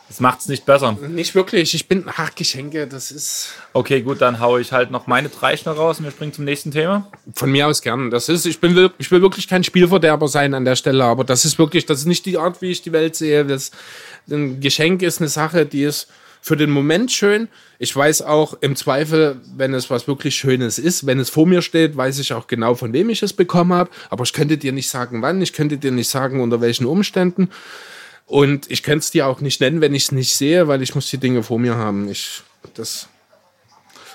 Das 0.08 0.20
macht's 0.20 0.48
nicht 0.48 0.66
besser. 0.66 0.98
nicht 1.08 1.34
wirklich. 1.34 1.74
Ich 1.74 1.88
bin. 1.88 2.06
Ach, 2.08 2.34
Geschenke, 2.36 2.88
das 2.88 3.12
ist. 3.12 3.50
Okay, 3.74 4.02
gut, 4.02 4.22
dann 4.22 4.40
haue 4.40 4.62
ich 4.62 4.72
halt 4.72 4.92
noch 4.92 5.08
meine 5.08 5.30
drei 5.30 5.58
schnell 5.58 5.74
raus 5.74 5.98
und 5.98 6.06
wir 6.06 6.12
springen 6.12 6.34
zum 6.34 6.46
nächsten 6.46 6.72
Thema. 6.72 7.10
Von 7.34 7.52
mir 7.52 7.68
aus 7.68 7.82
gern. 7.82 8.12
Das 8.12 8.30
ist, 8.30 8.46
ich 8.46 8.60
bin, 8.60 8.92
ich 9.00 9.10
will 9.10 9.22
wirklich 9.22 9.48
kein 9.48 9.64
Spielverderber 9.64 10.28
sein 10.28 10.54
an 10.54 10.64
der 10.64 10.76
Stelle, 10.76 11.04
aber 11.04 11.24
das 11.24 11.44
ist 11.44 11.58
wirklich, 11.58 11.86
das 11.86 12.00
ist 12.00 12.06
nicht 12.06 12.26
die 12.26 12.38
Art, 12.38 12.62
wie 12.62 12.70
ich 12.70 12.84
die 12.84 12.92
Welt 12.92 13.16
sehe. 13.16 13.46
Das, 13.46 13.72
ein 14.30 14.60
Geschenk 14.60 15.02
ist 15.02 15.22
eine 15.22 15.30
Sache, 15.30 15.66
die 15.66 15.84
ist 15.84 16.08
für 16.46 16.56
den 16.56 16.70
Moment 16.70 17.12
schön. 17.12 17.48
Ich 17.80 17.96
weiß 17.96 18.22
auch 18.22 18.56
im 18.62 18.76
Zweifel, 18.76 19.42
wenn 19.58 19.74
es 19.74 19.90
was 19.90 20.08
wirklich 20.08 20.36
Schönes 20.36 20.78
ist, 20.78 21.08
wenn 21.08 21.20
es 21.20 21.32
vor 21.32 21.48
mir 21.48 21.64
steht, 21.64 21.98
weiß 21.98 22.20
ich 22.20 22.34
auch 22.34 22.46
genau, 22.46 22.76
von 22.76 22.94
wem 22.94 23.10
ich 23.10 23.24
es 23.24 23.34
bekommen 23.34 23.74
habe. 23.74 23.90
Aber 24.12 24.24
ich 24.24 24.34
könnte 24.34 24.60
dir 24.60 24.72
nicht 24.72 24.88
sagen, 24.88 25.24
wann. 25.24 25.42
Ich 25.42 25.54
könnte 25.54 25.80
dir 25.80 25.92
nicht 25.92 26.08
sagen, 26.08 26.42
unter 26.42 26.62
welchen 26.62 26.86
Umständen. 26.86 27.50
Und 28.28 28.70
ich 28.72 28.82
könnte 28.84 29.00
es 29.04 29.12
dir 29.12 29.28
auch 29.28 29.40
nicht 29.40 29.62
nennen, 29.62 29.82
wenn 29.82 29.94
ich 29.94 30.04
es 30.06 30.12
nicht 30.12 30.36
sehe, 30.36 30.68
weil 30.68 30.82
ich 30.82 30.96
muss 30.96 31.10
die 31.10 31.18
Dinge 31.20 31.44
vor 31.44 31.60
mir 31.60 31.76
haben. 31.76 32.10
Ich, 32.10 32.42
das, 32.74 33.08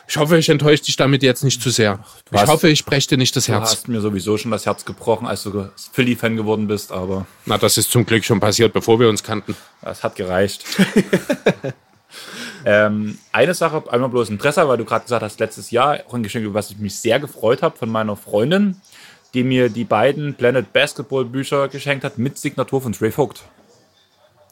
ich 0.08 0.16
hoffe, 0.16 0.36
ich 0.36 0.48
enttäusche 0.48 0.82
dich 0.82 0.96
damit 0.96 1.22
jetzt 1.22 1.44
nicht 1.44 1.62
zu 1.62 1.70
sehr. 1.70 2.04
Ich 2.32 2.40
hast- 2.40 2.48
hoffe, 2.48 2.68
ich 2.68 2.84
breche 2.84 3.06
dir 3.08 3.18
nicht 3.18 3.36
das 3.36 3.46
Du 3.46 3.52
Herz. 3.52 3.70
hast 3.70 3.88
mir 3.88 4.00
sowieso 4.00 4.36
schon 4.36 4.50
das 4.50 4.66
Herz 4.66 4.84
gebrochen, 4.84 5.28
als 5.28 5.44
du 5.44 5.70
Philly-Fan 5.92 6.36
geworden 6.36 6.66
bist, 6.66 6.90
aber 6.90 7.24
Na, 7.46 7.56
das 7.56 7.78
ist 7.78 7.92
zum 7.92 8.04
Glück 8.04 8.24
schon 8.24 8.40
passiert, 8.40 8.72
bevor 8.72 8.98
wir 8.98 9.08
uns 9.08 9.22
kannten. 9.22 9.54
das 9.82 10.02
hat 10.02 10.16
gereicht. 10.16 10.64
ähm, 12.64 13.18
eine 13.32 13.54
Sache, 13.54 13.84
einmal 13.90 14.10
bloß 14.10 14.30
Interesse, 14.30 14.66
weil 14.68 14.76
du 14.78 14.84
gerade 14.84 15.04
gesagt 15.04 15.22
hast, 15.22 15.38
letztes 15.40 15.70
Jahr 15.70 16.00
auch 16.08 16.14
ein 16.14 16.22
Geschenk, 16.22 16.44
über 16.44 16.54
was 16.54 16.70
ich 16.70 16.78
mich 16.78 16.96
sehr 16.96 17.20
gefreut 17.20 17.62
habe 17.62 17.76
von 17.78 17.88
meiner 17.88 18.16
Freundin, 18.16 18.80
die 19.34 19.44
mir 19.44 19.68
die 19.68 19.84
beiden 19.84 20.34
Planet 20.34 20.72
Basketball 20.72 21.24
Bücher 21.24 21.68
geschenkt 21.68 22.04
hat 22.04 22.18
mit 22.18 22.36
Signatur 22.38 22.82
von 22.82 22.92
Trey 22.92 23.12
Vogt. 23.12 23.44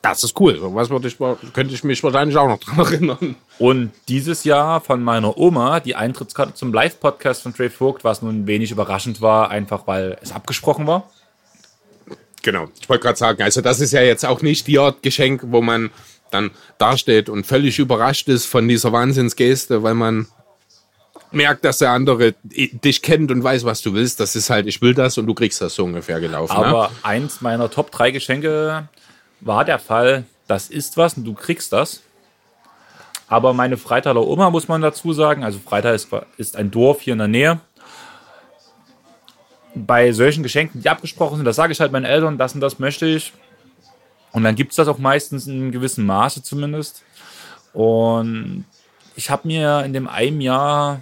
Das 0.02 0.22
ist 0.22 0.38
cool. 0.38 0.58
So 0.58 0.74
was 0.74 0.90
würde 0.90 1.08
ich, 1.08 1.18
könnte 1.52 1.74
ich 1.74 1.84
mich 1.84 2.02
wahrscheinlich 2.02 2.36
auch 2.36 2.48
noch 2.48 2.58
dran 2.58 2.78
erinnern. 2.86 3.36
Und 3.58 3.92
dieses 4.08 4.44
Jahr 4.44 4.80
von 4.80 5.02
meiner 5.02 5.36
Oma 5.36 5.80
die 5.80 5.96
Eintrittskarte 5.96 6.54
zum 6.54 6.72
Live-Podcast 6.72 7.42
von 7.42 7.54
Trey 7.54 7.70
Vogt, 7.70 8.04
was 8.04 8.22
nun 8.22 8.46
wenig 8.46 8.70
überraschend 8.70 9.20
war, 9.20 9.50
einfach 9.50 9.86
weil 9.86 10.16
es 10.22 10.32
abgesprochen 10.32 10.86
war. 10.86 11.10
Genau. 12.42 12.68
Ich 12.80 12.88
wollte 12.88 13.02
gerade 13.02 13.18
sagen, 13.18 13.42
also 13.42 13.60
das 13.60 13.80
ist 13.80 13.92
ja 13.92 14.02
jetzt 14.02 14.24
auch 14.24 14.42
nicht 14.42 14.66
die 14.68 14.78
Art 14.78 15.02
Geschenk, 15.02 15.42
wo 15.46 15.60
man 15.60 15.90
dann 16.30 16.50
dasteht 16.78 17.28
und 17.28 17.46
völlig 17.46 17.78
überrascht 17.78 18.28
ist 18.28 18.46
von 18.46 18.68
dieser 18.68 18.92
Wahnsinnsgeste, 18.92 19.82
weil 19.82 19.94
man 19.94 20.28
merkt, 21.30 21.64
dass 21.64 21.78
der 21.78 21.90
andere 21.90 22.34
dich 22.42 23.02
kennt 23.02 23.30
und 23.30 23.42
weiß, 23.42 23.64
was 23.64 23.82
du 23.82 23.92
willst. 23.94 24.20
Das 24.20 24.36
ist 24.36 24.50
halt, 24.50 24.66
ich 24.66 24.80
will 24.80 24.94
das 24.94 25.18
und 25.18 25.26
du 25.26 25.34
kriegst 25.34 25.60
das 25.60 25.74
so 25.74 25.84
ungefähr 25.84 26.20
gelaufen. 26.20 26.52
Aber 26.52 26.88
ne? 26.88 26.96
eins 27.02 27.40
meiner 27.40 27.70
Top 27.70 27.90
3 27.90 28.12
Geschenke 28.12 28.88
war 29.40 29.64
der 29.64 29.78
Fall, 29.78 30.24
das 30.46 30.68
ist 30.68 30.96
was 30.96 31.14
und 31.14 31.24
du 31.24 31.34
kriegst 31.34 31.72
das. 31.72 32.02
Aber 33.28 33.52
meine 33.52 33.76
Freitaler 33.76 34.26
Oma, 34.26 34.50
muss 34.50 34.68
man 34.68 34.80
dazu 34.80 35.12
sagen, 35.12 35.44
also 35.44 35.58
Freital 35.58 35.94
ist, 35.94 36.08
ist 36.38 36.56
ein 36.56 36.70
Dorf 36.70 37.02
hier 37.02 37.12
in 37.12 37.18
der 37.18 37.28
Nähe. 37.28 37.60
Bei 39.74 40.12
solchen 40.12 40.42
Geschenken, 40.42 40.80
die 40.80 40.88
abgesprochen 40.88 41.36
sind, 41.36 41.44
das 41.44 41.56
sage 41.56 41.72
ich 41.72 41.80
halt 41.80 41.92
meinen 41.92 42.06
Eltern, 42.06 42.38
das 42.38 42.54
und 42.54 42.60
das 42.60 42.78
möchte 42.78 43.06
ich. 43.06 43.32
Und 44.32 44.44
dann 44.44 44.56
gibt 44.56 44.72
es 44.72 44.76
das 44.76 44.88
auch 44.88 44.98
meistens 44.98 45.46
in 45.46 45.54
einem 45.54 45.72
gewissen 45.72 46.06
Maße 46.06 46.42
zumindest. 46.42 47.02
Und 47.74 48.64
ich 49.14 49.30
habe 49.30 49.46
mir 49.46 49.84
in 49.84 49.92
dem 49.92 50.08
einen 50.08 50.40
Jahr 50.40 51.00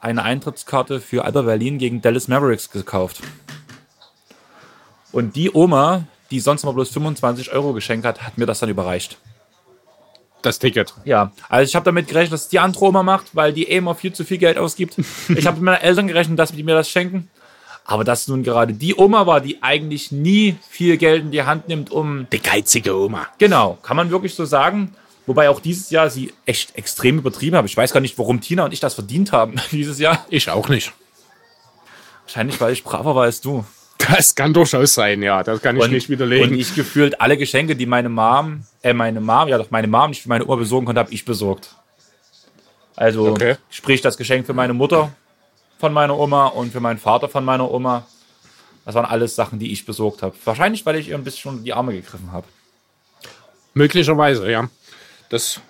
eine 0.00 0.22
Eintrittskarte 0.22 1.00
für 1.00 1.24
Alba 1.24 1.42
Berlin 1.42 1.78
gegen 1.78 2.00
Dallas 2.00 2.28
Mavericks 2.28 2.70
gekauft. 2.70 3.20
Und 5.12 5.36
die 5.36 5.52
Oma, 5.52 6.04
die 6.30 6.40
sonst 6.40 6.62
immer 6.62 6.72
bloß 6.72 6.90
25 6.90 7.52
Euro 7.52 7.72
geschenkt 7.72 8.06
hat, 8.06 8.22
hat 8.22 8.38
mir 8.38 8.46
das 8.46 8.60
dann 8.60 8.68
überreicht. 8.68 9.18
Das 10.42 10.58
Ticket. 10.58 10.94
Ja, 11.04 11.32
also 11.48 11.68
ich 11.68 11.74
habe 11.74 11.84
damit 11.84 12.08
gerechnet, 12.08 12.32
dass 12.32 12.42
es 12.42 12.48
die 12.48 12.60
andere 12.60 12.84
Oma 12.84 13.02
macht, 13.02 13.34
weil 13.34 13.52
die 13.52 13.68
eh 13.68 13.76
immer 13.78 13.94
viel 13.94 14.12
zu 14.12 14.24
viel 14.24 14.38
Geld 14.38 14.56
ausgibt. 14.56 14.96
ich 15.28 15.46
habe 15.46 15.56
mit 15.56 15.64
meinen 15.64 15.82
Eltern 15.82 16.06
gerechnet, 16.06 16.38
dass 16.38 16.52
die 16.52 16.62
mir 16.62 16.74
das 16.74 16.88
schenken. 16.88 17.28
Aber 17.84 18.04
dass 18.04 18.28
nun 18.28 18.42
gerade 18.42 18.74
die 18.74 18.94
Oma 18.94 19.26
war, 19.26 19.40
die 19.40 19.62
eigentlich 19.62 20.12
nie 20.12 20.56
viel 20.68 20.98
Geld 20.98 21.22
in 21.22 21.30
die 21.30 21.42
Hand 21.42 21.68
nimmt, 21.68 21.90
um. 21.90 22.26
Die 22.30 22.40
geizige 22.40 22.94
Oma. 22.94 23.26
Genau, 23.38 23.78
kann 23.82 23.96
man 23.96 24.10
wirklich 24.10 24.34
so 24.34 24.44
sagen. 24.44 24.94
Wobei 25.26 25.50
auch 25.50 25.60
dieses 25.60 25.90
Jahr 25.90 26.08
sie 26.08 26.32
echt 26.46 26.76
extrem 26.76 27.18
übertrieben 27.18 27.56
haben. 27.56 27.66
Ich 27.66 27.76
weiß 27.76 27.92
gar 27.92 28.00
nicht, 28.00 28.18
warum 28.18 28.40
Tina 28.40 28.64
und 28.64 28.72
ich 28.72 28.80
das 28.80 28.94
verdient 28.94 29.32
haben 29.32 29.56
dieses 29.72 29.98
Jahr. 29.98 30.24
Ich 30.30 30.48
auch 30.50 30.68
nicht. 30.68 30.92
Wahrscheinlich, 32.24 32.60
weil 32.60 32.72
ich 32.72 32.84
braver 32.84 33.14
war 33.14 33.24
als 33.24 33.40
du. 33.40 33.64
Das 34.10 34.34
kann 34.34 34.54
durchaus 34.54 34.94
sein, 34.94 35.22
ja. 35.22 35.42
Das 35.42 35.60
kann 35.60 35.76
ich 35.76 35.82
und, 35.82 35.92
nicht 35.92 36.08
widerlegen. 36.08 36.50
Und 36.50 36.58
ich 36.58 36.74
gefühlt 36.74 37.20
alle 37.20 37.36
Geschenke, 37.36 37.76
die 37.76 37.86
meine 37.86 38.08
Mom, 38.08 38.64
äh, 38.82 38.92
meine 38.92 39.20
Mom, 39.20 39.48
ja 39.48 39.58
doch 39.58 39.70
meine 39.70 39.86
Mom 39.88 40.10
nicht 40.10 40.22
für 40.22 40.28
meine 40.28 40.44
Oma 40.44 40.56
besorgen 40.56 40.86
konnte, 40.86 41.00
habe 41.00 41.12
ich 41.12 41.24
besorgt. 41.24 41.74
Also, 42.96 43.28
Okay. 43.28 43.56
sprich 43.70 44.00
das 44.00 44.16
Geschenk 44.16 44.46
für 44.46 44.54
meine 44.54 44.72
Mutter 44.74 45.12
von 45.78 45.92
meiner 45.92 46.18
Oma 46.18 46.46
und 46.46 46.72
für 46.72 46.80
meinen 46.80 46.98
Vater 46.98 47.28
von 47.28 47.44
meiner 47.44 47.70
Oma. 47.70 48.06
Das 48.84 48.94
waren 48.94 49.04
alles 49.04 49.34
Sachen, 49.36 49.58
die 49.58 49.72
ich 49.72 49.84
besorgt 49.84 50.22
habe. 50.22 50.34
Wahrscheinlich, 50.44 50.84
weil 50.86 50.96
ich 50.96 51.08
ihr 51.08 51.14
ein 51.14 51.22
bisschen 51.22 51.62
die 51.62 51.72
Arme 51.74 51.92
gegriffen 51.92 52.32
habe. 52.32 52.46
Möglicherweise, 53.74 54.50
ja. 54.50 54.68
Das, 55.28 55.60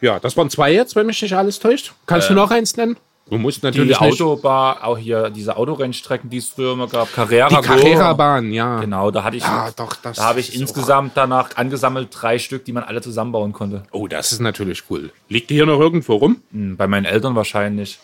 ja, 0.00 0.20
das 0.20 0.36
waren 0.36 0.48
zwei 0.48 0.72
jetzt, 0.72 0.94
wenn 0.94 1.06
mich 1.06 1.20
nicht 1.20 1.34
alles 1.34 1.58
täuscht. 1.58 1.92
Kannst 2.06 2.30
du 2.30 2.34
noch 2.34 2.50
eins 2.50 2.76
nennen? 2.76 2.96
Du 3.30 3.38
musst 3.38 3.62
Die 3.62 3.66
natürlich 3.66 3.98
nicht. 4.00 4.20
Autobahn, 4.22 4.76
auch 4.82 4.98
hier 4.98 5.30
diese 5.30 5.56
Autorennstrecken, 5.56 6.28
die 6.28 6.36
es 6.36 6.48
früher 6.48 6.74
immer 6.74 6.88
gab, 6.88 7.10
Carrera 7.12 7.48
Die. 7.48 7.56
Carrera-Bahn, 7.66 8.52
ja. 8.52 8.80
Genau, 8.80 9.10
da 9.10 9.24
hatte 9.24 9.38
ich, 9.38 9.42
Ja, 9.42 9.70
doch, 9.74 9.96
das 9.96 10.18
da 10.18 10.24
habe 10.24 10.40
ich 10.40 10.54
insgesamt 10.54 11.12
danach 11.14 11.56
angesammelt 11.56 12.08
drei 12.12 12.38
Stück, 12.38 12.66
die 12.66 12.72
man 12.72 12.84
alle 12.84 13.00
zusammenbauen 13.00 13.52
konnte. 13.54 13.84
Oh, 13.92 14.08
das 14.08 14.32
ist 14.32 14.40
natürlich 14.40 14.82
cool. 14.90 15.10
Liegt 15.28 15.48
die 15.48 15.54
hier 15.54 15.64
noch 15.66 15.80
irgendwo 15.80 16.16
rum? 16.16 16.42
Hm, 16.52 16.76
Bei 16.76 16.86
meinen 16.86 17.06
Eltern 17.06 17.34
wahrscheinlich. 17.34 17.98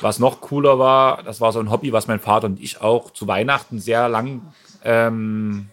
Was 0.00 0.18
noch 0.20 0.40
cooler 0.40 0.78
war, 0.78 1.22
das 1.24 1.40
war 1.40 1.52
so 1.52 1.58
ein 1.58 1.70
Hobby, 1.70 1.92
was 1.92 2.06
mein 2.06 2.20
Vater 2.20 2.46
und 2.46 2.60
ich 2.62 2.80
auch 2.80 3.10
zu 3.12 3.26
Weihnachten 3.26 3.78
sehr 3.80 4.08
lang 4.08 4.42
ähm, 4.84 5.68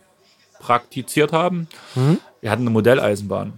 praktiziert 0.60 1.32
haben. 1.32 1.68
Mhm. 1.96 2.18
Wir 2.42 2.52
hatten 2.52 2.64
eine 2.64 2.70
Modelleisenbahn. 2.72 3.54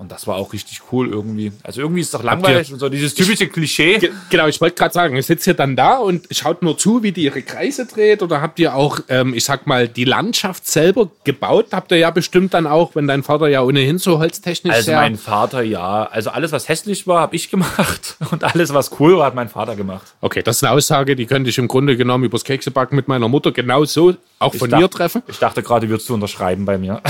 Und 0.00 0.10
das 0.10 0.26
war 0.26 0.36
auch 0.36 0.54
richtig 0.54 0.80
cool 0.90 1.10
irgendwie. 1.10 1.52
Also 1.62 1.82
irgendwie 1.82 2.00
ist 2.00 2.06
es 2.06 2.12
doch 2.12 2.22
langweilig 2.22 2.72
und 2.72 2.78
so 2.78 2.88
dieses 2.88 3.14
typische 3.14 3.48
Klischee. 3.48 3.98
Ge 3.98 4.10
genau, 4.30 4.46
ich 4.46 4.58
wollte 4.58 4.76
gerade 4.76 4.94
sagen, 4.94 5.14
ihr 5.14 5.22
sitzt 5.22 5.44
hier 5.44 5.52
dann 5.52 5.76
da 5.76 5.98
und 5.98 6.26
schaut 6.30 6.62
nur 6.62 6.78
zu, 6.78 7.02
wie 7.02 7.12
die 7.12 7.24
ihre 7.24 7.42
Kreise 7.42 7.84
dreht 7.84 8.22
oder 8.22 8.40
habt 8.40 8.58
ihr 8.60 8.74
auch, 8.74 9.00
ähm, 9.10 9.34
ich 9.34 9.44
sag 9.44 9.66
mal, 9.66 9.88
die 9.88 10.04
Landschaft 10.04 10.66
selber 10.66 11.10
gebaut? 11.24 11.66
Habt 11.72 11.92
ihr 11.92 11.98
ja 11.98 12.10
bestimmt 12.10 12.54
dann 12.54 12.66
auch, 12.66 12.94
wenn 12.94 13.06
dein 13.06 13.22
Vater 13.22 13.48
ja 13.48 13.60
ohnehin 13.60 13.98
so 13.98 14.18
holztechnisch 14.18 14.74
Also 14.74 14.92
mein 14.92 15.16
Vater, 15.18 15.60
ja. 15.60 16.04
Also 16.04 16.30
alles, 16.30 16.50
was 16.52 16.70
hässlich 16.70 17.06
war, 17.06 17.20
habe 17.20 17.36
ich 17.36 17.50
gemacht. 17.50 18.16
Und 18.30 18.42
alles, 18.42 18.72
was 18.72 18.98
cool 19.00 19.18
war, 19.18 19.26
hat 19.26 19.34
mein 19.34 19.50
Vater 19.50 19.76
gemacht. 19.76 20.06
Okay, 20.22 20.42
das 20.42 20.56
ist 20.56 20.64
eine 20.64 20.72
Aussage, 20.72 21.14
die 21.14 21.26
könnte 21.26 21.50
ich 21.50 21.58
im 21.58 21.68
Grunde 21.68 21.98
genommen 21.98 22.24
übers 22.24 22.44
Keksebacken 22.44 22.96
mit 22.96 23.06
meiner 23.06 23.28
Mutter 23.28 23.52
genauso 23.52 24.16
auch 24.38 24.54
von 24.54 24.70
dachte- 24.70 24.82
mir 24.82 24.88
treffen. 24.88 25.22
Ich 25.28 25.38
dachte 25.38 25.62
gerade, 25.62 25.90
würdest 25.90 26.08
du 26.08 26.14
unterschreiben 26.14 26.64
bei 26.64 26.78
mir. 26.78 27.02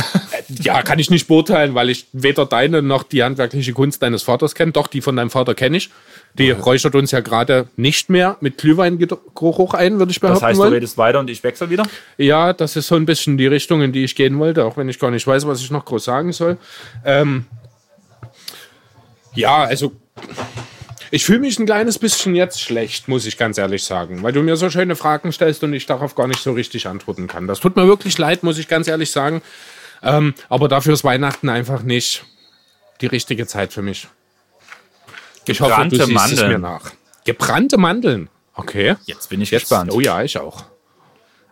Ja, 0.48 0.82
kann 0.82 0.98
ich 0.98 1.10
nicht 1.10 1.28
beurteilen, 1.28 1.76
weil 1.76 1.88
ich 1.88 2.06
weder 2.12 2.44
deine 2.44 2.79
noch 2.82 3.02
die 3.02 3.22
handwerkliche 3.22 3.72
Kunst 3.72 4.02
deines 4.02 4.22
Vaters 4.22 4.54
kenne. 4.54 4.72
Doch, 4.72 4.86
die 4.86 5.00
von 5.00 5.16
deinem 5.16 5.30
Vater 5.30 5.54
kenne 5.54 5.76
ich. 5.76 5.90
Die 6.38 6.50
räuchert 6.50 6.94
uns 6.94 7.10
ja 7.10 7.20
gerade 7.20 7.68
nicht 7.76 8.08
mehr 8.08 8.36
mit 8.40 8.58
Glühweingeruch 8.58 9.74
ein, 9.74 9.98
würde 9.98 10.12
ich 10.12 10.20
behaupten 10.20 10.40
Das 10.40 10.48
heißt, 10.48 10.58
du 10.58 10.62
wollen. 10.62 10.74
redest 10.74 10.96
weiter 10.96 11.18
und 11.18 11.28
ich 11.28 11.42
wechsle 11.42 11.70
wieder? 11.70 11.84
Ja, 12.18 12.52
das 12.52 12.76
ist 12.76 12.86
so 12.86 12.94
ein 12.94 13.06
bisschen 13.06 13.36
die 13.36 13.48
Richtung, 13.48 13.82
in 13.82 13.92
die 13.92 14.04
ich 14.04 14.14
gehen 14.14 14.38
wollte, 14.38 14.64
auch 14.64 14.76
wenn 14.76 14.88
ich 14.88 14.98
gar 14.98 15.10
nicht 15.10 15.26
weiß, 15.26 15.46
was 15.46 15.60
ich 15.60 15.70
noch 15.70 15.84
groß 15.84 16.04
sagen 16.04 16.32
soll. 16.32 16.56
Ähm, 17.04 17.46
ja, 19.34 19.64
also 19.64 19.92
ich 21.10 21.24
fühle 21.24 21.40
mich 21.40 21.58
ein 21.58 21.66
kleines 21.66 21.98
bisschen 21.98 22.36
jetzt 22.36 22.60
schlecht, 22.60 23.08
muss 23.08 23.26
ich 23.26 23.36
ganz 23.36 23.58
ehrlich 23.58 23.82
sagen, 23.82 24.22
weil 24.22 24.32
du 24.32 24.42
mir 24.42 24.56
so 24.56 24.70
schöne 24.70 24.94
Fragen 24.94 25.32
stellst 25.32 25.64
und 25.64 25.72
ich 25.72 25.86
darauf 25.86 26.14
gar 26.14 26.28
nicht 26.28 26.40
so 26.40 26.52
richtig 26.52 26.86
antworten 26.86 27.26
kann. 27.26 27.48
Das 27.48 27.58
tut 27.58 27.74
mir 27.74 27.88
wirklich 27.88 28.16
leid, 28.18 28.44
muss 28.44 28.58
ich 28.58 28.68
ganz 28.68 28.86
ehrlich 28.86 29.10
sagen. 29.10 29.42
Ähm, 30.02 30.34
aber 30.48 30.68
dafür 30.68 30.94
ist 30.94 31.04
Weihnachten 31.04 31.48
einfach 31.48 31.82
nicht 31.82 32.24
die 33.00 33.06
richtige 33.06 33.46
Zeit 33.46 33.72
für 33.72 33.82
mich. 33.82 34.08
Ich 35.46 35.60
hoffe, 35.60 35.70
du 35.88 35.90
Gebrannte 35.90 35.96
siehst 35.96 36.32
es 36.32 36.38
mir 36.40 36.58
Mandeln. 36.58 36.60
nach. 36.60 36.92
Gebrannte 37.24 37.78
Mandeln. 37.78 38.28
Okay. 38.54 38.96
Jetzt 39.06 39.28
bin 39.30 39.40
ich 39.40 39.50
Jetzt, 39.50 39.62
gespannt. 39.62 39.92
oh 39.92 40.00
ja, 40.00 40.22
ich 40.22 40.38
auch. 40.38 40.64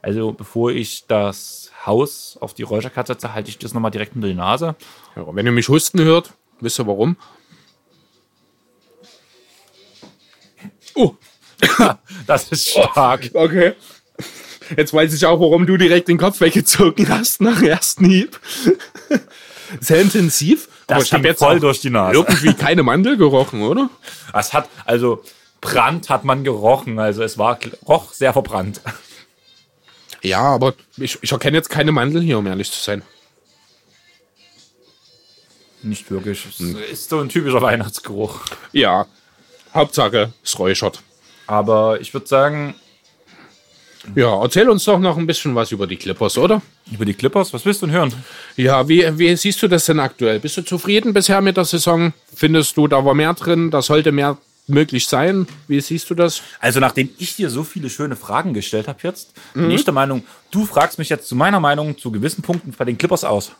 Also, 0.02 0.32
bevor 0.32 0.70
ich 0.70 1.06
das 1.06 1.70
Haus 1.84 2.36
auf 2.40 2.54
die 2.54 2.62
Räucherkarte 2.62 3.14
setze, 3.14 3.34
halte 3.34 3.48
ich 3.50 3.58
das 3.58 3.74
nochmal 3.74 3.90
direkt 3.90 4.14
unter 4.14 4.28
die 4.28 4.34
Nase. 4.34 4.76
Ja, 5.16 5.24
wenn 5.34 5.46
ihr 5.46 5.52
mich 5.52 5.68
husten 5.68 6.00
hört, 6.00 6.32
wisst 6.60 6.78
ihr 6.78 6.86
warum? 6.86 7.16
Oh, 10.94 11.14
Das 12.26 12.48
ist 12.50 12.68
stark. 12.70 13.30
okay. 13.34 13.72
Jetzt 14.76 14.92
weiß 14.92 15.14
ich 15.14 15.24
auch, 15.24 15.40
warum 15.40 15.66
du 15.66 15.76
direkt 15.78 16.08
den 16.08 16.18
Kopf 16.18 16.40
weggezogen 16.40 17.08
hast 17.08 17.40
nach 17.40 17.58
dem 17.58 17.68
ersten 17.68 18.04
Hieb. 18.04 18.38
Sehr 19.80 20.00
intensiv. 20.02 20.68
Das 20.88 21.04
ich 21.04 21.12
hab 21.12 21.22
ging 21.22 21.36
voll 21.36 21.60
durch 21.60 21.80
die 21.80 21.90
Nase. 21.90 22.14
irgendwie 22.14 22.54
keine 22.54 22.82
Mandel 22.82 23.16
gerochen, 23.16 23.62
oder? 23.62 23.90
Es 24.32 24.52
hat, 24.54 24.68
also, 24.86 25.22
Brand 25.60 26.08
hat 26.08 26.24
man 26.24 26.44
gerochen. 26.44 26.98
Also, 26.98 27.22
es 27.22 27.36
war, 27.38 27.58
roch 27.86 28.12
sehr 28.12 28.32
verbrannt. 28.32 28.80
Ja, 30.22 30.40
aber 30.40 30.74
ich, 30.96 31.18
ich 31.20 31.30
erkenne 31.30 31.56
jetzt 31.56 31.70
keine 31.70 31.92
Mandel 31.92 32.22
hier, 32.22 32.38
um 32.38 32.46
ehrlich 32.46 32.72
zu 32.72 32.80
sein. 32.80 33.02
Nicht 35.82 36.10
wirklich. 36.10 36.44
Es 36.44 36.58
ist 36.58 37.08
so 37.08 37.20
ein 37.20 37.28
typischer 37.28 37.62
Weihnachtsgeruch. 37.62 38.40
Ja, 38.72 39.06
Hauptsache, 39.74 40.32
es 40.42 40.58
räuchert. 40.58 41.02
Aber 41.46 42.00
ich 42.00 42.12
würde 42.14 42.26
sagen, 42.26 42.74
Ja, 44.14 44.42
erzähl 44.42 44.68
uns 44.68 44.84
doch 44.84 44.98
noch 44.98 45.16
ein 45.16 45.26
bisschen 45.26 45.54
was 45.54 45.72
über 45.72 45.86
die 45.86 45.96
Clippers, 45.96 46.38
oder? 46.38 46.62
über 46.92 47.04
die 47.04 47.14
Clippers, 47.14 47.52
was 47.52 47.64
willst 47.64 47.82
du 47.82 47.86
denn 47.86 47.94
hören? 47.94 48.12
Ja, 48.56 48.88
wie, 48.88 49.06
wie 49.18 49.34
siehst 49.36 49.62
du 49.62 49.68
das 49.68 49.86
denn 49.86 50.00
aktuell? 50.00 50.40
Bist 50.40 50.56
du 50.56 50.62
zufrieden 50.62 51.12
bisher 51.12 51.40
mit 51.40 51.56
der 51.56 51.64
Saison? 51.64 52.12
Findest 52.34 52.76
du, 52.76 52.88
da 52.88 53.04
war 53.04 53.14
mehr 53.14 53.34
drin, 53.34 53.70
da 53.70 53.82
sollte 53.82 54.12
mehr 54.12 54.38
möglich 54.66 55.06
sein? 55.06 55.46
Wie 55.66 55.80
siehst 55.80 56.08
du 56.10 56.14
das? 56.14 56.42
Also, 56.60 56.80
nachdem 56.80 57.10
ich 57.18 57.36
dir 57.36 57.50
so 57.50 57.62
viele 57.64 57.90
schöne 57.90 58.16
Fragen 58.16 58.54
gestellt 58.54 58.88
habe 58.88 58.98
jetzt, 59.02 59.32
bin 59.54 59.70
ich 59.70 59.84
der 59.84 59.94
Meinung, 59.94 60.24
du 60.50 60.64
fragst 60.64 60.98
mich 60.98 61.08
jetzt 61.08 61.28
zu 61.28 61.36
meiner 61.36 61.60
Meinung 61.60 61.96
zu 61.98 62.10
gewissen 62.10 62.42
Punkten 62.42 62.72
bei 62.76 62.84
den 62.84 62.98
Clippers 62.98 63.24
aus. 63.24 63.52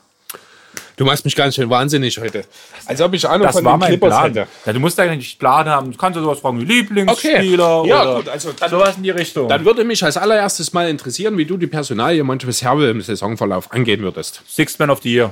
Du 0.99 1.05
machst 1.05 1.23
mich 1.23 1.33
ganz 1.33 1.55
schön 1.55 1.69
wahnsinnig 1.69 2.17
heute. 2.19 2.43
Als 2.85 2.99
ob 2.99 3.13
ich 3.13 3.25
Ahnung 3.25 3.47
Das 3.47 3.55
von 3.55 3.63
war 3.63 3.75
den 3.75 3.79
mein 3.79 3.87
Clippers 3.91 4.09
Plan. 4.09 4.23
hätte. 4.25 4.47
Ja, 4.65 4.73
du 4.73 4.79
musst 4.81 4.97
ja 4.97 5.05
nicht 5.15 5.39
Plan 5.39 5.65
haben. 5.69 5.93
Du 5.93 5.97
kannst 5.97 6.17
ja 6.17 6.21
sowas 6.21 6.39
fragen 6.41 6.59
wie 6.59 6.65
Lieblingsspieler 6.65 7.77
Okay. 7.79 7.89
Ja, 7.89 8.01
oder 8.03 8.15
gut, 8.15 8.27
also 8.27 8.51
dann- 8.51 8.69
sowas 8.69 8.97
in 8.97 9.03
die 9.03 9.09
Richtung. 9.11 9.47
Dann 9.47 9.63
würde 9.63 9.85
mich 9.85 10.03
als 10.03 10.17
allererstes 10.17 10.73
mal 10.73 10.89
interessieren, 10.89 11.37
wie 11.37 11.45
du 11.45 11.55
die 11.55 11.67
Personalie 11.67 12.21
Montrezl 12.25 12.65
Harrell 12.65 12.89
im 12.89 13.01
Saisonverlauf 13.01 13.71
angehen 13.71 14.01
würdest. 14.01 14.41
Sixth 14.45 14.77
Man 14.77 14.89
of 14.89 14.99
the 15.01 15.13
Year. 15.13 15.31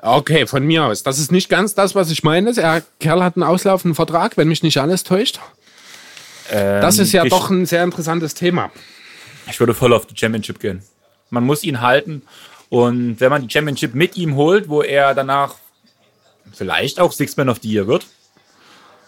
Okay, 0.00 0.46
von 0.46 0.64
mir 0.64 0.84
aus. 0.84 1.02
Das 1.02 1.18
ist 1.18 1.32
nicht 1.32 1.48
ganz 1.48 1.74
das, 1.74 1.96
was 1.96 2.12
ich 2.12 2.22
meine. 2.22 2.52
Der 2.52 2.84
Kerl 3.00 3.24
hat 3.24 3.34
einen 3.34 3.42
auslaufenden 3.42 3.96
Vertrag, 3.96 4.36
wenn 4.36 4.46
mich 4.46 4.62
nicht 4.62 4.78
alles 4.78 5.02
täuscht. 5.02 5.40
Das 6.52 6.98
ist 7.00 7.10
ja 7.10 7.24
ich- 7.24 7.30
doch 7.30 7.50
ein 7.50 7.66
sehr 7.66 7.82
interessantes 7.82 8.34
Thema. 8.34 8.70
Ich 9.50 9.58
würde 9.58 9.74
voll 9.74 9.92
auf 9.92 10.06
die 10.06 10.16
Championship 10.16 10.60
gehen. 10.60 10.84
Man 11.30 11.42
muss 11.44 11.64
ihn 11.64 11.80
halten 11.80 12.22
Und 12.70 13.20
wenn 13.20 13.30
man 13.30 13.46
die 13.46 13.52
Championship 13.52 13.94
mit 13.94 14.16
ihm 14.16 14.36
holt, 14.36 14.68
wo 14.68 14.82
er 14.82 15.14
danach 15.14 15.54
vielleicht 16.52 17.00
auch 17.00 17.12
Six 17.12 17.36
Man 17.36 17.48
of 17.48 17.58
the 17.62 17.72
Year 17.72 17.86
wird, 17.86 18.06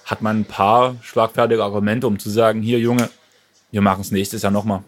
hat 0.05 0.23
man 0.23 0.41
ein 0.41 0.45
paar 0.45 0.97
schlagfertige 1.03 1.63
Argumente, 1.63 2.07
um 2.07 2.19
zu 2.19 2.31
sagen, 2.31 2.63
hier 2.63 2.79
Junge, 2.79 3.11
wir 3.71 3.81
machen 3.81 4.01
es 4.01 4.11
nächstes 4.11 4.43
Jahr 4.43 4.53
nochmal. 4.53 4.83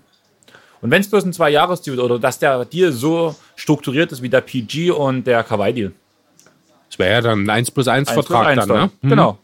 Und 0.80 0.90
wenn 0.90 1.00
es 1.00 1.08
bloß 1.08 1.24
ein 1.24 1.32
Zwei-Jahres-Deal 1.32 2.00
oder 2.00 2.18
dass 2.18 2.40
der 2.40 2.64
Deal 2.64 2.92
so 2.92 3.36
strukturiert 3.54 4.10
ist 4.10 4.20
wie 4.22 4.28
der 4.28 4.40
PG 4.40 4.90
und 4.90 5.26
der 5.26 5.44
Kawaii-Deal. 5.44 5.92
Das 6.90 6.98
wäre 6.98 7.12
ja 7.12 7.20
dann 7.20 7.44
ein 7.44 7.50
1 7.50 7.70
plus 7.70 7.86
1 7.88 8.08
Eins 8.08 8.14
plus 8.14 8.26
Vertrag 8.26 8.46
eins 8.48 8.66
dann, 8.66 8.76
ne? 8.76 8.90
Genau. 9.02 9.38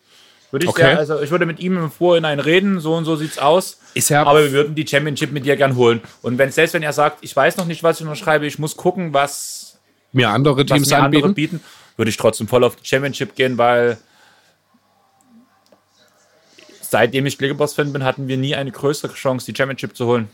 Würde 0.50 0.64
ich, 0.64 0.70
Okay. 0.70 0.82
sehr, 0.82 0.98
also 0.98 1.20
ich 1.20 1.30
würde 1.30 1.44
mit 1.44 1.60
ihm 1.60 1.76
im 1.76 1.90
Vorhinein 1.90 2.40
reden, 2.40 2.80
so 2.80 2.94
und 2.94 3.04
so 3.04 3.16
sieht's 3.16 3.38
aus. 3.38 3.78
Ist 3.94 4.08
ja- 4.08 4.24
aber 4.24 4.44
wir 4.44 4.52
würden 4.52 4.74
die 4.74 4.86
Championship 4.86 5.30
mit 5.30 5.44
dir 5.44 5.56
gern 5.56 5.76
holen. 5.76 6.00
Und 6.22 6.38
wenn 6.38 6.50
selbst 6.50 6.72
wenn 6.74 6.82
er 6.82 6.92
sagt, 6.94 7.18
ich 7.22 7.34
weiß 7.36 7.56
noch 7.58 7.66
nicht, 7.66 7.82
was 7.82 8.00
ich 8.00 8.06
unterschreibe, 8.06 8.46
ich 8.46 8.58
muss 8.58 8.76
gucken, 8.76 9.12
was, 9.12 9.78
Mir 10.12 10.30
andere 10.30 10.56
was 10.60 10.66
Teams 10.66 10.88
mir 10.90 10.96
andere 11.02 11.24
anbieten. 11.26 11.58
bieten, 11.58 11.64
würde 11.96 12.08
ich 12.08 12.16
trotzdem 12.16 12.48
voll 12.48 12.64
auf 12.64 12.76
die 12.76 12.86
Championship 12.86 13.34
gehen, 13.34 13.58
weil 13.58 13.98
seitdem 16.80 17.26
ich 17.26 17.36
Clickboss-Fan 17.38 17.92
bin, 17.92 18.04
hatten 18.04 18.28
wir 18.28 18.36
nie 18.36 18.54
eine 18.54 18.70
größere 18.72 19.12
Chance, 19.14 19.46
die 19.52 19.56
Championship 19.56 19.96
zu 19.96 20.06
holen. 20.06 20.28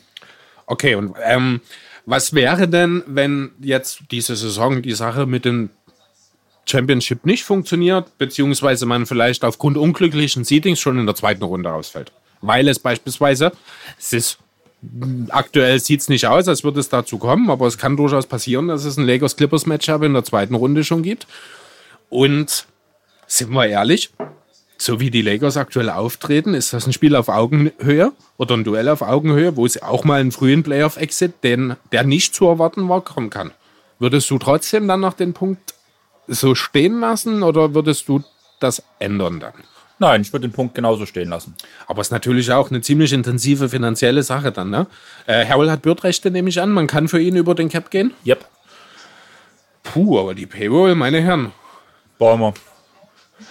Okay, 0.66 0.94
und 0.94 1.14
ähm, 1.22 1.60
was 2.06 2.32
wäre 2.34 2.68
denn, 2.68 3.02
wenn 3.06 3.52
jetzt 3.60 4.02
diese 4.10 4.36
Saison 4.36 4.80
die 4.82 4.92
Sache 4.94 5.26
mit 5.26 5.44
dem 5.44 5.70
Championship 6.66 7.26
nicht 7.26 7.44
funktioniert, 7.44 8.18
beziehungsweise 8.18 8.86
man 8.86 9.06
vielleicht 9.06 9.44
aufgrund 9.44 9.76
unglücklichen 9.76 10.44
Seedings 10.44 10.80
schon 10.80 10.98
in 10.98 11.06
der 11.06 11.14
zweiten 11.14 11.44
Runde 11.44 11.72
ausfällt? 11.72 12.12
Weil 12.40 12.68
es 12.68 12.78
beispielsweise, 12.78 13.52
es 13.98 14.12
ist 14.12 14.38
aktuell 15.30 15.80
sieht 15.80 16.00
es 16.02 16.08
nicht 16.08 16.26
aus, 16.26 16.46
als 16.46 16.62
würde 16.62 16.80
es 16.80 16.88
dazu 16.88 17.18
kommen, 17.18 17.48
aber 17.48 17.66
es 17.66 17.78
kann 17.78 17.96
durchaus 17.96 18.26
passieren, 18.26 18.68
dass 18.68 18.84
es 18.84 18.96
ein 18.96 19.06
Lakers 19.06 19.36
Clippers 19.36 19.66
Matchup 19.66 20.02
in 20.02 20.12
der 20.12 20.24
zweiten 20.24 20.54
Runde 20.54 20.84
schon 20.84 21.02
gibt. 21.02 21.26
Und 22.10 22.66
sind 23.26 23.50
wir 23.50 23.66
ehrlich, 23.66 24.10
so 24.76 25.00
wie 25.00 25.10
die 25.10 25.22
Lakers 25.22 25.56
aktuell 25.56 25.88
auftreten, 25.88 26.52
ist 26.52 26.72
das 26.72 26.86
ein 26.86 26.92
Spiel 26.92 27.16
auf 27.16 27.28
Augenhöhe 27.28 28.12
oder 28.36 28.56
ein 28.56 28.64
Duell 28.64 28.88
auf 28.88 29.02
Augenhöhe, 29.02 29.56
wo 29.56 29.64
es 29.64 29.82
auch 29.82 30.04
mal 30.04 30.20
einen 30.20 30.32
frühen 30.32 30.62
Playoff-Exit, 30.62 31.34
der 31.42 32.04
nicht 32.04 32.34
zu 32.34 32.46
erwarten 32.46 32.88
war, 32.88 33.00
kommen 33.00 33.30
kann. 33.30 33.52
Würdest 33.98 34.28
du 34.30 34.38
trotzdem 34.38 34.86
dann 34.86 35.00
noch 35.00 35.14
den 35.14 35.32
Punkt 35.32 35.73
so 36.26 36.54
stehen 36.54 37.00
lassen 37.00 37.42
oder 37.42 37.74
würdest 37.74 38.08
du 38.08 38.22
das 38.60 38.82
ändern 38.98 39.40
dann? 39.40 39.52
Nein, 39.98 40.22
ich 40.22 40.32
würde 40.32 40.48
den 40.48 40.52
Punkt 40.52 40.74
genauso 40.74 41.06
stehen 41.06 41.28
lassen. 41.28 41.54
Aber 41.86 42.00
es 42.00 42.08
ist 42.08 42.12
natürlich 42.12 42.50
auch 42.50 42.70
eine 42.70 42.80
ziemlich 42.80 43.12
intensive 43.12 43.68
finanzielle 43.68 44.22
Sache 44.22 44.50
dann, 44.50 44.70
ne? 44.70 44.86
Äh, 45.26 45.46
Harold 45.46 45.70
hat 45.70 45.82
Bürdrechte, 45.82 46.30
nehme 46.30 46.48
ich 46.48 46.60
an. 46.60 46.70
Man 46.70 46.86
kann 46.86 47.06
für 47.06 47.20
ihn 47.20 47.36
über 47.36 47.54
den 47.54 47.68
Cap 47.68 47.90
gehen. 47.90 48.12
Yep. 48.26 48.44
Puh, 49.84 50.18
aber 50.18 50.34
die 50.34 50.46
Payroll, 50.46 50.94
meine 50.94 51.20
Herren. 51.20 51.52
Baumer. 52.18 52.54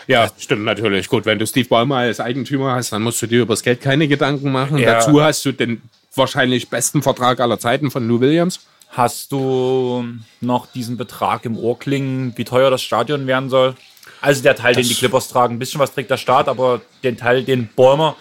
Ja, 0.08 0.30
stimmt 0.38 0.64
natürlich. 0.64 1.08
Gut, 1.08 1.26
wenn 1.26 1.40
du 1.40 1.48
Steve 1.48 1.68
Ballmer 1.68 1.98
als 1.98 2.20
Eigentümer 2.20 2.74
hast, 2.74 2.92
dann 2.92 3.04
musst 3.04 3.22
du 3.22 3.28
dir 3.28 3.44
über 3.44 3.54
das 3.54 3.64
Geld 3.64 3.82
keine 3.82 4.08
Gedanken 4.08 4.52
machen. 4.52 4.78
Ja. 4.78 4.96
Dazu 4.96 5.22
hast 5.22 5.46
du 5.46 5.54
den 5.54 5.82
wahrscheinlich 6.16 6.70
besten 6.70 7.02
Vertrag 7.02 7.40
aller 7.40 7.60
Zeiten 7.60 7.90
von 7.90 8.08
Lou 8.08 8.20
Williams. 8.20 8.66
Hast 8.96 9.32
du 9.32 10.06
noch 10.40 10.68
diesen 10.68 10.98
Betrag 10.98 11.46
im 11.46 11.58
Ohr 11.58 11.80
klingen, 11.80 12.34
wie 12.38 12.44
teuer 12.46 12.70
das 12.70 12.84
Stadion 12.84 13.26
werden 13.26 13.50
soll? 13.50 13.76
Also 14.22 14.44
der 14.44 14.56
Teil, 14.56 14.76
den 14.76 14.88
die 14.88 14.94
Clippers 14.94 15.28
tragen, 15.30 15.56
ein 15.56 15.60
bisschen 15.60 15.80
was 15.80 15.94
trägt 15.94 16.12
der 16.12 16.18
Staat, 16.18 16.48
aber 16.48 16.82
den 17.04 17.18
Teil, 17.18 17.44
den 17.44 17.68
Bäumer 17.68 18.16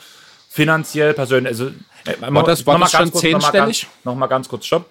finanziell 0.48 1.12
persönlich, 1.14 1.50
also 1.50 1.66
äh, 2.06 2.14
War 2.20 2.42
das- 2.44 2.66
war 2.66 2.74
noch 2.74 2.80
mal 2.80 2.84
das 2.86 2.92
schon 2.92 3.00
ganz 3.00 3.12
kurz, 3.12 3.22
noch 3.24 3.30
mal 3.32 3.40
zehnstellig? 3.40 3.82
ganz- 4.04 4.18
Noch 4.18 4.28
ganz 4.28 4.48
kurz, 4.48 4.66
stopp. 4.66 4.86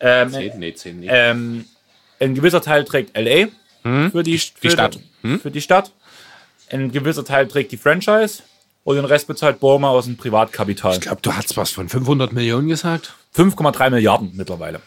Ähm, 0.00 0.30
Nee, 0.58 0.72
10 0.74 1.00
nicht. 1.00 1.10
ähm, 1.12 1.64
ein 2.20 2.34
gewisser 2.34 2.62
Teil 2.62 2.84
trägt 2.84 3.16
LA 3.16 3.48
für 4.10 4.22
die, 4.22 4.38
für 4.38 4.68
Hm? 4.68 4.70
Stadt. 4.70 4.98
Hm? 5.22 5.40
Für 5.40 5.50
die 5.50 5.60
Stadt. 5.60 5.90
Ein 6.70 6.92
gewisser 6.92 7.24
Teil 7.24 7.48
trägt 7.48 7.72
die 7.72 7.76
Franchise 7.76 8.42
und 8.84 8.96
den 8.96 9.04
Rest 9.04 9.26
bezahlt 9.26 9.58
Bäumer 9.58 9.90
aus 9.90 10.04
dem 10.04 10.16
Privatkapital. 10.16 10.94
ich 10.94 11.00
glaube, 11.00 11.20
du 11.22 11.32
hast 11.32 11.56
was 11.56 11.70
von 11.72 11.88
500 11.88 12.32
Millionen 12.32 12.68
gesagt. 12.68 13.14
5,3 13.36 13.90
Milliarden 13.90 14.30
mittlerweile. 14.34 14.80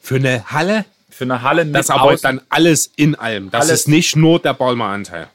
Für 0.00 0.16
eine 0.16 0.44
Halle? 0.50 0.84
Für 1.10 1.24
eine 1.24 1.42
Halle 1.42 1.64
mit 1.64 1.74
Das 1.74 1.90
aber 1.90 2.16
dann 2.16 2.40
alles 2.48 2.90
in 2.96 3.14
allem. 3.14 3.50
Das 3.50 3.66
Alles. 3.68 3.80
ist 3.80 3.88
nicht 3.88 4.16
nur 4.16 4.38
der 4.38 4.54
Ballmer-Anteil. 4.54 5.28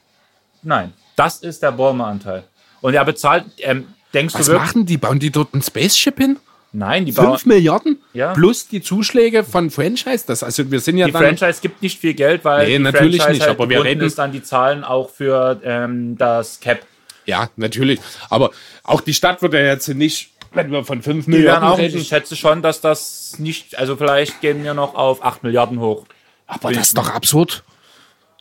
Nein, 0.62 0.92
das 1.14 1.38
ist 1.38 1.62
der 1.62 1.72
Bäumer-Anteil. 1.72 2.44
Und 2.80 2.94
er 2.94 3.04
bezahlt, 3.04 3.44
ähm, 3.58 3.86
denkst 4.12 4.34
Was 4.34 4.46
du 4.46 4.52
wirklich? 4.52 4.66
machen 4.68 4.86
die? 4.86 4.96
Bauen 4.96 5.18
die 5.18 5.30
dort 5.30 5.54
ein 5.54 5.62
Spaceship 5.62 6.18
hin? 6.18 6.38
Nein, 6.72 7.06
die, 7.06 7.12
Bau 7.12 7.30
5 7.30 7.46
Milliarden? 7.46 7.98
Ja. 8.12 8.32
Plus 8.34 8.68
die 8.68 8.82
Zuschläge 8.82 9.44
von 9.44 9.70
Franchise? 9.70 10.24
Das, 10.26 10.42
also 10.42 10.70
wir 10.70 10.80
sind 10.80 10.98
ja 10.98 11.06
die 11.06 11.12
dann... 11.12 11.22
Franchise 11.36 11.60
gibt 11.62 11.80
nicht 11.82 11.98
viel 11.98 12.12
Geld, 12.14 12.44
weil 12.44 12.66
Nee, 12.66 12.78
natürlich 12.78 13.16
Franchise 13.22 13.32
nicht, 13.38 13.48
halt 13.48 13.58
aber 13.58 13.70
wir 13.70 13.82
reden- 13.84 14.02
ist 14.04 14.18
an 14.20 14.32
die 14.32 14.42
Zahlen 14.42 14.84
auch 14.84 15.08
für 15.10 15.60
ähm, 15.64 16.18
das 16.18 16.60
Cap. 16.60 16.80
Ja, 17.24 17.48
natürlich. 17.56 17.98
Aber 18.28 18.50
auch 18.82 19.00
die 19.00 19.14
Stadt 19.14 19.40
wird 19.40 19.54
ja 19.54 19.60
jetzt 19.60 19.88
nicht, 19.88 20.30
wenn 20.56 20.70
wir 20.72 20.84
von 20.84 21.02
5 21.02 21.26
Die 21.26 21.32
werden 21.32 21.38
Milliarden 21.40 21.68
auch, 21.68 21.78
reden. 21.78 21.98
ich 21.98 22.08
schätze 22.08 22.34
schon, 22.36 22.62
dass 22.62 22.80
das 22.80 23.36
nicht, 23.38 23.78
also 23.78 23.96
vielleicht 23.96 24.40
gehen 24.40 24.64
wir 24.64 24.74
noch 24.74 24.94
auf 24.94 25.24
8 25.24 25.42
Milliarden 25.42 25.78
hoch. 25.80 26.06
Aber 26.46 26.72
das 26.72 26.88
ist 26.88 26.98
doch 26.98 27.10
absurd. 27.10 27.62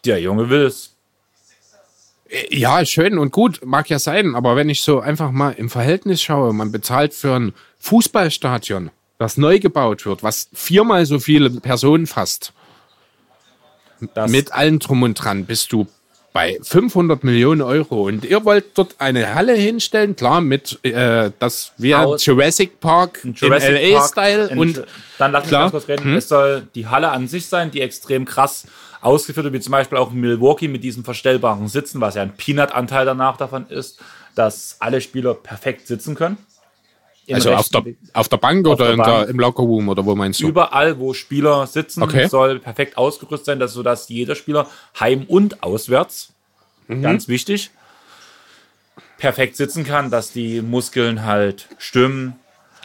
Der 0.06 0.20
Junge 0.22 0.50
will 0.50 0.64
es. 0.66 0.96
Äh, 2.30 2.56
Ja, 2.56 2.86
schön 2.86 3.18
und 3.18 3.32
gut, 3.32 3.62
mag 3.66 3.90
ja 3.90 4.00
sein, 4.00 4.36
aber 4.36 4.56
wenn 4.56 4.70
ich 4.70 4.82
so 4.82 5.00
einfach 5.00 5.32
mal 5.32 5.52
im 5.52 5.70
Verhältnis 5.70 6.22
schaue, 6.22 6.54
man 6.54 6.72
bezahlt 6.72 7.14
für 7.14 7.36
ein 7.36 7.54
Fußballstadion, 7.80 8.92
das 9.18 9.38
neu 9.38 9.60
gebaut 9.60 10.06
wird, 10.06 10.24
was 10.24 10.50
viermal 10.54 11.06
so 11.06 11.20
viele 11.20 11.50
Personen 11.50 12.08
fasst, 12.08 12.54
Das, 14.14 14.30
mit 14.30 14.52
allem 14.54 14.80
drum 14.80 15.04
und 15.04 15.14
dran, 15.16 15.46
bist 15.46 15.72
du 15.72 15.88
bei 16.36 16.60
500 16.62 17.24
Millionen 17.24 17.62
Euro 17.62 18.08
und 18.08 18.26
ihr 18.26 18.44
wollt 18.44 18.78
dort 18.78 18.96
eine 19.00 19.34
Halle 19.36 19.54
hinstellen, 19.54 20.18
klar, 20.18 20.42
mit, 20.42 20.78
äh, 20.84 21.32
das 21.40 21.72
wäre 21.78 22.02
Aus- 22.02 22.26
Jurassic 22.26 22.82
Park 22.82 23.22
Jurassic 23.24 23.70
in 23.70 23.94
LA-Style 23.94 24.50
und 24.50 24.84
dann 25.18 25.32
lass 25.32 25.44
mich 25.44 25.50
klar. 25.50 25.68
Hm? 25.68 25.72
ganz 25.72 25.72
kurz 25.72 25.88
reden. 25.88 26.14
Es 26.14 26.28
soll 26.28 26.68
die 26.76 26.88
Halle 26.88 27.12
an 27.12 27.30
sich 27.30 27.46
sein, 27.46 27.72
die 27.72 27.80
extrem 27.80 28.26
krass 28.26 28.68
ausgeführt 29.00 29.46
wird, 29.46 29.54
wie 29.54 29.62
zum 29.62 29.72
Beispiel 29.72 29.98
auch 29.98 30.12
in 30.12 30.20
Milwaukee 30.20 30.68
mit 30.68 30.84
diesem 30.84 31.06
verstellbaren 31.06 31.70
Sitzen, 31.70 32.02
was 32.02 32.16
ja 32.16 32.24
ein 32.24 32.36
Peanut-Anteil 32.36 33.06
danach 33.06 33.38
davon 33.38 33.68
ist, 33.70 34.02
dass 34.36 34.76
alle 34.80 35.00
Spieler 35.00 35.36
perfekt 35.36 35.88
sitzen 35.88 36.16
können. 36.16 36.38
Also 37.32 37.54
auf 37.54 37.70
der, 37.70 37.84
auf 38.14 38.30
der 38.30 38.38
Bank 38.38 38.68
oder 38.68 38.86
der 38.86 38.94
in 38.94 38.98
der, 39.00 39.06
Bank. 39.06 39.30
im 39.30 39.40
Lockerroom 39.40 39.90
oder 39.90 40.06
wo 40.06 40.14
meinst 40.16 40.42
du? 40.42 40.48
Überall, 40.48 41.00
wo 41.00 41.14
Spieler 41.14 41.66
sitzen, 41.66 42.04
Okay. 42.04 42.28
soll 42.28 42.60
perfekt 42.60 42.98
ausgerüstet 42.98 43.46
sein, 43.46 43.60
dass, 43.60 43.74
sodass 43.74 44.08
jeder 44.10 44.36
Spieler 44.36 44.68
heim 45.00 45.24
und 45.28 45.64
auswärts, 45.64 46.34
Mhm. 46.88 47.02
ganz 47.02 47.28
wichtig, 47.28 47.72
perfekt 49.18 49.56
sitzen 49.56 49.84
kann, 49.86 50.12
dass 50.12 50.32
die 50.32 50.62
Muskeln 50.62 51.24
halt 51.26 51.68
stimmen. 51.80 52.36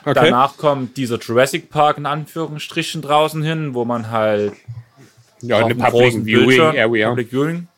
Okay. 0.03 0.15
Danach 0.15 0.57
kommt 0.57 0.97
dieser 0.97 1.19
Jurassic 1.19 1.69
Park 1.69 1.99
in 1.99 2.07
Anführungsstrichen 2.07 3.03
draußen 3.03 3.43
hin, 3.43 3.75
wo 3.75 3.85
man 3.85 4.11
halt 4.11 4.55
ja, 5.43 5.57
auf 5.59 5.65
eine 5.65 5.75
Public 5.75 5.91
großen 5.93 6.25
Viewing 6.25 6.47
Bildschirm- 6.49 6.77
Area. 6.79 7.09
Public 7.11 7.31
Viewing, 7.31 7.69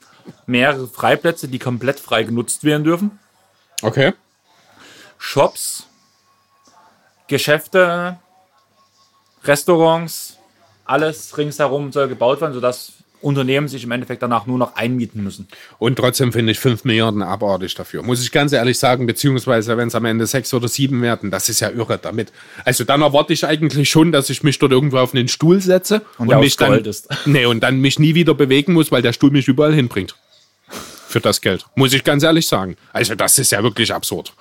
mehrere 0.47 0.87
Freiplätze, 0.87 1.49
die 1.49 1.59
komplett 1.59 1.99
frei 1.99 2.23
genutzt 2.23 2.63
werden 2.63 2.85
dürfen. 2.85 3.19
Okay. 3.83 4.13
Shops, 5.19 5.87
Geschäfte, 7.33 8.19
Restaurants, 9.45 10.37
alles 10.85 11.39
ringsherum 11.39 11.91
soll 11.91 12.07
gebaut 12.09 12.43
werden, 12.43 12.53
sodass 12.53 12.93
Unternehmen 13.23 13.69
sich 13.69 13.85
im 13.85 13.91
Endeffekt 13.91 14.23
danach 14.23 14.47
nur 14.47 14.59
noch 14.59 14.77
einmieten 14.77 15.23
müssen. 15.25 15.49
Und 15.79 15.97
trotzdem 15.97 16.31
finde 16.35 16.53
ich 16.53 16.59
5 16.59 16.85
Milliarden 16.85 17.23
abartig 17.23 17.75
dafür. 17.75 18.03
Muss 18.03 18.23
ich 18.23 18.33
ganz 18.33 18.53
ehrlich 18.53 18.79
sagen, 18.79 19.07
beziehungsweise 19.07 19.79
wenn 19.79 19.89
es 19.89 19.95
am 19.95 20.05
Ende 20.05 20.27
6 20.27 20.53
oder 20.53 20.69
7 20.69 21.01
werden, 21.01 21.31
das 21.31 21.49
ist 21.49 21.61
ja 21.61 21.71
irre 21.71 21.97
damit. 21.97 22.33
Also 22.67 22.85
dann 22.85 23.01
erwarte 23.01 23.33
ich 23.33 23.47
eigentlich 23.47 23.89
schon, 23.89 24.13
dass 24.13 24.29
ich 24.29 24.43
mich 24.43 24.59
dort 24.59 24.73
irgendwo 24.73 24.99
auf 24.99 25.15
einen 25.15 25.29
Stuhl 25.29 25.59
setze 25.63 26.03
und, 26.19 26.35
aus 26.35 26.43
mich 26.43 26.59
dann, 26.59 26.85
ist. 26.85 27.09
Nee, 27.25 27.47
und 27.47 27.61
dann 27.61 27.81
mich 27.81 27.99
nie 27.99 28.15
wieder 28.15 28.35
bewegen 28.35 28.75
muss, 28.75 28.93
weil 28.93 29.01
der 29.01 29.15
Stuhl 29.15 29.31
mich 29.31 29.49
überall 29.49 29.73
hinbringt. 29.73 30.17
Für 31.09 31.21
das 31.21 31.41
Geld. 31.41 31.65
Muss 31.77 31.95
ich 31.95 32.05
ganz 32.05 32.23
ehrlich 32.25 32.47
sagen. 32.47 32.77
Also 32.93 33.15
das 33.15 33.39
ist 33.39 33.53
ja 33.53 33.63
wirklich 33.63 33.95
absurd. 33.95 34.35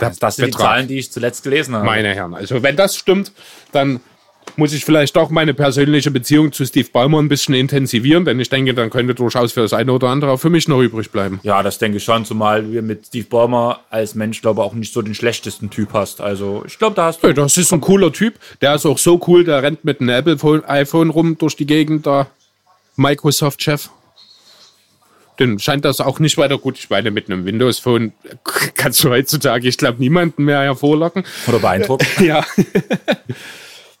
Der 0.00 0.12
Das 0.18 0.36
sind 0.36 0.46
die 0.46 0.50
Betrag. 0.52 0.66
Zahlen, 0.66 0.88
die 0.88 0.98
ich 0.98 1.10
zuletzt 1.10 1.42
gelesen 1.42 1.74
habe. 1.74 1.84
Meine 1.84 2.14
Herren. 2.14 2.34
Also 2.34 2.62
wenn 2.62 2.76
das 2.76 2.96
stimmt, 2.96 3.32
dann 3.72 4.00
muss 4.56 4.72
ich 4.72 4.84
vielleicht 4.84 5.16
auch 5.16 5.30
meine 5.30 5.54
persönliche 5.54 6.10
Beziehung 6.10 6.50
zu 6.52 6.64
Steve 6.64 6.88
Ballmer 6.92 7.20
ein 7.20 7.28
bisschen 7.28 7.54
intensivieren, 7.54 8.24
denn 8.24 8.40
ich 8.40 8.48
denke, 8.48 8.74
dann 8.74 8.90
könnte 8.90 9.14
durchaus 9.14 9.52
für 9.52 9.60
das 9.60 9.72
eine 9.72 9.92
oder 9.92 10.08
andere 10.08 10.32
auch 10.32 10.38
für 10.38 10.50
mich 10.50 10.66
noch 10.66 10.80
übrig 10.80 11.10
bleiben. 11.10 11.38
ja, 11.42 11.62
das 11.62 11.78
denke 11.78 11.98
ich 11.98 12.04
schon, 12.04 12.24
zumal 12.24 12.72
wir 12.72 12.82
mit 12.82 13.06
Steve 13.06 13.26
Ballmer 13.28 13.80
als 13.90 14.14
Mensch, 14.14 14.40
glaube 14.42 14.60
ich, 14.60 14.66
auch 14.66 14.72
nicht 14.74 14.92
so 14.92 15.02
den 15.02 15.14
schlechtesten 15.14 15.70
Typ 15.70 15.92
hast. 15.92 16.20
Also 16.20 16.64
ich 16.66 16.78
glaube, 16.78 16.96
da 16.96 17.04
hast 17.06 17.22
du 17.22 17.28
Ja, 17.28 17.32
das 17.32 17.56
ist 17.58 17.72
ein 17.72 17.80
cooler 17.80 18.12
Typ. 18.12 18.34
Der 18.60 18.74
ist 18.74 18.86
auch 18.86 18.98
so 18.98 19.20
cool, 19.28 19.44
der 19.44 19.62
rennt 19.62 19.84
mit 19.84 20.00
einem 20.00 20.10
Apple 20.10 20.38
Phone- 20.38 20.64
iPhone 20.64 21.10
rum 21.10 21.36
durch 21.38 21.54
die 21.56 21.66
Gegend, 21.66 22.06
der 22.06 22.26
Microsoft-Chef. 22.96 23.88
Den 25.40 25.58
scheint 25.58 25.84
das 25.84 26.00
auch 26.00 26.18
nicht 26.18 26.36
weiter 26.38 26.58
gut. 26.58 26.78
Ich 26.78 26.90
meine, 26.90 27.10
mit 27.10 27.28
einem 27.28 27.46
Windows-Phone 27.46 28.12
kannst 28.74 29.02
du 29.02 29.10
heutzutage, 29.10 29.66
ich 29.66 29.78
glaube, 29.78 29.98
niemanden 29.98 30.44
mehr 30.44 30.60
hervorlocken. 30.60 31.24
oder 31.48 31.58
beeindruckt. 31.58 32.06
Ja. 32.20 32.44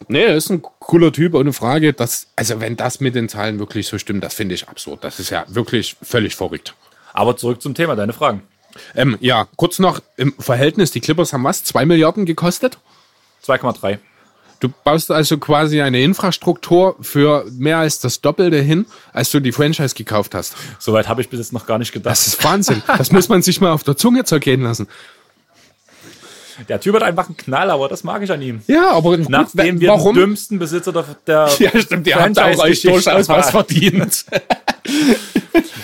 Nee, 0.08 0.24
er 0.24 0.36
ist 0.36 0.50
ein 0.50 0.62
cooler 0.80 1.12
Typ, 1.12 1.34
ohne 1.34 1.52
Frage. 1.52 1.92
Das, 1.92 2.26
also, 2.36 2.60
wenn 2.60 2.76
das 2.76 3.00
mit 3.00 3.14
den 3.14 3.28
Zahlen 3.28 3.58
wirklich 3.58 3.86
so 3.86 3.96
stimmt, 3.96 4.24
das 4.24 4.34
finde 4.34 4.54
ich 4.54 4.68
absurd. 4.68 5.04
Das 5.04 5.20
ist 5.20 5.30
ja 5.30 5.44
wirklich 5.48 5.96
völlig 6.02 6.34
verrückt. 6.34 6.74
Aber 7.12 7.36
zurück 7.36 7.62
zum 7.62 7.74
Thema, 7.74 7.96
deine 7.96 8.12
Fragen. 8.12 8.42
Ähm, 8.94 9.16
ja, 9.20 9.46
kurz 9.56 9.78
noch 9.78 10.00
im 10.16 10.32
Verhältnis: 10.38 10.90
Die 10.90 11.00
Clippers 11.00 11.32
haben 11.32 11.44
was? 11.44 11.64
Zwei 11.64 11.86
Milliarden 11.86 12.26
gekostet? 12.26 12.78
2,3. 13.46 13.98
Du 14.60 14.68
baust 14.84 15.10
also 15.10 15.38
quasi 15.38 15.80
eine 15.80 16.02
Infrastruktur 16.02 16.94
für 17.00 17.46
mehr 17.50 17.78
als 17.78 17.98
das 17.98 18.20
Doppelte 18.20 18.60
hin, 18.60 18.84
als 19.12 19.30
du 19.30 19.40
die 19.40 19.52
Franchise 19.52 19.94
gekauft 19.94 20.34
hast. 20.34 20.54
Soweit 20.78 21.08
habe 21.08 21.22
ich 21.22 21.30
bis 21.30 21.38
jetzt 21.38 21.52
noch 21.54 21.66
gar 21.66 21.78
nicht 21.78 21.92
gedacht. 21.92 22.12
Das 22.12 22.26
ist 22.26 22.44
Wahnsinn. 22.44 22.82
Das 22.98 23.10
muss 23.10 23.28
man 23.30 23.40
sich 23.40 23.60
mal 23.60 23.72
auf 23.72 23.82
der 23.84 23.96
Zunge 23.96 24.24
zergehen 24.24 24.60
lassen. 24.62 24.86
Der 26.68 26.78
Typ 26.78 26.94
hat 26.96 27.02
einfach 27.02 27.26
einen 27.26 27.38
Knall, 27.38 27.70
aber 27.70 27.88
das 27.88 28.04
mag 28.04 28.22
ich 28.22 28.30
an 28.30 28.42
ihm. 28.42 28.60
Ja, 28.66 28.90
aber 28.90 29.16
gut, 29.16 29.30
Nachdem 29.30 29.80
wir 29.80 29.88
warum? 29.88 30.14
den 30.14 30.24
dümmsten 30.24 30.58
Besitzer 30.58 30.92
der, 30.92 31.04
der 31.26 31.48
Ja, 31.58 31.80
stimmt, 31.80 32.06
ihr 32.06 32.16
habt 32.16 32.38
auch 32.38 32.58
euch 32.58 32.82
durchaus 32.82 33.28
was 33.28 33.50
verdient. 33.50 34.24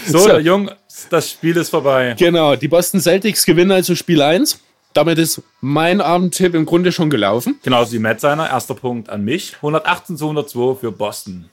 So, 0.07 0.19
So. 0.21 0.27
der 0.29 0.41
Jung, 0.41 0.71
das 1.11 1.31
Spiel 1.31 1.57
ist 1.57 1.71
vorbei. 1.71 2.15
genau, 2.17 2.55
die 2.57 2.69
Boston 2.69 3.01
Celtics 3.01 3.45
gewinnen 3.45 3.73
also 3.73 3.95
Spiel 3.97 4.23
1. 4.23 4.61
Damit 4.97 5.19
ist 5.19 5.43
mein 5.61 6.01
Abendtipp 6.01 6.55
im 6.55 6.65
Grunde 6.65 6.91
schon 6.91 7.11
gelaufen. 7.11 7.59
Genauso 7.63 7.93
wie 7.93 7.99
Matt 7.99 8.19
seiner. 8.21 8.49
Erster 8.49 8.75
Punkt 8.75 9.11
an 9.11 9.25
mich. 9.25 9.57
118 9.57 10.17
zu 10.17 10.25
102 10.25 10.81
für 10.81 10.91
Boston. 10.91 11.51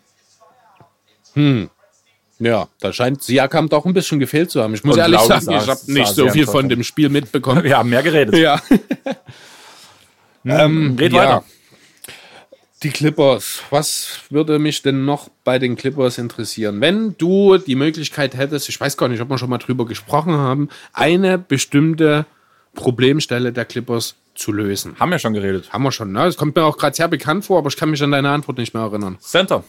Ja, 2.39 2.69
da 2.79 2.93
scheint 2.93 3.21
Siakam 3.21 3.67
doch 3.67 3.85
ein 3.85 3.93
bisschen 3.93 4.19
gefehlt 4.19 4.49
zu 4.49 4.63
haben. 4.63 4.73
Ich 4.73 4.85
muss 4.85 4.95
Und 4.95 5.01
ehrlich 5.01 5.19
sagen, 5.19 5.51
ich 5.51 5.67
habe 5.67 5.91
nicht 5.91 6.07
so 6.07 6.29
viel 6.29 6.45
von 6.45 6.69
dem 6.69 6.83
Spiel 6.83 7.09
mitbekommen. 7.09 7.63
Wir 7.65 7.77
haben 7.77 7.89
mehr 7.89 8.01
geredet. 8.01 8.37
Ja. 8.37 8.61
ähm, 10.45 10.95
Red 10.97 11.11
ja. 11.11 11.19
weiter. 11.19 11.43
Die 12.81 12.91
Clippers. 12.91 13.61
Was 13.69 14.19
würde 14.29 14.57
mich 14.57 14.83
denn 14.83 15.03
noch 15.03 15.29
bei 15.43 15.59
den 15.59 15.75
Clippers 15.75 16.17
interessieren? 16.17 16.79
Wenn 16.79 17.17
du 17.17 17.57
die 17.57 17.75
Möglichkeit 17.75 18.37
hättest, 18.37 18.69
ich 18.69 18.79
weiß 18.79 18.95
gar 18.95 19.09
nicht, 19.09 19.21
ob 19.21 19.29
wir 19.29 19.37
schon 19.37 19.49
mal 19.49 19.57
drüber 19.57 19.85
gesprochen 19.85 20.33
haben, 20.33 20.69
eine 20.93 21.37
bestimmte 21.37 22.25
Problemstelle 22.75 23.53
der 23.53 23.65
Clippers 23.65 24.15
zu 24.35 24.51
lösen. 24.51 24.95
Haben 24.99 25.11
wir 25.11 25.19
schon 25.19 25.33
geredet. 25.33 25.71
Haben 25.71 25.83
wir 25.83 25.91
schon, 25.91 26.11
ne? 26.11 26.25
Das 26.25 26.37
kommt 26.37 26.55
mir 26.55 26.63
auch 26.63 26.77
gerade 26.77 26.95
sehr 26.95 27.07
bekannt 27.07 27.45
vor, 27.45 27.59
aber 27.59 27.69
ich 27.69 27.77
kann 27.77 27.89
mich 27.89 28.01
an 28.01 28.11
deine 28.11 28.29
Antwort 28.29 28.57
nicht 28.57 28.73
mehr 28.73 28.83
erinnern. 28.83 29.17
Center. 29.19 29.63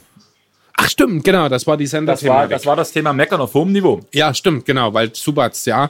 Ach, 0.77 0.89
stimmt, 0.89 1.25
genau, 1.25 1.49
das 1.49 1.67
war 1.67 1.77
die 1.77 1.87
sender 1.87 2.13
Das 2.13 2.25
war, 2.25 2.49
das 2.49 2.67
war 2.67 2.75
das 2.77 2.93
Thema 2.93 3.13
Meckern 3.13 3.41
auf 3.41 3.55
hohem 3.55 3.73
Niveau. 3.73 4.01
Ja, 4.13 4.35
stimmt, 4.35 4.65
genau, 4.65 4.93
weil 4.93 5.15
Subats, 5.15 5.65
ja. 5.67 5.89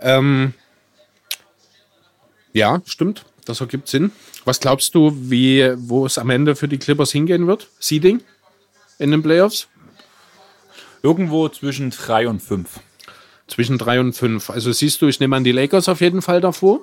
Ähm, 0.00 0.54
ja, 2.52 2.82
stimmt, 2.84 3.24
das 3.44 3.60
ergibt 3.60 3.88
Sinn. 3.88 4.10
Was 4.44 4.60
glaubst 4.60 4.94
du, 4.94 5.12
wie, 5.14 5.72
wo 5.76 6.04
es 6.06 6.18
am 6.18 6.30
Ende 6.30 6.56
für 6.56 6.68
die 6.68 6.78
Clippers 6.78 7.12
hingehen 7.12 7.46
wird? 7.46 7.68
Seeding 7.78 8.22
in 8.98 9.12
den 9.12 9.22
Playoffs? 9.22 9.68
Irgendwo 11.02 11.48
zwischen 11.48 11.90
3 11.90 12.28
und 12.28 12.40
5. 12.40 12.68
Zwischen 13.46 13.76
drei 13.78 14.00
und 14.00 14.14
fünf. 14.14 14.50
Also 14.50 14.72
siehst 14.72 15.02
du, 15.02 15.06
ich 15.06 15.20
nehme 15.20 15.36
an 15.36 15.44
die 15.44 15.52
Lakers 15.52 15.88
auf 15.88 16.00
jeden 16.00 16.22
Fall 16.22 16.40
davor. 16.40 16.80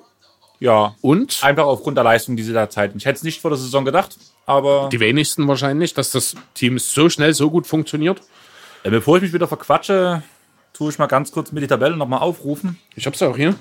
Ja. 0.59 0.95
Und 1.01 1.43
Einfach 1.43 1.65
aufgrund 1.65 1.97
der 1.97 2.03
Leistung 2.03 2.35
dieser 2.35 2.69
Zeit. 2.69 2.93
Ich 2.95 3.05
hätte 3.05 3.17
es 3.17 3.23
nicht 3.23 3.41
vor 3.41 3.49
der 3.49 3.57
Saison 3.57 3.83
gedacht, 3.83 4.15
aber 4.45 4.89
die 4.91 4.99
wenigsten 4.99 5.47
wahrscheinlich, 5.47 5.95
dass 5.95 6.11
das 6.11 6.35
Team 6.53 6.77
so 6.77 7.09
schnell 7.09 7.33
so 7.33 7.49
gut 7.49 7.65
funktioniert. 7.65 8.21
äh, 8.83 8.91
bevor 8.91 9.17
ich 9.17 9.23
mich 9.23 9.33
wieder 9.33 9.47
verquatsche, 9.47 10.21
tue 10.73 10.91
ich 10.91 10.99
mal 10.99 11.07
ganz 11.07 11.31
kurz 11.31 11.51
mir 11.51 11.61
die 11.61 11.67
Tabelle 11.67 11.97
nochmal 11.97 12.19
aufrufen. 12.19 12.77
Ich 12.95 13.07
hab's 13.07 13.21
auch 13.23 13.35
hier. 13.35 13.55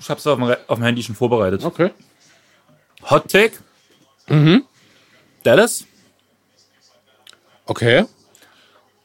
Ich 0.00 0.10
habe 0.10 0.18
es 0.18 0.26
auf, 0.26 0.40
auf 0.66 0.78
dem 0.78 0.82
Handy 0.84 1.02
schon 1.04 1.14
vorbereitet. 1.14 1.64
Okay. 1.64 1.90
Hot 3.08 3.28
Take. 3.30 3.52
Dallas 5.44 5.84
Okay. 7.66 8.04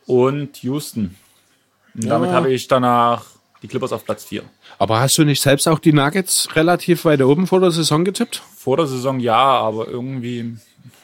und 0.07 0.57
Houston. 0.63 1.15
Und 1.97 2.07
damit 2.07 2.31
habe 2.31 2.51
ich 2.53 2.67
danach 2.67 3.25
die 3.61 3.67
Clippers 3.67 3.91
auf 3.91 4.05
Platz 4.05 4.23
4. 4.25 4.43
Aber 4.77 4.99
hast 4.99 5.17
du 5.17 5.23
nicht 5.23 5.41
selbst 5.41 5.67
auch 5.67 5.79
die 5.79 5.93
Nuggets 5.93 6.55
relativ 6.55 7.05
weit 7.05 7.21
oben 7.21 7.47
vor 7.47 7.59
der 7.59 7.71
Saison 7.71 8.05
getippt? 8.05 8.41
Vor 8.55 8.77
der 8.77 8.85
Saison 8.87 9.19
ja, 9.19 9.35
aber 9.35 9.87
irgendwie 9.87 10.57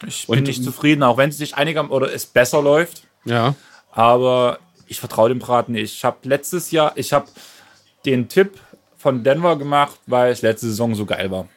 ich 0.06 0.28
bin 0.28 0.40
Und- 0.40 0.48
nicht 0.48 0.64
zufrieden, 0.64 1.02
auch 1.03 1.18
wenn 1.18 1.30
es 1.30 1.38
sich 1.38 1.56
einiger 1.56 1.90
oder 1.90 2.14
es 2.14 2.26
besser 2.26 2.61
läuft. 2.61 3.03
Ja. 3.26 3.56
Aber 3.91 4.60
ich 4.88 4.99
vertraue 4.99 5.30
dem 5.30 5.40
Braten 5.40 5.72
nicht. 5.74 5.94
Ich 5.95 6.06
habe 6.06 6.18
letztes 6.24 6.72
Jahr, 6.72 6.91
ich 6.95 7.14
habe 7.14 7.28
den 8.06 8.28
Tipp 8.30 8.60
von 8.98 9.24
Denver 9.24 9.57
gemacht, 9.57 9.99
weil 10.06 10.32
es 10.32 10.41
letzte 10.41 10.68
Saison 10.68 10.94
so 10.94 11.06
geil 11.06 11.32
war. 11.32 11.48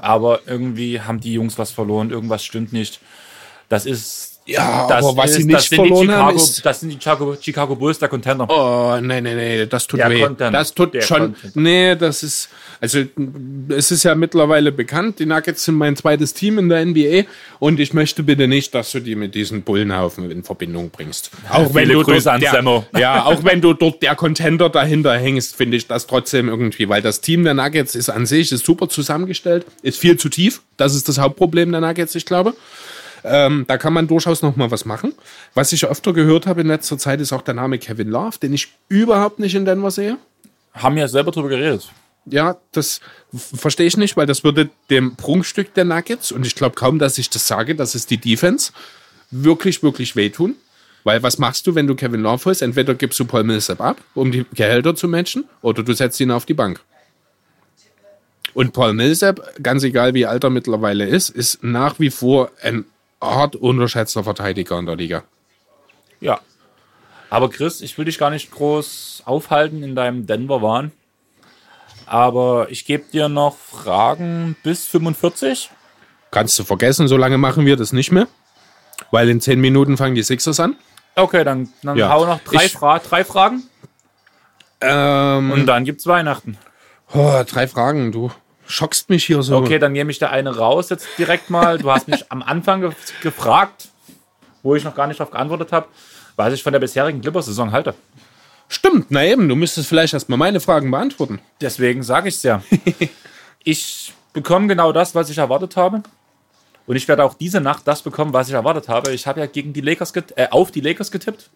Aber 0.00 0.40
irgendwie 0.46 1.00
haben 1.00 1.18
die 1.20 1.32
Jungs 1.32 1.58
was 1.58 1.72
verloren, 1.72 2.10
irgendwas 2.10 2.44
stimmt 2.44 2.72
nicht. 2.72 3.00
Das 3.70 3.86
ist. 3.86 4.26
Ja, 4.46 4.88
das 4.88 5.04
aber 5.04 5.16
was 5.18 5.30
ist, 5.30 5.36
sie 5.36 5.44
nicht 5.44 5.58
das 5.58 5.68
sind 5.68 5.76
verloren 5.76 6.08
die 6.08 6.12
haben, 6.12 6.30
Chicago, 6.30 6.42
ist- 6.42 6.66
Das 6.66 6.80
sind 6.80 6.88
die 6.88 6.94
Chicago, 6.94 7.36
Chicago 7.40 7.76
Bulls 7.76 7.98
der 8.00 8.08
Contender. 8.08 8.48
Oh, 8.48 8.98
nee, 9.00 9.20
nee, 9.20 9.34
nee, 9.34 9.66
das 9.66 9.86
tut 9.86 10.00
Der 10.00 10.10
weh. 10.10 10.22
Content. 10.22 10.52
Das 10.54 10.74
tut 10.74 11.04
schon. 11.04 11.18
Content. 11.34 11.54
Nee, 11.56 11.94
das 11.94 12.22
ist. 12.24 12.48
Also, 12.80 13.04
es 13.68 13.90
ist 13.92 14.02
ja 14.02 14.14
mittlerweile 14.16 14.72
bekannt, 14.72 15.18
die 15.20 15.26
Nuggets 15.26 15.66
sind 15.66 15.76
mein 15.76 15.94
zweites 15.94 16.34
Team 16.34 16.58
in 16.58 16.68
der 16.70 16.84
NBA 16.84 17.28
und 17.60 17.78
ich 17.78 17.92
möchte 17.92 18.22
bitte 18.24 18.48
nicht, 18.48 18.74
dass 18.74 18.90
du 18.90 19.00
die 19.00 19.14
mit 19.14 19.34
diesen 19.36 19.62
Bullenhaufen 19.62 20.30
in 20.32 20.42
Verbindung 20.42 20.90
bringst. 20.90 21.30
Auch 21.50 21.72
wenn 21.74 21.88
du 21.90 22.02
Grüße 22.02 22.24
dort 22.24 22.34
an 22.34 22.40
der. 22.92 23.00
Ja, 23.00 23.26
auch 23.26 23.44
wenn 23.44 23.60
du 23.60 23.74
dort 23.74 24.02
der 24.02 24.16
Contender 24.16 24.68
dahinter 24.70 25.16
hängst, 25.16 25.54
finde 25.54 25.76
ich 25.76 25.86
das 25.86 26.08
trotzdem 26.08 26.48
irgendwie, 26.48 26.88
weil 26.88 27.02
das 27.02 27.20
Team 27.20 27.44
der 27.44 27.54
Nuggets 27.54 27.94
ist 27.94 28.08
an 28.08 28.26
sich 28.26 28.50
ist 28.50 28.64
super 28.64 28.88
zusammengestellt, 28.88 29.64
ist 29.82 29.98
viel 30.00 30.16
zu 30.16 30.28
tief. 30.28 30.62
Das 30.78 30.96
ist 30.96 31.08
das 31.08 31.18
Hauptproblem 31.18 31.70
der 31.70 31.82
Nuggets, 31.82 32.14
ich 32.16 32.24
glaube. 32.26 32.54
Ähm, 33.24 33.64
da 33.68 33.78
kann 33.78 33.92
man 33.92 34.06
durchaus 34.06 34.42
noch 34.42 34.56
mal 34.56 34.70
was 34.70 34.84
machen. 34.84 35.14
Was 35.54 35.72
ich 35.72 35.86
öfter 35.86 36.12
gehört 36.12 36.46
habe 36.46 36.60
in 36.60 36.66
letzter 36.66 36.98
Zeit, 36.98 37.20
ist 37.20 37.32
auch 37.32 37.42
der 37.42 37.54
Name 37.54 37.78
Kevin 37.78 38.08
Love, 38.08 38.38
den 38.38 38.52
ich 38.52 38.68
überhaupt 38.88 39.38
nicht 39.38 39.54
in 39.54 39.64
Denver 39.64 39.90
sehe. 39.90 40.16
Haben 40.74 40.96
ja 40.96 41.08
selber 41.08 41.30
drüber 41.30 41.48
geredet. 41.48 41.90
Ja, 42.26 42.56
das 42.72 43.00
verstehe 43.32 43.86
ich 43.86 43.96
nicht, 43.96 44.16
weil 44.16 44.26
das 44.26 44.44
würde 44.44 44.70
dem 44.90 45.16
Prunkstück 45.16 45.74
der 45.74 45.84
Nuggets, 45.84 46.32
und 46.32 46.46
ich 46.46 46.54
glaube 46.54 46.76
kaum, 46.76 46.98
dass 46.98 47.18
ich 47.18 47.30
das 47.30 47.46
sage, 47.46 47.74
das 47.74 47.94
ist 47.94 48.10
die 48.10 48.18
Defense, 48.18 48.72
wirklich, 49.30 49.82
wirklich 49.82 50.16
wehtun. 50.16 50.56
Weil 51.02 51.22
was 51.22 51.38
machst 51.38 51.66
du, 51.66 51.74
wenn 51.74 51.86
du 51.86 51.94
Kevin 51.94 52.20
Love 52.20 52.44
holst? 52.44 52.60
Entweder 52.60 52.94
gibst 52.94 53.18
du 53.18 53.24
Paul 53.24 53.44
Millsap 53.44 53.80
ab, 53.80 54.02
um 54.14 54.30
die 54.30 54.44
Gehälter 54.54 54.94
zu 54.94 55.08
matchen, 55.08 55.44
oder 55.62 55.82
du 55.82 55.94
setzt 55.94 56.20
ihn 56.20 56.30
auf 56.30 56.44
die 56.44 56.54
Bank. 56.54 56.80
Und 58.52 58.72
Paul 58.72 58.92
Millsap, 58.92 59.40
ganz 59.62 59.82
egal 59.82 60.12
wie 60.12 60.26
alt 60.26 60.44
er 60.44 60.50
mittlerweile 60.50 61.06
ist, 61.06 61.30
ist 61.30 61.62
nach 61.62 61.98
wie 61.98 62.10
vor 62.10 62.50
ein 62.62 62.84
hart 63.20 63.56
unterschätzter 63.56 64.24
Verteidiger 64.24 64.78
in 64.78 64.86
der 64.86 64.96
Liga. 64.96 65.22
Ja. 66.20 66.40
Aber 67.28 67.48
Chris, 67.50 67.80
ich 67.80 67.96
will 67.96 68.04
dich 68.06 68.18
gar 68.18 68.30
nicht 68.30 68.50
groß 68.50 69.22
aufhalten 69.24 69.82
in 69.82 69.94
deinem 69.94 70.26
Denver-Wahn. 70.26 70.90
Aber 72.06 72.66
ich 72.70 72.84
gebe 72.86 73.04
dir 73.12 73.28
noch 73.28 73.56
Fragen 73.56 74.56
bis 74.64 74.86
45. 74.86 75.70
Kannst 76.32 76.58
du 76.58 76.64
vergessen, 76.64 77.06
so 77.08 77.16
lange 77.16 77.38
machen 77.38 77.66
wir 77.66 77.76
das 77.76 77.92
nicht 77.92 78.10
mehr. 78.10 78.26
Weil 79.12 79.28
in 79.28 79.40
zehn 79.40 79.60
Minuten 79.60 79.96
fangen 79.96 80.14
die 80.14 80.22
Sixers 80.22 80.58
an. 80.60 80.76
Okay, 81.14 81.44
dann, 81.44 81.68
dann 81.82 81.96
Ja. 81.96 82.10
hau 82.10 82.24
noch 82.26 82.40
drei, 82.40 82.64
Ich- 82.66 82.72
Fra 82.72 82.98
drei 82.98 83.24
Fragen 83.24 83.62
Ähm, 84.80 85.50
und 85.50 85.66
dann 85.66 85.84
gibt's 85.84 86.06
Weihnachten. 86.06 86.56
Oh, 87.12 87.42
drei 87.46 87.68
Fragen, 87.68 88.12
du 88.12 88.30
schockst 88.70 89.10
mich 89.10 89.24
hier 89.24 89.42
so. 89.42 89.56
Okay, 89.56 89.78
dann 89.78 89.92
nehme 89.92 90.10
ich 90.10 90.18
der 90.18 90.30
eine 90.30 90.56
raus 90.56 90.88
jetzt 90.90 91.06
direkt 91.18 91.50
mal. 91.50 91.78
Du 91.78 91.90
hast 91.90 92.08
mich 92.08 92.24
am 92.30 92.42
Anfang 92.42 92.80
ge 92.80 92.90
gefragt, 93.22 93.88
wo 94.62 94.74
ich 94.74 94.84
noch 94.84 94.94
gar 94.94 95.06
nicht 95.06 95.20
darauf 95.20 95.32
geantwortet 95.32 95.72
habe, 95.72 95.88
was 96.36 96.54
ich 96.54 96.62
von 96.62 96.72
der 96.72 96.80
bisherigen 96.80 97.20
Clippers-Saison 97.20 97.72
halte. 97.72 97.94
Stimmt, 98.68 99.06
na 99.10 99.24
eben, 99.24 99.48
du 99.48 99.56
müsstest 99.56 99.88
vielleicht 99.88 100.14
erstmal 100.14 100.38
meine 100.38 100.60
Fragen 100.60 100.90
beantworten. 100.90 101.40
Deswegen 101.60 102.02
sage 102.02 102.28
ich 102.28 102.36
es 102.36 102.42
ja. 102.44 102.62
ich 103.64 104.12
bekomme 104.32 104.68
genau 104.68 104.92
das, 104.92 105.14
was 105.14 105.28
ich 105.28 105.38
erwartet 105.38 105.76
habe. 105.76 106.02
Und 106.86 106.96
ich 106.96 107.06
werde 107.08 107.24
auch 107.24 107.34
diese 107.34 107.60
Nacht 107.60 107.86
das 107.86 108.02
bekommen, 108.02 108.32
was 108.32 108.48
ich 108.48 108.54
erwartet 108.54 108.88
habe. 108.88 109.12
Ich 109.12 109.26
habe 109.26 109.40
ja 109.40 109.46
gegen 109.46 109.72
die 109.72 109.80
Lakers 109.80 110.12
äh, 110.36 110.48
auf 110.50 110.70
die 110.70 110.80
Lakers 110.80 111.10
getippt. 111.10 111.50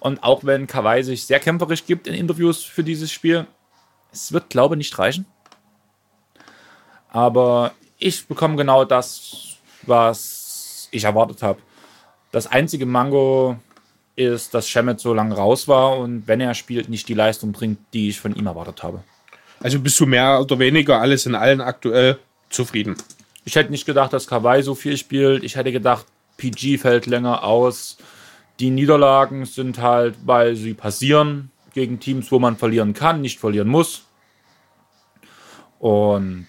Und 0.00 0.22
auch 0.24 0.42
wenn 0.42 0.66
Kawhi 0.66 1.04
sich 1.04 1.26
sehr 1.26 1.38
kämpferisch 1.38 1.86
gibt 1.86 2.08
in 2.08 2.14
Interviews 2.14 2.64
für 2.64 2.82
dieses 2.82 3.12
Spiel, 3.12 3.46
es 4.12 4.32
wird, 4.32 4.50
glaube 4.50 4.74
ich, 4.74 4.78
nicht 4.78 4.98
reichen. 4.98 5.26
Aber 7.14 7.70
ich 7.96 8.26
bekomme 8.26 8.56
genau 8.56 8.84
das, 8.84 9.56
was 9.82 10.88
ich 10.90 11.04
erwartet 11.04 11.44
habe. 11.44 11.60
Das 12.32 12.48
einzige 12.48 12.86
Mango 12.86 13.56
ist, 14.16 14.52
dass 14.52 14.68
Shemet 14.68 14.98
so 14.98 15.14
lange 15.14 15.36
raus 15.36 15.68
war 15.68 15.96
und 15.96 16.26
wenn 16.26 16.40
er 16.40 16.54
spielt, 16.54 16.88
nicht 16.88 17.08
die 17.08 17.14
Leistung 17.14 17.52
bringt, 17.52 17.78
die 17.92 18.08
ich 18.08 18.20
von 18.20 18.34
ihm 18.34 18.48
erwartet 18.48 18.82
habe. 18.82 19.04
Also 19.60 19.78
bist 19.78 19.98
du 20.00 20.06
mehr 20.06 20.40
oder 20.40 20.58
weniger 20.58 21.00
alles 21.00 21.24
in 21.24 21.36
allen 21.36 21.60
aktuell 21.60 22.18
zufrieden. 22.50 22.96
Ich 23.44 23.54
hätte 23.54 23.70
nicht 23.70 23.86
gedacht, 23.86 24.12
dass 24.12 24.26
Kawhi 24.26 24.62
so 24.64 24.74
viel 24.74 24.96
spielt. 24.96 25.44
Ich 25.44 25.54
hätte 25.54 25.70
gedacht, 25.70 26.06
PG 26.36 26.78
fällt 26.78 27.06
länger 27.06 27.44
aus. 27.44 27.96
Die 28.58 28.70
Niederlagen 28.70 29.44
sind 29.44 29.78
halt, 29.78 30.16
weil 30.24 30.56
sie 30.56 30.74
passieren 30.74 31.52
gegen 31.74 32.00
Teams, 32.00 32.32
wo 32.32 32.40
man 32.40 32.56
verlieren 32.56 32.92
kann, 32.92 33.20
nicht 33.20 33.38
verlieren 33.38 33.68
muss. 33.68 34.02
Und 35.78 36.48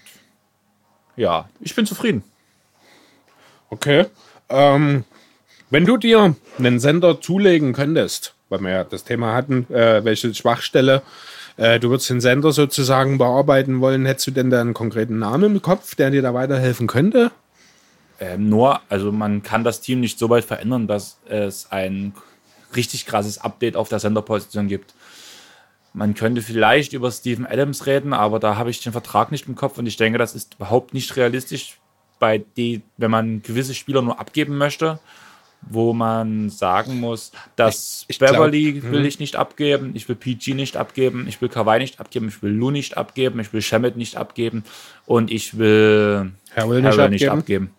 ja, 1.16 1.50
ich 1.60 1.76
bin 1.76 1.86
zufrieden. 1.86 2.24
Okay. 3.70 4.06
Ähm, 4.50 5.04
wenn 5.70 5.86
du 5.86 5.98
dir 5.98 6.36
einen 6.58 6.80
Sender 6.80 7.20
zulegen 7.20 7.74
könntest, 7.74 8.36
weil 8.50 8.60
wir 8.60 8.72
ja 8.72 8.84
das 8.84 9.04
Thema 9.04 9.34
hatten, 9.34 9.66
äh, 9.74 10.04
welche 10.04 10.34
Schwachstelle 10.34 11.02
äh, 11.58 11.80
du 11.80 11.90
würdest 11.90 12.10
den 12.10 12.22
Sender 12.22 12.52
sozusagen 12.52 13.18
bearbeiten 13.18 13.80
wollen, 13.82 14.06
hättest 14.06 14.28
du 14.28 14.32
denn 14.32 14.50
da 14.50 14.62
einen 14.62 14.74
konkreten 14.74 15.20
Namen 15.20 15.56
im 15.56 15.62
Kopf, 15.62 15.96
der 15.96 16.12
dir 16.12 16.22
da 16.22 16.34
weiterhelfen 16.34 16.88
könnte? 16.88 17.32
Ähm, 18.20 18.50
nur, 18.50 18.82
also 18.90 19.12
man 19.12 19.44
kann 19.44 19.64
das 19.64 19.82
Team 19.82 20.00
nicht 20.00 20.20
so 20.20 20.30
weit 20.30 20.46
verändern, 20.46 20.88
dass 20.88 21.18
es 21.28 21.72
ein 21.72 22.14
richtig 22.76 23.06
krasses 23.06 23.38
Update 23.38 23.76
auf 23.76 23.90
der 23.90 24.00
Senderposition 24.00 24.68
gibt. 24.68 24.94
Man 25.96 26.14
könnte 26.14 26.42
vielleicht 26.42 26.92
über 26.92 27.10
Steven 27.10 27.46
Adams 27.48 27.86
reden, 27.86 28.12
aber 28.12 28.40
da 28.40 28.58
habe 28.58 28.70
ich 28.70 28.82
den 28.82 28.92
Vertrag 28.92 29.32
nicht 29.32 29.48
im 29.48 29.56
Kopf 29.56 29.78
und 29.78 29.86
ich 29.86 29.96
denke, 29.96 30.18
das 30.20 30.36
ist 30.36 30.56
überhaupt 30.56 30.94
nicht 30.94 31.16
realistisch, 31.16 31.78
bei 32.20 32.44
die, 32.58 32.82
wenn 32.98 33.12
man 33.12 33.42
gewisse 33.42 33.74
Spieler 33.74 34.02
nur 34.02 34.20
abgeben 34.20 34.58
möchte, 34.58 35.00
wo 35.62 35.94
man 35.94 36.50
sagen 36.50 37.00
muss, 37.00 37.32
dass 37.56 38.06
Ich- 38.10 38.16
ich 38.16 38.20
Beverly 38.20 38.74
glaub, 38.74 38.92
will 38.92 39.06
ich 39.06 39.20
nicht 39.20 39.36
abgeben, 39.38 39.92
ich 39.96 40.08
will 40.10 40.16
PG 40.18 40.54
nicht 40.54 40.76
abgeben, 40.78 41.28
ich 41.28 41.42
will 41.42 41.50
Kawhi 41.50 41.80
nicht 41.80 42.00
abgeben, 42.00 42.28
ich 42.28 42.44
will 42.44 42.52
Lou 42.52 42.72
nicht 42.72 42.98
abgeben, 42.98 43.40
ich 43.40 43.52
will 43.54 43.62
Shemet 43.62 43.96
nicht 43.98 44.18
abgeben 44.18 44.64
und 45.06 45.32
ich 45.32 45.58
will 45.58 46.32
Harrell 46.56 46.82
nicht 46.82 46.92
Harrell 46.92 47.10
nicht 47.10 47.30
abgeben? 47.30 47.72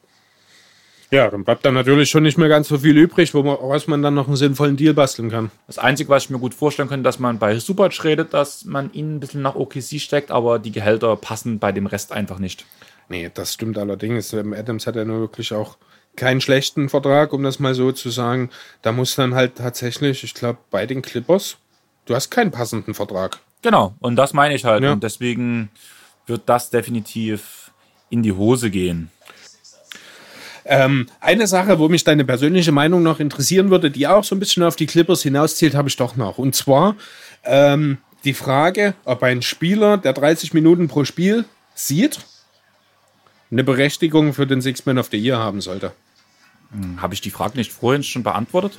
Ja, 1.11 1.31
dann 1.31 1.45
bleibt 1.45 1.65
da 1.65 1.71
natürlich 1.71 2.11
schon 2.11 2.25
nicht 2.25 2.37
mehr 2.37 2.49
ganz 2.49 2.69
so 2.69 2.79
viel 2.79 2.97
übrig, 2.97 3.33
wo 3.33 3.43
man, 3.43 3.57
was 3.61 3.87
man 3.87 4.03
dann 4.03 4.15
noch 4.15 4.27
einen 4.27 4.37
sinnvollen 4.37 4.77
Deal 4.77 4.95
basteln 4.95 5.31
kann. 5.31 5.51
Das 5.67 5.79
Einzige, 5.79 6.09
was 6.09 6.25
ich 6.25 6.31
mir 6.31 6.39
gut 6.39 6.55
vorstellen 6.55 6.89
könnte, 6.89 7.05
dass 7.05 7.19
man 7.19 7.39
bei 7.39 7.59
Subac 7.59 8.03
redet, 8.03 8.35
dass 8.35 8.65
man 8.65 8.93
ihn 8.93 9.17
ein 9.17 9.21
bisschen 9.21 9.43
nach 9.43 9.55
OKC 9.55 10.01
steckt, 10.01 10.31
aber 10.31 10.59
die 10.59 10.73
Gehälter 10.73 11.15
passen 11.17 11.59
bei 11.59 11.71
dem 11.71 11.87
Rest 11.87 12.13
einfach 12.13 12.39
nicht. 12.39 12.67
Nee, 13.09 13.31
das 13.33 13.55
stimmt 13.55 13.79
allerdings. 13.79 14.33
Ähm, 14.33 14.53
Adams 14.53 14.87
hat 14.87 14.97
ja 14.97 15.05
nur 15.05 15.21
wirklich 15.21 15.53
auch 15.53 15.77
keinen 16.17 16.41
schlechten 16.41 16.89
Vertrag, 16.89 17.33
um 17.33 17.43
das 17.43 17.61
mal 17.61 17.75
so 17.75 17.93
zu 17.93 18.11
sagen. 18.11 18.51
Da 18.83 18.91
muss 18.91 19.15
dann 19.15 19.35
halt 19.35 19.57
tatsächlich, 19.57 20.25
ich 20.25 20.35
glaube, 20.35 20.59
bei 20.71 20.87
den 20.87 21.03
Clippers, 21.03 21.59
du 22.07 22.15
hast 22.15 22.31
keinen 22.31 22.51
passenden 22.51 22.95
Vertrag. 22.95 23.39
Genau, 23.63 23.95
und 24.01 24.17
das 24.17 24.33
meine 24.33 24.55
ich 24.55 24.65
halt. 24.65 24.83
Ja. 24.83 24.93
Und 24.93 25.03
deswegen 25.03 25.71
wird 26.27 26.43
das 26.47 26.71
definitiv 26.71 27.71
in 28.11 28.23
die 28.23 28.33
Hose 28.33 28.71
gehen. 28.71 29.11
Ähm, 30.69 31.07
eine 31.21 31.47
Sache, 31.47 31.79
wo 31.79 31.89
mich 31.89 32.03
deine 32.03 32.25
persönliche 32.25 32.73
Meinung 32.73 33.03
noch 33.03 33.21
interessieren 33.21 33.71
würde, 33.71 33.91
die 33.91 34.09
auch 34.09 34.25
so 34.25 34.35
ein 34.35 34.41
bisschen 34.41 34.65
auf 34.65 34.75
die 34.75 34.87
Clippers 34.87 35.23
hinauszielt, 35.23 35.75
habe 35.75 35.89
ich 35.89 35.97
doch 35.97 36.17
noch. 36.17 36.39
Und 36.39 36.57
zwar 36.57 36.97
ähm, 37.45 37.99
die 38.25 38.35
Frage, 38.35 38.95
ob 39.05 39.23
ein 39.23 39.43
Spieler, 39.43 39.97
der 39.97 40.13
30 40.13 40.55
Minuten 40.55 40.89
pro 40.89 41.05
Spiel 41.05 41.45
sieht, 41.75 42.19
eine 43.51 43.63
Berechtigung 43.63 44.35
für 44.35 44.47
den 44.47 44.61
Six 44.61 44.85
Man 44.87 44.99
of 44.99 45.09
the 45.13 45.19
Year 45.19 45.39
haben 45.39 45.61
sollte. 45.61 45.93
Habe 46.99 47.15
ich 47.15 47.21
die 47.21 47.31
Frage 47.31 47.57
nicht 47.57 47.73
vorhin 47.73 48.03
schon 48.03 48.25
beantwortet? 48.25 48.79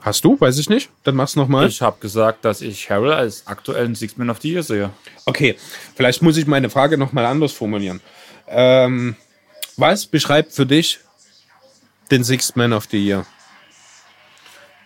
Hast 0.00 0.24
du? 0.24 0.40
Weiß 0.40 0.58
ich 0.58 0.68
nicht. 0.68 0.90
Dann 1.04 1.14
mach's 1.14 1.36
nochmal. 1.36 1.68
Ich 1.68 1.82
habe 1.82 1.98
gesagt, 2.00 2.44
dass 2.44 2.60
ich 2.60 2.90
Harrell 2.90 3.12
als 3.12 3.46
aktuellen 3.46 3.94
Six-Man 3.94 4.30
of 4.30 4.40
the 4.40 4.52
Year 4.52 4.62
sehe. 4.62 4.90
Okay, 5.26 5.56
vielleicht 5.94 6.22
muss 6.22 6.36
ich 6.36 6.46
meine 6.46 6.70
Frage 6.70 6.98
nochmal 6.98 7.26
anders 7.26 7.52
formulieren. 7.52 8.00
Ähm, 8.48 9.16
was 9.82 10.06
beschreibt 10.06 10.52
für 10.52 10.64
dich 10.64 11.00
den 12.12 12.22
Sixth 12.22 12.54
Man 12.54 12.72
of 12.72 12.86
the 12.88 13.04
Year? 13.04 13.26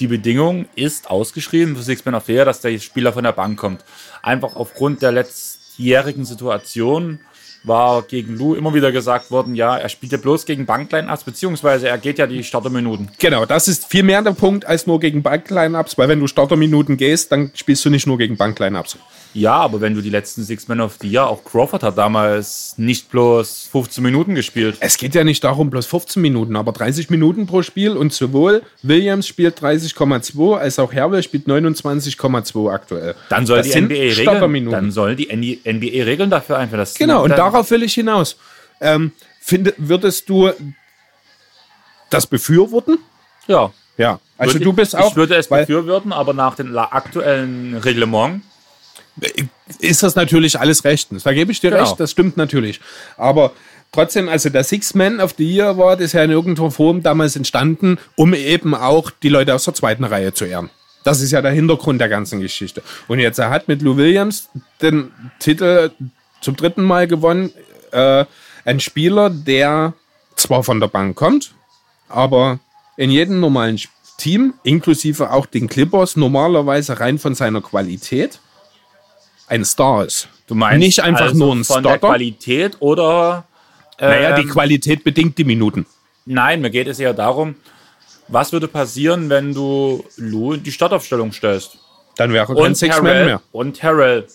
Die 0.01 0.07
Bedingung 0.07 0.67
ist 0.75 1.11
ausgeschrieben 1.11 1.77
für 1.77 1.83
Six-Man 1.83 2.15
of 2.15 2.25
the 2.25 2.33
Year, 2.33 2.45
dass 2.47 2.63
der 2.63 2.79
Spieler 2.79 3.13
von 3.13 3.23
der 3.23 3.33
Bank 3.33 3.59
kommt. 3.59 3.85
Einfach 4.23 4.57
aufgrund 4.57 5.03
der 5.03 5.13
letztjährigen 5.13 6.25
Situation 6.25 7.21
war 7.65 8.03
gegen 8.03 8.37
Lou 8.37 8.55
immer 8.55 8.73
wieder 8.73 8.91
gesagt 8.91 9.31
worden, 9.31 9.55
ja, 9.55 9.77
er 9.77 9.89
spielt 9.91 10.13
ja 10.13 10.19
bloß 10.19 10.47
gegen 10.47 10.65
Bankline-Ups, 10.65 11.25
beziehungsweise 11.25 11.89
er 11.89 11.99
geht 11.99 12.19
ja 12.19 12.27
die 12.27 12.43
Starterminuten. 12.43 13.11
Genau, 13.19 13.45
das 13.45 13.69
ist 13.69 13.87
viel 13.87 14.03
mehr 14.03 14.23
der 14.23 14.33
Punkt 14.33 14.65
als 14.65 14.87
nur 14.87 15.01
gegen 15.01 15.23
Bankline-Ups, 15.23 15.99
weil 15.99 16.09
wenn 16.09 16.21
du 16.21 16.27
Starterminuten 16.27 16.97
gehst, 16.97 17.33
dann 17.33 17.51
spielst 17.55 17.85
du 17.85 17.91
nicht 17.91 18.07
nur 18.07 18.17
gegen 18.17 18.37
Bankline-Ups. 18.37 18.99
Ja, 19.37 19.57
aber 19.57 19.83
wenn 19.83 19.95
du 19.95 20.01
die 20.01 20.09
letzten 20.09 20.43
Six-Man 20.43 20.81
of 20.81 20.97
the 21.03 21.09
Year, 21.09 21.27
auch 21.27 21.45
Crawford 21.45 21.83
hat 21.83 21.99
damals 21.99 22.73
nicht 22.79 23.11
bloß 23.11 23.69
15 23.71 24.03
Minuten 24.03 24.35
gespielt. 24.35 24.79
Es 24.81 24.97
geht 24.97 25.15
ja 25.15 25.25
nicht 25.25 25.45
darum, 25.45 25.69
bloß 25.69 25.85
15 25.85 26.23
Minuten, 26.23 26.57
aber 26.57 26.73
30 26.73 27.11
Minuten 27.11 27.47
pro 27.47 27.61
Spiel 27.61 27.99
und 27.99 28.15
sowohl 28.15 28.63
Williams 28.83 29.27
spielt 29.27 29.61
30,2 29.61 30.57
als 30.57 30.79
auch 30.79 30.91
Herwell 30.91 31.23
spielt 31.23 31.47
29,2 31.47 32.73
aktuell. 32.73 33.15
Dann 33.29 33.45
soll 33.45 33.59
Das 33.59 33.69
die 33.69 33.79
NBA 33.79 33.95
regeln. 33.95 34.71
Dann 34.71 34.91
soll 34.91 35.17
die 35.17 35.29
NBA 35.29 36.05
Regeln 36.05 36.31
dafür 36.31 36.57
einführen. 36.57 36.81
Das 36.81 36.95
Genau, 36.95 37.23
und 37.23 37.31
darauf 37.31 37.71
will 37.71 37.83
ich 37.83 37.93
hinaus. 37.93 38.37
Ähm, 38.81 39.13
finde, 39.43 39.75
würdest 39.77 40.31
du 40.31 40.51
das 42.09 42.27
befürworten? 42.27 42.99
Ja. 43.49 43.71
Ja. 43.99 44.19
Also 44.39 44.55
Würde- 44.55 44.65
du 44.65 44.73
bist 44.73 44.97
auch. 44.97 45.11
Ich 45.11 45.17
würde 45.17 45.37
es 45.37 45.49
befürworten, 45.49 46.15
aber 46.15 46.33
nach 46.33 46.55
dem 46.55 46.77
aktuellen 46.77 47.77
Reglement 47.77 48.41
ist 49.79 50.03
das 50.03 50.15
natürlich 50.15 50.59
alles 50.59 50.85
rechtens. 50.85 51.23
Da 51.23 51.33
gebe 51.33 51.53
ich 51.53 51.61
dir 51.61 51.71
Genau. 51.71 51.83
recht, 51.83 51.99
das 51.99 52.11
stimmt 52.11 52.37
natürlich. 52.37 52.81
Aber 53.17 53.53
trotzdem, 53.93 54.29
also 54.29 54.51
der 54.51 54.65
Six 54.65 54.95
Man 54.95 55.21
of 55.21 55.35
the 55.39 55.45
Year 55.45 55.69
Award 55.69 56.01
ist 56.01 56.13
ja 56.13 56.23
in 56.23 56.31
irgendeiner 56.31 56.71
Form 56.71 57.03
damals 57.03 57.37
entstanden, 57.37 57.99
um 58.15 58.35
eben 58.35 58.75
auch 58.75 59.11
die 59.11 59.29
Leute 59.29 59.55
aus 59.55 59.65
der 59.65 59.75
zweiten 59.75 60.05
Reihe 60.05 60.35
zu 60.35 60.45
ehren. 60.45 60.71
Das 61.05 61.21
ist 61.21 61.31
ja 61.31 61.41
der 61.41 61.53
Hintergrund 61.53 62.01
der 62.01 62.09
ganzen 62.09 62.41
Geschichte. 62.41 62.83
Und 63.09 63.21
jetzt 63.21 63.39
er 63.39 63.51
hat 63.51 63.69
mit 63.69 63.81
Lou 63.81 63.97
Williams 63.97 64.49
den 64.83 65.13
Titel 65.39 65.91
zum 66.41 66.57
dritten 66.57 66.83
Mal 66.83 67.07
gewonnen. 67.07 67.53
Äh, 67.93 68.25
ein 68.65 68.81
Spieler, 68.81 69.31
der 69.31 69.95
zwar 70.35 70.65
von 70.65 70.81
der 70.81 70.89
Bank 70.89 71.17
kommt, 71.17 71.55
aber 72.09 72.59
in 72.97 73.11
jedem 73.11 73.41
normalen 73.41 73.81
Team, 74.19 74.55
inklusive 74.65 75.31
auch 75.31 75.47
den 75.47 75.69
Clippers, 75.69 76.17
normalerweise 76.17 76.99
rein 76.99 77.19
von 77.19 77.35
seiner 77.35 77.61
Qualität 77.61 78.41
ein 79.47 79.65
Star 79.65 80.05
ist. 80.05 80.29
Du 80.47 80.55
meinst 80.55 80.79
nicht 80.79 81.01
einfach 81.01 81.27
also 81.27 81.39
nur 81.39 81.55
ein 81.55 81.65
von 81.65 81.83
der 81.83 81.91
Starter. 81.91 82.09
Qualität 82.09 82.77
oder 82.81 83.45
Naja, 83.99 84.37
die 84.37 84.43
ähm, 84.43 84.51
Qualität 84.51 85.05
bedingt 85.05 85.39
die 85.39 85.45
Minuten. 85.45 85.87
Nein, 86.25 86.61
mir 86.61 86.71
geht 86.71 86.89
es 86.89 86.99
eher 86.99 87.15
darum, 87.15 87.57
was 88.29 88.53
würde 88.53 88.69
passieren, 88.69 89.29
wenn 89.31 89.55
du 89.55 90.05
Lou 90.17 90.55
in 90.55 90.63
die 90.63 90.73
Startaufstellung 90.73 91.33
stellst? 91.33 91.79
Dann 92.17 92.33
wäre 92.33 92.55
kein 92.55 92.75
Six-Man 92.75 93.07
Harrell, 93.07 93.25
mehr. 93.27 93.43
und 93.53 93.83
Harrell. 93.83 94.27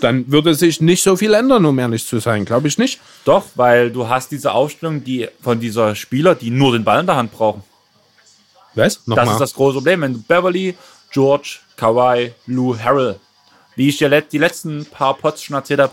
Dann 0.00 0.30
würde 0.30 0.54
sich 0.54 0.80
nicht 0.80 1.02
so 1.02 1.16
viel 1.16 1.32
ändern, 1.34 1.64
um 1.64 1.78
ehrlich 1.78 2.04
zu 2.04 2.18
sein. 2.18 2.44
Glaube 2.44 2.68
ich 2.68 2.76
nicht. 2.76 3.00
Doch, 3.24 3.44
weil 3.54 3.90
du 3.90 4.08
hast 4.08 4.30
diese 4.30 4.52
Aufstellung, 4.52 5.04
die 5.04 5.28
von 5.40 5.60
dieser 5.60 5.94
Spieler, 5.94 6.34
die 6.34 6.50
nur 6.50 6.72
den 6.72 6.84
Ball 6.84 7.00
in 7.00 7.06
der 7.06 7.16
Hand 7.16 7.32
brauchen. 7.32 7.62
Was? 8.74 8.96
Das 8.96 9.06
Nochmal. 9.06 9.28
ist 9.28 9.40
das 9.40 9.54
große 9.54 9.76
Problem. 9.76 10.02
Wenn 10.02 10.12
du 10.14 10.22
Beverly, 10.22 10.76
George, 11.12 11.60
Kawhi, 11.76 12.32
Lou, 12.46 12.76
Harrell, 12.78 13.18
wie 13.76 13.88
ich 13.88 13.98
die 13.98 14.38
letzten 14.38 14.84
paar 14.86 15.14
Pots 15.14 15.42
schon 15.42 15.54
erzählt 15.54 15.80
habe, 15.80 15.92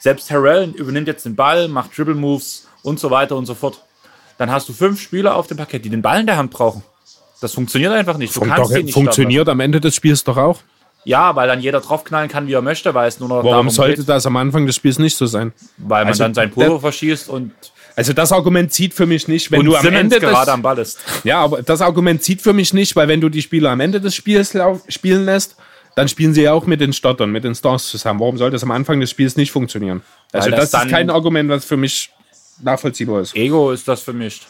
selbst 0.00 0.30
Harrell 0.30 0.70
übernimmt 0.70 1.06
jetzt 1.06 1.24
den 1.24 1.36
Ball, 1.36 1.68
macht 1.68 1.96
Dribble 1.96 2.14
Moves 2.14 2.66
und 2.82 2.98
so 2.98 3.10
weiter 3.10 3.36
und 3.36 3.46
so 3.46 3.54
fort. 3.54 3.80
Dann 4.38 4.50
hast 4.50 4.68
du 4.68 4.72
fünf 4.72 5.00
Spieler 5.00 5.36
auf 5.36 5.46
dem 5.46 5.56
Parkett, 5.56 5.84
die 5.84 5.90
den 5.90 6.02
Ball 6.02 6.20
in 6.20 6.26
der 6.26 6.36
Hand 6.36 6.50
brauchen. 6.50 6.82
Das 7.40 7.54
funktioniert 7.54 7.92
einfach 7.92 8.16
nicht. 8.18 8.34
Du 8.34 8.40
Fun- 8.40 8.48
kannst 8.48 8.72
doch, 8.72 8.76
nicht 8.82 8.92
funktioniert 8.92 9.48
am 9.48 9.60
Ende 9.60 9.80
des 9.80 9.94
Spiels 9.94 10.24
doch 10.24 10.36
auch. 10.36 10.56
starten. 10.56 10.68
Ja, 11.04 11.34
weil 11.34 11.48
dann 11.48 11.60
jeder 11.60 11.80
draufknallen 11.80 12.28
kann, 12.30 12.46
wie 12.46 12.52
er 12.52 12.62
möchte, 12.62 12.94
weil 12.94 13.08
es 13.08 13.18
nur 13.18 13.28
noch 13.28 13.42
Warum 13.42 13.70
sollte 13.70 13.98
geht, 13.98 14.08
das 14.08 14.24
am 14.24 14.36
Anfang 14.36 14.66
des 14.66 14.76
Spiels 14.76 15.00
nicht 15.00 15.16
so 15.16 15.26
sein? 15.26 15.52
weil 15.76 16.04
man 16.04 16.08
also 16.12 16.22
dann 16.22 16.34
sein 16.34 16.50
Pulver 16.52 16.78
verschießt 16.78 17.28
und, 17.28 17.52
Also 17.96 18.12
das 18.12 18.30
Argument 18.30 18.72
zieht 18.72 18.94
für 18.94 19.06
mich 19.06 19.26
nicht, 19.26 19.50
wenn 19.50 19.60
und 19.60 19.66
du 19.66 19.74
am 19.74 19.82
Simmons 19.82 20.00
Ende 20.00 20.20
gerade 20.20 20.46
des, 20.46 20.54
am 20.54 20.62
Ball 20.62 20.78
ist. 20.78 21.00
Ja, 21.24 21.40
aber 21.42 21.62
das 21.62 21.80
Argument 21.80 22.22
zieht 22.22 22.40
für 22.40 22.52
mich 22.52 22.72
nicht, 22.72 22.94
weil 22.94 23.08
wenn 23.08 23.20
du 23.20 23.28
die 23.28 23.42
Spieler 23.42 23.70
am 23.70 23.80
Ende 23.80 24.00
des 24.00 24.14
Spiels 24.14 24.56
spielen 24.88 25.24
lässt, 25.24 25.56
dann 25.94 26.08
spielen 26.08 26.34
sie 26.34 26.42
ja 26.42 26.52
auch 26.52 26.66
mit 26.66 26.80
den 26.80 26.92
Stottern, 26.92 27.30
mit 27.30 27.44
den 27.44 27.54
Stars 27.54 27.88
zusammen. 27.88 28.20
Warum 28.20 28.38
soll 28.38 28.50
das 28.50 28.62
am 28.62 28.70
Anfang 28.70 29.00
des 29.00 29.10
Spiels 29.10 29.36
nicht 29.36 29.52
funktionieren? 29.52 30.02
Also 30.32 30.50
das, 30.50 30.70
das 30.70 30.84
ist 30.84 30.90
kein 30.90 31.10
Argument, 31.10 31.50
was 31.50 31.64
für 31.64 31.76
mich 31.76 32.10
nachvollziehbar 32.62 33.20
ist. 33.20 33.36
Ego 33.36 33.72
ist 33.72 33.86
das 33.88 34.02
vermischt. 34.02 34.46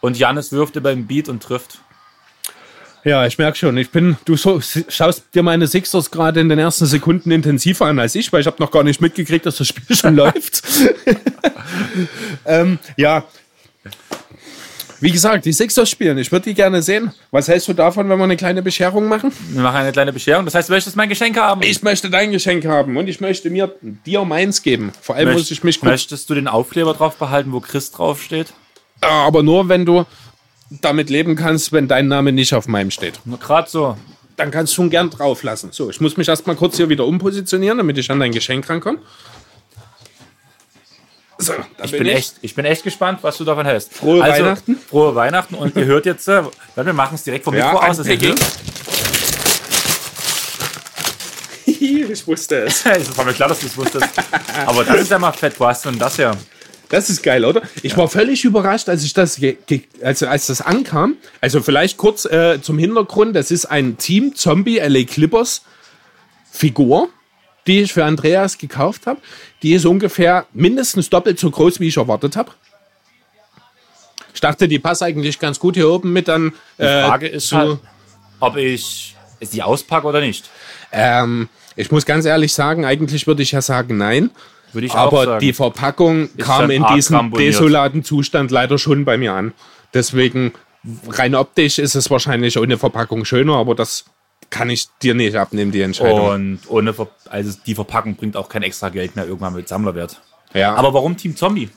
Und 0.00 0.18
Janis 0.18 0.50
wirft 0.52 0.76
über 0.76 0.94
den 0.94 1.06
Beat 1.06 1.28
und 1.28 1.42
trifft. 1.42 1.78
Ja, 3.04 3.26
ich 3.26 3.38
merke 3.38 3.56
schon. 3.56 3.76
Ich 3.78 3.90
bin, 3.90 4.16
du 4.24 4.36
so, 4.36 4.60
schaust 4.60 5.34
dir 5.34 5.42
meine 5.42 5.66
Sixers 5.66 6.10
gerade 6.10 6.40
in 6.40 6.48
den 6.48 6.58
ersten 6.58 6.86
Sekunden 6.86 7.30
intensiver 7.30 7.86
an 7.86 7.98
als 7.98 8.14
ich, 8.14 8.32
weil 8.32 8.40
ich 8.40 8.46
habe 8.46 8.60
noch 8.60 8.70
gar 8.70 8.82
nicht 8.82 9.00
mitgekriegt, 9.00 9.46
dass 9.46 9.56
das 9.56 9.68
Spiel 9.68 9.96
schon 9.96 10.16
läuft. 10.16 10.62
ähm, 12.44 12.78
ja. 12.96 13.24
Wie 15.00 15.10
gesagt, 15.10 15.46
die 15.46 15.52
Sixers 15.52 15.88
spielen. 15.88 16.18
Ich 16.18 16.30
würde 16.30 16.44
die 16.44 16.54
gerne 16.54 16.82
sehen. 16.82 17.12
Was 17.30 17.48
hältst 17.48 17.68
du 17.68 17.72
davon, 17.72 18.08
wenn 18.08 18.18
wir 18.18 18.24
eine 18.24 18.36
kleine 18.36 18.62
Bescherung 18.62 19.08
machen? 19.08 19.32
Wir 19.50 19.62
machen 19.62 19.76
eine 19.76 19.92
kleine 19.92 20.12
Bescherung. 20.12 20.44
Das 20.44 20.54
heißt, 20.54 20.68
du 20.68 20.74
möchtest 20.74 20.94
mein 20.96 21.08
Geschenk 21.08 21.38
haben. 21.38 21.62
Ich 21.62 21.82
möchte 21.82 22.10
dein 22.10 22.32
Geschenk 22.32 22.66
haben 22.66 22.96
und 22.96 23.08
ich 23.08 23.20
möchte 23.20 23.48
mir 23.48 23.74
dir 24.04 24.24
meins 24.24 24.62
geben. 24.62 24.92
Vor 25.00 25.16
allem 25.16 25.32
muss 25.32 25.50
ich 25.50 25.64
mich 25.64 25.82
Möchtest 25.82 26.28
du 26.28 26.34
den 26.34 26.48
Aufkleber 26.48 26.92
drauf 26.92 27.16
behalten, 27.16 27.52
wo 27.52 27.60
Chris 27.60 27.90
draufsteht? 27.90 28.52
aber 29.00 29.42
nur 29.42 29.70
wenn 29.70 29.86
du 29.86 30.04
damit 30.82 31.08
leben 31.08 31.34
kannst, 31.34 31.72
wenn 31.72 31.88
dein 31.88 32.06
Name 32.06 32.32
nicht 32.32 32.52
auf 32.54 32.68
meinem 32.68 32.90
steht. 32.90 33.20
Nur 33.24 33.38
gerade 33.38 33.68
so. 33.68 33.96
Dann 34.36 34.50
kannst 34.50 34.72
du 34.72 34.76
schon 34.76 34.90
gern 34.90 35.10
drauf 35.10 35.42
lassen. 35.42 35.70
So, 35.72 35.90
ich 35.90 36.00
muss 36.00 36.16
mich 36.16 36.28
erstmal 36.28 36.56
kurz 36.56 36.76
hier 36.76 36.88
wieder 36.88 37.06
umpositionieren, 37.06 37.78
damit 37.78 37.98
ich 37.98 38.10
an 38.10 38.20
dein 38.20 38.32
Geschenk 38.32 38.68
rankomme. 38.68 38.98
So, 41.40 41.54
Ich 41.82 41.92
bin, 41.92 42.06
echt, 42.06 42.34
ich 42.42 42.54
bin 42.54 42.66
echt 42.66 42.84
gespannt, 42.84 43.20
was 43.22 43.38
du 43.38 43.44
davon 43.44 43.64
hältst. 43.64 43.90
Also, 43.92 44.04
Frohe 44.04 44.20
Weihnachten. 44.20 44.76
Frohe 44.76 45.14
Weihnachten. 45.14 45.54
Und 45.54 45.74
ihr 45.74 45.86
hört 45.86 46.04
jetzt, 46.04 46.28
äh, 46.28 46.42
wir 46.76 46.92
machen 46.92 47.14
es 47.14 47.24
direkt 47.24 47.44
vom 47.44 47.54
Ja, 47.54 47.72
Mikro 47.72 47.86
aus. 47.86 47.96
Das 47.96 48.06
ich 51.66 52.26
wusste 52.26 52.64
es. 52.64 52.84
Es 52.84 53.16
war 53.16 53.24
mir 53.24 53.32
klar, 53.32 53.48
dass 53.48 53.60
du 53.60 53.66
es 53.66 53.76
wusstest. 53.76 54.06
Aber 54.66 54.84
das 54.84 55.00
ist 55.00 55.10
ja 55.10 55.18
mal 55.18 55.32
fett. 55.32 55.58
Wo 55.58 55.66
hast 55.66 55.84
du 55.84 55.90
denn 55.90 55.98
das 55.98 56.18
her? 56.18 56.36
Das 56.90 57.08
ist 57.08 57.22
geil, 57.22 57.44
oder? 57.44 57.62
Ich 57.82 57.96
war 57.96 58.08
völlig 58.08 58.44
überrascht, 58.44 58.88
als 58.88 59.04
ich 59.04 59.14
das, 59.14 59.40
also 60.02 60.26
als 60.26 60.46
das 60.48 60.60
ankam. 60.60 61.16
Also 61.40 61.62
vielleicht 61.62 61.96
kurz 61.96 62.24
äh, 62.24 62.60
zum 62.60 62.78
Hintergrund: 62.78 63.34
Das 63.36 63.50
ist 63.50 63.66
ein 63.66 63.96
Team 63.96 64.34
Zombie 64.34 64.78
LA 64.78 65.04
Clippers 65.04 65.62
Figur, 66.50 67.08
die 67.66 67.80
ich 67.80 67.92
für 67.92 68.04
Andreas 68.04 68.58
gekauft 68.58 69.06
habe. 69.06 69.20
Die 69.62 69.72
ist 69.72 69.86
ungefähr 69.86 70.46
mindestens 70.52 71.10
doppelt 71.10 71.38
so 71.38 71.50
groß, 71.50 71.80
wie 71.80 71.88
ich 71.88 71.96
erwartet 71.96 72.36
habe. 72.36 72.52
Ich 74.34 74.40
dachte, 74.40 74.68
die 74.68 74.78
passt 74.78 75.02
eigentlich 75.02 75.38
ganz 75.38 75.58
gut 75.58 75.74
hier 75.74 75.90
oben 75.90 76.12
mit 76.12 76.28
dann. 76.28 76.52
Die 76.78 76.82
äh, 76.82 77.06
Frage 77.06 77.28
ist 77.28 77.52
halt, 77.52 77.78
ob 78.38 78.56
ich 78.56 79.16
sie 79.40 79.62
auspacke 79.62 80.06
oder 80.06 80.20
nicht. 80.20 80.48
Ähm, 80.92 81.48
ich 81.76 81.90
muss 81.90 82.06
ganz 82.06 82.24
ehrlich 82.24 82.52
sagen, 82.52 82.84
eigentlich 82.84 83.26
würde 83.26 83.42
ich 83.42 83.52
ja 83.52 83.62
sagen, 83.62 83.96
nein. 83.96 84.30
Würde 84.72 84.86
ich 84.86 84.92
auch 84.92 85.12
Aber 85.12 85.24
sagen. 85.24 85.40
die 85.40 85.52
Verpackung 85.52 86.30
kam 86.38 86.70
in 86.70 86.84
diesem 86.94 87.32
desolaten 87.32 88.04
Zustand 88.04 88.50
leider 88.50 88.78
schon 88.78 89.04
bei 89.04 89.18
mir 89.18 89.32
an. 89.32 89.52
Deswegen, 89.94 90.52
rein 91.08 91.34
optisch 91.34 91.78
ist 91.78 91.96
es 91.96 92.10
wahrscheinlich 92.10 92.56
ohne 92.56 92.78
Verpackung 92.78 93.24
schöner, 93.24 93.56
aber 93.56 93.74
das 93.74 94.04
kann 94.50 94.68
ich 94.70 94.88
dir 95.02 95.14
nicht 95.14 95.36
abnehmen, 95.36 95.70
die 95.72 95.80
Entscheidung. 95.82 96.28
Und 96.28 96.58
ohne 96.68 96.92
Ver 96.92 97.08
also 97.28 97.56
die 97.66 97.74
Verpackung 97.74 98.16
bringt 98.16 98.36
auch 98.36 98.48
kein 98.48 98.62
extra 98.62 98.88
Geld 98.88 99.16
mehr 99.16 99.24
irgendwann 99.26 99.54
mit 99.54 99.68
Sammlerwert. 99.68 100.20
ja. 100.52 100.74
Aber 100.74 100.92
warum 100.92 101.16
Team 101.16 101.36
Zombie? 101.36 101.70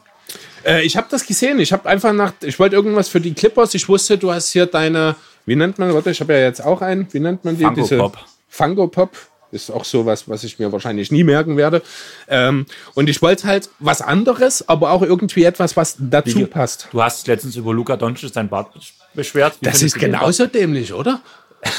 äh, 0.66 0.82
ich 0.84 0.98
habe 0.98 1.08
das 1.12 1.26
gesehen. 1.26 1.60
Ich 1.60 1.72
habe 1.72 1.88
einfach 1.88 2.14
nach, 2.14 2.34
ich 2.42 2.58
wollte 2.60 2.76
irgendwas 2.76 3.10
für 3.10 3.22
die 3.22 3.34
Clippers. 3.34 3.74
Ich 3.76 3.88
wusste, 3.88 4.18
du 4.18 4.32
hast 4.32 4.50
hier 4.52 4.66
deine, 4.66 5.16
wie 5.46 5.56
nennt 5.56 5.78
man, 5.78 5.94
warte, 5.94 6.10
ich 6.12 6.20
habe 6.22 6.34
ja 6.34 6.40
jetzt 6.40 6.64
auch 6.64 6.82
einen, 6.82 7.08
wie 7.14 7.20
nennt 7.20 7.44
man 7.46 7.58
die? 7.58 7.64
Funko 7.64 7.82
Diese- 7.82 7.98
Pop. 7.98 8.18
Funko 8.50 8.88
Pop. 8.88 9.12
Ist 9.52 9.70
auch 9.70 9.86
sowas, 9.86 10.28
was 10.28 10.44
ich 10.44 10.58
mir 10.58 10.72
wahrscheinlich 10.72 11.12
nie 11.12 11.24
merken 11.24 11.58
werde. 11.58 11.84
Ähm, 12.28 12.66
und 12.96 13.08
ich 13.08 13.22
wollte 13.22 13.46
halt 13.46 13.70
was 13.78 14.02
anderes, 14.02 14.68
aber 14.68 14.90
auch 14.90 15.04
irgendwie 15.04 15.44
etwas, 15.44 15.78
was 15.78 15.96
dazu 16.00 16.40
Wie- 16.40 16.46
passt. 16.48 16.88
Du 16.92 17.04
hast 17.04 17.28
letztens 17.28 17.56
über 17.56 17.72
Luca 17.72 17.96
Doncic 17.96 18.34
dein 18.34 18.50
Bart 18.50 18.74
besch- 18.76 18.94
beschwert. 19.14 19.58
Wie 19.60 19.66
Das 19.66 19.84
ist 19.84 20.00
genauso 20.00 20.48
dämlich, 20.48 20.92
oder? 20.92 21.22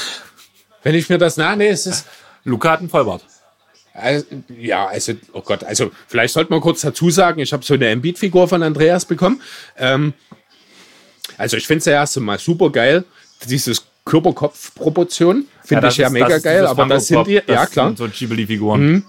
Wenn 0.85 0.93
ich 0.93 1.09
mir 1.09 1.17
das 1.17 1.35
nach, 1.35 1.55
nee, 1.55 1.67
es 1.69 1.87
ist? 1.87 2.05
Luca 2.43 2.69
hat 2.73 2.79
einen 2.79 2.89
Vollbart. 2.89 3.25
also, 3.91 4.23
ja, 4.55 4.85
also, 4.85 5.13
oh 5.33 5.41
Gott, 5.41 5.63
also, 5.63 5.89
vielleicht 6.07 6.35
sollte 6.35 6.51
man 6.51 6.61
kurz 6.61 6.81
dazu 6.81 7.09
sagen, 7.09 7.39
ich 7.39 7.51
habe 7.53 7.65
so 7.65 7.73
eine 7.73 7.87
Embiid-Figur 7.89 8.47
von 8.47 8.61
Andreas 8.61 9.03
bekommen. 9.03 9.41
Ähm, 9.79 10.13
also, 11.39 11.57
ich 11.57 11.65
finde 11.65 11.79
es 11.79 11.85
ja 11.85 11.93
erst 11.93 12.19
mal 12.19 12.37
super 12.37 12.69
geil, 12.69 13.03
dieses 13.47 13.83
Körper-Kopf-Proportion, 14.05 15.47
finde 15.63 15.81
das 15.81 15.93
ich 15.95 15.97
ja 15.97 16.05
ist- 16.07 16.13
mega 16.13 16.27
das 16.27 16.43
geil, 16.43 16.67
aber 16.67 16.85
das 16.85 17.07
sind 17.07 17.25
die, 17.25 17.41
ja 17.47 17.65
klar, 17.65 17.87
sind 17.87 17.97
so 17.97 18.07
Ghibli-Figuren. 18.07 19.05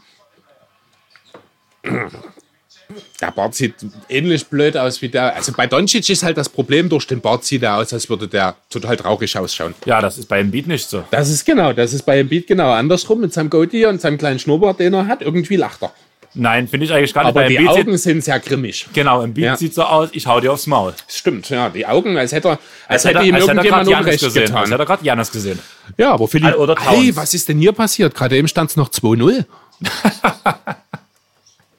Der 3.20 3.30
Bart 3.30 3.54
sieht 3.54 3.74
ähnlich 4.08 4.46
blöd 4.46 4.76
aus 4.76 5.02
wie 5.02 5.08
der, 5.08 5.34
also 5.34 5.52
bei 5.56 5.66
Doncic 5.66 6.08
ist 6.08 6.22
halt 6.22 6.36
das 6.36 6.48
Problem, 6.48 6.88
durch 6.88 7.06
den 7.06 7.20
Bart 7.20 7.44
sieht 7.44 7.62
er 7.62 7.76
aus, 7.76 7.92
als 7.92 8.08
würde 8.08 8.28
der 8.28 8.54
total 8.70 8.96
traurig 8.96 9.36
ausschauen. 9.38 9.74
Ja, 9.84 10.00
das 10.00 10.18
ist 10.18 10.26
bei 10.28 10.40
Embiid 10.40 10.66
nicht 10.66 10.88
so. 10.88 11.04
Das 11.10 11.28
ist 11.28 11.44
genau, 11.44 11.72
das 11.72 11.92
ist 11.92 12.02
bei 12.02 12.18
Embiid 12.20 12.46
genau 12.46 12.70
andersrum, 12.72 13.20
mit 13.20 13.32
seinem 13.32 13.50
Goatee 13.50 13.86
und 13.86 14.00
seinem 14.00 14.18
kleinen 14.18 14.38
Schnurrbart, 14.38 14.78
den 14.80 14.94
er 14.94 15.06
hat, 15.06 15.22
irgendwie 15.22 15.56
lacht 15.56 15.82
er. 15.82 15.92
Nein, 16.38 16.68
finde 16.68 16.84
ich 16.84 16.92
eigentlich 16.92 17.14
gar 17.14 17.22
nicht. 17.24 17.30
Aber 17.30 17.48
die 17.48 17.56
sieht- 17.56 17.66
Augen 17.68 17.96
sind 17.96 18.22
sehr 18.22 18.38
grimmig. 18.40 18.86
Genau, 18.92 19.22
Embiid 19.22 19.44
Ja. 19.44 19.56
sieht 19.56 19.72
so 19.74 19.82
aus, 19.84 20.10
ich 20.12 20.26
hau 20.26 20.38
dir 20.38 20.52
aufs 20.52 20.66
Maul. 20.66 20.92
Stimmt, 21.08 21.48
ja, 21.48 21.70
die 21.70 21.86
Augen, 21.86 22.18
als 22.18 22.32
hätte 22.32 22.48
er, 22.48 22.50
als, 22.50 22.60
Als 22.88 23.04
hätte 23.06 23.18
hätte, 23.20 23.28
ihm 23.28 23.34
als 23.36 23.42
hätte 23.44 23.50
er 23.52 23.56
irgendjemand 23.64 23.88
Janis 23.88 24.04
Unrecht 24.06 24.24
gesehen. 24.24 24.42
Als 24.42 24.50
getan. 24.50 24.64
hätte 24.70 24.82
er 24.82 24.86
gerade 24.86 25.04
Janis 25.04 25.32
gesehen. 25.32 25.58
Ja, 25.96 26.12
aber 26.12 26.28
Philipp, 26.28 26.56
Oder 26.58 26.74
hey, 26.78 27.16
was 27.16 27.32
ist 27.32 27.48
denn 27.48 27.58
hier 27.58 27.72
passiert? 27.72 28.14
Gerade 28.14 28.36
eben 28.36 28.48
stand 28.48 28.68
es 28.68 28.76
noch 28.76 28.90
2-0. 28.90 29.46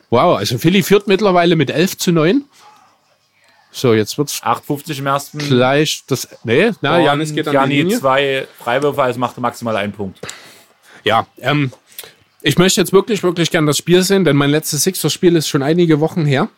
wow, 0.09 0.37
also 0.37 0.57
Philly 0.57 0.83
führt 0.83 1.07
mittlerweile 1.07 1.55
mit 1.55 1.69
11 1.69 1.97
zu 1.97 2.11
9. 2.11 2.45
So, 3.71 3.93
jetzt 3.93 4.17
wird's 4.17 4.41
8,50 4.41 4.99
im 4.99 5.05
ersten. 5.07 5.37
gleich 5.39 6.03
das. 6.07 6.27
Nee, 6.43 6.71
na, 6.81 6.99
Janis 6.99 7.33
geht 7.35 7.47
an 7.47 7.69
die 7.69 7.77
Linie. 7.83 7.99
zwei 7.99 8.47
Freiwürfe, 8.59 9.03
also 9.03 9.19
macht 9.19 9.37
maximal 9.37 9.75
einen 9.75 9.93
Punkt. 9.93 10.19
Ja, 11.03 11.27
ähm, 11.39 11.71
ich 12.41 12.57
möchte 12.57 12.81
jetzt 12.81 12.91
wirklich, 12.93 13.21
wirklich 13.23 13.51
gern 13.51 13.65
das 13.67 13.77
Spiel 13.77 14.01
sehen, 14.03 14.25
denn 14.25 14.35
mein 14.35 14.49
letztes 14.49 14.83
Sixers-Spiel 14.83 15.35
ist 15.35 15.47
schon 15.47 15.61
einige 15.61 15.99
Wochen 15.99 16.25
her. 16.25 16.49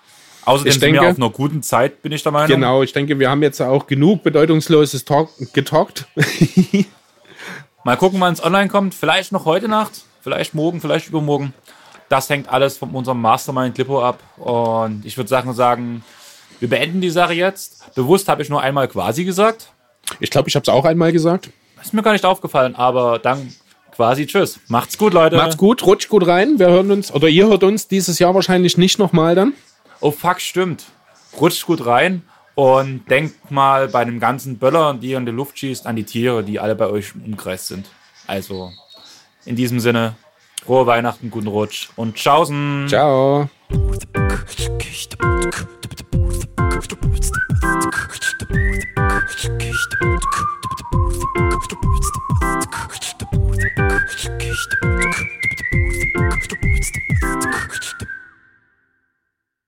Außerdem 0.45 0.71
Ich 0.71 0.79
denke- 0.79 1.01
auf 1.01 1.17
einer 1.17 1.29
guten 1.29 1.61
Zeit, 1.61 2.01
bin 2.01 2.11
ich 2.11 2.23
der 2.23 2.31
Meinung. 2.31 2.47
Genau, 2.47 2.83
ich 2.83 2.93
denke, 2.93 3.19
wir 3.19 3.29
haben 3.29 3.43
jetzt 3.43 3.61
auch 3.61 3.85
genug 3.85 4.23
bedeutungsloses 4.23 5.03
Talk 5.03 5.29
getalkt. 5.53 6.05
Mal 7.83 7.97
gucken, 7.97 8.19
wann 8.19 8.33
es 8.33 8.43
online 8.43 8.67
kommt. 8.69 8.93
Vielleicht 8.93 9.31
noch 9.31 9.45
heute 9.45 9.67
Nacht, 9.67 9.91
vielleicht 10.21 10.53
morgen, 10.53 10.79
vielleicht 10.81 11.07
übermorgen. 11.07 11.53
Das 12.09 12.29
hängt 12.29 12.49
alles 12.49 12.77
von 12.77 12.89
unserem 12.91 13.21
Mastermind 13.21 13.77
Lippo 13.77 14.03
ab. 14.03 14.19
Und 14.37 15.05
ich 15.05 15.15
würde 15.15 15.29
sagen, 15.29 15.53
sagen, 15.53 16.03
wir 16.59 16.69
beenden 16.69 17.01
die 17.01 17.09
Sache 17.09 17.33
jetzt. 17.33 17.93
Bewusst 17.95 18.27
habe 18.27 18.41
ich 18.41 18.49
nur 18.49 18.61
einmal 18.61 18.87
quasi 18.87 19.23
gesagt. 19.23 19.71
Ich 20.19 20.29
glaube, 20.29 20.49
ich 20.49 20.55
habe 20.55 20.63
es 20.63 20.69
auch 20.69 20.85
einmal 20.85 21.11
gesagt. 21.11 21.51
Ist 21.81 21.93
mir 21.93 22.01
gar 22.01 22.13
nicht 22.13 22.25
aufgefallen, 22.25 22.75
aber 22.75 23.19
dann 23.19 23.53
quasi 23.95 24.25
tschüss. 24.25 24.59
Macht's 24.67 24.97
gut, 24.97 25.13
Leute. 25.13 25.37
Macht's 25.37 25.57
gut, 25.57 25.85
rutscht 25.85 26.09
gut 26.09 26.27
rein. 26.27 26.59
Wir 26.59 26.67
hören 26.67 26.91
uns, 26.91 27.13
oder 27.13 27.27
ihr 27.27 27.47
hört 27.47 27.63
uns 27.63 27.87
dieses 27.87 28.19
Jahr 28.19 28.33
wahrscheinlich 28.35 28.77
nicht 28.77 28.99
nochmal 28.99 29.35
dann. 29.35 29.53
Oh 30.01 30.11
fuck, 30.11 30.41
stimmt. 30.41 30.85
Rutscht 31.39 31.65
gut 31.65 31.85
rein 31.85 32.23
und 32.55 33.09
denkt 33.09 33.51
mal 33.51 33.87
bei 33.87 34.03
dem 34.03 34.19
ganzen 34.19 34.57
Böller, 34.57 34.93
die 34.93 35.11
ihr 35.11 35.17
in 35.17 35.25
die 35.25 35.31
Luft 35.31 35.59
schießt, 35.59 35.85
an 35.85 35.95
die 35.95 36.03
Tiere, 36.03 36.43
die 36.43 36.59
alle 36.59 36.75
bei 36.75 36.87
euch 36.87 37.13
im 37.13 37.23
Umkreis 37.23 37.67
sind. 37.67 37.87
Also, 38.27 38.71
in 39.45 39.55
diesem 39.55 39.79
Sinne, 39.79 40.15
Frohe 40.69 40.85
Weihnachten, 40.85 41.31
guten 41.31 41.47
Rutsch 41.47 41.89
und 41.95 42.13
tschaußen. 42.13 42.85
Ciao. 42.87 43.49
Ciao. 43.67 43.89